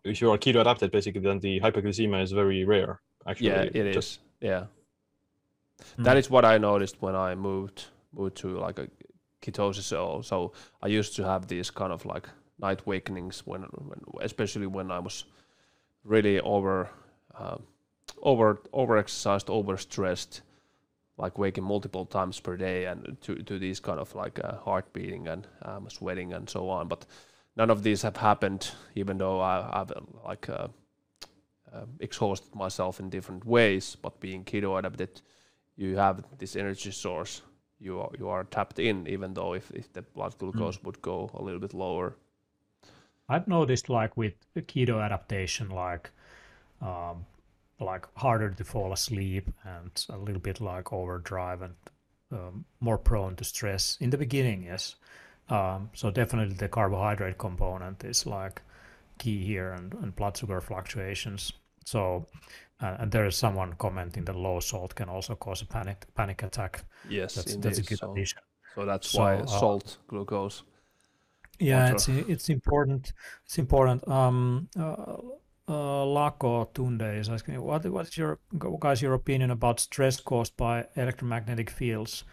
if 0.03 0.21
you 0.21 0.31
are 0.31 0.37
keto 0.37 0.61
adapted, 0.61 0.91
basically, 0.91 1.21
then 1.21 1.39
the 1.39 1.59
hypoglycemia 1.59 2.21
is 2.23 2.31
very 2.31 2.65
rare. 2.65 3.01
Actually, 3.27 3.49
yeah, 3.49 3.61
it 3.61 3.93
Just... 3.93 4.11
is. 4.11 4.19
Yeah, 4.41 4.65
mm. 5.97 6.03
that 6.03 6.17
is 6.17 6.29
what 6.29 6.45
I 6.45 6.57
noticed 6.57 7.01
when 7.01 7.15
I 7.15 7.35
moved 7.35 7.85
moved 8.13 8.37
to 8.37 8.57
like 8.57 8.79
a 8.79 8.87
ketosis. 9.41 9.83
So, 9.83 10.21
so 10.21 10.53
I 10.81 10.87
used 10.87 11.15
to 11.15 11.23
have 11.23 11.47
these 11.47 11.69
kind 11.71 11.91
of 11.91 12.05
like 12.05 12.29
night 12.59 12.81
awakenings 12.85 13.45
when, 13.45 13.61
when 13.61 13.99
especially 14.21 14.67
when 14.67 14.91
I 14.91 14.99
was 14.99 15.25
really 16.03 16.39
over 16.39 16.89
uh, 17.35 17.57
over 18.21 18.61
over 18.73 18.97
exercised, 18.97 19.49
over 19.49 19.77
stressed, 19.77 20.41
like 21.17 21.37
waking 21.37 21.63
multiple 21.63 22.05
times 22.05 22.39
per 22.39 22.57
day, 22.57 22.85
and 22.85 23.17
to 23.21 23.35
to 23.35 23.59
these 23.59 23.79
kind 23.79 23.99
of 23.99 24.13
like 24.15 24.39
uh, 24.43 24.57
heart 24.57 24.91
beating 24.93 25.27
and 25.27 25.47
um, 25.63 25.87
sweating 25.89 26.33
and 26.33 26.49
so 26.49 26.69
on. 26.69 26.87
But 26.87 27.05
none 27.59 27.69
of 27.69 27.83
these 27.83 28.01
have 28.03 28.17
happened, 28.17 28.71
even 28.95 29.17
though 29.17 29.41
I, 29.41 29.79
have 29.79 29.91
like 30.25 30.49
uh, 30.49 30.69
uh, 31.73 31.85
exhausted 31.99 32.55
myself 32.55 32.99
in 32.99 33.09
different 33.09 33.45
ways. 33.45 33.97
But 34.01 34.19
being 34.21 34.45
keto 34.45 34.79
adapted, 34.79 35.21
you 35.75 35.97
have 35.97 36.23
this 36.37 36.55
energy 36.55 36.91
source. 36.91 37.41
You 37.79 37.99
are, 37.99 38.11
you 38.17 38.29
are 38.29 38.45
tapped 38.45 38.79
in, 38.79 39.07
even 39.07 39.33
though 39.33 39.53
if, 39.53 39.69
if 39.71 39.91
the 39.93 40.01
blood 40.01 40.37
glucose 40.37 40.77
mm. 40.77 40.83
would 40.85 41.01
go 41.01 41.29
a 41.33 41.41
little 41.41 41.59
bit 41.59 41.73
lower. 41.73 42.15
I've 43.27 43.47
noticed 43.47 43.89
like 43.89 44.15
with 44.17 44.33
keto 44.55 45.03
adaptation, 45.03 45.69
like 45.69 46.09
um, 46.81 47.25
like 47.79 48.07
harder 48.15 48.51
to 48.51 48.63
fall 48.63 48.93
asleep 48.93 49.49
and 49.65 50.05
a 50.09 50.17
little 50.17 50.41
bit 50.41 50.61
like 50.61 50.91
overdrive 50.93 51.61
and 51.61 51.75
um, 52.31 52.65
more 52.79 52.97
prone 52.97 53.35
to 53.35 53.43
stress 53.43 53.97
in 53.99 54.09
the 54.09 54.17
beginning. 54.17 54.63
Yes, 54.63 54.95
um, 55.49 55.89
so 55.93 56.11
definitely 56.11 56.55
the 56.55 56.67
carbohydrate 56.67 57.37
component 57.37 58.03
is 58.03 58.25
like 58.25 58.61
key 59.17 59.43
here 59.43 59.71
and, 59.71 59.93
and 59.95 60.15
blood 60.15 60.37
sugar 60.37 60.61
fluctuations. 60.61 61.53
So 61.85 62.27
uh, 62.81 62.95
and 62.99 63.11
there 63.11 63.25
is 63.25 63.35
someone 63.35 63.73
commenting 63.77 64.25
that 64.25 64.35
low 64.35 64.59
salt 64.59 64.95
can 64.95 65.09
also 65.09 65.35
cause 65.35 65.61
a 65.61 65.65
panic 65.65 66.05
panic 66.15 66.43
attack. 66.43 66.83
Yes, 67.09 67.35
that's, 67.35 67.53
indeed. 67.53 67.63
that's 67.63 67.79
a 67.79 67.83
good 67.83 67.99
so, 67.99 68.11
addition. 68.11 68.39
So 68.75 68.85
that's 68.85 69.09
so, 69.09 69.19
why 69.19 69.35
uh, 69.35 69.45
salt, 69.45 69.97
glucose. 70.07 70.63
Yeah, 71.59 71.91
it's 71.91 72.07
it's 72.07 72.49
important. 72.49 73.11
It's 73.45 73.57
important. 73.57 74.07
Um, 74.07 74.69
uh, 74.77 75.17
uh, 75.67 76.05
Lako 76.05 76.73
Tunde 76.73 77.19
is 77.19 77.29
asking, 77.29 77.61
what 77.61 77.85
what 77.85 78.07
is 78.07 78.17
your 78.17 78.39
guys 78.79 79.01
your 79.01 79.13
opinion 79.13 79.51
about 79.51 79.79
stress 79.81 80.21
caused 80.21 80.55
by 80.55 80.85
electromagnetic 80.95 81.69
fields? 81.69 82.23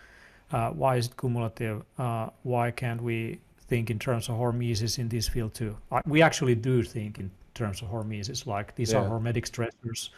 Uh, 0.53 0.70
why 0.70 0.97
is 0.97 1.07
it 1.07 1.16
cumulative? 1.16 1.82
Uh, 1.99 2.28
why 2.42 2.70
can't 2.70 3.03
we 3.03 3.40
think 3.68 3.90
in 3.90 3.99
terms 3.99 4.28
of 4.28 4.36
hormesis 4.36 4.99
in 4.99 5.09
this 5.09 5.28
field 5.28 5.55
too? 5.55 5.76
we 6.07 6.22
actually 6.22 6.55
do 6.55 6.82
think 6.82 7.18
in 7.18 7.30
terms 7.55 7.82
of 7.82 7.88
hormesis, 7.88 8.47
like 8.47 8.74
these 8.76 8.92
yeah. 8.92 9.01
are 9.01 9.09
hormetic 9.09 9.51
stressors 9.51 10.11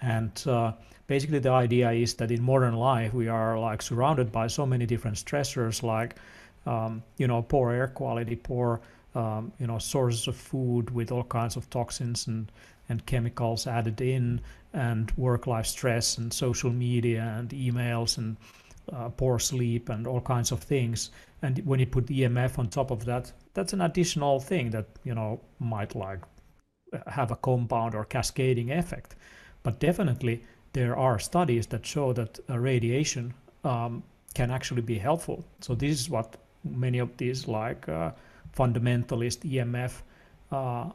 and 0.00 0.42
uh, 0.46 0.72
basically, 1.06 1.38
the 1.38 1.50
idea 1.50 1.90
is 1.90 2.14
that 2.14 2.30
in 2.30 2.42
modern 2.42 2.74
life, 2.74 3.14
we 3.14 3.28
are 3.28 3.58
like 3.58 3.82
surrounded 3.82 4.30
by 4.30 4.46
so 4.46 4.66
many 4.66 4.86
different 4.86 5.16
stressors, 5.16 5.82
like 5.82 6.16
um, 6.66 7.02
you 7.16 7.26
know, 7.26 7.42
poor 7.42 7.72
air 7.72 7.88
quality, 7.88 8.36
poor 8.36 8.80
um, 9.14 9.52
you 9.58 9.66
know 9.66 9.78
sources 9.78 10.28
of 10.28 10.36
food 10.36 10.90
with 10.90 11.12
all 11.12 11.24
kinds 11.24 11.56
of 11.56 11.68
toxins 11.70 12.26
and 12.26 12.52
and 12.88 13.04
chemicals 13.06 13.66
added 13.66 14.00
in, 14.00 14.40
and 14.72 15.10
work-life 15.16 15.66
stress, 15.66 16.18
and 16.18 16.32
social 16.32 16.70
media, 16.70 17.34
and 17.38 17.50
emails, 17.50 18.18
and 18.18 18.36
uh, 18.92 19.08
poor 19.10 19.38
sleep, 19.38 19.88
and 19.88 20.06
all 20.06 20.20
kinds 20.20 20.52
of 20.52 20.60
things. 20.60 21.10
And 21.42 21.58
when 21.66 21.80
you 21.80 21.86
put 21.86 22.06
EMF 22.06 22.58
on 22.58 22.68
top 22.68 22.90
of 22.90 23.04
that, 23.04 23.32
that's 23.54 23.72
an 23.72 23.80
additional 23.80 24.40
thing 24.40 24.70
that 24.70 24.86
you 25.04 25.14
know 25.14 25.40
might 25.58 25.94
like 25.94 26.20
have 27.06 27.30
a 27.30 27.36
compound 27.36 27.94
or 27.94 28.04
cascading 28.04 28.70
effect. 28.70 29.14
But 29.62 29.80
definitely, 29.80 30.42
there 30.72 30.96
are 30.96 31.18
studies 31.18 31.66
that 31.68 31.84
show 31.84 32.12
that 32.12 32.38
uh, 32.48 32.58
radiation 32.58 33.34
um, 33.64 34.02
can 34.34 34.50
actually 34.50 34.82
be 34.82 34.98
helpful. 34.98 35.44
So 35.60 35.74
this 35.74 36.00
is 36.00 36.10
what 36.10 36.36
many 36.64 36.98
of 36.98 37.16
these 37.16 37.48
like 37.48 37.88
uh, 37.88 38.12
fundamentalist 38.56 39.38
EMF, 39.50 40.02
uh, 40.52 40.90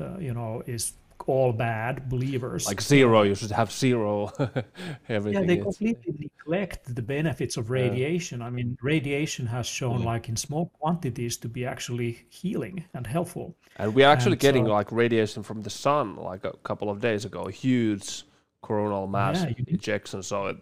uh, 0.00 0.18
you 0.18 0.34
know, 0.34 0.62
is 0.66 0.92
all 1.28 1.52
bad 1.52 2.08
believers. 2.08 2.66
Like 2.66 2.80
zero, 2.80 3.22
you 3.22 3.34
should 3.34 3.50
have 3.50 3.72
zero. 3.72 4.32
Everything. 5.08 5.42
Yeah, 5.42 5.46
they 5.46 5.56
completely 5.58 6.30
neglect 6.46 6.94
the 6.94 7.02
benefits 7.02 7.56
of 7.56 7.70
radiation. 7.70 8.40
Yeah. 8.40 8.46
I 8.46 8.50
mean, 8.50 8.76
radiation 8.82 9.46
has 9.46 9.66
shown, 9.66 10.00
yeah. 10.00 10.06
like 10.06 10.28
in 10.28 10.36
small 10.36 10.66
quantities, 10.78 11.36
to 11.38 11.48
be 11.48 11.66
actually 11.66 12.26
healing 12.28 12.84
and 12.94 13.06
helpful. 13.06 13.56
And 13.76 13.94
we're 13.94 14.08
actually 14.08 14.32
and 14.32 14.40
getting 14.40 14.66
so, 14.66 14.72
like 14.72 14.92
radiation 14.92 15.42
from 15.42 15.62
the 15.62 15.70
sun, 15.70 16.16
like 16.16 16.44
a 16.44 16.56
couple 16.64 16.90
of 16.90 17.00
days 17.00 17.24
ago, 17.24 17.46
huge 17.46 18.24
coronal 18.62 19.06
mass 19.06 19.42
yeah, 19.42 19.52
ejection. 19.68 20.22
So 20.22 20.46
it 20.46 20.56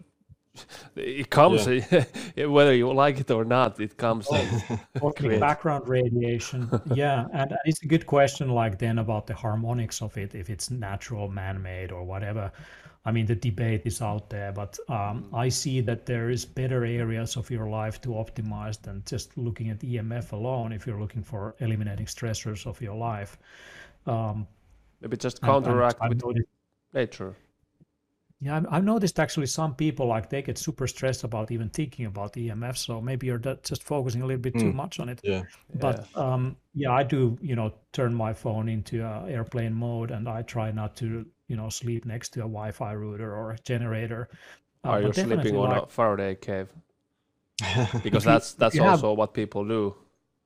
it 0.95 1.29
comes 1.29 1.67
yeah. 2.35 2.45
whether 2.45 2.73
you 2.73 2.91
like 2.93 3.19
it 3.19 3.31
or 3.31 3.45
not 3.45 3.79
it 3.79 3.97
comes 3.97 4.27
oh, 4.31 5.13
background 5.39 5.87
radiation. 5.87 6.69
Yeah 6.93 7.25
and 7.33 7.53
it's 7.65 7.81
a 7.83 7.87
good 7.87 8.05
question 8.05 8.49
like 8.49 8.79
then 8.79 8.99
about 8.99 9.27
the 9.27 9.33
harmonics 9.33 10.01
of 10.01 10.17
it 10.17 10.35
if 10.35 10.49
it's 10.49 10.71
natural 10.71 11.27
man-made 11.27 11.91
or 11.91 12.03
whatever. 12.03 12.51
I 13.07 13.11
mean 13.11 13.25
the 13.25 13.35
debate 13.35 13.83
is 13.85 14.01
out 14.01 14.29
there 14.31 14.51
but 14.51 14.79
um, 14.89 15.29
i 15.31 15.47
see 15.47 15.79
that 15.81 16.07
there 16.07 16.31
is 16.31 16.43
better 16.43 16.83
areas 16.85 17.37
of 17.37 17.51
your 17.51 17.69
life 17.69 18.01
to 18.01 18.09
optimize 18.09 18.81
than 18.81 19.03
just 19.05 19.37
looking 19.37 19.69
at 19.69 19.79
emf 19.79 20.31
alone 20.31 20.71
if 20.71 20.87
you're 20.87 20.99
looking 20.99 21.21
for 21.21 21.55
eliminating 21.59 22.07
stressors 22.07 22.65
of 22.65 22.81
your 22.81 22.95
life. 22.95 23.37
Um, 24.07 24.47
maybe 25.01 25.17
just 25.17 25.41
counteract 25.41 25.99
and, 26.01 26.13
and 26.13 26.23
with 26.23 26.45
nature 26.93 27.35
yeah, 28.41 28.61
I've 28.69 28.83
noticed 28.83 29.19
actually 29.19 29.45
some 29.47 29.75
people 29.75 30.07
like 30.07 30.29
they 30.29 30.41
get 30.41 30.57
super 30.57 30.87
stressed 30.87 31.23
about 31.23 31.51
even 31.51 31.69
thinking 31.69 32.05
about 32.05 32.33
EMF. 32.33 32.77
So 32.77 32.99
maybe 32.99 33.27
you're 33.27 33.37
just 33.39 33.83
focusing 33.83 34.21
a 34.21 34.25
little 34.25 34.41
bit 34.41 34.53
too 34.53 34.71
mm. 34.71 34.75
much 34.75 34.99
on 34.99 35.07
it. 35.09 35.21
Yeah. 35.23 35.43
But 35.75 36.07
yeah. 36.15 36.33
Um, 36.33 36.57
yeah, 36.73 36.91
I 36.91 37.03
do. 37.03 37.37
You 37.41 37.55
know, 37.55 37.73
turn 37.93 38.13
my 38.13 38.33
phone 38.33 38.67
into 38.67 39.03
uh, 39.03 39.25
airplane 39.25 39.73
mode, 39.73 40.11
and 40.11 40.27
I 40.27 40.41
try 40.41 40.71
not 40.71 40.97
to, 40.97 41.25
you 41.47 41.55
know, 41.55 41.69
sleep 41.69 42.05
next 42.05 42.29
to 42.33 42.41
a 42.41 42.43
Wi-Fi 42.43 42.93
router 42.93 43.33
or 43.33 43.51
a 43.51 43.57
generator. 43.59 44.27
Uh, 44.83 44.89
Are 44.89 45.01
you 45.01 45.13
sleeping 45.13 45.55
on 45.55 45.69
like... 45.69 45.83
a 45.83 45.87
Faraday 45.87 46.35
cage? 46.35 46.67
because 48.03 48.25
that's 48.25 48.53
that's 48.53 48.77
also 48.77 49.11
have... 49.11 49.17
what 49.17 49.33
people 49.33 49.65
do. 49.65 49.95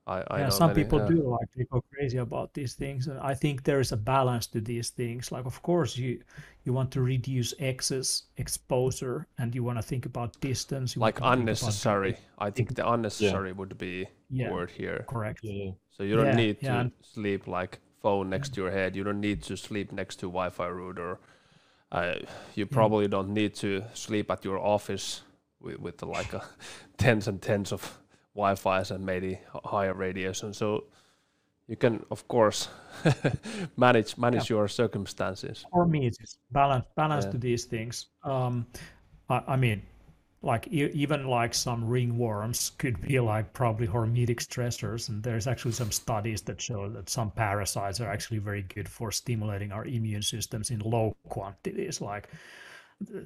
I, 0.10 0.24
I 0.28 0.39
yeah, 0.39 0.49
some 0.49 0.74
people 0.74 0.99
yeah. 0.99 1.07
do 1.07 1.30
like 1.30 1.47
they 1.55 1.66
go 1.66 1.84
crazy 1.93 2.18
about 2.18 2.53
these 2.55 2.74
things, 2.74 3.07
and 3.07 3.20
I 3.20 3.36
think 3.36 3.64
there 3.64 3.80
is 3.80 3.91
a 3.91 3.97
balance 3.97 4.47
to 4.47 4.60
these 4.60 4.89
things. 4.89 5.32
Like, 5.32 5.45
of 5.45 5.62
course, 5.62 5.95
you 5.97 6.22
you 6.66 6.74
want 6.74 6.89
to 6.91 7.01
reduce 7.01 7.53
excess 7.60 8.24
exposure, 8.38 9.28
and 9.38 9.53
you 9.53 9.64
want 9.64 9.78
to 9.78 9.84
think 9.84 10.07
about 10.07 10.39
distance. 10.41 10.97
like 10.97 11.20
unnecessary. 11.22 12.18
I 12.39 12.49
think 12.49 12.74
the 12.74 12.89
unnecessary 12.89 13.49
yeah. 13.49 13.55
would 13.55 13.78
be 13.78 14.07
yeah, 14.32 14.51
word 14.51 14.72
here. 14.72 15.05
Correct. 15.07 15.45
So 15.91 16.03
you 16.03 16.16
don't 16.16 16.36
need 16.36 16.60
to 16.62 16.91
sleep 17.01 17.47
like 17.47 17.80
phone 18.01 18.30
next 18.32 18.55
to 18.55 18.62
your 18.62 18.72
head. 18.72 18.95
You 18.95 19.03
don't 19.03 19.22
need 19.22 19.43
to 19.43 19.55
sleep 19.55 19.91
next 19.91 20.16
to 20.22 20.26
Wi-Fi 20.26 20.68
router. 20.68 21.20
Uh, 21.91 22.16
you 22.55 22.66
probably 22.66 23.07
don't 23.07 23.30
need 23.30 23.53
to 23.55 23.84
sleep 23.93 24.32
at 24.32 24.43
your 24.43 24.60
office 24.60 25.22
with, 25.60 25.80
with 25.80 26.01
like 26.01 26.34
a 26.34 26.43
tens 26.97 27.28
and 27.28 27.41
tens 27.41 27.72
of 27.72 27.99
Wi-Fi's 28.40 28.92
and 28.92 29.06
maybe 29.06 29.40
higher 29.66 29.94
radiation. 29.94 30.54
So 30.54 30.86
you 31.68 31.76
can, 31.76 32.06
of 32.10 32.28
course, 32.28 32.70
manage 33.78 34.18
manage 34.18 34.50
yeah. 34.50 34.58
your 34.58 34.68
circumstances. 34.68 35.66
For 35.72 35.86
me, 35.86 36.08
it's 36.08 36.38
balance 36.52 36.86
balance 36.96 37.26
yeah. 37.26 37.32
to 37.32 37.38
these 37.38 37.66
things. 37.66 38.08
Um, 38.24 38.66
I, 39.30 39.42
I 39.48 39.56
mean, 39.56 39.84
like 40.42 40.68
even 40.68 41.28
like 41.28 41.54
some 41.54 41.84
ringworms 41.84 42.78
could 42.78 43.02
be 43.02 43.20
like 43.20 43.52
probably 43.54 43.88
hormetic 43.88 44.40
stressors 44.40 45.10
and 45.10 45.22
there's 45.22 45.48
actually 45.48 45.74
some 45.74 45.92
studies 45.92 46.42
that 46.44 46.62
show 46.62 46.88
that 46.90 47.10
some 47.10 47.30
parasites 47.32 48.00
are 48.00 48.10
actually 48.10 48.38
very 48.38 48.62
good 48.62 48.88
for 48.88 49.12
stimulating 49.12 49.74
our 49.74 49.86
immune 49.86 50.22
systems 50.22 50.72
in 50.72 50.80
low 50.80 51.14
quantities 51.28 52.00
like 52.00 52.30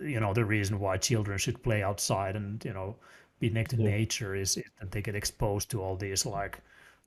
you 0.02 0.20
know 0.20 0.34
the 0.34 0.44
reason 0.44 0.80
why 0.80 0.98
children 0.98 1.38
should 1.38 1.62
play 1.62 1.84
outside 1.84 2.36
and 2.36 2.66
you 2.66 2.74
know 2.74 2.96
be 3.44 3.50
next 3.50 3.72
to 3.72 3.82
yeah. 3.82 3.98
nature 3.98 4.36
is, 4.36 4.58
is 4.58 4.72
that 4.80 4.92
they 4.92 5.02
get 5.02 5.16
exposed 5.16 5.70
to 5.72 5.82
all 5.82 5.96
these 5.98 6.26
like 6.26 6.56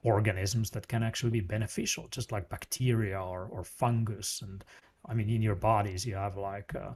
organisms 0.03 0.68
that 0.70 0.87
can 0.87 1.03
actually 1.03 1.30
be 1.30 1.41
beneficial, 1.41 2.05
just 2.11 2.30
like 2.30 2.55
bacteria 2.57 3.18
or, 3.18 3.49
or 3.55 3.64
fungus. 3.64 4.43
And 4.43 4.62
I 5.09 5.14
mean, 5.14 5.30
in 5.30 5.43
your 5.43 5.55
bodies, 5.55 6.05
you 6.05 6.14
have 6.14 6.37
like 6.37 6.70
uh, 6.74 6.93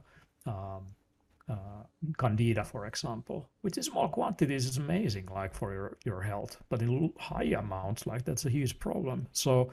um, 0.49 0.83
uh, 1.49 1.83
candida, 2.19 2.63
for 2.63 2.85
example, 2.85 3.49
which 3.61 3.77
in 3.77 3.83
small 3.83 4.07
quantities 4.07 4.65
is 4.69 4.77
amazing, 4.77 5.27
like 5.33 5.53
for 5.53 5.73
your, 5.73 5.97
your 6.05 6.21
health, 6.21 6.53
but 6.69 6.81
in 6.81 7.11
high 7.17 7.51
amounts, 7.63 8.05
like 8.05 8.23
that's 8.23 8.45
a 8.45 8.49
huge 8.49 8.77
problem. 8.77 9.27
So, 9.31 9.71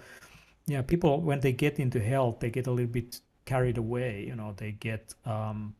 yeah, 0.66 0.82
people 0.82 1.20
when 1.20 1.40
they 1.40 1.52
get 1.52 1.78
into 1.78 2.00
health, 2.00 2.40
they 2.40 2.50
get 2.50 2.66
a 2.66 2.72
little 2.72 2.94
bit 3.00 3.20
carried 3.44 3.78
away. 3.78 4.24
You 4.26 4.36
know, 4.36 4.54
they 4.56 4.72
get 4.72 5.14
um, 5.26 5.74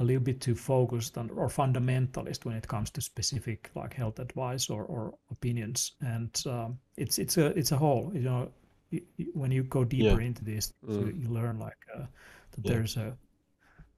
a 0.00 0.04
little 0.04 0.22
bit 0.22 0.40
too 0.40 0.54
focused 0.54 1.16
on, 1.16 1.30
or 1.30 1.48
fundamentalist 1.48 2.44
when 2.44 2.56
it 2.56 2.66
comes 2.66 2.90
to 2.90 3.00
specific 3.00 3.70
like 3.74 3.94
health 3.94 4.18
advice 4.18 4.68
or, 4.68 4.84
or 4.84 5.14
opinions 5.30 5.92
and 6.00 6.42
um, 6.46 6.78
it's 6.96 7.18
it's 7.18 7.36
a 7.36 7.46
it's 7.58 7.72
a 7.72 7.76
whole 7.76 8.10
you 8.14 8.22
know 8.22 8.50
you, 8.90 9.02
you, 9.16 9.30
when 9.34 9.50
you 9.50 9.62
go 9.62 9.84
deeper 9.84 10.20
yeah. 10.20 10.26
into 10.26 10.44
this 10.44 10.72
mm. 10.84 11.06
you, 11.06 11.22
you, 11.22 11.28
learn 11.28 11.58
like 11.58 11.76
uh, 11.94 12.06
that 12.52 12.64
yeah. 12.64 12.72
there's 12.72 12.96
a 12.96 13.16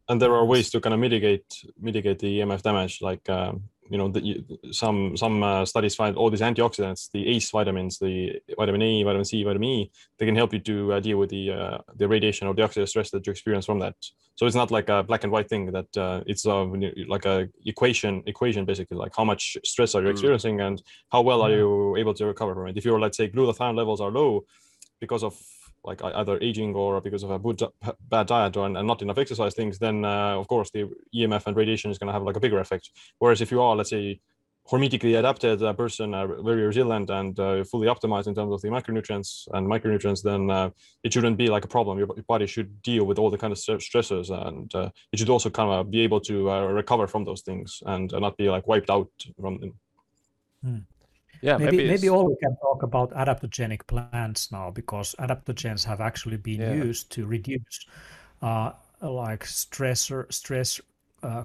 and 0.09 0.20
there 0.20 0.34
are 0.34 0.44
ways 0.44 0.70
to 0.70 0.80
kind 0.80 0.94
of 0.94 1.01
mitigate 1.01 1.64
mitigate 1.80 2.18
the 2.18 2.40
emf 2.40 2.62
damage 2.62 3.01
like 3.01 3.28
um, 3.30 3.62
you 3.91 3.99
know, 3.99 4.09
the, 4.09 4.45
some 4.72 5.16
some 5.16 5.43
uh, 5.43 5.64
studies 5.64 5.95
find 5.95 6.16
all 6.16 6.30
these 6.30 6.41
antioxidants, 6.41 7.11
the 7.12 7.26
ACE 7.26 7.51
vitamins, 7.51 7.99
the 7.99 8.41
vitamin 8.57 8.82
A, 8.82 9.03
vitamin 9.03 9.24
C, 9.24 9.43
vitamin 9.45 9.68
E, 9.68 9.91
they 10.18 10.26
can 10.26 10.37
help 10.37 10.53
you 10.53 10.61
to 10.61 10.95
uh, 10.95 11.01
deal 11.01 11.18
with 11.18 11.30
the 11.30 11.53
uh, 11.53 11.78
the 11.97 12.09
radiation 12.09 12.47
or 12.47 12.55
the 12.55 12.62
oxidative 12.62 12.89
stress 12.89 13.11
that 13.11 13.26
you 13.26 13.30
experience 13.30 13.66
from 13.66 13.78
that. 13.80 13.95
So 14.34 14.47
it's 14.47 14.57
not 14.57 14.70
like 14.70 14.89
a 14.89 15.03
black 15.03 15.24
and 15.24 15.32
white 15.32 15.49
thing 15.49 15.72
that 15.72 15.97
uh, 15.97 16.22
it's 16.26 16.47
uh, 16.47 16.66
like 17.09 17.24
a 17.24 17.49
equation 17.64 18.22
equation 18.26 18.64
basically, 18.64 18.97
like 18.97 19.12
how 19.16 19.24
much 19.24 19.57
stress 19.64 19.95
are 19.95 20.03
you 20.03 20.09
mm. 20.09 20.12
experiencing 20.12 20.61
and 20.61 20.82
how 21.11 21.22
well 21.22 21.43
are 21.43 21.51
you 21.51 21.97
able 21.97 22.14
to 22.14 22.26
recover 22.26 22.55
from 22.55 22.68
it. 22.68 22.76
If 22.76 22.84
your 22.84 23.01
let's 23.01 23.16
say 23.16 23.28
glutathione 23.28 23.76
levels 23.76 24.01
are 24.01 24.11
low 24.11 24.45
because 25.01 25.22
of 25.22 25.34
like 25.87 26.03
either 26.03 26.39
aging 26.41 26.74
or 26.74 27.01
because 27.01 27.22
of 27.22 27.30
a 27.30 27.39
bad 28.11 28.26
diet 28.26 28.57
or 28.57 28.66
and 28.66 28.87
not 28.87 29.03
enough 29.03 29.18
exercise 29.18 29.55
things, 29.55 29.78
then 29.78 30.05
uh, 30.05 30.37
of 30.37 30.49
course 30.49 30.70
the 30.70 30.89
EMF 31.14 31.47
and 31.47 31.57
radiation 31.57 31.91
is 31.91 31.99
going 31.99 32.09
to 32.09 32.12
have 32.12 32.22
like 32.22 32.37
a 32.37 32.41
bigger 32.41 32.59
effect. 32.59 32.91
Whereas 33.18 33.41
if 33.41 33.51
you 33.51 33.62
are, 33.62 33.76
let's 33.76 33.91
say, 33.91 34.20
hormetically 34.68 35.18
adapted 35.18 35.62
uh, 35.62 35.72
person, 35.72 36.12
uh, 36.12 36.26
very 36.43 36.66
resilient 36.66 37.09
and 37.11 37.39
uh, 37.39 37.62
fully 37.64 37.87
optimized 37.87 38.26
in 38.26 38.34
terms 38.34 38.53
of 38.53 38.61
the 38.62 38.68
micronutrients 38.68 39.47
and 39.55 39.66
micronutrients, 39.66 40.22
then 40.22 40.51
uh, 40.51 40.70
it 41.05 41.12
shouldn't 41.12 41.37
be 41.37 41.47
like 41.47 41.64
a 41.64 41.68
problem. 41.68 41.99
Your, 41.99 42.09
body 42.26 42.47
should 42.47 42.82
deal 42.82 43.05
with 43.05 43.18
all 43.18 43.30
the 43.30 43.39
kind 43.39 43.53
of 43.53 43.59
stressors, 43.59 44.30
and 44.49 44.74
uh, 44.74 44.91
it 45.12 45.18
should 45.18 45.30
also 45.30 45.51
kind 45.51 45.70
of 45.70 45.91
be 45.91 46.01
able 46.01 46.20
to 46.22 46.51
uh, 46.51 46.66
recover 46.66 47.07
from 47.07 47.24
those 47.24 47.43
things 47.43 47.80
and 47.87 48.11
not 48.12 48.37
be 48.37 48.51
like 48.51 48.66
wiped 48.66 48.91
out 48.91 49.09
from 49.41 49.61
them. 49.61 50.87
Yeah, 51.43 51.57
maybe 51.59 51.76
maybe, 51.76 51.89
maybe, 51.89 52.09
all 52.09 52.26
we 52.26 52.37
can 52.37 52.57
talk 52.57 52.82
about 52.82 53.11
adaptogenic 53.12 53.87
plants 53.87 54.51
now 54.53 54.70
because 54.70 55.14
adaptogens 55.18 55.84
have 55.84 56.01
actually 56.01 56.37
been 56.37 56.61
yeah. 56.61 56.72
used 56.72 57.11
to 57.12 57.26
reduce 57.26 57.87
uh, 58.43 58.72
like 59.03 59.45
stressor 59.45 60.32
stress 60.32 60.80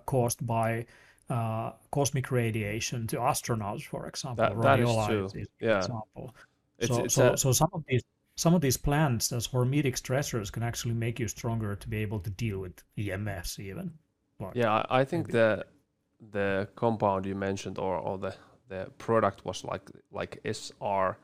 caused 0.06 0.46
by 0.46 0.86
uh, 1.30 1.72
cosmic 1.92 2.32
radiation 2.32 3.08
to 3.08 3.18
astronauts, 3.18 3.84
for 3.84 4.08
example. 4.08 4.44
That, 4.44 4.62
that 4.62 4.80
is 4.80 5.06
true. 5.08 5.26
Is 5.34 5.48
yeah. 5.60 5.78
Example. 5.78 6.36
It's, 6.78 6.88
so, 6.88 7.04
it's 7.04 7.14
so, 7.14 7.34
a... 7.34 7.38
so 7.38 7.52
some 7.52 7.70
of 7.74 7.84
these 7.88 8.04
some 8.36 8.54
of 8.54 8.62
these 8.62 8.78
plants 8.78 9.32
as 9.32 9.48
hormetic 9.48 9.96
stressors 9.96 10.52
can 10.52 10.64
actually 10.64 10.94
make 10.94 11.20
you 11.20 11.28
stronger 11.28 11.76
to 11.76 11.88
be 11.88 11.98
able 11.98 12.20
to 12.20 12.30
deal 12.32 12.60
with 12.60 12.74
EMF 12.98 13.60
even. 13.60 13.92
Like, 14.40 14.56
yeah, 14.56 14.84
I 14.90 15.04
think 15.06 15.28
maybe. 15.28 15.38
the 15.38 15.66
the 16.32 16.68
compound 16.76 17.26
you 17.26 17.36
mentioned 17.36 17.78
or, 17.78 17.98
or 17.98 18.18
the 18.18 18.36
the 18.72 18.90
product 18.98 19.46
was 19.46 19.64
like 19.64 19.86
like 20.12 20.40
SR 20.46 21.18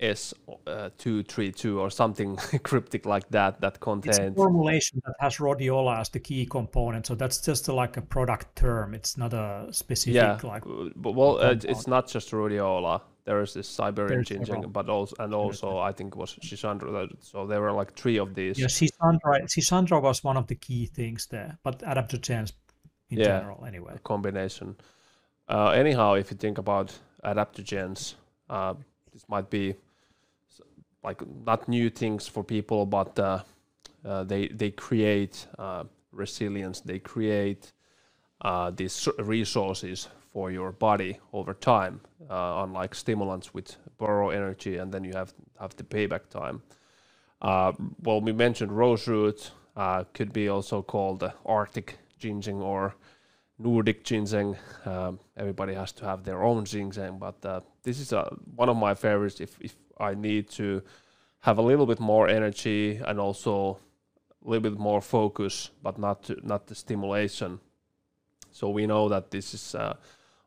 S232 0.00 1.64
uh, 1.64 1.78
or 1.78 1.90
something 1.90 2.36
cryptic 2.64 3.06
like 3.06 3.28
that 3.30 3.60
that 3.60 3.78
contains 3.80 4.18
it's 4.18 4.30
a 4.30 4.34
formulation 4.34 5.00
that 5.06 5.14
has 5.20 5.36
rhodiola 5.36 6.00
as 6.00 6.08
the 6.08 6.18
key 6.18 6.44
component 6.44 7.06
so 7.06 7.14
that's 7.14 7.40
just 7.40 7.68
a, 7.68 7.72
like 7.72 7.96
a 7.96 8.02
product 8.02 8.56
term. 8.56 8.94
It's 8.94 9.16
not 9.16 9.32
a 9.32 9.68
specific 9.70 10.14
yeah, 10.14 10.38
like 10.42 10.64
but 10.96 11.12
well 11.12 11.38
uh, 11.38 11.56
it's 11.72 11.86
not 11.86 12.08
just 12.08 12.30
rhodiola. 12.30 13.00
There 13.24 13.40
is 13.40 13.54
this 13.54 13.68
Siberian 13.68 14.24
ginseng 14.24 14.62
but 14.72 14.88
also 14.88 15.14
and 15.20 15.32
also 15.32 15.78
I 15.78 15.92
think 15.92 16.14
it 16.14 16.18
was 16.18 16.34
Schisandra 16.42 17.08
so 17.20 17.46
there 17.46 17.60
were 17.60 17.72
like 17.72 17.94
three 17.94 18.18
of 18.18 18.34
these. 18.34 18.58
Yeah 18.58 18.66
Schisandra 18.66 19.34
Schisandra 19.52 20.02
was 20.02 20.24
one 20.24 20.36
of 20.36 20.46
the 20.48 20.56
key 20.56 20.86
things 20.86 21.26
there 21.26 21.58
but 21.62 21.78
adaptogens 21.80 22.52
in 23.10 23.18
yeah, 23.18 23.26
general 23.26 23.64
anyway. 23.64 23.94
combination 24.02 24.74
uh, 25.52 25.70
anyhow 25.70 26.14
if 26.14 26.30
you 26.30 26.36
think 26.36 26.58
about 26.58 26.98
adaptogens 27.24 28.14
uh, 28.50 28.74
this 29.12 29.24
might 29.28 29.48
be 29.50 29.74
like 31.02 31.22
not 31.44 31.68
new 31.68 31.90
things 31.90 32.28
for 32.28 32.44
people, 32.44 32.86
but 32.86 33.18
uh, 33.18 33.42
uh, 34.04 34.24
they 34.24 34.48
they 34.48 34.70
create 34.70 35.46
uh, 35.58 35.84
resilience. 36.12 36.80
They 36.80 36.98
create 36.98 37.72
uh, 38.40 38.70
these 38.70 39.08
resources 39.18 40.08
for 40.32 40.50
your 40.50 40.72
body 40.72 41.18
over 41.32 41.54
time, 41.54 42.00
unlike 42.30 42.94
stimulants 42.94 43.52
which 43.52 43.72
borrow 43.98 44.30
energy 44.30 44.78
and 44.78 44.92
then 44.92 45.04
you 45.04 45.12
have 45.12 45.34
have 45.60 45.76
the 45.76 45.84
payback 45.84 46.28
time. 46.30 46.62
Well, 48.02 48.20
we 48.20 48.32
mentioned 48.32 48.72
roseroot 48.72 49.50
could 50.14 50.32
be 50.32 50.48
also 50.48 50.82
called 50.82 51.30
Arctic 51.44 51.98
ginseng 52.18 52.62
or 52.62 52.94
Nordic 53.62 54.04
ginseng. 54.04 54.56
Um, 54.84 55.20
everybody 55.36 55.74
has 55.74 55.92
to 55.92 56.04
have 56.04 56.24
their 56.24 56.42
own 56.42 56.64
ginseng, 56.64 57.18
but 57.18 57.44
uh, 57.44 57.60
this 57.82 58.00
is 58.00 58.12
uh, 58.12 58.28
one 58.56 58.68
of 58.68 58.76
my 58.76 58.94
favorites. 58.94 59.40
If 59.40 59.58
if 59.60 59.76
I 59.98 60.14
need 60.14 60.50
to 60.50 60.82
have 61.40 61.58
a 61.58 61.62
little 61.62 61.86
bit 61.86 62.00
more 62.00 62.28
energy 62.28 63.00
and 63.04 63.18
also 63.20 63.78
a 64.44 64.48
little 64.48 64.70
bit 64.70 64.78
more 64.78 65.00
focus, 65.00 65.70
but 65.82 65.98
not 65.98 66.24
to, 66.24 66.36
not 66.42 66.66
the 66.66 66.74
stimulation. 66.74 67.60
So 68.50 68.68
we 68.68 68.86
know 68.86 69.08
that 69.08 69.30
this 69.30 69.54
is 69.54 69.74
uh, 69.74 69.94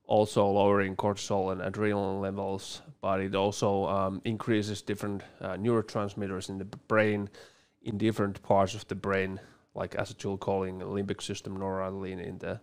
also 0.07 0.47
lowering 0.47 0.95
cortisol 0.95 1.51
and 1.51 1.61
adrenaline 1.61 2.21
levels, 2.21 2.81
but 3.01 3.19
it 3.19 3.35
also 3.35 3.85
um, 3.87 4.21
increases 4.23 4.81
different 4.81 5.23
uh, 5.41 5.55
neurotransmitters 5.55 6.49
in 6.49 6.57
the 6.57 6.65
brain, 6.65 7.29
in 7.81 7.97
different 7.97 8.41
parts 8.43 8.75
of 8.75 8.87
the 8.87 8.95
brain, 8.95 9.39
like 9.73 9.91
acetylcholine, 9.95 10.81
limbic 10.81 11.21
system, 11.21 11.57
noradrenaline 11.57 12.23
in 12.25 12.37
the 12.37 12.59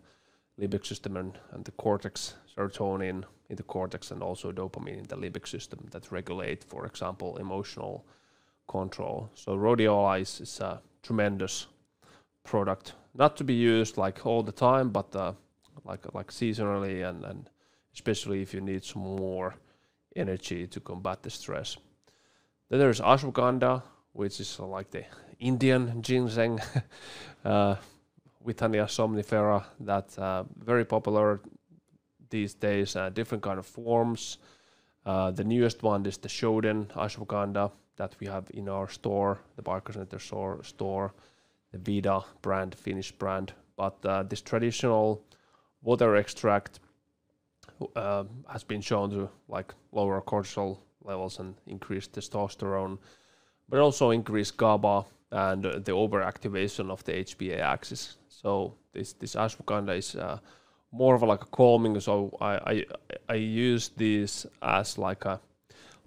limbic 0.60 0.86
system, 0.86 1.16
and, 1.16 1.38
and 1.52 1.64
the 1.64 1.72
cortex, 1.72 2.34
serotonin 2.56 3.24
in 3.48 3.56
the 3.56 3.62
cortex, 3.62 4.10
and 4.10 4.22
also 4.22 4.52
dopamine 4.52 4.98
in 4.98 5.04
the 5.08 5.16
limbic 5.16 5.46
system 5.46 5.86
that 5.90 6.12
regulate, 6.12 6.64
for 6.64 6.86
example, 6.86 7.36
emotional 7.38 8.04
control. 8.68 9.30
So 9.34 9.56
rhodiola 9.56 10.20
is, 10.20 10.40
is 10.40 10.60
a 10.60 10.80
tremendous 11.02 11.66
product, 12.44 12.94
not 13.14 13.36
to 13.36 13.44
be 13.44 13.54
used 13.54 13.96
like 13.96 14.26
all 14.26 14.42
the 14.42 14.52
time, 14.52 14.90
but 14.90 15.14
uh, 15.14 15.32
like 15.84 16.14
like 16.14 16.28
seasonally 16.28 17.08
and, 17.08 17.24
and 17.24 17.50
especially 17.94 18.42
if 18.42 18.54
you 18.54 18.60
need 18.60 18.84
some 18.84 19.02
more 19.02 19.54
energy 20.16 20.66
to 20.66 20.80
combat 20.80 21.22
the 21.22 21.30
stress. 21.30 21.76
Then 22.68 22.78
there's 22.78 23.00
ashwagandha, 23.00 23.82
which 24.12 24.40
is 24.40 24.58
uh, 24.58 24.66
like 24.66 24.90
the 24.90 25.04
Indian 25.38 26.02
ginseng, 26.02 26.60
uh, 27.44 27.76
Withania 28.46 28.86
somnifera, 28.86 29.64
that's 29.80 30.18
uh, 30.18 30.44
very 30.58 30.84
popular 30.84 31.40
these 32.30 32.54
days, 32.54 32.96
uh, 32.96 33.10
different 33.10 33.42
kind 33.42 33.58
of 33.58 33.66
forms. 33.66 34.38
Uh, 35.04 35.30
the 35.30 35.44
newest 35.44 35.82
one 35.82 36.06
is 36.06 36.18
the 36.18 36.28
Shoden 36.28 36.86
ashwagandha, 36.94 37.70
that 37.96 38.16
we 38.20 38.26
have 38.26 38.50
in 38.54 38.68
our 38.68 38.88
store, 38.88 39.40
the 39.56 39.62
Biohacker 39.62 39.94
Center 39.94 40.18
store, 40.18 40.62
store 40.64 41.12
the 41.72 41.78
Vida 41.78 42.20
brand, 42.42 42.74
Finnish 42.74 43.12
brand. 43.12 43.52
But 43.76 44.04
uh, 44.04 44.22
this 44.22 44.40
traditional 44.40 45.22
water 45.82 46.16
extract 46.16 46.80
uh, 47.96 48.24
has 48.48 48.64
been 48.64 48.80
shown 48.80 49.10
to 49.10 49.28
like 49.48 49.74
lower 49.92 50.20
cortisol 50.20 50.78
levels 51.04 51.38
and 51.38 51.54
increase 51.66 52.06
testosterone, 52.08 52.98
but 53.68 53.80
also 53.80 54.10
increase 54.10 54.50
GABA 54.50 55.04
and 55.30 55.64
the 55.64 55.92
overactivation 55.92 56.90
of 56.90 57.02
the 57.04 57.12
HPA 57.12 57.60
axis. 57.60 58.18
So 58.42 58.74
this 58.92 59.12
this 59.14 59.34
ashwagandha 59.34 59.96
is 59.96 60.16
uh, 60.16 60.38
more 60.90 61.14
of 61.14 61.22
a, 61.22 61.26
like 61.26 61.42
a 61.42 61.46
calming. 61.46 61.98
So 62.00 62.36
I, 62.40 62.54
I 62.72 62.84
I 63.28 63.34
use 63.34 63.90
this 63.96 64.46
as 64.60 64.98
like 64.98 65.24
a 65.24 65.40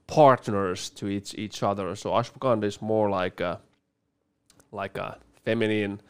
partners 0.07 0.89
to 0.91 1.07
each 1.07 1.33
each 1.35 1.63
other. 1.63 1.95
So 1.95 2.11
ashwagandha 2.11 2.65
is 2.65 2.81
more 2.81 3.09
like 3.09 3.39
a 3.41 3.59
like 4.71 4.97
a 4.97 5.17
feminine 5.43 6.01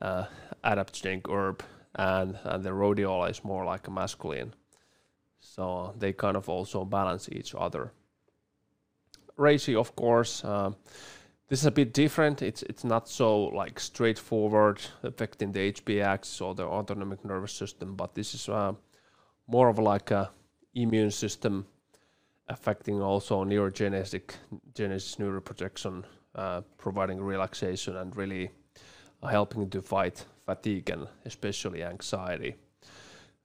uh, 0.00 0.24
adaptogenic 0.64 1.30
herb, 1.30 1.62
and 1.94 2.38
and 2.44 2.64
the 2.64 2.70
rhodiola 2.70 3.30
is 3.30 3.44
more 3.44 3.64
like 3.64 3.86
a 3.88 3.90
masculine. 3.90 4.54
So 5.40 5.94
they 5.98 6.12
kind 6.12 6.36
of 6.36 6.48
also 6.48 6.84
balance 6.84 7.28
each 7.30 7.54
other. 7.54 7.92
Reishi, 9.38 9.76
of 9.76 9.94
course, 9.94 10.44
uh, 10.44 10.72
this 11.48 11.60
is 11.60 11.66
a 11.66 11.70
bit 11.70 11.92
different. 11.92 12.42
It's 12.42 12.62
it's 12.62 12.84
not 12.84 13.08
so 13.08 13.44
like 13.44 13.78
straightforward 13.78 14.80
affecting 15.02 15.52
the 15.52 15.72
HPA 15.72 16.42
or 16.42 16.54
the 16.54 16.64
autonomic 16.64 17.24
nervous 17.24 17.52
system, 17.52 17.94
but 17.94 18.14
this 18.14 18.34
is 18.34 18.48
uh, 18.48 18.72
more 19.46 19.68
of 19.68 19.78
like 19.78 20.10
a 20.10 20.30
immune 20.74 21.10
system 21.10 21.66
affecting 22.48 23.00
also 23.00 23.44
neurogenetic 23.44 24.34
genesis 24.74 25.16
neuroprotection, 25.16 26.04
uh, 26.34 26.60
providing 26.78 27.20
relaxation 27.20 27.96
and 27.96 28.16
really 28.16 28.50
helping 29.28 29.68
to 29.70 29.82
fight 29.82 30.24
fatigue 30.44 30.90
and 30.90 31.08
especially 31.24 31.82
anxiety. 31.82 32.54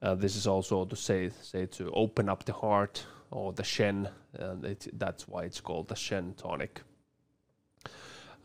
Uh, 0.01 0.15
this 0.15 0.35
is 0.35 0.47
also 0.47 0.85
to 0.85 0.95
say 0.95 1.29
say 1.41 1.67
to 1.67 1.91
open 1.91 2.29
up 2.29 2.45
the 2.45 2.53
heart 2.53 3.05
or 3.29 3.53
the 3.53 3.63
Shen, 3.63 4.09
and 4.33 4.65
it, 4.65 4.87
that's 4.93 5.27
why 5.27 5.43
it's 5.43 5.61
called 5.61 5.87
the 5.87 5.95
Shen 5.95 6.33
tonic. 6.33 6.81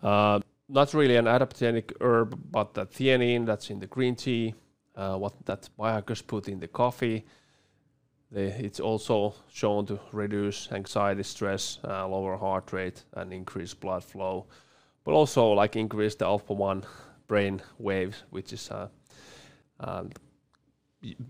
Uh, 0.03 0.41
not 0.69 0.95
really 0.95 1.17
an 1.17 1.27
adaptogenic 1.27 1.93
herb, 2.01 2.39
but 2.51 2.75
the 2.75 2.87
theanine 2.87 3.47
that's 3.47 3.71
in 3.71 3.79
the 3.79 3.87
green 3.87 4.15
tea, 4.15 4.55
uh, 4.97 5.17
what 5.17 5.35
that 5.47 5.69
biohackers 5.79 6.27
put 6.27 6.49
in 6.49 6.59
the 6.59 6.69
coffee, 6.69 7.25
they, 8.31 8.47
it's 8.47 8.81
also 8.81 9.35
shown 9.53 9.87
to 9.87 10.01
reduce 10.13 10.71
anxiety, 10.73 11.23
stress, 11.23 11.79
uh, 11.85 12.07
lower 12.09 12.37
heart 12.37 12.73
rate, 12.73 13.05
and 13.15 13.33
increase 13.33 13.73
blood 13.75 14.03
flow, 14.03 14.47
but 15.05 15.13
also 15.13 15.53
like 15.53 15.77
increase 15.77 16.17
the 16.17 16.25
alpha 16.25 16.53
one 16.53 16.83
brain 17.29 17.63
waves, 17.79 18.25
which 18.31 18.53
is 18.53 18.71
uh, 18.71 18.89
uh, 19.81 20.05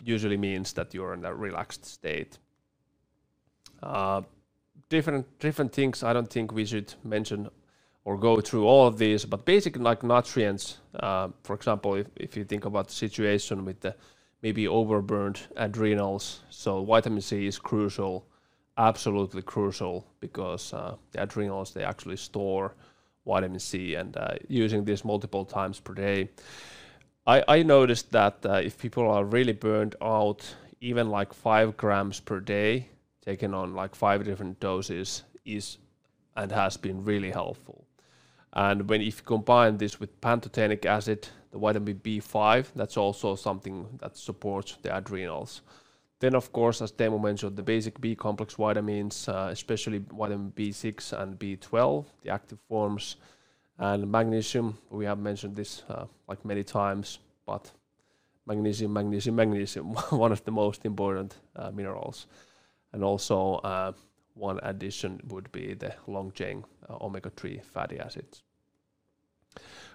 usually 0.04 0.36
means 0.36 0.72
that 0.72 0.94
you're 0.94 1.12
in 1.12 1.24
a 1.24 1.34
relaxed 1.34 1.84
state. 1.84 2.38
Uh, 3.82 4.22
different 4.88 5.38
different 5.38 5.72
things. 5.72 6.02
I 6.02 6.12
don't 6.12 6.30
think 6.30 6.52
we 6.52 6.64
should 6.64 6.94
mention 7.04 7.50
or 8.06 8.16
go 8.16 8.40
through 8.40 8.64
all 8.64 8.86
of 8.86 8.98
these, 8.98 9.24
but 9.24 9.44
basically 9.44 9.82
like 9.82 10.04
nutrients. 10.04 10.78
Uh, 11.00 11.28
for 11.42 11.54
example, 11.56 11.96
if, 11.96 12.06
if 12.14 12.36
you 12.36 12.44
think 12.44 12.64
about 12.64 12.86
the 12.86 12.94
situation 12.94 13.64
with 13.64 13.80
the 13.80 13.92
maybe 14.42 14.66
overburned 14.66 15.40
adrenals. 15.56 16.40
So 16.48 16.84
vitamin 16.84 17.20
C 17.20 17.48
is 17.48 17.58
crucial, 17.58 18.24
absolutely 18.78 19.42
crucial, 19.42 20.06
because 20.20 20.72
uh, 20.72 20.94
the 21.10 21.22
adrenals 21.24 21.72
they 21.72 21.82
actually 21.82 22.16
store 22.16 22.74
vitamin 23.26 23.58
C, 23.58 23.96
and 23.96 24.16
uh, 24.16 24.34
using 24.46 24.84
this 24.84 25.04
multiple 25.04 25.44
times 25.44 25.80
per 25.80 25.92
day. 25.94 26.30
I, 27.26 27.42
I 27.48 27.62
noticed 27.64 28.12
that 28.12 28.46
uh, 28.46 28.60
if 28.62 28.78
people 28.78 29.10
are 29.10 29.24
really 29.24 29.52
burned 29.52 29.96
out 30.00 30.54
even 30.80 31.10
like 31.10 31.34
five 31.34 31.76
grams 31.76 32.20
per 32.20 32.38
day, 32.38 32.88
taken 33.20 33.52
on 33.52 33.74
like 33.74 33.96
five 33.96 34.22
different 34.22 34.60
doses, 34.60 35.24
is 35.44 35.78
and 36.36 36.52
has 36.52 36.76
been 36.76 37.02
really 37.04 37.32
helpful. 37.32 37.84
And 38.56 38.88
when 38.88 39.02
if 39.02 39.18
you 39.18 39.24
combine 39.24 39.76
this 39.76 40.00
with 40.00 40.18
pantothenic 40.22 40.86
acid, 40.86 41.28
the 41.50 41.58
vitamin 41.58 42.00
B5, 42.02 42.68
that's 42.74 42.96
also 42.96 43.34
something 43.34 43.86
that 44.00 44.16
supports 44.16 44.78
the 44.80 44.96
adrenals. 44.96 45.60
Then, 46.20 46.34
of 46.34 46.50
course, 46.52 46.80
as 46.80 46.90
Teemu 46.90 47.22
mentioned, 47.22 47.56
the 47.56 47.62
basic 47.62 48.00
B 48.00 48.14
complex 48.16 48.54
vitamins, 48.54 49.28
uh, 49.28 49.50
especially 49.52 49.98
vitamin 49.98 50.52
B6 50.56 51.12
and 51.12 51.38
B12, 51.38 52.06
the 52.22 52.30
active 52.30 52.58
forms, 52.66 53.16
and 53.76 54.10
magnesium. 54.10 54.78
We 54.88 55.04
have 55.04 55.18
mentioned 55.18 55.54
this 55.54 55.82
uh, 55.90 56.06
like 56.26 56.42
many 56.42 56.64
times, 56.64 57.18
but 57.44 57.70
magnesium, 58.46 58.90
magnesium, 58.94 59.36
magnesium, 59.36 59.92
one 60.08 60.32
of 60.32 60.42
the 60.46 60.50
most 60.50 60.86
important 60.86 61.34
uh, 61.56 61.70
minerals. 61.72 62.26
And 62.94 63.04
also, 63.04 63.56
uh, 63.56 63.92
one 64.32 64.60
addition 64.62 65.20
would 65.28 65.52
be 65.52 65.74
the 65.74 65.94
long 66.06 66.30
chain 66.32 66.64
uh, 66.88 66.96
omega 67.02 67.30
3 67.30 67.60
fatty 67.62 67.98
acids. 67.98 68.45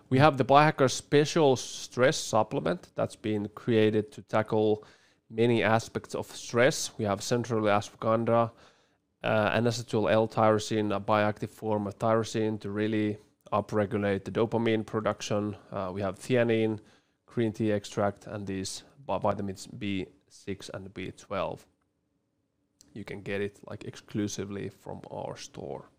We 0.09 0.20
have 0.20 0.38
the 0.38 0.45
Biohacker 0.45 0.91
Special 0.91 1.55
Stress 1.55 2.18
Supplement 2.18 2.89
that's 2.95 3.16
been 3.16 3.49
created 3.55 4.12
to 4.12 4.22
tackle 4.22 4.84
many 5.30 5.64
aspects 5.64 6.16
of 6.16 6.28
stress. 6.36 6.91
We 6.97 7.05
have 7.05 7.24
central 7.24 7.64
ashwagandha, 7.64 8.51
uh, 9.24 9.51
N-acetyl 9.53 10.12
L-tyrosine, 10.12 10.95
a 10.95 10.99
bioactive 10.99 11.49
form 11.49 11.88
of 11.88 11.97
tyrosine 11.97 12.59
to 12.59 12.70
really 12.70 13.18
upregulate 13.53 14.26
the 14.26 14.32
dopamine 14.32 14.86
production. 14.86 15.55
Uh, 15.72 15.91
we 15.93 16.01
have 16.01 16.20
theanine, 16.20 16.80
green 17.26 17.53
tea 17.53 17.72
extract, 17.72 18.28
and 18.28 18.45
these 18.45 18.84
vitamins 19.07 19.68
B6 19.68 20.70
and 20.74 20.93
B12. 20.93 21.59
You 22.93 23.03
can 23.05 23.22
get 23.22 23.41
it 23.41 23.59
like 23.66 23.86
exclusively 23.86 24.70
from 24.70 25.01
our 25.09 25.38
store. 25.38 25.91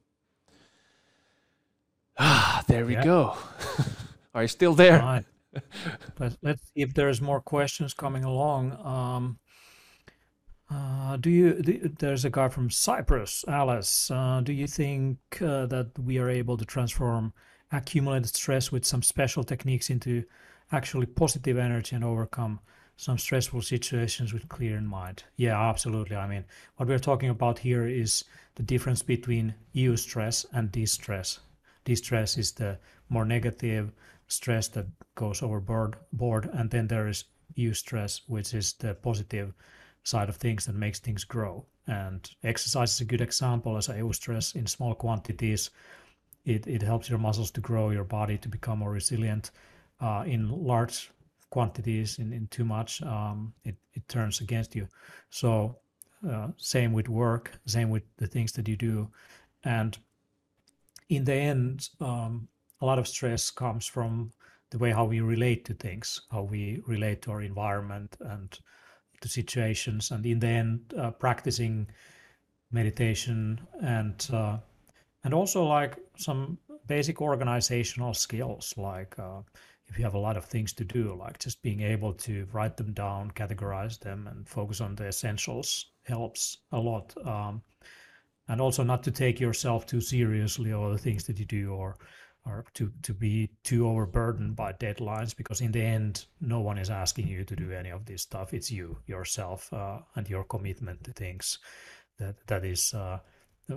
Ah, 2.18 2.62
there 2.68 2.86
we 2.86 2.94
yeah. 2.94 3.04
go. 3.04 3.36
Are 4.34 4.42
you 4.42 4.48
still 4.48 4.74
there? 4.74 4.98
Right. 4.98 5.24
Let, 6.18 6.36
let's 6.42 6.62
see 6.62 6.82
if 6.82 6.94
there's 6.94 7.20
more 7.20 7.40
questions 7.40 7.92
coming 7.92 8.24
along. 8.24 8.72
Um, 8.84 9.38
uh, 10.70 11.16
do 11.18 11.30
you? 11.30 11.54
The, 11.54 11.92
there's 11.98 12.24
a 12.24 12.30
guy 12.30 12.48
from 12.48 12.70
Cyprus, 12.70 13.44
Alice. 13.46 14.10
Uh, 14.10 14.40
do 14.42 14.52
you 14.52 14.66
think 14.66 15.18
uh, 15.42 15.66
that 15.66 15.90
we 15.98 16.18
are 16.18 16.30
able 16.30 16.56
to 16.56 16.64
transform 16.64 17.34
accumulated 17.70 18.34
stress 18.34 18.72
with 18.72 18.84
some 18.84 19.02
special 19.02 19.44
techniques 19.44 19.90
into 19.90 20.24
actually 20.70 21.06
positive 21.06 21.58
energy 21.58 21.94
and 21.94 22.04
overcome 22.04 22.60
some 22.96 23.18
stressful 23.18 23.62
situations 23.62 24.32
with 24.32 24.48
clear 24.48 24.76
in 24.76 24.86
mind? 24.86 25.24
Yeah, 25.36 25.60
absolutely. 25.60 26.16
I 26.16 26.26
mean, 26.26 26.44
what 26.76 26.88
we're 26.88 26.98
talking 26.98 27.30
about 27.30 27.58
here 27.58 27.86
is 27.86 28.24
the 28.54 28.62
difference 28.62 29.02
between 29.02 29.54
eustress 29.74 30.46
and 30.52 30.72
distress. 30.72 31.40
Distress 31.85 32.39
is 32.39 32.53
the 32.53 32.78
more 33.09 33.24
negative 33.24 33.93
stress 34.28 34.68
that 34.68 34.87
goes 35.14 35.43
overboard 35.43 35.97
board, 36.12 36.49
and 36.53 36.70
then 36.70 36.87
there 36.87 37.09
is 37.09 37.24
eustress, 37.57 38.22
which 38.26 38.55
is 38.55 38.72
the 38.74 38.95
positive 38.95 39.53
side 40.05 40.28
of 40.28 40.37
things 40.37 40.66
that 40.66 40.74
makes 40.74 40.99
things 40.99 41.24
grow. 41.24 41.64
And 41.87 42.28
exercise 42.43 42.93
is 42.93 43.01
a 43.01 43.05
good 43.05 43.20
example 43.20 43.76
as 43.76 43.89
eustress 43.89 44.55
in 44.55 44.66
small 44.66 44.95
quantities. 44.95 45.70
It, 46.45 46.66
it 46.66 46.83
helps 46.83 47.09
your 47.09 47.18
muscles 47.18 47.51
to 47.53 47.61
grow, 47.61 47.91
your 47.91 48.05
body 48.05 48.39
to 48.39 48.49
become 48.49 48.78
more 48.78 48.91
resilient. 48.91 49.51
Uh, 50.01 50.24
in 50.26 50.51
large 50.51 51.11
quantities, 51.51 52.18
in, 52.18 52.33
in 52.33 52.47
too 52.49 52.64
much, 52.64 53.03
um, 53.03 53.53
it, 53.64 53.76
it 53.95 54.09
turns 54.09 54.41
against 54.41 54.74
you. 54.74 54.89
So, 55.30 55.78
uh, 56.28 56.49
same 56.57 56.93
with 56.93 57.09
work, 57.09 57.53
same 57.66 57.91
with 57.91 58.03
the 58.16 58.26
things 58.26 58.53
that 58.53 58.68
you 58.68 58.76
do. 58.76 59.09
And 59.64 59.97
in 61.16 61.24
the 61.24 61.34
end, 61.34 61.88
um, 62.00 62.48
a 62.80 62.86
lot 62.86 62.98
of 62.98 63.06
stress 63.06 63.50
comes 63.50 63.86
from 63.86 64.32
the 64.70 64.78
way 64.78 64.90
how 64.90 65.04
we 65.04 65.20
relate 65.20 65.64
to 65.66 65.74
things, 65.74 66.22
how 66.30 66.42
we 66.42 66.82
relate 66.86 67.22
to 67.22 67.30
our 67.30 67.42
environment 67.42 68.16
and 68.20 68.58
to 69.20 69.28
situations, 69.28 70.10
and 70.10 70.24
in 70.26 70.40
the 70.40 70.48
end, 70.48 70.94
uh, 70.98 71.10
practicing 71.10 71.86
meditation 72.72 73.60
and 73.82 74.28
uh, 74.32 74.56
and 75.24 75.34
also 75.34 75.64
like 75.64 75.98
some 76.16 76.58
basic 76.86 77.20
organizational 77.20 78.14
skills, 78.14 78.74
like 78.76 79.16
uh, 79.18 79.40
if 79.86 79.98
you 79.98 80.04
have 80.04 80.14
a 80.14 80.18
lot 80.18 80.36
of 80.36 80.46
things 80.46 80.72
to 80.72 80.84
do, 80.84 81.14
like 81.14 81.38
just 81.38 81.62
being 81.62 81.82
able 81.82 82.12
to 82.14 82.46
write 82.52 82.76
them 82.76 82.92
down, 82.92 83.30
categorize 83.32 83.98
them, 84.00 84.26
and 84.26 84.48
focus 84.48 84.80
on 84.80 84.96
the 84.96 85.06
essentials 85.06 85.92
helps 86.04 86.58
a 86.72 86.80
lot. 86.80 87.14
Um, 87.24 87.62
and 88.49 88.61
also 88.61 88.82
not 88.82 89.03
to 89.03 89.11
take 89.11 89.40
yourself 89.40 89.86
too 89.86 90.01
seriously 90.01 90.72
or 90.72 90.90
the 90.90 90.99
things 90.99 91.24
that 91.24 91.38
you 91.38 91.45
do 91.45 91.72
or 91.72 91.97
or 92.45 92.64
to, 92.74 92.90
to 93.03 93.14
be 93.14 93.49
too 93.62 93.86
overburdened 93.86 94.57
by 94.57 94.72
deadlines 94.72 95.36
because 95.36 95.61
in 95.61 95.70
the 95.70 95.80
end 95.80 96.24
no 96.40 96.59
one 96.61 96.76
is 96.76 96.90
asking 96.90 97.28
you 97.28 97.45
to 97.45 97.55
do 97.55 97.70
any 97.70 97.90
of 97.90 98.05
this 98.05 98.22
stuff. 98.22 98.53
It's 98.53 98.68
you 98.68 98.99
yourself 99.07 99.72
uh, 99.72 99.99
and 100.16 100.28
your 100.28 100.43
commitment 100.43 101.05
to 101.05 101.12
things 101.12 101.59
that 102.18 102.34
that 102.49 102.64
is 102.64 102.95
uh, 102.95 103.20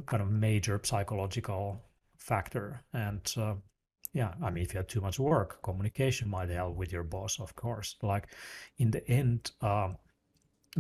kind 0.08 0.24
of 0.24 0.32
major 0.32 0.82
psychological 0.84 1.80
factor. 2.18 2.84
And 2.94 3.22
uh, 3.38 3.56
yeah 4.14 4.34
i 4.42 4.50
mean 4.50 4.64
if 4.64 4.74
you 4.74 4.78
have 4.78 4.88
too 4.88 5.02
much 5.02 5.20
work 5.20 5.62
communication 5.62 6.30
might 6.30 6.50
help 6.50 6.76
with 6.76 6.92
your 6.92 7.04
boss 7.04 7.40
of 7.40 7.56
course. 7.56 7.98
Like 8.02 8.30
in 8.80 8.90
the 8.90 9.08
end 9.08 9.52
um, 9.62 9.98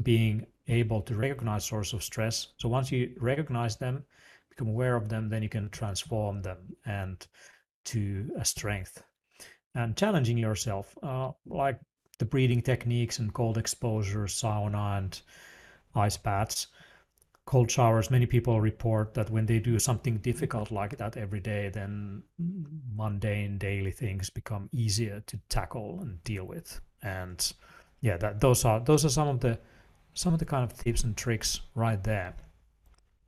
being 0.01 0.47
able 0.68 1.01
to 1.01 1.16
recognize 1.16 1.66
source 1.66 1.93
of 1.93 2.03
stress 2.03 2.47
so 2.57 2.68
once 2.68 2.91
you 2.91 3.13
recognize 3.20 3.78
them 3.78 4.03
become 4.49 4.68
aware 4.68 4.95
of 4.95 5.09
them 5.09 5.30
then 5.30 5.43
you 5.43 5.49
can 5.49 5.70
transform 5.70 6.41
them 6.41 6.57
and 6.86 7.28
to 7.84 8.30
a 8.39 8.45
strength 8.45 9.03
and 9.76 9.95
challenging 9.95 10.38
yourself, 10.38 10.97
uh, 11.03 11.32
like 11.45 11.80
the 12.18 12.26
breathing 12.26 12.61
techniques 12.61 13.20
and 13.20 13.34
cold 13.34 13.57
exposure, 13.57 14.24
sauna 14.24 14.97
and 14.97 15.22
ice 15.93 16.18
baths, 16.18 16.68
cold 17.45 17.70
showers. 17.70 18.09
Many 18.09 18.26
people 18.26 18.61
report 18.61 19.13
that 19.13 19.30
when 19.30 19.45
they 19.45 19.59
do 19.59 19.78
something 19.78 20.18
difficult 20.18 20.72
like 20.72 20.97
that 20.97 21.18
every 21.18 21.41
day, 21.41 21.70
then 21.70 22.24
mundane 22.95 23.57
daily 23.57 23.91
things 23.91 24.30
become 24.30 24.70
easier 24.72 25.22
to 25.28 25.38
tackle 25.49 25.99
and 26.01 26.24
deal 26.24 26.45
with. 26.45 26.80
And 27.03 27.53
yeah, 27.99 28.18
that 28.18 28.39
those 28.39 28.63
are 28.63 28.80
those 28.80 29.03
are 29.03 29.09
some 29.09 29.28
of 29.28 29.41
the 29.41 29.59
some 30.16 30.34
of 30.34 30.39
the 30.39 30.45
kind 30.45 30.63
of 30.63 30.76
tips 30.78 31.03
and 31.03 31.16
tricks 31.16 31.61
right 31.76 32.03
there. 32.03 32.34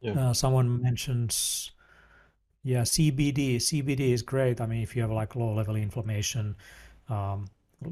Yeah. 0.01 0.29
Uh, 0.29 0.33
someone 0.33 0.81
mentions 0.81 1.71
yeah, 2.67 2.81
CBD. 2.81 3.55
CBD 3.55 4.11
is 4.11 4.21
great. 4.21 4.59
I 4.59 4.65
mean, 4.65 4.83
if 4.83 4.93
you 4.93 5.01
have 5.01 5.11
like 5.11 5.37
low 5.37 5.53
level 5.53 5.77
inflammation, 5.77 6.53
um, 7.07 7.47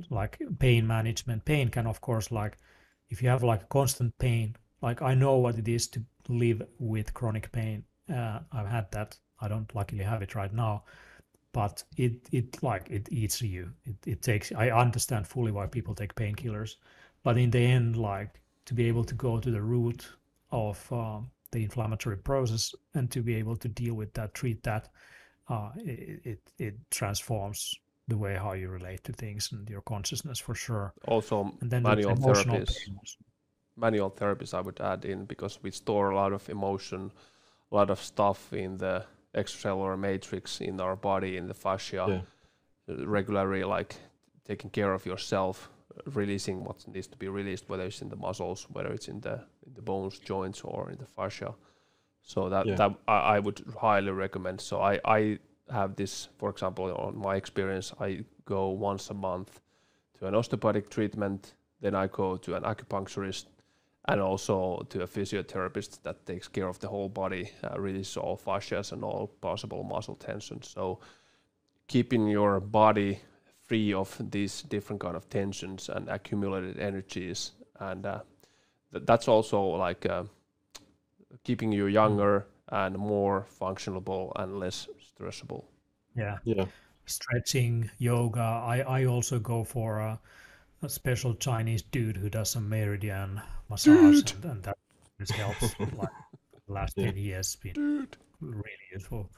like 0.09 0.37
pain 0.59 0.85
management, 0.85 1.45
pain 1.45 1.69
can 1.69 1.87
of 1.87 2.01
course 2.01 2.29
like 2.29 2.57
if 3.09 3.21
you 3.23 3.29
have 3.29 3.41
like 3.41 3.69
constant 3.69 4.17
pain. 4.17 4.55
Like 4.81 5.01
I 5.01 5.13
know 5.15 5.37
what 5.37 5.57
it 5.57 5.69
is 5.69 5.87
to 5.89 6.03
live 6.27 6.61
with 6.77 7.13
chronic 7.13 7.53
pain. 7.53 7.85
Uh, 8.13 8.39
I've 8.51 8.67
had 8.67 8.91
that. 8.91 9.17
I 9.39 9.47
don't 9.47 9.73
luckily 9.73 10.03
have 10.03 10.21
it 10.21 10.35
right 10.35 10.53
now, 10.53 10.83
but 11.53 11.81
it 11.95 12.27
it 12.33 12.61
like 12.61 12.89
it 12.89 13.07
eats 13.11 13.41
you. 13.41 13.71
It 13.85 13.95
it 14.05 14.21
takes. 14.21 14.51
I 14.51 14.71
understand 14.71 15.25
fully 15.25 15.53
why 15.53 15.67
people 15.67 15.95
take 15.95 16.15
painkillers, 16.15 16.75
but 17.23 17.37
in 17.37 17.49
the 17.49 17.59
end, 17.59 17.95
like 17.95 18.41
to 18.65 18.73
be 18.73 18.87
able 18.87 19.03
to 19.03 19.15
go 19.15 19.39
to 19.39 19.51
the 19.51 19.61
root 19.61 20.07
of 20.51 20.91
um, 20.91 21.29
the 21.51 21.63
inflammatory 21.63 22.17
process 22.17 22.73
and 22.93 23.09
to 23.11 23.21
be 23.21 23.35
able 23.35 23.55
to 23.55 23.67
deal 23.67 23.93
with 23.93 24.13
that, 24.13 24.33
treat 24.33 24.63
that, 24.63 24.89
uh, 25.49 25.69
it, 25.77 26.21
it, 26.23 26.51
it 26.57 26.75
transforms 26.91 27.73
the 28.07 28.17
way 28.17 28.35
how 28.35 28.53
you 28.53 28.69
relate 28.69 29.03
to 29.03 29.13
things 29.13 29.51
and 29.51 29.69
your 29.69 29.81
consciousness 29.81 30.39
for 30.39 30.55
sure. 30.55 30.93
Also, 31.07 31.51
and 31.61 31.71
then 31.71 31.83
manual 31.83 32.15
therapies. 32.15 32.75
Manual 33.77 34.11
therapies 34.11 34.53
I 34.53 34.61
would 34.61 34.79
add 34.79 35.05
in 35.05 35.25
because 35.25 35.59
we 35.61 35.71
store 35.71 36.09
a 36.11 36.15
lot 36.15 36.33
of 36.33 36.47
emotion, 36.49 37.11
a 37.71 37.75
lot 37.75 37.89
of 37.89 38.01
stuff 38.01 38.53
in 38.53 38.77
the 38.77 39.05
extracellular 39.35 39.99
matrix 39.99 40.61
in 40.61 40.79
our 40.79 40.95
body, 40.95 41.35
in 41.35 41.47
the 41.47 41.53
fascia, 41.53 42.23
yeah. 42.87 42.95
regularly 43.05 43.63
like 43.63 43.95
taking 44.45 44.69
care 44.69 44.93
of 44.93 45.05
yourself 45.05 45.69
releasing 46.13 46.63
what 46.63 46.87
needs 46.87 47.07
to 47.07 47.17
be 47.17 47.27
released, 47.27 47.69
whether 47.69 47.83
it's 47.83 48.01
in 48.01 48.09
the 48.09 48.15
muscles, 48.15 48.67
whether 48.71 48.91
it's 48.91 49.07
in 49.07 49.21
the 49.21 49.33
in 49.65 49.73
the 49.73 49.81
bones, 49.81 50.19
joints, 50.19 50.61
or 50.61 50.91
in 50.91 50.97
the 50.97 51.05
fascia. 51.05 51.53
So 52.21 52.49
that 52.49 52.65
yeah. 52.65 52.75
that 52.75 52.91
I, 53.07 53.17
I, 53.35 53.39
would 53.39 53.63
highly 53.79 54.11
recommend. 54.11 54.61
So 54.61 54.81
I 54.81 54.99
I 55.05 55.39
have 55.71 55.95
this, 55.95 56.29
for 56.37 56.49
example, 56.49 56.93
on 56.95 57.17
my 57.17 57.35
experience, 57.35 57.93
I 57.99 58.23
go 58.45 58.69
once 58.69 59.09
a 59.09 59.13
month 59.13 59.61
to 60.19 60.27
an 60.27 60.35
osteopathic 60.35 60.89
treatment, 60.89 61.55
then 61.81 61.95
I 61.95 62.07
go 62.07 62.37
to 62.37 62.55
an 62.55 62.63
acupuncturist, 62.63 63.45
and 64.07 64.21
also 64.21 64.85
to 64.89 65.01
a 65.03 65.07
physiotherapist 65.07 66.01
that 66.03 66.25
takes 66.25 66.47
care 66.47 66.67
of 66.67 66.79
the 66.79 66.87
whole 66.87 67.09
body, 67.09 67.51
uh, 67.63 67.79
releases 67.79 68.17
all 68.17 68.37
fascias 68.37 68.91
and 68.91 69.03
all 69.03 69.27
possible 69.41 69.83
muscle 69.83 70.15
tension. 70.15 70.61
So 70.61 70.99
keeping 71.87 72.27
your 72.27 72.59
body 72.59 73.19
free 73.67 73.93
of 73.93 74.15
these 74.31 74.61
different 74.63 75.01
kind 75.01 75.15
of 75.15 75.29
tensions 75.29 75.89
and 75.89 76.09
accumulated 76.09 76.79
energies 76.79 77.51
and 77.79 78.05
uh, 78.05 78.19
th- 78.93 79.05
that's 79.05 79.27
also 79.27 79.61
like 79.61 80.05
uh, 80.05 80.23
keeping 81.43 81.71
you 81.71 81.87
younger 81.87 82.47
and 82.69 82.97
more 82.97 83.45
functionable 83.59 84.31
and 84.37 84.59
less 84.59 84.87
stressable. 85.17 85.63
Yeah. 86.15 86.37
Yeah. 86.43 86.65
Stretching, 87.05 87.89
yoga. 87.99 88.39
I, 88.41 88.79
I 88.79 89.05
also 89.05 89.39
go 89.39 89.63
for 89.63 89.99
a, 89.99 90.19
a 90.81 90.89
special 90.89 91.35
Chinese 91.35 91.83
dude 91.83 92.17
who 92.17 92.29
does 92.29 92.49
some 92.49 92.67
meridian 92.67 93.41
massage, 93.69 94.33
and, 94.33 94.45
and 94.45 94.63
that 94.63 94.77
just 95.19 95.33
helps. 95.33 95.61
like 95.79 96.09
the 96.67 96.73
last 96.73 96.93
Yeah. 96.97 97.05
10 97.11 97.17
years, 97.17 97.55
been 97.57 98.07
really 98.41 98.87
useful. 98.91 99.29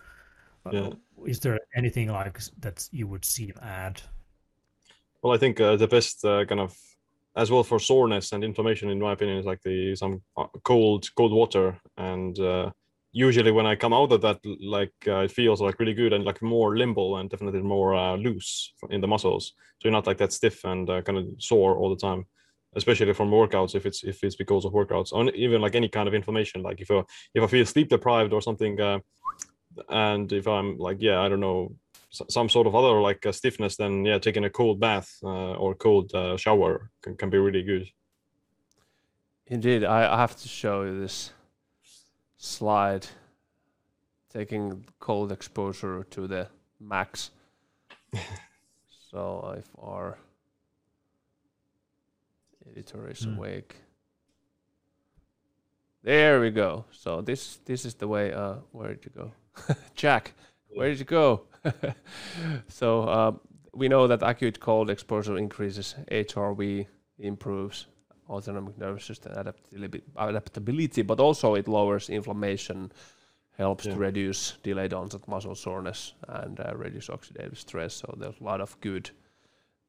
Uh, 0.66 0.72
Yeah. 0.72 0.90
Is 1.26 1.40
there 1.40 1.60
anything 1.76 2.10
like 2.10 2.40
that 2.60 2.88
you 2.92 3.08
would 3.08 3.26
see 3.26 3.50
an 3.50 3.60
ad? 3.62 4.02
Well, 5.22 5.34
I 5.34 5.38
think 5.38 5.60
uh, 5.60 5.76
the 5.76 5.88
best 5.88 6.24
uh, 6.24 6.46
kind 6.46 6.62
of 6.62 6.76
as 7.36 7.52
well 7.52 7.64
for 7.64 7.80
soreness 7.80 8.32
and 8.32 8.44
inflammation, 8.44 8.90
in 8.90 9.00
my 9.00 9.14
opinion, 9.14 9.38
is 9.38 9.46
like 9.46 9.62
the 9.64 9.96
some 9.96 10.22
uh, 10.36 10.48
cold 10.64 11.10
cold 11.16 11.32
water. 11.32 11.80
And 11.98 12.38
uh, 12.40 12.72
usually 13.12 13.52
when 13.52 13.66
I 13.66 13.76
come 13.76 13.94
out 13.94 14.12
of 14.12 14.22
that, 14.22 14.40
like 14.62 14.94
uh, 15.08 15.20
it 15.20 15.32
feels 15.32 15.62
like 15.62 15.80
really 15.80 15.94
good 15.94 16.14
and 16.14 16.24
like 16.24 16.42
more 16.42 16.78
limble 16.78 17.18
and 17.18 17.30
definitely 17.30 17.62
more 17.62 17.96
uh, 17.96 18.16
loose 18.16 18.74
in 18.90 19.02
the 19.02 19.08
muscles. 19.08 19.54
So 19.80 19.88
you're 19.88 19.92
not 19.92 20.08
like 20.08 20.18
that 20.18 20.34
stiff 20.34 20.64
and 20.64 20.88
kind 20.88 21.18
of 21.18 21.28
sore 21.40 21.78
all 21.78 21.90
the 21.90 22.08
time. 22.08 22.26
Especially 22.76 23.14
from 23.14 23.32
workouts, 23.32 23.74
if 23.74 23.86
it's 23.86 24.04
if 24.04 24.24
it's 24.24 24.36
because 24.36 24.66
of 24.66 24.74
workouts, 24.74 25.12
or 25.12 25.32
even 25.32 25.62
like 25.62 25.74
any 25.74 25.88
kind 25.90 26.08
of 26.08 26.14
inflammation, 26.14 26.62
like 26.62 26.80
if 26.80 26.92
I 26.92 27.02
if 27.34 27.44
I 27.44 27.48
feel 27.48 27.66
sleep 27.66 27.90
deprived 27.90 28.34
or 28.34 28.42
something, 28.42 28.78
and 29.90 30.32
if 30.32 30.48
I'm 30.48 30.78
like 30.78 30.98
yeah, 31.00 31.20
I 31.22 31.30
don't 31.30 31.40
know, 31.40 31.74
some 32.10 32.50
sort 32.50 32.68
of 32.68 32.76
other 32.76 33.02
like 33.02 33.26
uh, 33.26 33.32
stiffness, 33.32 33.76
then 33.76 34.06
yeah, 34.06 34.20
taking 34.20 34.46
a 34.46 34.50
cold 34.50 34.80
bath 34.80 35.10
uh, 35.24 35.54
or 35.56 35.76
cold 35.76 36.14
uh, 36.14 36.38
shower 36.38 36.90
can, 37.02 37.16
can 37.18 37.30
be 37.30 37.38
really 37.38 37.64
good. 37.64 37.88
Indeed, 39.48 39.84
I, 39.84 40.14
I 40.14 40.18
have 40.18 40.36
to 40.38 40.48
show 40.48 40.84
you 40.84 41.00
this 41.00 41.32
slide 42.38 43.08
taking 44.32 44.86
cold 45.00 45.32
exposure 45.32 46.04
to 46.12 46.28
the 46.28 46.48
max. 46.80 47.32
so 49.12 49.56
if 49.58 49.68
our 49.82 50.18
editor 52.70 53.10
is 53.10 53.24
Hmm. 53.24 53.36
awake. 53.38 53.76
There 56.04 56.40
we 56.40 56.52
go. 56.52 56.86
So 56.92 57.22
this 57.22 57.58
this 57.66 57.86
is 57.86 57.96
the 57.96 58.08
way 58.08 58.32
uh 58.34 58.56
where 58.72 58.94
did 58.94 59.06
you 59.06 59.12
go? 59.16 59.32
Jack, 59.96 60.34
where 60.70 60.90
did 60.90 61.00
you 61.00 61.06
go? 61.06 61.48
so 62.68 63.08
um, 63.10 63.40
we 63.74 63.88
know 63.88 64.08
that 64.08 64.24
acute 64.24 64.60
cold 64.60 64.90
exposure 64.90 65.38
increases 65.38 65.96
HRV, 66.12 66.88
improves 67.20 67.88
autonomic 68.30 68.78
nervous 68.78 69.06
system 69.06 69.32
adaptability, 69.36 70.02
adaptability, 70.18 71.02
but 71.02 71.20
also 71.20 71.56
it 71.56 71.68
lowers 71.68 72.10
inflammation, 72.10 72.92
helps 73.58 73.86
to 73.86 73.96
reduce 73.96 74.54
delayed 74.64 74.94
onset 74.94 75.28
muscle 75.28 75.56
soreness 75.56 76.14
and 76.28 76.60
uh, 76.60 76.74
reduce 76.76 77.08
oxidative 77.08 77.58
stress. 77.58 77.96
So 77.96 78.16
there's 78.18 78.40
a 78.40 78.44
lot 78.44 78.62
of 78.62 78.80
good 78.82 79.10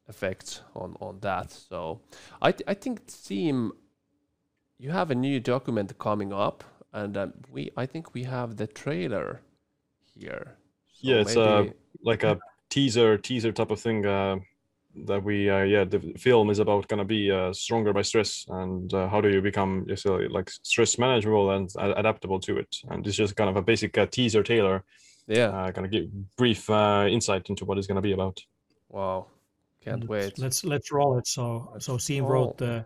effects 0.09 0.63
on 0.75 0.97
on 1.01 1.21
that. 1.21 1.51
So 1.51 2.01
I 2.41 2.53
th- 2.53 2.65
I 2.67 2.75
think 2.75 3.07
Siim, 3.07 3.73
you 4.79 4.91
have 4.91 5.11
a 5.11 5.15
new 5.15 5.41
document 5.41 5.99
coming 5.99 6.33
up, 6.33 6.65
and 6.93 7.17
um, 7.17 7.33
we 7.51 7.71
I 7.77 7.87
think 7.87 8.15
we 8.15 8.25
have 8.25 8.57
the 8.57 8.67
trailer 8.67 9.41
here. 10.15 10.58
So 11.03 11.09
Yeah, 11.09 11.21
it's, 11.21 11.37
uh, 11.37 11.65
Like 12.03 12.23
a 12.25 12.39
teaser 12.71 13.19
teaser 13.19 13.53
type 13.53 13.71
of 13.71 13.81
thing 13.81 14.05
uh, 14.07 14.37
that 15.07 15.23
we 15.23 15.49
uh, 15.51 15.63
yeah 15.65 15.85
the 15.85 16.01
film 16.19 16.51
is 16.51 16.59
about 16.59 16.89
gonna 16.89 17.05
be 17.05 17.31
uh, 17.31 17.53
stronger 17.53 17.93
by 17.93 18.03
stress 18.03 18.45
and 18.49 18.93
uh, 18.95 19.09
how 19.09 19.21
do 19.21 19.29
you 19.29 19.41
become 19.41 19.85
just 19.89 20.07
uh, 20.07 20.19
like 20.31 20.51
stress 20.63 20.99
manageable 20.99 21.51
and 21.57 21.71
a- 21.77 21.99
adaptable 21.99 22.41
to 22.41 22.59
it. 22.59 22.77
And 22.91 23.07
it's 23.07 23.17
just 23.17 23.37
kind 23.37 23.51
of 23.51 23.57
a 23.57 23.63
basic 23.63 23.97
uh, 23.99 24.07
teaser 24.07 24.43
trailer, 24.43 24.85
yeah. 25.27 25.49
uh, 25.49 25.73
kind 25.73 25.87
of 25.87 25.91
give 25.93 26.07
brief 26.37 26.69
uh, 26.71 27.07
insight 27.11 27.49
into 27.51 27.65
what 27.65 27.79
it's 27.79 27.87
gonna 27.87 28.03
be 28.03 28.13
about. 28.13 28.39
wow. 28.89 29.27
Can't 29.85 30.01
Let's- 30.09 30.09
wait. 30.11 30.39
Let's 30.39 30.65
let's 30.65 30.91
roll 30.93 31.19
it. 31.19 31.27
So 31.27 31.75
so 31.79 31.97
Siim 31.99 32.27
wrote 32.27 32.59
the 32.59 32.85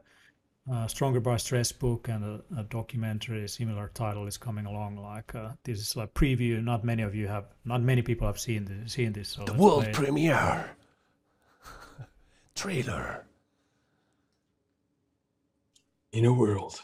uh, 0.71 0.87
Stronger 0.87 1.21
by 1.21 1.37
Stress 1.37 1.73
book 1.73 2.09
and 2.09 2.25
a, 2.25 2.61
a 2.61 2.63
documentary 2.65 3.49
similar 3.49 3.91
title 3.95 4.27
is 4.27 4.37
coming 4.37 4.67
along. 4.67 4.97
Like 4.97 5.35
uh, 5.35 5.51
this 5.65 5.81
is 5.81 5.97
a 5.97 6.07
preview. 6.07 6.63
Not 6.63 6.85
many 6.85 7.03
of 7.03 7.15
you 7.15 7.27
have. 7.29 7.47
Not 7.65 7.83
many 7.83 8.03
people 8.03 8.27
have 8.27 8.39
seen 8.39 8.65
this. 8.65 8.93
Seen 8.93 9.13
this. 9.13 9.31
So 9.31 9.45
The 9.45 9.55
world 9.55 9.85
play 9.85 9.93
premiere 9.93 10.71
trailer. 12.55 13.25
In 16.13 16.27
a 16.27 16.33
world. 16.33 16.81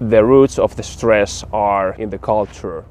The 0.00 0.24
roots 0.24 0.58
of 0.58 0.76
the 0.76 0.82
stress 0.82 1.44
are 1.52 1.92
in 1.94 2.08
the 2.08 2.18
culture. 2.18 2.86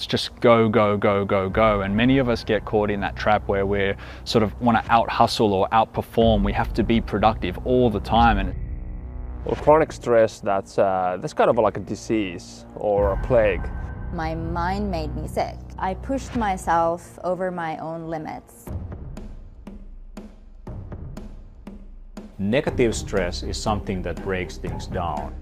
It's 0.00 0.06
just 0.06 0.34
go, 0.40 0.66
go, 0.66 0.96
go, 0.96 1.26
go, 1.26 1.50
go. 1.50 1.82
And 1.82 1.94
many 1.94 2.16
of 2.16 2.30
us 2.30 2.42
get 2.42 2.64
caught 2.64 2.90
in 2.90 3.00
that 3.00 3.16
trap 3.16 3.46
where 3.48 3.66
we 3.66 3.92
sort 4.24 4.42
of 4.42 4.58
want 4.58 4.82
to 4.82 4.90
out 4.90 5.10
hustle 5.10 5.52
or 5.52 5.68
outperform. 5.72 6.42
We 6.42 6.54
have 6.54 6.72
to 6.72 6.82
be 6.82 7.02
productive 7.02 7.58
all 7.66 7.90
the 7.90 8.00
time. 8.00 8.38
And 8.38 8.54
Well, 9.44 9.56
chronic 9.56 9.92
stress, 9.92 10.40
that's, 10.40 10.78
uh, 10.78 11.18
that's 11.20 11.34
kind 11.34 11.50
of 11.50 11.58
like 11.58 11.76
a 11.76 11.80
disease 11.80 12.64
or 12.76 13.12
a 13.12 13.18
plague. 13.18 13.60
My 14.14 14.34
mind 14.34 14.90
made 14.90 15.14
me 15.14 15.28
sick. 15.28 15.58
I 15.76 15.92
pushed 15.92 16.34
myself 16.34 17.18
over 17.22 17.50
my 17.50 17.76
own 17.76 18.08
limits. 18.08 18.70
Negative 22.38 22.96
stress 22.96 23.42
is 23.42 23.60
something 23.60 24.00
that 24.00 24.16
breaks 24.24 24.56
things 24.56 24.86
down. 24.86 25.34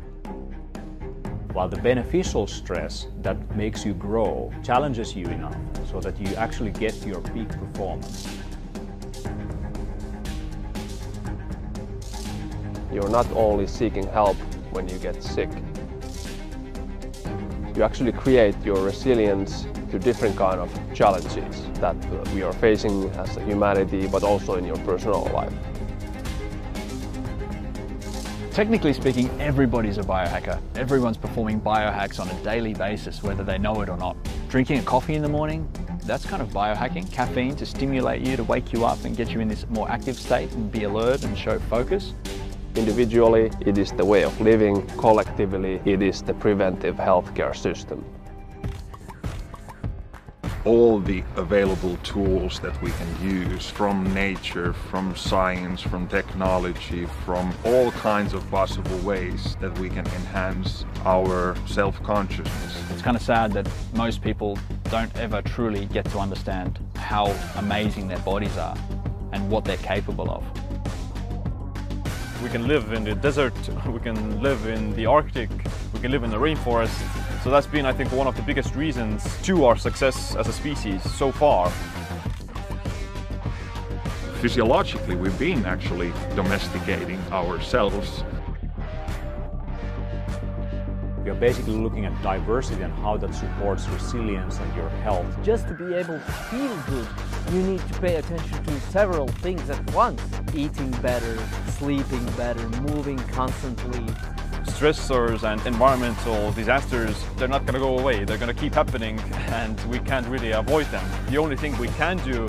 While 1.53 1.69
the 1.69 1.81
beneficial 1.81 2.47
stress 2.47 3.07
that 3.23 3.37
makes 3.57 3.85
you 3.85 3.95
grow 3.95 4.53
challenges 4.63 5.17
you 5.17 5.27
enough 5.27 5.57
so 5.91 5.99
that 6.01 6.21
you 6.21 6.35
actually 6.37 6.71
get 6.71 6.95
your 7.07 7.21
peak 7.21 7.49
performance. 7.49 8.29
You're 12.93 13.09
not 13.11 13.27
only 13.33 13.67
seeking 13.67 14.07
help 14.09 14.37
when 14.73 14.89
you 14.89 14.99
get 14.99 15.23
sick. 15.23 15.51
You 17.75 17.83
actually 17.83 18.13
create 18.13 18.57
your 18.65 18.81
resilience 18.83 19.67
to 19.91 19.99
different 19.99 20.37
kind 20.37 20.61
of 20.61 20.71
challenges 20.95 21.63
that 21.81 21.97
we 22.35 22.43
are 22.43 22.53
facing 22.53 23.11
as 23.11 23.37
a 23.37 23.45
humanity, 23.45 24.07
but 24.07 24.23
also 24.23 24.57
in 24.57 24.65
your 24.65 24.79
personal 24.79 25.25
life. 25.33 25.53
Technically 28.59 28.93
speaking, 28.93 29.31
everybody's 29.41 29.99
a 29.99 30.03
biohacker. 30.03 30.61
Everyone's 30.75 31.17
performing 31.17 31.61
biohacks 31.61 32.19
on 32.19 32.29
a 32.29 32.43
daily 32.43 32.75
basis, 32.75 33.23
whether 33.23 33.45
they 33.45 33.57
know 33.57 33.83
it 33.83 33.89
or 33.89 33.97
not. 33.97 34.17
Drinking 34.49 34.81
a 34.81 34.83
coffee 34.83 35.15
in 35.15 35.23
the 35.23 35.29
morning, 35.29 35.73
that's 36.03 36.27
kind 36.27 36.43
of 36.43 36.49
biohacking. 36.49 37.09
Caffeine 37.13 37.55
to 37.55 37.65
stimulate 37.65 38.21
you, 38.21 38.37
to 38.37 38.43
wake 38.43 38.73
you 38.73 38.85
up 38.85 39.05
and 39.05 39.17
get 39.17 39.31
you 39.31 39.39
in 39.39 39.47
this 39.47 39.65
more 39.69 39.89
active 39.89 40.17
state 40.17 40.51
and 40.55 40.73
be 40.73 40.83
alert 40.83 41.23
and 41.23 41.39
show 41.39 41.61
focus. 41.61 42.15
Individually, 42.75 43.53
it 43.61 43.79
is 43.79 43.93
the 43.93 44.05
way 44.05 44.25
of 44.25 44.41
living. 44.41 44.85
Collectively, 44.97 45.81
it 45.85 46.03
is 46.03 46.21
the 46.21 46.35
preventive 46.35 46.97
healthcare 46.97 47.55
system. 47.55 48.05
All 50.69 51.01
the 51.01 51.25
available 51.37 51.97
tools 52.03 52.61
that 52.61 52.79
we 52.83 52.91
can 52.91 53.27
use 53.27 53.71
from 53.71 54.13
nature, 54.13 54.75
from 54.75 55.17
science, 55.17 55.81
from 55.81 56.07
technology, 56.09 57.07
from 57.25 57.55
all 57.65 57.91
kinds 57.93 58.35
of 58.35 58.51
possible 58.51 58.99
ways 58.99 59.57
that 59.63 59.77
we 59.79 59.89
can 59.89 60.07
enhance 60.09 60.85
our 61.07 61.57
self 61.67 62.03
consciousness. 62.03 62.83
It's 62.91 63.01
kind 63.01 63.17
of 63.17 63.23
sad 63.23 63.55
that 63.55 63.67
most 63.95 64.21
people 64.21 64.59
don't 64.91 65.15
ever 65.17 65.41
truly 65.41 65.87
get 65.87 66.05
to 66.11 66.19
understand 66.19 66.79
how 66.97 67.35
amazing 67.57 68.07
their 68.07 68.19
bodies 68.19 68.59
are 68.59 68.77
and 69.33 69.49
what 69.49 69.65
they're 69.65 69.79
capable 69.79 70.31
of. 70.31 70.45
We 72.43 72.51
can 72.51 72.69
live 72.69 72.93
in 72.93 73.05
the 73.05 73.15
desert, 73.15 73.55
we 73.87 74.01
can 74.01 74.43
live 74.43 74.67
in 74.67 74.95
the 74.97 75.07
Arctic, 75.07 75.49
we 75.95 76.01
can 76.01 76.11
live 76.11 76.25
in 76.25 76.31
the 76.31 76.37
rainforest. 76.37 77.28
So 77.43 77.51
that's 77.51 77.67
been, 77.67 77.87
I 77.87 77.93
think, 77.93 78.13
one 78.13 78.27
of 78.27 78.37
the 78.37 78.43
biggest 78.43 78.75
reasons 78.75 79.25
to 79.43 79.65
our 79.65 79.77
success 79.77 80.35
as 80.37 80.49
a 80.49 80.53
species 80.53 81.03
so 81.15 81.33
far. 81.33 81.71
Physiologically, 84.41 85.17
we've 85.17 85.39
been 85.39 85.65
actually 85.65 86.13
domesticating 86.35 87.21
ourselves 87.33 88.23
We 91.29 91.33
are 91.33 91.41
basically 91.41 91.75
looking 91.75 92.07
at 92.07 92.23
diversity 92.23 92.81
and 92.81 92.95
how 93.01 93.19
that 93.19 93.35
supports 93.35 93.87
resilience 93.89 94.59
and 94.61 94.75
your 94.75 94.89
health. 95.05 95.27
Just 95.45 95.69
to 95.69 95.75
be 95.75 95.93
able 95.93 96.15
to 96.15 96.33
feel 96.49 96.75
good, 96.87 97.07
you 97.53 97.63
need 97.65 97.87
to 97.87 98.01
pay 98.01 98.17
attention 98.17 98.65
to 98.65 98.81
several 98.81 99.29
things 99.29 99.69
at 99.69 99.95
once. 99.95 100.23
Eating 100.55 100.91
better, 101.03 101.37
sleeping 101.73 102.25
better, 102.39 102.67
moving 102.81 103.19
constantly. 103.29 104.07
Stressors 104.79 105.43
and 105.43 105.61
environmental 105.67 106.53
disasters, 106.53 107.21
they're 107.35 107.49
not 107.49 107.67
going 107.67 107.75
to 107.75 107.81
go 107.81 107.99
away. 107.99 108.23
They're 108.23 108.39
going 108.39 108.55
to 108.55 108.61
keep 108.61 108.75
happening 108.75 109.19
and 109.51 109.77
we 109.91 109.99
can't 109.99 110.25
really 110.29 110.53
avoid 110.53 110.87
them. 110.93 111.05
The 111.31 111.37
only 111.37 111.57
thing 111.57 111.77
we 111.79 111.89
can 111.89 112.17
do 112.19 112.45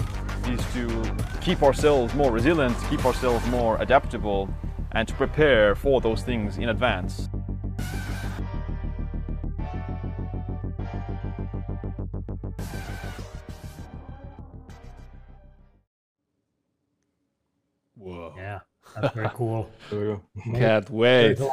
is 0.45 0.61
to 0.73 1.17
keep 1.41 1.63
ourselves 1.63 2.13
more 2.13 2.31
resilient, 2.31 2.77
keep 2.87 3.03
ourselves 3.03 3.43
more 3.47 3.81
adaptable, 3.81 4.47
and 4.91 5.07
to 5.07 5.13
prepare 5.15 5.73
for 5.73 6.01
those 6.01 6.21
things 6.21 6.59
in 6.59 6.69
advance. 6.69 7.29
Whoa. 17.95 18.35
Yeah, 18.37 18.59
that's 18.95 19.15
very 19.15 19.29
cool. 19.33 19.67
There 19.89 19.99
we 19.99 20.05
go. 20.05 20.21
Can't 20.59 20.89
wait. 20.91 21.39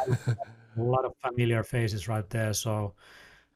A 0.76 0.82
lot, 0.82 1.04
of, 1.04 1.12
familiar 1.24 1.62
faces 1.62 2.08
right 2.08 2.28
there. 2.30 2.52
So 2.52 2.94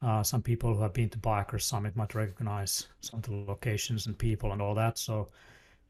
uh, 0.01 0.23
some 0.23 0.41
people 0.41 0.73
who 0.73 0.81
have 0.81 0.93
been 0.93 1.09
to 1.09 1.19
Biohacker 1.19 1.61
Summit 1.61 1.95
might 1.95 2.15
recognize 2.15 2.87
some 3.01 3.19
of 3.19 3.25
the 3.25 3.35
locations 3.35 4.07
and 4.07 4.17
people 4.17 4.51
and 4.51 4.61
all 4.61 4.73
that. 4.75 4.97
So, 4.97 5.29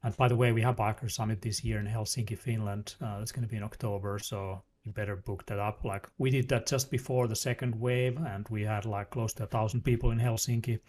and 0.03 0.15
by 0.17 0.27
the 0.27 0.35
way, 0.35 0.51
we 0.51 0.61
have 0.61 0.75
Biohacker 0.75 1.09
Summit 1.09 1.41
this 1.41 1.63
year 1.63 1.79
in 1.79 1.85
Helsinki, 1.85 2.37
Finland. 2.37 2.95
Uh, 3.01 3.19
it's 3.21 3.31
going 3.31 3.43
to 3.43 3.49
be 3.49 3.57
in 3.57 3.63
October, 3.63 4.19
so 4.19 4.61
you 4.83 4.91
better 4.91 5.15
book 5.15 5.45
that 5.45 5.59
up. 5.59 5.85
Like 5.85 6.07
we 6.17 6.29
did 6.29 6.49
that 6.49 6.67
just 6.67 6.91
before 6.91 7.27
the 7.27 7.35
second 7.35 7.79
wave, 7.79 8.17
and 8.17 8.47
we 8.49 8.63
had 8.63 8.85
like 8.85 9.11
close 9.11 9.33
to 9.33 9.43
a 9.43 9.47
thousand 9.47 9.81
people 9.81 10.11
in 10.11 10.19
Helsinki. 10.19 10.79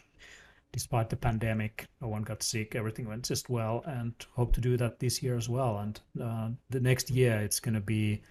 Despite 0.72 1.10
the 1.10 1.16
pandemic, 1.16 1.86
no 2.00 2.08
one 2.08 2.22
got 2.22 2.42
sick. 2.42 2.74
Everything 2.74 3.06
went 3.06 3.24
just 3.24 3.50
well, 3.50 3.84
and 3.86 4.14
hope 4.34 4.54
to 4.54 4.60
do 4.60 4.78
that 4.78 4.98
this 4.98 5.22
year 5.22 5.36
as 5.36 5.48
well. 5.48 5.78
And 5.78 6.00
uh, 6.20 6.48
the 6.70 6.80
next 6.80 7.10
year, 7.10 7.36
it's 7.36 7.60
going 7.60 7.74
to 7.74 7.80
be 7.80 8.22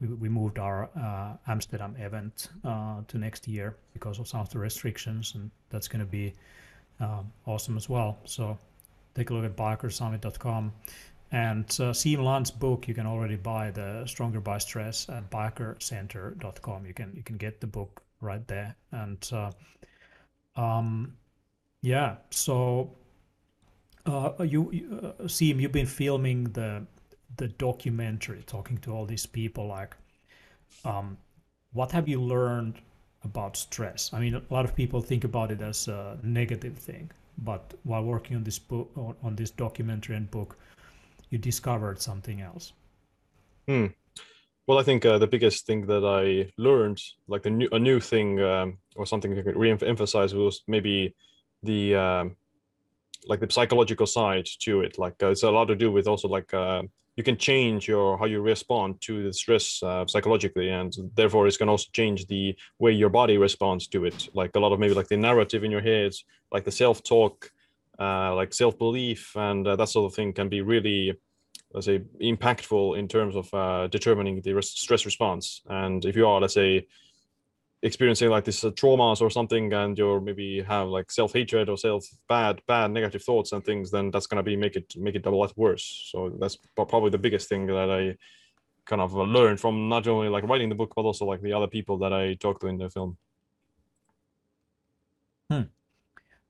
we, 0.00 0.08
we 0.08 0.28
moved 0.28 0.58
our 0.58 0.90
uh, 0.96 1.36
Amsterdam 1.50 1.96
event 1.98 2.48
uh, 2.64 3.00
to 3.08 3.18
next 3.18 3.48
year 3.48 3.76
because 3.92 4.18
of 4.18 4.28
some 4.28 4.40
of 4.40 4.50
the 4.50 4.58
restrictions, 4.58 5.34
and 5.34 5.50
that's 5.70 5.88
going 5.88 6.00
to 6.00 6.10
be 6.10 6.34
um, 7.00 7.32
awesome 7.46 7.76
as 7.76 7.88
well. 7.88 8.18
So 8.24 8.58
take 9.14 9.30
a 9.30 9.34
look 9.34 9.44
at 9.44 9.56
biohackersummit.com. 9.56 10.72
And 11.30 11.64
uh, 11.64 11.92
Siim 11.92 12.24
Land's 12.24 12.50
book, 12.50 12.88
you 12.88 12.94
can 12.94 13.06
already 13.06 13.36
buy 13.36 13.70
the 13.70 14.06
Stronger 14.06 14.40
by 14.40 14.58
Stress 14.58 15.08
at 15.10 15.28
biohackercenter.com. 15.30 16.86
You 16.86 16.94
can 16.94 17.12
you 17.14 17.22
can 17.22 17.36
get 17.36 17.60
the 17.60 17.66
book 17.66 18.02
right 18.20 18.46
there. 18.48 18.74
And 18.92 19.30
uh, 19.30 19.50
um, 20.56 21.14
yeah, 21.82 22.16
so 22.30 22.92
uh, 24.06 24.32
you, 24.42 24.70
you 24.72 25.14
uh, 25.20 25.22
Siim, 25.24 25.60
you've 25.60 25.72
been 25.72 25.86
filming 25.86 26.44
the 26.44 26.86
the 27.36 27.48
documentary, 27.48 28.42
talking 28.46 28.78
to 28.78 28.92
all 28.92 29.04
these 29.04 29.26
people. 29.26 29.66
Like, 29.66 29.96
um, 30.84 31.18
what 31.72 31.92
have 31.92 32.08
you 32.08 32.20
learned 32.20 32.80
about 33.24 33.56
stress? 33.56 34.10
I 34.12 34.20
mean, 34.20 34.34
a 34.34 34.42
lot 34.50 34.64
of 34.64 34.74
people 34.74 35.00
think 35.00 35.24
about 35.24 35.50
it 35.50 35.60
as 35.60 35.88
a 35.88 36.18
negative 36.22 36.78
thing, 36.78 37.10
but 37.38 37.74
while 37.84 38.04
working 38.04 38.36
on 38.36 38.44
this 38.44 38.58
book, 38.58 38.90
on, 39.22 39.36
this 39.36 39.50
documentary 39.50 40.16
and 40.16 40.30
book, 40.30 40.58
you 41.30 41.38
discovered 41.38 42.00
something 42.00 42.40
else. 42.40 42.72
Hmm. 43.66 43.86
Well, 44.66 44.78
I 44.78 44.82
think 44.82 45.04
uh, 45.06 45.18
the 45.18 45.26
biggest 45.26 45.66
thing 45.66 45.86
that 45.86 46.04
I 46.04 46.50
learned, 46.60 47.00
like 47.26 47.46
a 47.46 47.50
new 47.50 47.68
a 47.72 47.78
new 47.78 48.00
thing 48.00 48.40
um, 48.40 48.78
or 48.96 49.06
something 49.06 49.38
I 49.38 49.42
could 49.42 49.56
re-emphasize, 49.56 50.34
was 50.34 50.62
maybe 50.66 51.14
the 51.62 51.94
um, 51.94 52.36
like 53.26 53.40
the 53.40 53.50
psychological 53.50 54.06
side 54.06 54.46
to 54.60 54.82
it. 54.82 54.98
Like 54.98 55.22
uh, 55.22 55.30
it's 55.30 55.42
a 55.42 55.50
lot 55.50 55.66
to 55.66 55.74
do 55.74 55.90
with 55.90 56.06
also 56.06 56.28
like 56.28 56.52
uh, 56.52 56.82
you 57.18 57.24
can 57.24 57.36
change 57.36 57.88
your 57.88 58.16
how 58.16 58.26
you 58.26 58.40
respond 58.40 59.00
to 59.00 59.24
the 59.24 59.32
stress 59.32 59.82
uh, 59.82 60.06
psychologically, 60.06 60.70
and 60.70 60.94
therefore 61.16 61.48
it's 61.48 61.56
can 61.56 61.68
also 61.68 61.88
change 61.92 62.28
the 62.28 62.56
way 62.78 62.92
your 62.92 63.08
body 63.08 63.36
responds 63.36 63.88
to 63.88 64.04
it. 64.04 64.28
Like 64.34 64.52
a 64.54 64.60
lot 64.60 64.72
of 64.72 64.78
maybe 64.78 64.94
like 64.94 65.08
the 65.08 65.16
narrative 65.16 65.64
in 65.64 65.72
your 65.72 65.80
head, 65.80 66.12
like 66.52 66.64
the 66.64 66.70
self 66.70 67.02
talk, 67.02 67.50
uh, 67.98 68.36
like 68.36 68.54
self 68.54 68.78
belief, 68.78 69.34
and 69.34 69.66
uh, 69.66 69.74
that 69.74 69.88
sort 69.88 70.08
of 70.08 70.14
thing 70.14 70.32
can 70.32 70.48
be 70.48 70.60
really 70.60 71.12
let's 71.74 71.86
say 71.86 71.98
impactful 72.22 72.96
in 72.96 73.08
terms 73.08 73.34
of 73.34 73.52
uh, 73.52 73.88
determining 73.88 74.40
the 74.42 74.52
res- 74.52 74.70
stress 74.70 75.04
response 75.04 75.60
and 75.68 76.06
if 76.06 76.16
you 76.16 76.26
are 76.26 76.40
let's 76.40 76.54
say 76.54 76.86
experiencing 77.82 78.28
like 78.28 78.44
this 78.44 78.64
uh, 78.64 78.70
traumas 78.70 79.20
or 79.20 79.30
something 79.30 79.72
and 79.72 79.96
you're 79.96 80.20
maybe 80.20 80.62
have 80.62 80.88
like 80.88 81.10
self-hatred 81.10 81.68
or 81.68 81.76
self 81.76 82.04
bad 82.28 82.60
bad 82.66 82.90
negative 82.90 83.22
thoughts 83.22 83.52
and 83.52 83.64
things 83.64 83.90
then 83.90 84.10
that's 84.10 84.26
going 84.26 84.36
to 84.36 84.42
be 84.42 84.56
make 84.56 84.74
it 84.74 84.92
make 84.96 85.14
it 85.14 85.26
a 85.26 85.30
lot 85.30 85.56
worse. 85.56 86.08
So 86.10 86.36
that's 86.40 86.56
probably 86.74 87.10
the 87.10 87.18
biggest 87.18 87.48
thing 87.48 87.66
that 87.66 87.90
i 87.90 88.16
kind 88.84 89.02
of 89.02 89.12
learned 89.12 89.60
from 89.60 89.88
not 89.88 90.08
only 90.08 90.28
like 90.28 90.44
writing 90.44 90.70
the 90.70 90.74
book 90.74 90.92
but 90.96 91.02
also 91.02 91.26
like 91.26 91.42
the 91.42 91.52
other 91.52 91.66
people 91.66 91.98
that 91.98 92.12
i 92.12 92.34
talked 92.34 92.62
to 92.62 92.66
in 92.68 92.78
the 92.78 92.90
film. 92.90 93.16
Hmm. 95.50 95.62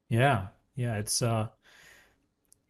Yeah, 0.09 0.48
yeah, 0.74 0.96
it's 0.96 1.22
uh, 1.22 1.48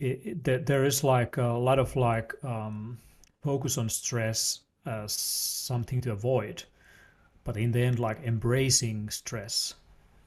it, 0.00 0.46
it, 0.46 0.66
there 0.66 0.84
is 0.84 1.04
like 1.04 1.36
a 1.36 1.46
lot 1.46 1.78
of 1.78 1.94
like 1.96 2.32
um, 2.44 2.98
focus 3.42 3.78
on 3.78 3.88
stress 3.88 4.60
as 4.86 5.12
something 5.12 6.00
to 6.00 6.12
avoid, 6.12 6.64
but 7.48 7.56
in 7.56 7.72
the 7.72 7.80
end, 7.80 7.98
like 7.98 8.22
embracing 8.24 9.08
stress, 9.08 9.72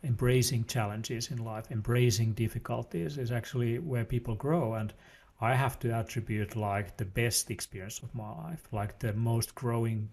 embracing 0.03 0.65
challenges 0.65 1.29
in 1.29 1.37
life, 1.37 1.69
embracing 1.69 2.33
difficulties 2.33 3.19
is 3.19 3.31
actually 3.31 3.77
where 3.77 4.03
people 4.03 4.33
grow. 4.33 4.73
And 4.73 4.91
I 5.39 5.53
have 5.53 5.77
to 5.81 5.91
attribute 5.91 6.55
like 6.55 6.97
the 6.97 7.05
best 7.05 7.51
experience 7.51 7.99
of 7.99 8.15
my 8.15 8.31
life, 8.45 8.67
like 8.71 8.97
the 8.97 9.13
most 9.13 9.53
growing 9.53 10.09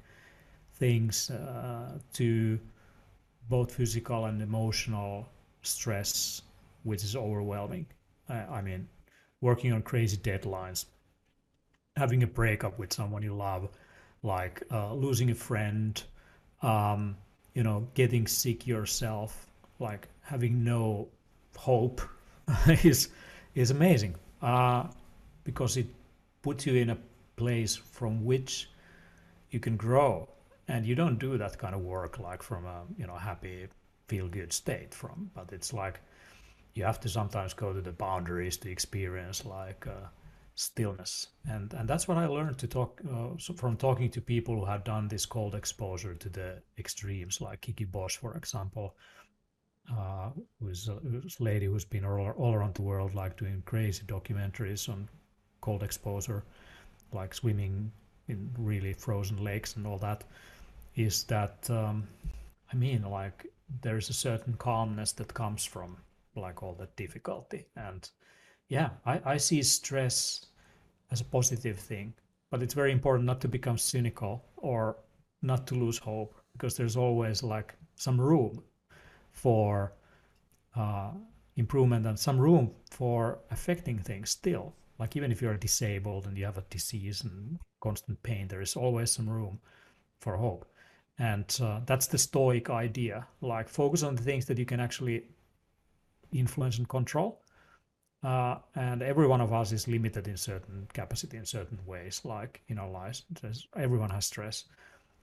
things 0.74 1.30
uh, 1.30 1.98
to 2.12 2.60
both 3.48 3.74
physical 3.74 4.26
and 4.26 4.42
emotional 4.42 5.30
stress 5.62 6.42
which 6.82 7.02
is 7.02 7.16
overwhelming. 7.16 7.86
I, 8.28 8.34
I 8.58 8.60
mean, 8.60 8.86
working 9.40 9.72
on 9.72 9.80
crazy 9.80 10.18
deadlines, 10.18 10.84
having 11.96 12.22
a 12.22 12.26
breakup 12.26 12.78
with 12.78 12.92
someone 12.92 13.22
you 13.22 13.34
love, 13.34 13.70
like 14.22 14.62
uh, 14.70 14.92
losing 14.92 15.30
a 15.30 15.34
friend, 15.34 16.02
um, 16.62 17.16
you 17.54 17.62
know, 17.62 17.86
getting 17.94 18.26
sick 18.26 18.66
yourself, 18.66 19.46
like 19.78 20.08
having 20.22 20.64
no 20.64 21.08
hope 21.56 22.00
is 22.84 23.08
is 23.54 23.70
amazing. 23.70 24.14
Uh, 24.40 24.86
because 25.44 25.76
it 25.76 25.86
puts 26.42 26.66
you 26.66 26.74
in 26.74 26.90
a 26.90 26.98
place 27.36 27.74
from 27.76 28.24
which 28.24 28.70
you 29.50 29.58
can 29.60 29.76
grow, 29.76 30.28
and 30.68 30.86
you 30.86 30.94
don't 30.94 31.18
do 31.18 31.38
that 31.38 31.58
kind 31.58 31.74
of 31.74 31.80
work 31.80 32.18
like 32.18 32.42
from 32.42 32.66
a 32.66 32.82
you 32.96 33.06
know 33.06 33.16
happy 33.16 33.66
feel 34.08 34.28
good 34.28 34.52
state 34.52 34.94
from, 34.94 35.30
but 35.34 35.52
it's 35.52 35.72
like 35.72 36.00
you 36.74 36.84
have 36.84 37.00
to 37.00 37.08
sometimes 37.08 37.54
go 37.54 37.72
to 37.72 37.80
the 37.80 37.92
boundaries 37.92 38.56
to 38.56 38.70
experience 38.70 39.44
like 39.44 39.86
uh, 39.86 40.06
stillness. 40.58 41.28
And 41.48 41.72
and 41.74 41.88
that's 41.88 42.08
what 42.08 42.18
i 42.18 42.26
learned 42.26 42.58
to 42.58 42.66
talk 42.66 43.00
uh, 43.10 43.28
so 43.38 43.54
from 43.54 43.76
talking 43.76 44.10
to 44.10 44.20
people 44.20 44.54
who 44.56 44.64
have 44.64 44.84
done 44.84 45.08
this 45.08 45.26
cold 45.26 45.54
exposure 45.54 46.14
to 46.14 46.28
the 46.28 46.60
extremes 46.78 47.40
like 47.40 47.60
kiki 47.60 47.84
bosch 47.84 48.16
for 48.16 48.36
example 48.36 48.96
uh, 49.96 50.30
who's 50.60 50.88
a, 50.88 50.94
who's 50.94 51.40
a 51.40 51.42
lady 51.42 51.66
who's 51.66 51.84
been 51.84 52.04
all, 52.04 52.30
all 52.36 52.54
around 52.54 52.74
the 52.74 52.82
world 52.82 53.14
like 53.14 53.36
doing 53.38 53.62
crazy 53.66 54.02
documentaries 54.06 54.88
on 54.88 55.08
cold 55.60 55.82
exposure 55.82 56.42
like 57.12 57.34
swimming 57.34 57.92
in 58.26 58.50
really 58.58 58.92
frozen 58.92 59.42
lakes 59.42 59.76
and 59.76 59.86
all 59.86 59.98
that 59.98 60.24
is 60.96 61.24
that 61.24 61.70
um, 61.70 62.06
i 62.72 62.76
mean 62.76 63.02
like 63.02 63.46
there's 63.82 64.10
a 64.10 64.14
certain 64.28 64.54
calmness 64.54 65.12
that 65.12 65.32
comes 65.32 65.64
from 65.64 65.96
like 66.38 66.62
all 66.62 66.74
that 66.74 66.94
difficulty. 66.96 67.66
And 67.76 68.08
yeah 68.68 68.90
I, 69.06 69.20
I 69.24 69.36
see 69.36 69.62
stress 69.62 70.46
as 71.10 71.20
a 71.20 71.24
positive 71.24 71.78
thing 71.78 72.14
but 72.50 72.62
it's 72.62 72.74
very 72.74 72.92
important 72.92 73.26
not 73.26 73.40
to 73.42 73.48
become 73.48 73.78
cynical 73.78 74.44
or 74.56 74.96
not 75.42 75.66
to 75.68 75.74
lose 75.74 75.98
hope 75.98 76.34
because 76.52 76.76
there's 76.76 76.96
always 76.96 77.42
like 77.42 77.74
some 77.96 78.20
room 78.20 78.62
for 79.32 79.92
uh, 80.76 81.10
improvement 81.56 82.06
and 82.06 82.18
some 82.18 82.38
room 82.38 82.70
for 82.90 83.38
affecting 83.50 83.98
things 83.98 84.30
still 84.30 84.74
like 84.98 85.16
even 85.16 85.30
if 85.30 85.40
you're 85.40 85.56
disabled 85.56 86.26
and 86.26 86.36
you 86.36 86.44
have 86.44 86.58
a 86.58 86.64
disease 86.70 87.22
and 87.22 87.58
constant 87.80 88.20
pain 88.22 88.48
there 88.48 88.60
is 88.60 88.76
always 88.76 89.10
some 89.10 89.28
room 89.28 89.58
for 90.20 90.36
hope 90.36 90.66
and 91.18 91.58
uh, 91.62 91.80
that's 91.86 92.06
the 92.06 92.18
stoic 92.18 92.70
idea 92.70 93.26
like 93.40 93.68
focus 93.68 94.02
on 94.02 94.14
the 94.14 94.22
things 94.22 94.46
that 94.46 94.58
you 94.58 94.66
can 94.66 94.80
actually 94.80 95.24
influence 96.32 96.78
and 96.78 96.88
control. 96.88 97.40
Uh, 98.22 98.56
and 98.74 99.02
every 99.02 99.26
one 99.26 99.40
of 99.40 99.52
us 99.52 99.72
is 99.72 99.86
limited 99.86 100.26
in 100.26 100.36
certain 100.36 100.88
capacity 100.92 101.36
in 101.36 101.46
certain 101.46 101.78
ways, 101.86 102.20
like 102.24 102.60
in 102.68 102.78
our 102.78 102.90
lives. 102.90 103.24
Everyone 103.76 104.10
has 104.10 104.26
stress, 104.26 104.64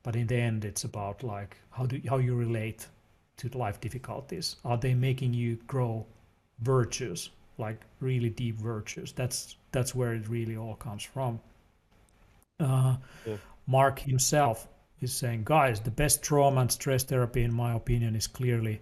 but 0.03 0.15
in 0.15 0.27
the 0.27 0.35
end, 0.35 0.63
it's 0.65 0.85
about 0.85 1.23
like 1.23 1.57
how 1.71 1.85
do 1.85 2.01
how 2.09 2.17
you 2.17 2.35
relate 2.35 2.87
to 3.37 3.49
life 3.57 3.81
difficulties. 3.81 4.55
Are 4.63 4.77
they 4.77 4.93
making 4.93 5.33
you 5.33 5.57
grow 5.67 6.05
virtues, 6.59 7.31
like 7.57 7.81
really 7.99 8.29
deep 8.29 8.55
virtues? 8.57 9.11
That's 9.11 9.57
that's 9.71 9.93
where 9.93 10.13
it 10.13 10.29
really 10.29 10.55
all 10.55 10.75
comes 10.75 11.03
from. 11.03 11.39
Uh, 12.59 12.95
Yeah. 13.25 13.37
Mark 13.67 13.99
himself 13.99 14.67
is 15.01 15.13
saying, 15.13 15.43
guys, 15.43 15.81
the 15.81 15.91
best 15.91 16.23
trauma 16.23 16.61
and 16.61 16.71
stress 16.71 17.03
therapy, 17.03 17.43
in 17.43 17.53
my 17.53 17.73
opinion, 17.73 18.15
is 18.15 18.27
clearly 18.27 18.81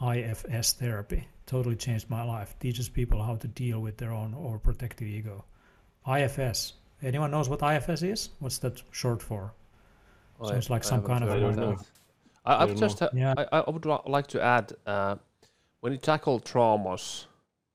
IFS 0.00 0.72
therapy. 0.72 1.28
Totally 1.46 1.76
changed 1.76 2.08
my 2.08 2.22
life. 2.24 2.56
Teaches 2.58 2.88
people 2.88 3.22
how 3.22 3.36
to 3.36 3.48
deal 3.48 3.80
with 3.80 3.96
their 3.98 4.12
own 4.12 4.32
overprotective 4.34 5.02
ego. 5.02 5.44
IFS. 6.06 6.74
Anyone 7.02 7.30
knows 7.30 7.48
what 7.48 7.62
IFS 7.62 8.02
is? 8.02 8.30
What's 8.38 8.58
that 8.58 8.82
short 8.92 9.22
for? 9.22 9.52
Sounds 10.42 10.70
like 10.70 10.84
some 10.84 11.02
kind 11.02 11.22
of 11.22 11.30
I 11.30 11.32
heard 11.34 11.40
don't 11.40 11.52
a- 11.52 11.56
know. 11.56 11.72
that. 11.76 11.86
I, 12.46 12.54
I 12.54 12.62
I've 12.64 12.76
just 12.76 13.00
know. 13.00 13.08
Yeah. 13.14 13.34
I, 13.52 13.58
I 13.60 13.70
would 13.70 13.84
like 13.86 14.26
to 14.28 14.42
add 14.42 14.72
uh, 14.86 15.16
when 15.80 15.92
you 15.92 15.98
tackle 15.98 16.40
traumas, 16.40 17.26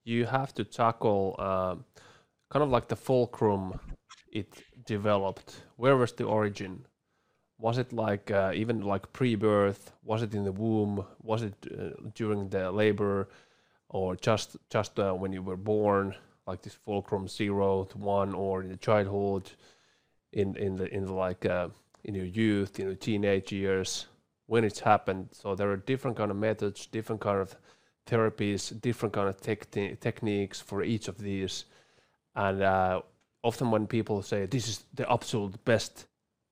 you 0.03 0.25
have 0.25 0.53
to 0.55 0.63
tackle 0.63 1.35
um, 1.39 1.85
kind 2.49 2.63
of 2.63 2.69
like 2.69 2.87
the 2.87 2.95
fulcrum 2.95 3.79
it 4.31 4.51
developed. 4.85 5.63
Where 5.77 5.95
was 5.97 6.11
the 6.13 6.25
origin? 6.25 6.85
Was 7.57 7.77
it 7.77 7.91
like 7.93 8.31
uh, 8.31 8.51
even 8.55 8.81
like 8.81 9.11
pre-birth? 9.13 9.91
Was 10.03 10.21
it 10.21 10.33
in 10.33 10.43
the 10.43 10.51
womb? 10.51 11.05
Was 11.21 11.43
it 11.43 11.55
uh, 11.71 11.89
during 12.15 12.49
the 12.49 12.71
labor, 12.71 13.29
or 13.89 14.15
just 14.15 14.57
just 14.69 14.99
uh, 14.99 15.13
when 15.13 15.33
you 15.33 15.41
were 15.41 15.57
born? 15.57 16.15
Like 16.47 16.63
this 16.63 16.73
fulcrum 16.73 17.27
zero 17.27 17.83
to 17.83 17.97
one, 17.97 18.33
or 18.33 18.61
in 18.63 18.69
the 18.69 18.77
childhood, 18.77 19.51
in 20.33 20.55
in 20.55 20.75
the 20.75 20.91
in 20.93 21.05
the 21.05 21.13
like 21.13 21.45
uh, 21.45 21.69
in 22.03 22.15
your 22.15 22.25
youth, 22.25 22.79
in 22.79 22.85
your 22.85 22.95
teenage 22.95 23.51
years, 23.51 24.07
when 24.47 24.63
it's 24.63 24.79
happened. 24.79 25.29
So 25.31 25.53
there 25.53 25.69
are 25.71 25.77
different 25.77 26.17
kind 26.17 26.31
of 26.31 26.37
methods, 26.37 26.87
different 26.87 27.21
kind 27.21 27.39
of 27.39 27.55
therapies, 28.07 28.79
different 28.81 29.13
kind 29.13 29.29
of 29.29 29.39
techni- 29.39 29.99
techniques 29.99 30.59
for 30.59 30.81
each 30.83 31.07
of 31.07 31.19
these. 31.19 31.65
And 32.35 32.63
uh, 32.63 33.01
often 33.43 33.69
when 33.69 33.85
people 33.87 34.23
say 34.23 34.47
this 34.47 34.67
is 34.67 34.85
the 34.93 35.11
absolute 35.11 35.63
best 35.65 36.07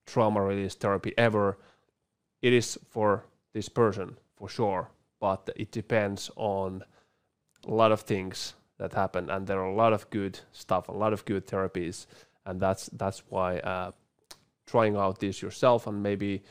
trauma 0.06 0.40
release 0.42 0.74
therapy 0.74 1.12
ever, 1.18 1.58
it 2.40 2.52
is 2.52 2.78
for 2.88 3.24
this 3.52 3.68
person 3.68 4.16
for 4.36 4.48
sure. 4.48 4.90
But 5.20 5.50
it 5.56 5.72
depends 5.72 6.30
on 6.36 6.84
a 7.66 7.74
lot 7.74 7.92
of 7.92 8.00
things 8.02 8.54
that 8.78 8.92
happen, 8.92 9.28
and 9.30 9.46
there 9.46 9.58
are 9.60 9.68
a 9.68 9.74
lot 9.74 9.92
of 9.92 10.08
good 10.10 10.40
stuff, 10.52 10.88
a 10.88 10.92
lot 10.92 11.12
of 11.12 11.24
good 11.24 11.46
therapies, 11.46 12.06
and 12.46 12.60
that's 12.60 12.88
that's 12.92 13.22
why 13.28 13.58
uh, 13.58 13.90
trying 14.66 14.96
out 14.96 15.18
this 15.20 15.42
yourself 15.42 15.86
and 15.86 16.02
maybe 16.02 16.42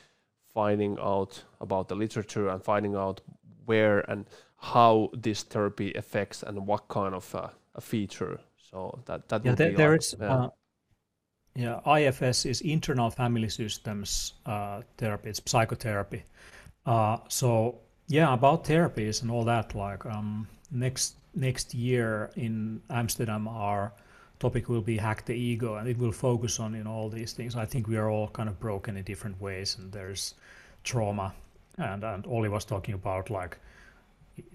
finding 0.54 0.98
out 1.00 1.44
about 1.62 1.88
the 1.88 1.96
literature 1.96 2.50
and 2.50 2.64
finding 2.64 2.96
out 2.96 3.22
where 3.66 4.00
and 4.12 4.26
how 4.58 5.10
this 5.14 5.44
therapy 5.44 5.94
affects 5.94 6.44
and 6.44 6.66
what 6.68 6.88
kind 6.88 7.14
of 7.16 7.36
uh, 7.36 7.48
a 7.76 7.82
feature. 7.82 8.40
So 8.72 9.00
that 9.06 9.30
that 9.30 9.46
Yeah, 9.46 9.52
would 9.52 9.58
there, 9.58 9.70
be 9.70 9.76
there 9.78 9.92
like- 9.92 10.00
is. 10.02 10.16
yeah. 10.20 10.34
Uh, 10.36 10.50
yeah, 11.56 11.80
IFS 11.98 12.46
is 12.46 12.62
internal 12.62 13.10
family 13.10 13.50
systems 13.50 14.34
uh, 14.46 14.82
therapy. 14.98 15.30
It's 15.30 15.42
psychotherapy. 15.46 16.24
Uh, 16.86 17.18
so 17.30 17.80
yeah, 18.08 18.34
about 18.34 18.64
therapies 18.66 19.22
and 19.22 19.32
all 19.32 19.44
that. 19.46 19.76
Like 19.76 20.06
um, 20.06 20.48
next 20.72 21.16
next 21.36 21.74
year 21.74 22.32
in 22.36 22.82
Amsterdam, 22.90 23.48
our 23.48 23.92
topic 24.40 24.70
will 24.70 24.82
be 24.82 24.98
hack 24.98 25.26
the 25.26 25.34
ego, 25.36 25.76
and 25.76 25.88
it 25.88 25.98
will 25.98 26.12
focus 26.12 26.60
on 26.60 26.74
you 26.74 26.84
know 26.84 26.92
all 26.92 27.10
these 27.10 27.34
things. 27.34 27.56
I 27.56 27.66
think 27.66 27.88
we 27.88 27.98
are 27.98 28.10
all 28.10 28.28
kind 28.30 28.50
of 28.50 28.60
broken 28.60 28.98
in 28.98 29.04
different 29.04 29.40
ways, 29.42 29.78
and 29.78 29.92
there's 29.92 30.36
trauma, 30.84 31.34
and 31.78 32.04
and 32.04 32.26
Olli 32.28 32.50
was 32.50 32.66
talking 32.66 32.94
about 32.96 33.30
like 33.30 33.58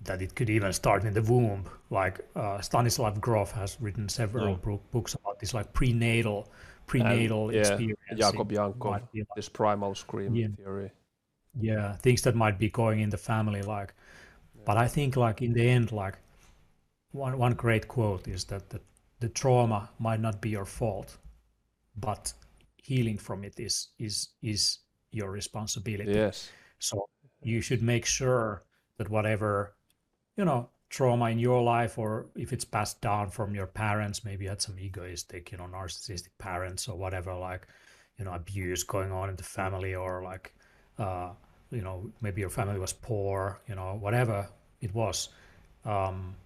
that 0.05 0.23
it 0.23 0.35
could 0.37 0.49
even 0.49 0.73
start 0.73 1.05
in 1.05 1.13
the 1.13 1.23
womb. 1.23 1.65
Like 1.91 2.21
uh, 2.37 2.61
Stanislav 2.61 3.21
Grof 3.21 3.51
has 3.53 3.77
written 3.81 4.09
several 4.09 4.55
bro- 4.57 4.81
books 4.93 5.15
about 5.15 5.41
this, 5.41 5.55
like 5.55 5.73
prenatal 5.73 6.49
prenatal 6.87 7.49
And, 7.49 7.55
yeah, 7.55 7.61
experience. 7.61 7.99
Jakob 8.17 8.53
like- 8.85 9.03
this 9.37 9.49
primal 9.49 9.95
scream 9.95 10.35
Yeah. 10.35 10.49
theory. 10.57 10.91
Yeah, 11.61 11.97
things 11.97 12.23
that 12.23 12.35
might 12.35 12.59
be 12.59 12.71
going 12.71 13.01
in 13.01 13.11
the 13.11 13.19
family, 13.19 13.63
like. 13.63 13.95
But 14.65 14.77
I 14.77 14.87
think, 14.87 15.17
like 15.17 15.43
in 15.43 15.53
the 15.53 15.69
end, 15.69 15.91
like 15.91 16.19
one 17.11 17.37
one 17.37 17.55
great 17.55 17.89
quote 17.89 18.29
is 18.29 18.45
that 18.45 18.71
the, 18.71 18.81
the 19.19 19.29
trauma 19.29 19.91
might 19.99 20.21
not 20.21 20.41
be 20.41 20.51
your 20.51 20.65
fault, 20.65 21.19
but 21.97 22.33
healing 22.77 23.19
from 23.19 23.45
it 23.45 23.59
is 23.59 23.89
is 23.99 24.29
is 24.41 24.79
your 25.11 25.31
responsibility. 25.31 26.13
Yes. 26.13 26.51
So 26.79 27.09
you 27.43 27.61
should 27.61 27.83
make 27.83 28.07
sure 28.07 28.65
that 28.99 29.11
whatever, 29.11 29.75
you 30.37 30.45
know, 30.45 30.71
trauma 30.91 31.31
in 31.31 31.39
your 31.39 31.63
life, 31.63 31.99
or 31.99 32.27
if 32.37 32.53
it's 32.53 32.65
passed 32.65 33.01
down 33.01 33.31
from 33.31 33.55
your 33.55 33.67
parents, 33.67 34.25
maybe 34.25 34.45
you 34.45 34.51
had 34.51 34.63
some 34.63 34.79
egoistic, 34.79 35.51
you 35.51 35.59
know, 35.59 35.65
narcissistic 35.67 36.31
parents 36.39 36.89
or 36.89 36.97
whatever, 36.97 37.35
like, 37.35 37.67
you 38.19 38.25
know, 38.25 38.33
abuse 38.33 38.85
going 38.85 39.11
on 39.11 39.29
in 39.29 39.37
the 39.37 39.43
family, 39.43 39.95
or 39.95 40.23
like, 40.23 40.55
uh, 41.03 41.31
you 41.71 41.83
know, 41.83 41.97
maybe 42.21 42.41
your 42.41 42.51
family 42.51 42.79
was 42.79 42.93
poor, 42.93 43.61
you 43.69 43.75
know, 43.75 43.99
whatever 44.01 44.49
it 44.81 44.95
was. 44.95 45.29
Um, 45.85 46.37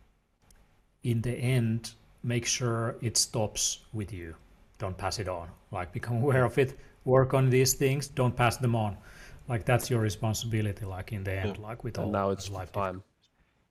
in 1.02 1.20
the 1.20 1.32
end, 1.32 1.92
make 2.22 2.46
sure 2.46 2.96
it 3.00 3.16
stops 3.16 3.80
with 3.92 4.12
you. 4.12 4.34
Don't 4.78 4.96
pass 4.96 5.18
it 5.18 5.28
on. 5.28 5.48
Like, 5.70 5.92
become 5.92 6.16
aware 6.24 6.44
of 6.44 6.58
it, 6.58 6.78
work 7.04 7.34
on 7.34 7.50
these 7.50 7.74
things, 7.74 8.08
don't 8.08 8.34
pass 8.34 8.56
them 8.56 8.74
on 8.74 8.96
like 9.48 9.64
that's 9.64 9.90
your 9.90 10.00
responsibility 10.00 10.84
like 10.84 11.12
in 11.12 11.24
the 11.24 11.32
end 11.32 11.58
like 11.58 11.84
with 11.84 11.98
all 11.98 12.04
And 12.04 12.12
now 12.12 12.30
it's 12.30 12.50
life 12.50 12.72
time. 12.72 13.02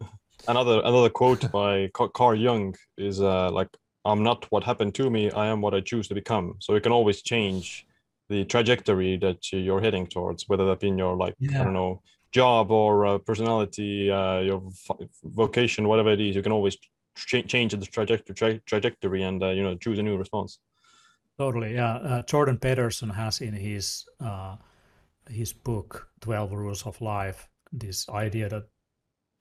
Another 0.47 0.81
another 0.83 1.09
quote 1.09 1.49
by 1.51 1.89
Carl 1.93 2.35
Jung 2.35 2.75
is 2.97 3.21
uh, 3.21 3.49
like, 3.51 3.69
"I'm 4.03 4.21
not 4.21 4.45
what 4.51 4.63
happened 4.63 4.93
to 4.95 5.09
me. 5.09 5.31
I 5.31 5.47
am 5.47 5.61
what 5.61 5.73
I 5.73 5.79
choose 5.79 6.07
to 6.09 6.13
become." 6.13 6.55
So 6.59 6.75
you 6.75 6.81
can 6.81 6.91
always 6.91 7.21
change 7.21 7.87
the 8.29 8.45
trajectory 8.45 9.17
that 9.17 9.51
you're 9.51 9.81
heading 9.81 10.07
towards, 10.07 10.47
whether 10.49 10.65
that 10.67 10.79
be 10.79 10.87
in 10.87 10.97
your 10.97 11.15
like 11.15 11.35
I 11.59 11.63
don't 11.63 11.73
know 11.73 12.01
job 12.31 12.69
or 12.71 13.05
uh, 13.05 13.17
personality, 13.19 14.11
uh, 14.11 14.39
your 14.39 14.61
f- 14.89 14.97
vocation, 15.23 15.87
whatever 15.87 16.11
it 16.11 16.19
is. 16.19 16.35
You 16.35 16.41
can 16.41 16.51
always 16.51 16.75
ch- 17.15 17.45
change 17.47 17.71
the 17.73 17.85
trajectory 17.85 18.35
tra- 18.35 18.59
trajectory 18.59 19.23
and 19.23 19.41
uh, 19.43 19.49
you 19.49 19.63
know 19.63 19.75
choose 19.75 19.99
a 19.99 20.03
new 20.03 20.17
response. 20.17 20.59
totally 21.37 21.73
yeah 21.73 21.95
uh, 21.95 22.21
jordan 22.23 22.57
peterson 22.57 23.09
has 23.09 23.41
in 23.41 23.53
his 23.53 24.05
uh, 24.19 24.55
his 25.29 25.53
book 25.53 26.09
12 26.21 26.51
rules 26.53 26.85
of 26.85 27.01
life 27.01 27.49
this 27.73 28.07
idea 28.09 28.49
that 28.49 28.63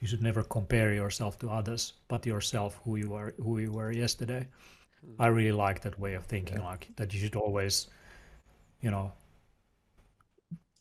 you 0.00 0.06
should 0.08 0.22
never 0.22 0.42
compare 0.42 0.92
yourself 0.94 1.38
to 1.38 1.50
others 1.50 1.94
but 2.08 2.26
yourself 2.26 2.80
who 2.84 2.96
you 2.96 3.10
were 3.10 3.34
who 3.38 3.58
you 3.58 3.72
were 3.72 3.92
yesterday 3.92 4.46
i 5.18 5.26
really 5.28 5.52
like 5.52 5.80
that 5.80 5.98
way 5.98 6.14
of 6.14 6.24
thinking 6.26 6.60
like 6.62 6.88
that 6.96 7.12
you 7.14 7.20
should 7.20 7.36
always 7.36 7.88
you 8.84 8.90
know 8.90 9.12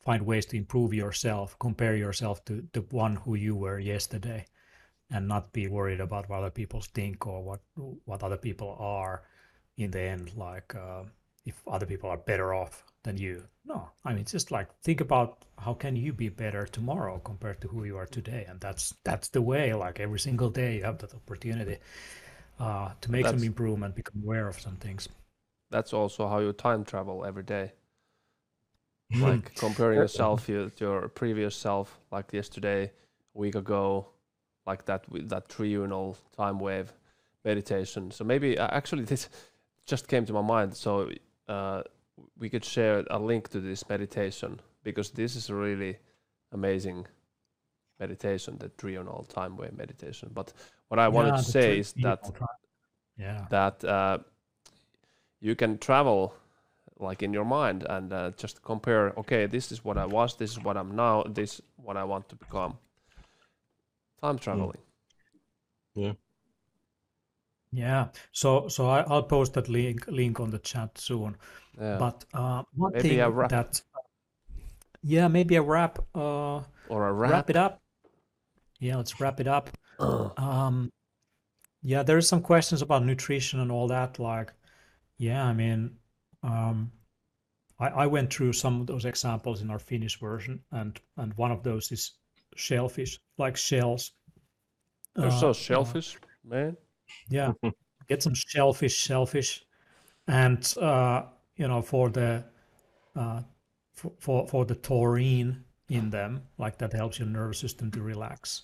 find 0.05 0.25
ways 0.25 0.45
to 0.45 0.57
improve 0.57 0.93
yourself 0.93 1.57
compare 1.59 1.95
yourself 1.95 2.43
to 2.45 2.53
the 2.73 2.81
one 3.03 3.15
who 3.15 3.35
you 3.35 3.55
were 3.55 3.79
yesterday 3.79 4.45
and 5.09 5.27
not 5.27 5.53
be 5.53 5.67
worried 5.67 6.01
about 6.01 6.29
what 6.29 6.39
other 6.39 6.49
people 6.49 6.81
think 6.81 7.25
or 7.27 7.41
what 7.49 7.61
what 8.05 8.23
other 8.23 8.41
people 8.47 8.75
are 8.79 9.23
in 9.77 9.91
the 9.91 10.01
end 10.01 10.35
like 10.35 10.75
uh, 10.75 11.03
if 11.45 11.55
other 11.67 11.85
people 11.85 12.09
are 12.09 12.17
better 12.17 12.53
off 12.53 12.83
than 13.03 13.17
you. 13.17 13.43
No 13.65 13.89
i 14.05 14.13
mean 14.13 14.25
just 14.25 14.51
like 14.51 14.67
think 14.81 15.01
about 15.01 15.45
how 15.57 15.73
can 15.73 15.95
you 15.95 16.11
be 16.13 16.29
better 16.29 16.65
tomorrow 16.65 17.19
compared 17.19 17.61
to 17.61 17.67
who 17.67 17.85
you 17.85 17.97
are 17.97 18.05
today? 18.05 18.45
And 18.49 18.59
that's 18.59 18.93
that's 19.03 19.29
the 19.29 19.41
way 19.41 19.73
like 19.73 19.99
every 19.99 20.19
single 20.19 20.49
day 20.49 20.77
you 20.77 20.83
have 20.83 20.97
that 20.99 21.13
opportunity 21.13 21.77
uh, 22.59 22.89
to 23.01 23.11
make 23.11 23.25
some 23.25 23.43
improvement 23.43 23.95
become 23.95 24.21
aware 24.23 24.47
of 24.47 24.59
some 24.59 24.75
things. 24.77 25.07
That's 25.71 25.93
also 25.93 26.27
how 26.27 26.39
you 26.39 26.53
time 26.53 26.83
travel 26.83 27.25
every 27.25 27.43
day. 27.43 27.71
Like 29.19 29.55
comparing 29.65 29.97
yourself 29.99 30.47
to 30.47 30.71
your 30.77 31.07
previous 31.09 31.55
self, 31.55 31.99
like 32.11 32.33
yesterday, 32.33 32.85
a 33.35 33.37
week 33.37 33.55
ago, 33.55 34.07
like 34.65 34.85
that 34.85 35.07
with 35.09 35.29
that 35.29 35.49
triunal 35.49 36.17
time 36.35 36.59
wave 36.59 36.91
meditation. 37.45 38.11
So 38.11 38.23
maybe 38.23 38.57
uh, 38.57 38.67
actually 38.71 39.03
this 39.11 39.29
just 39.85 40.07
came 40.07 40.25
to 40.25 40.33
my 40.33 40.41
mind. 40.41 40.75
So 40.75 41.11
uh, 41.47 41.83
we 42.37 42.49
could 42.49 42.65
share 42.65 43.03
a 43.09 43.19
link 43.19 43.49
to 43.49 43.59
this 43.59 43.87
meditation 43.89 44.59
because 44.83 45.11
this 45.11 45.35
is 45.35 45.49
a 45.49 45.55
really 45.55 45.97
amazing 46.51 47.05
meditation, 47.99 48.57
the 48.59 48.69
triunal 48.69 49.27
time 49.27 49.57
wave 49.57 49.77
meditation. 49.77 50.31
But 50.33 50.53
what 50.87 50.99
I 50.99 51.07
wanted 51.07 51.37
to 51.37 51.43
say 51.43 51.79
is 51.79 51.93
that 51.93 52.31
yeah 53.17 53.45
that 53.49 53.83
uh, 53.83 54.17
you 55.39 55.55
can 55.55 55.77
travel 55.77 56.33
like 56.99 57.23
in 57.23 57.33
your 57.33 57.45
mind 57.45 57.85
and 57.89 58.13
uh, 58.13 58.31
just 58.37 58.61
compare 58.63 59.11
okay 59.17 59.45
this 59.47 59.71
is 59.71 59.83
what 59.83 59.97
i 59.97 60.05
was 60.05 60.35
this 60.37 60.51
is 60.51 60.59
what 60.59 60.77
i'm 60.77 60.95
now 60.95 61.23
this 61.23 61.55
is 61.55 61.61
what 61.75 61.97
i 61.97 62.03
want 62.03 62.27
to 62.29 62.35
become. 62.35 62.77
Time 64.21 64.37
traveling. 64.39 64.77
Yeah. 65.95 66.13
Yeah. 67.73 68.07
So 68.31 68.67
so 68.69 68.87
I, 68.89 69.01
i'll 69.01 69.23
post 69.23 69.53
that 69.55 69.67
link 69.67 70.05
link 70.07 70.39
on 70.39 70.49
the 70.49 70.59
chat 70.59 70.97
soon. 70.97 71.35
Yeah. 71.79 71.97
But 71.97 72.23
uh 72.33 72.63
one 72.75 72.93
Maybe 72.93 73.09
thing 73.09 73.19
a 73.19 73.29
wrap. 73.29 73.49
that 73.49 73.81
yeah 75.01 75.27
maybe 75.27 75.55
a 75.55 75.61
wrap 75.61 75.99
uh 76.15 76.61
or 76.87 77.07
a 77.09 77.11
wrap 77.13 77.31
rap 77.31 77.49
it 77.49 77.57
up. 77.57 77.81
Yeah 78.79 78.95
let's 78.95 79.19
wrap 79.19 79.39
it 79.41 79.47
up. 79.47 79.69
Um 79.99 80.91
yeah 81.81 82.03
there's 82.03 82.27
some 82.29 82.41
questions 82.41 82.81
about 82.81 83.03
nutrition 83.03 83.59
and 83.59 83.71
all 83.71 83.87
that 83.89 84.19
like 84.19 84.53
yeah 85.17 85.43
i 85.43 85.53
mean 85.53 85.97
um 86.43 86.91
i 87.79 87.87
i 87.87 88.07
went 88.07 88.31
through 88.33 88.53
some 88.53 88.81
of 88.81 88.87
those 88.87 89.05
examples 89.05 89.61
in 89.61 89.69
our 89.69 89.79
finnish 89.79 90.19
version 90.19 90.59
and 90.71 90.99
and 91.17 91.33
one 91.35 91.51
of 91.51 91.63
those 91.63 91.91
is 91.91 92.11
shellfish 92.55 93.19
like 93.37 93.57
shells. 93.57 94.11
They're 95.15 95.27
Uh, 95.27 95.31
so 95.31 95.49
uh, 95.49 95.53
man. 96.43 96.77
Yeah. 97.29 97.53
Get 98.07 98.23
some 98.23 98.33
shellfish 98.35 98.95
shellfish. 98.95 99.65
And 100.27 100.73
uh 100.79 101.23
you 101.55 101.67
know 101.67 101.81
for 101.81 102.09
the 102.09 102.43
uh 103.15 103.41
for, 103.93 104.11
for, 104.19 104.47
for 104.47 104.65
the 104.65 104.75
taurine 104.75 105.63
in 105.89 106.09
them, 106.09 106.41
like 106.57 106.77
that 106.79 106.93
helps 106.93 107.19
your 107.19 107.27
nervous 107.27 107.59
system 107.59 107.91
to 107.91 108.01
relax. 108.01 108.63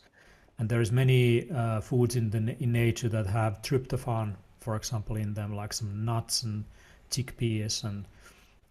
And 0.58 0.68
there's 0.68 0.92
many 0.92 1.50
uh, 1.52 1.80
foods 1.82 2.16
in 2.16 2.32
the 2.32 2.58
in 2.62 2.72
nature 2.72 3.10
that 3.10 3.28
have 3.28 3.62
tryptophan, 3.62 4.36
for 4.60 4.76
example, 4.76 5.16
in 5.16 5.34
them, 5.34 5.56
like 5.56 5.72
some 5.72 6.04
nuts 6.04 6.44
and 6.44 6.66
chickpeas 7.10 7.84
and 7.84 8.06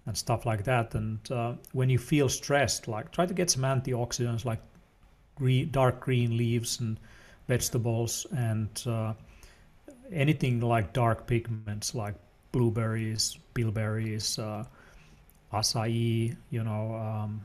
and 0.07 0.17
stuff 0.17 0.47
like 0.47 0.65
that. 0.65 0.95
And 0.95 1.19
uh, 1.31 1.53
when 1.73 1.91
you 1.91 1.99
feel 1.99 2.29
stressed, 2.29 2.89
like 2.89 3.13
try 3.13 3.27
to 3.27 3.35
get 3.35 3.51
some 3.51 3.63
antioxidants 3.63 4.45
like 4.45 4.61
green, 5.37 5.71
dark 5.71 6.01
green 6.01 6.37
leaves 6.37 6.81
and 6.81 6.99
vegetables 7.47 8.27
and 8.35 8.71
uh, 8.87 9.13
anything 10.11 10.61
like 10.61 10.95
dark 10.95 11.27
pigments 11.27 11.95
like 11.95 12.15
blueberries, 12.53 13.39
bilberries, 13.55 14.39
uh, 14.39 14.65
acai, 15.53 16.35
you 16.51 16.65
know, 16.65 16.95
um, 16.95 17.43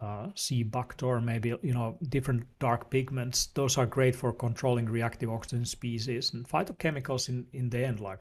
uh, 0.00 0.26
sea 0.34 0.62
buckthorn, 0.62 1.24
maybe, 1.24 1.54
you 1.62 1.72
know, 1.72 1.96
different 2.08 2.44
dark 2.58 2.90
pigments. 2.90 3.46
Those 3.54 3.78
are 3.78 3.86
great 3.86 4.16
for 4.16 4.32
controlling 4.32 4.86
reactive 4.86 5.30
oxygen 5.30 5.64
species 5.64 6.34
and 6.34 6.46
phytochemicals 6.46 7.28
in, 7.28 7.46
in 7.52 7.70
the 7.70 7.86
end, 7.86 8.00
like 8.00 8.20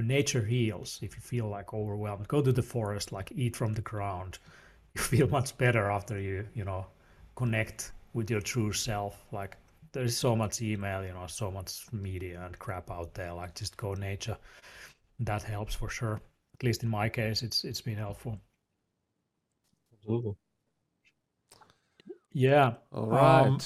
nature 0.00 0.44
heals 0.44 0.98
if 1.02 1.14
you 1.14 1.20
feel 1.20 1.48
like 1.48 1.74
overwhelmed. 1.74 2.28
Go 2.28 2.40
to 2.40 2.52
the 2.52 2.62
forest, 2.62 3.12
like 3.12 3.30
eat 3.34 3.56
from 3.56 3.74
the 3.74 3.82
ground. 3.82 4.38
You 4.94 5.00
feel 5.00 5.28
much 5.28 5.56
better 5.56 5.90
after 5.90 6.20
you, 6.20 6.46
you 6.52 6.66
know, 6.66 6.84
connect 7.34 7.92
with 8.12 8.30
your 8.30 8.42
true 8.42 8.74
self. 8.74 9.24
Like 9.32 9.56
there's 9.92 10.14
so 10.14 10.36
much 10.36 10.60
email, 10.60 11.02
you 11.02 11.14
know, 11.14 11.26
so 11.26 11.50
much 11.50 11.86
media 11.92 12.42
and 12.44 12.58
crap 12.58 12.90
out 12.90 13.14
there. 13.14 13.32
Like 13.32 13.54
just 13.54 13.74
go 13.78 13.94
nature. 13.94 14.36
That 15.20 15.42
helps 15.42 15.74
for 15.74 15.88
sure. 15.88 16.20
At 16.54 16.62
least 16.62 16.82
in 16.82 16.90
my 16.90 17.08
case, 17.08 17.42
it's 17.42 17.64
it's 17.64 17.80
been 17.80 17.96
helpful. 17.96 18.38
Absolutely. 19.94 20.34
Yeah. 22.32 22.74
All 22.92 23.06
right. 23.06 23.46
Um, 23.46 23.58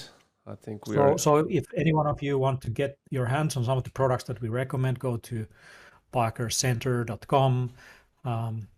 I 0.46 0.54
think 0.54 0.86
we 0.86 0.94
so, 0.94 1.02
are. 1.02 1.18
so 1.18 1.36
if 1.50 1.64
any 1.76 1.92
one 1.92 2.06
of 2.06 2.22
you 2.22 2.38
want 2.38 2.60
to 2.62 2.70
get 2.70 2.98
your 3.10 3.26
hands 3.26 3.56
on 3.56 3.64
some 3.64 3.78
of 3.78 3.84
the 3.84 3.90
products 3.90 4.24
that 4.24 4.40
we 4.40 4.48
recommend, 4.48 4.98
go 4.98 5.16
to 5.16 5.46
biohackercenter.com. 6.12 7.72
Um, 8.24 8.68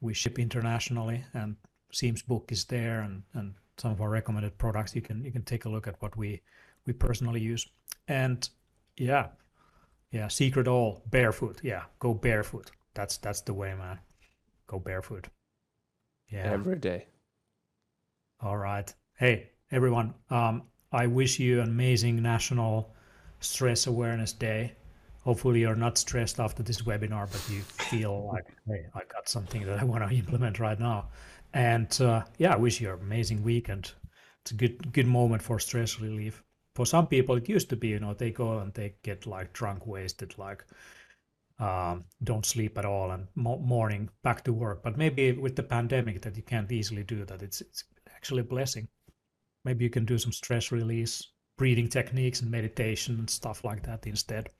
we 0.00 0.14
ship 0.14 0.38
internationally, 0.38 1.24
and 1.34 1.56
Siim's 1.92 2.22
book 2.22 2.50
is 2.50 2.64
there, 2.64 3.00
and, 3.00 3.22
and 3.34 3.54
some 3.78 3.92
of 3.92 4.00
our 4.00 4.10
recommended 4.10 4.56
products. 4.58 4.94
You 4.94 5.02
can 5.02 5.24
you 5.24 5.32
can 5.32 5.42
take 5.42 5.64
a 5.64 5.68
look 5.68 5.86
at 5.86 6.00
what 6.00 6.16
we 6.16 6.42
we 6.86 6.92
personally 6.92 7.40
use, 7.40 7.66
and 8.08 8.48
yeah, 8.96 9.28
yeah, 10.10 10.28
secret 10.28 10.68
all 10.68 11.02
barefoot. 11.10 11.60
Yeah, 11.62 11.84
go 11.98 12.14
barefoot. 12.14 12.70
That's 12.94 13.16
that's 13.18 13.40
the 13.40 13.54
way, 13.54 13.74
man. 13.74 13.98
Go 14.66 14.78
barefoot. 14.78 15.28
Yeah. 16.28 16.52
Every 16.52 16.76
day. 16.76 17.06
All 18.40 18.56
right. 18.56 18.92
Hey, 19.16 19.50
everyone. 19.70 20.14
Um, 20.30 20.62
I 20.92 21.06
wish 21.06 21.38
you 21.38 21.60
an 21.60 21.68
amazing 21.68 22.22
National 22.22 22.94
Stress 23.40 23.86
Awareness 23.86 24.32
Day. 24.32 24.72
Hopefully, 25.24 25.60
you're 25.60 25.74
not 25.74 25.96
stressed 25.96 26.38
after 26.38 26.62
this 26.62 26.82
webinar, 26.82 27.30
but 27.30 27.48
you 27.50 27.62
feel 27.62 28.26
like, 28.32 28.44
hey, 28.66 28.86
I 28.94 29.00
got 29.10 29.28
something 29.28 29.64
that 29.66 29.80
I 29.80 29.84
want 29.84 30.08
to 30.08 30.14
implement 30.22 30.58
right 30.58 30.78
now. 30.78 31.08
And 31.54 32.00
uh, 32.00 32.24
yeah, 32.38 32.52
I 32.52 32.56
wish 32.56 32.80
you 32.80 32.92
an 32.92 33.00
amazing 33.00 33.42
weekend. 33.42 33.92
It's 34.42 34.50
a 34.50 34.54
good 34.54 34.92
good 34.92 35.06
moment 35.06 35.42
for 35.42 35.58
stress 35.58 35.98
relief. 36.00 36.42
For 36.74 36.84
some 36.84 37.06
people, 37.06 37.36
it 37.36 37.48
used 37.48 37.70
to 37.70 37.76
be, 37.76 37.88
you 37.88 38.00
know, 38.00 38.14
they 38.14 38.30
go 38.30 38.58
and 38.58 38.74
they 38.74 38.94
get 39.02 39.26
like 39.26 39.52
drunk, 39.52 39.86
wasted, 39.86 40.36
like 40.36 40.64
um, 41.58 42.04
don't 42.22 42.44
sleep 42.44 42.76
at 42.76 42.84
all, 42.84 43.12
and 43.12 43.28
mo- 43.34 43.58
morning 43.58 44.10
back 44.22 44.42
to 44.44 44.52
work. 44.52 44.82
But 44.82 44.98
maybe 44.98 45.32
with 45.32 45.56
the 45.56 45.62
pandemic, 45.62 46.20
that 46.22 46.36
you 46.36 46.42
can't 46.42 46.70
easily 46.70 47.04
do 47.04 47.24
that. 47.24 47.42
It's 47.42 47.60
it's 47.60 47.84
actually 48.14 48.40
a 48.40 48.44
blessing. 48.44 48.88
Maybe 49.64 49.84
you 49.84 49.90
can 49.90 50.04
do 50.04 50.18
some 50.18 50.32
stress 50.32 50.72
release, 50.72 51.26
breathing 51.56 51.88
techniques, 51.88 52.42
and 52.42 52.50
meditation 52.50 53.18
and 53.18 53.30
stuff 53.30 53.64
like 53.64 53.82
that 53.84 54.06
instead. 54.06 54.50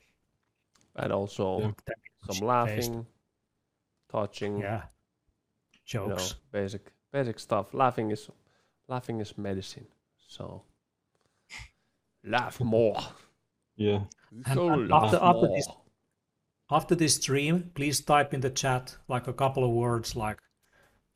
And 0.96 1.12
also 1.12 1.60
Yeah. 1.60 1.72
some 2.30 2.46
laughing, 2.46 3.06
touching, 4.08 4.58
Yeah. 4.58 4.86
you 5.92 6.00
know, 6.00 6.08
Jokes. 6.16 6.34
basic 6.52 6.92
basic 7.12 7.38
stuff. 7.38 7.74
Laughing 7.74 8.10
is 8.10 8.30
laughing 8.88 9.20
is 9.20 9.36
medicine. 9.38 9.86
So 10.28 10.64
laugh 12.22 12.60
more. 12.60 12.96
Yeah. 13.76 14.04
You 14.30 14.42
And- 14.46 14.54
shall 14.54 14.70
and 14.70 14.88
laugh 14.88 15.04
after- 15.04 15.22
after 15.24 15.48
this- 15.48 15.68
more. 15.68 15.80
After 16.70 16.94
this 16.94 17.16
stream, 17.16 17.70
please 17.74 18.00
type 18.00 18.32
in 18.32 18.40
the 18.40 18.50
chat 18.50 18.96
like 19.08 19.28
a 19.28 19.32
couple 19.34 19.64
of 19.64 19.70
words, 19.70 20.16
like 20.16 20.40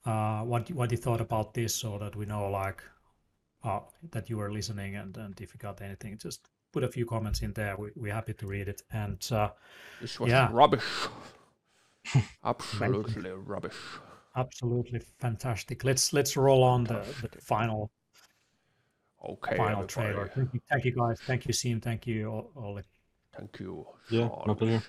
uh, 0.05 0.43
what 0.45 0.69
you- 0.71 0.77
what 0.77 0.91
you 0.91 0.97
thought 0.97 1.21
about 1.21 1.55
this, 1.55 1.75
so 1.75 1.99
that 1.99 2.17
we 2.17 2.25
know 2.27 2.49
like 2.51 2.83
uh, 3.65 3.81
that 4.11 4.31
you 4.31 4.37
were 4.39 4.51
listening, 4.53 4.95
and 4.97 5.17
and 5.17 5.41
if 5.41 5.53
you 5.55 5.59
got 5.59 5.81
anything, 5.83 6.17
just 6.17 6.49
put 6.73 6.85
a 6.85 6.89
few 6.89 7.07
comments 7.07 7.43
in 7.43 7.53
there. 7.53 7.77
We, 7.77 7.91
we're 7.97 8.15
happy 8.15 8.35
to 8.35 8.47
read 8.47 8.69
it. 8.69 8.83
And 8.93 9.27
uh, 9.33 9.51
This 10.01 10.19
was 10.21 10.31
yeah. 10.31 10.49
rubbish. 10.53 10.85
Absolutely 12.45 13.31
rubbish. 13.31 13.77
absolutely 14.37 15.01
fantastic. 15.19 15.85
Let's 15.85 16.13
let's 16.13 16.37
roll 16.37 16.63
on 16.63 16.85
the, 16.85 17.03
the 17.21 17.41
final 17.41 17.91
Okay, 19.29 19.57
final 19.57 19.83
everybody. 19.83 19.87
trailer. 19.89 20.29
Thank 20.29 20.55
you, 20.55 20.61
thank 20.71 20.85
you 20.85 20.93
guys. 20.93 21.21
Thank 21.27 21.47
you, 21.47 21.53
Siim. 21.53 21.83
Thank 21.83 22.07
you, 22.07 22.51
Olli. 22.57 22.83
Thank 23.37 23.59
you. 23.61 23.87
Yeah, 24.11 24.29
my 24.47 24.55
Sean. 24.55 24.57
pleasure. 24.57 24.83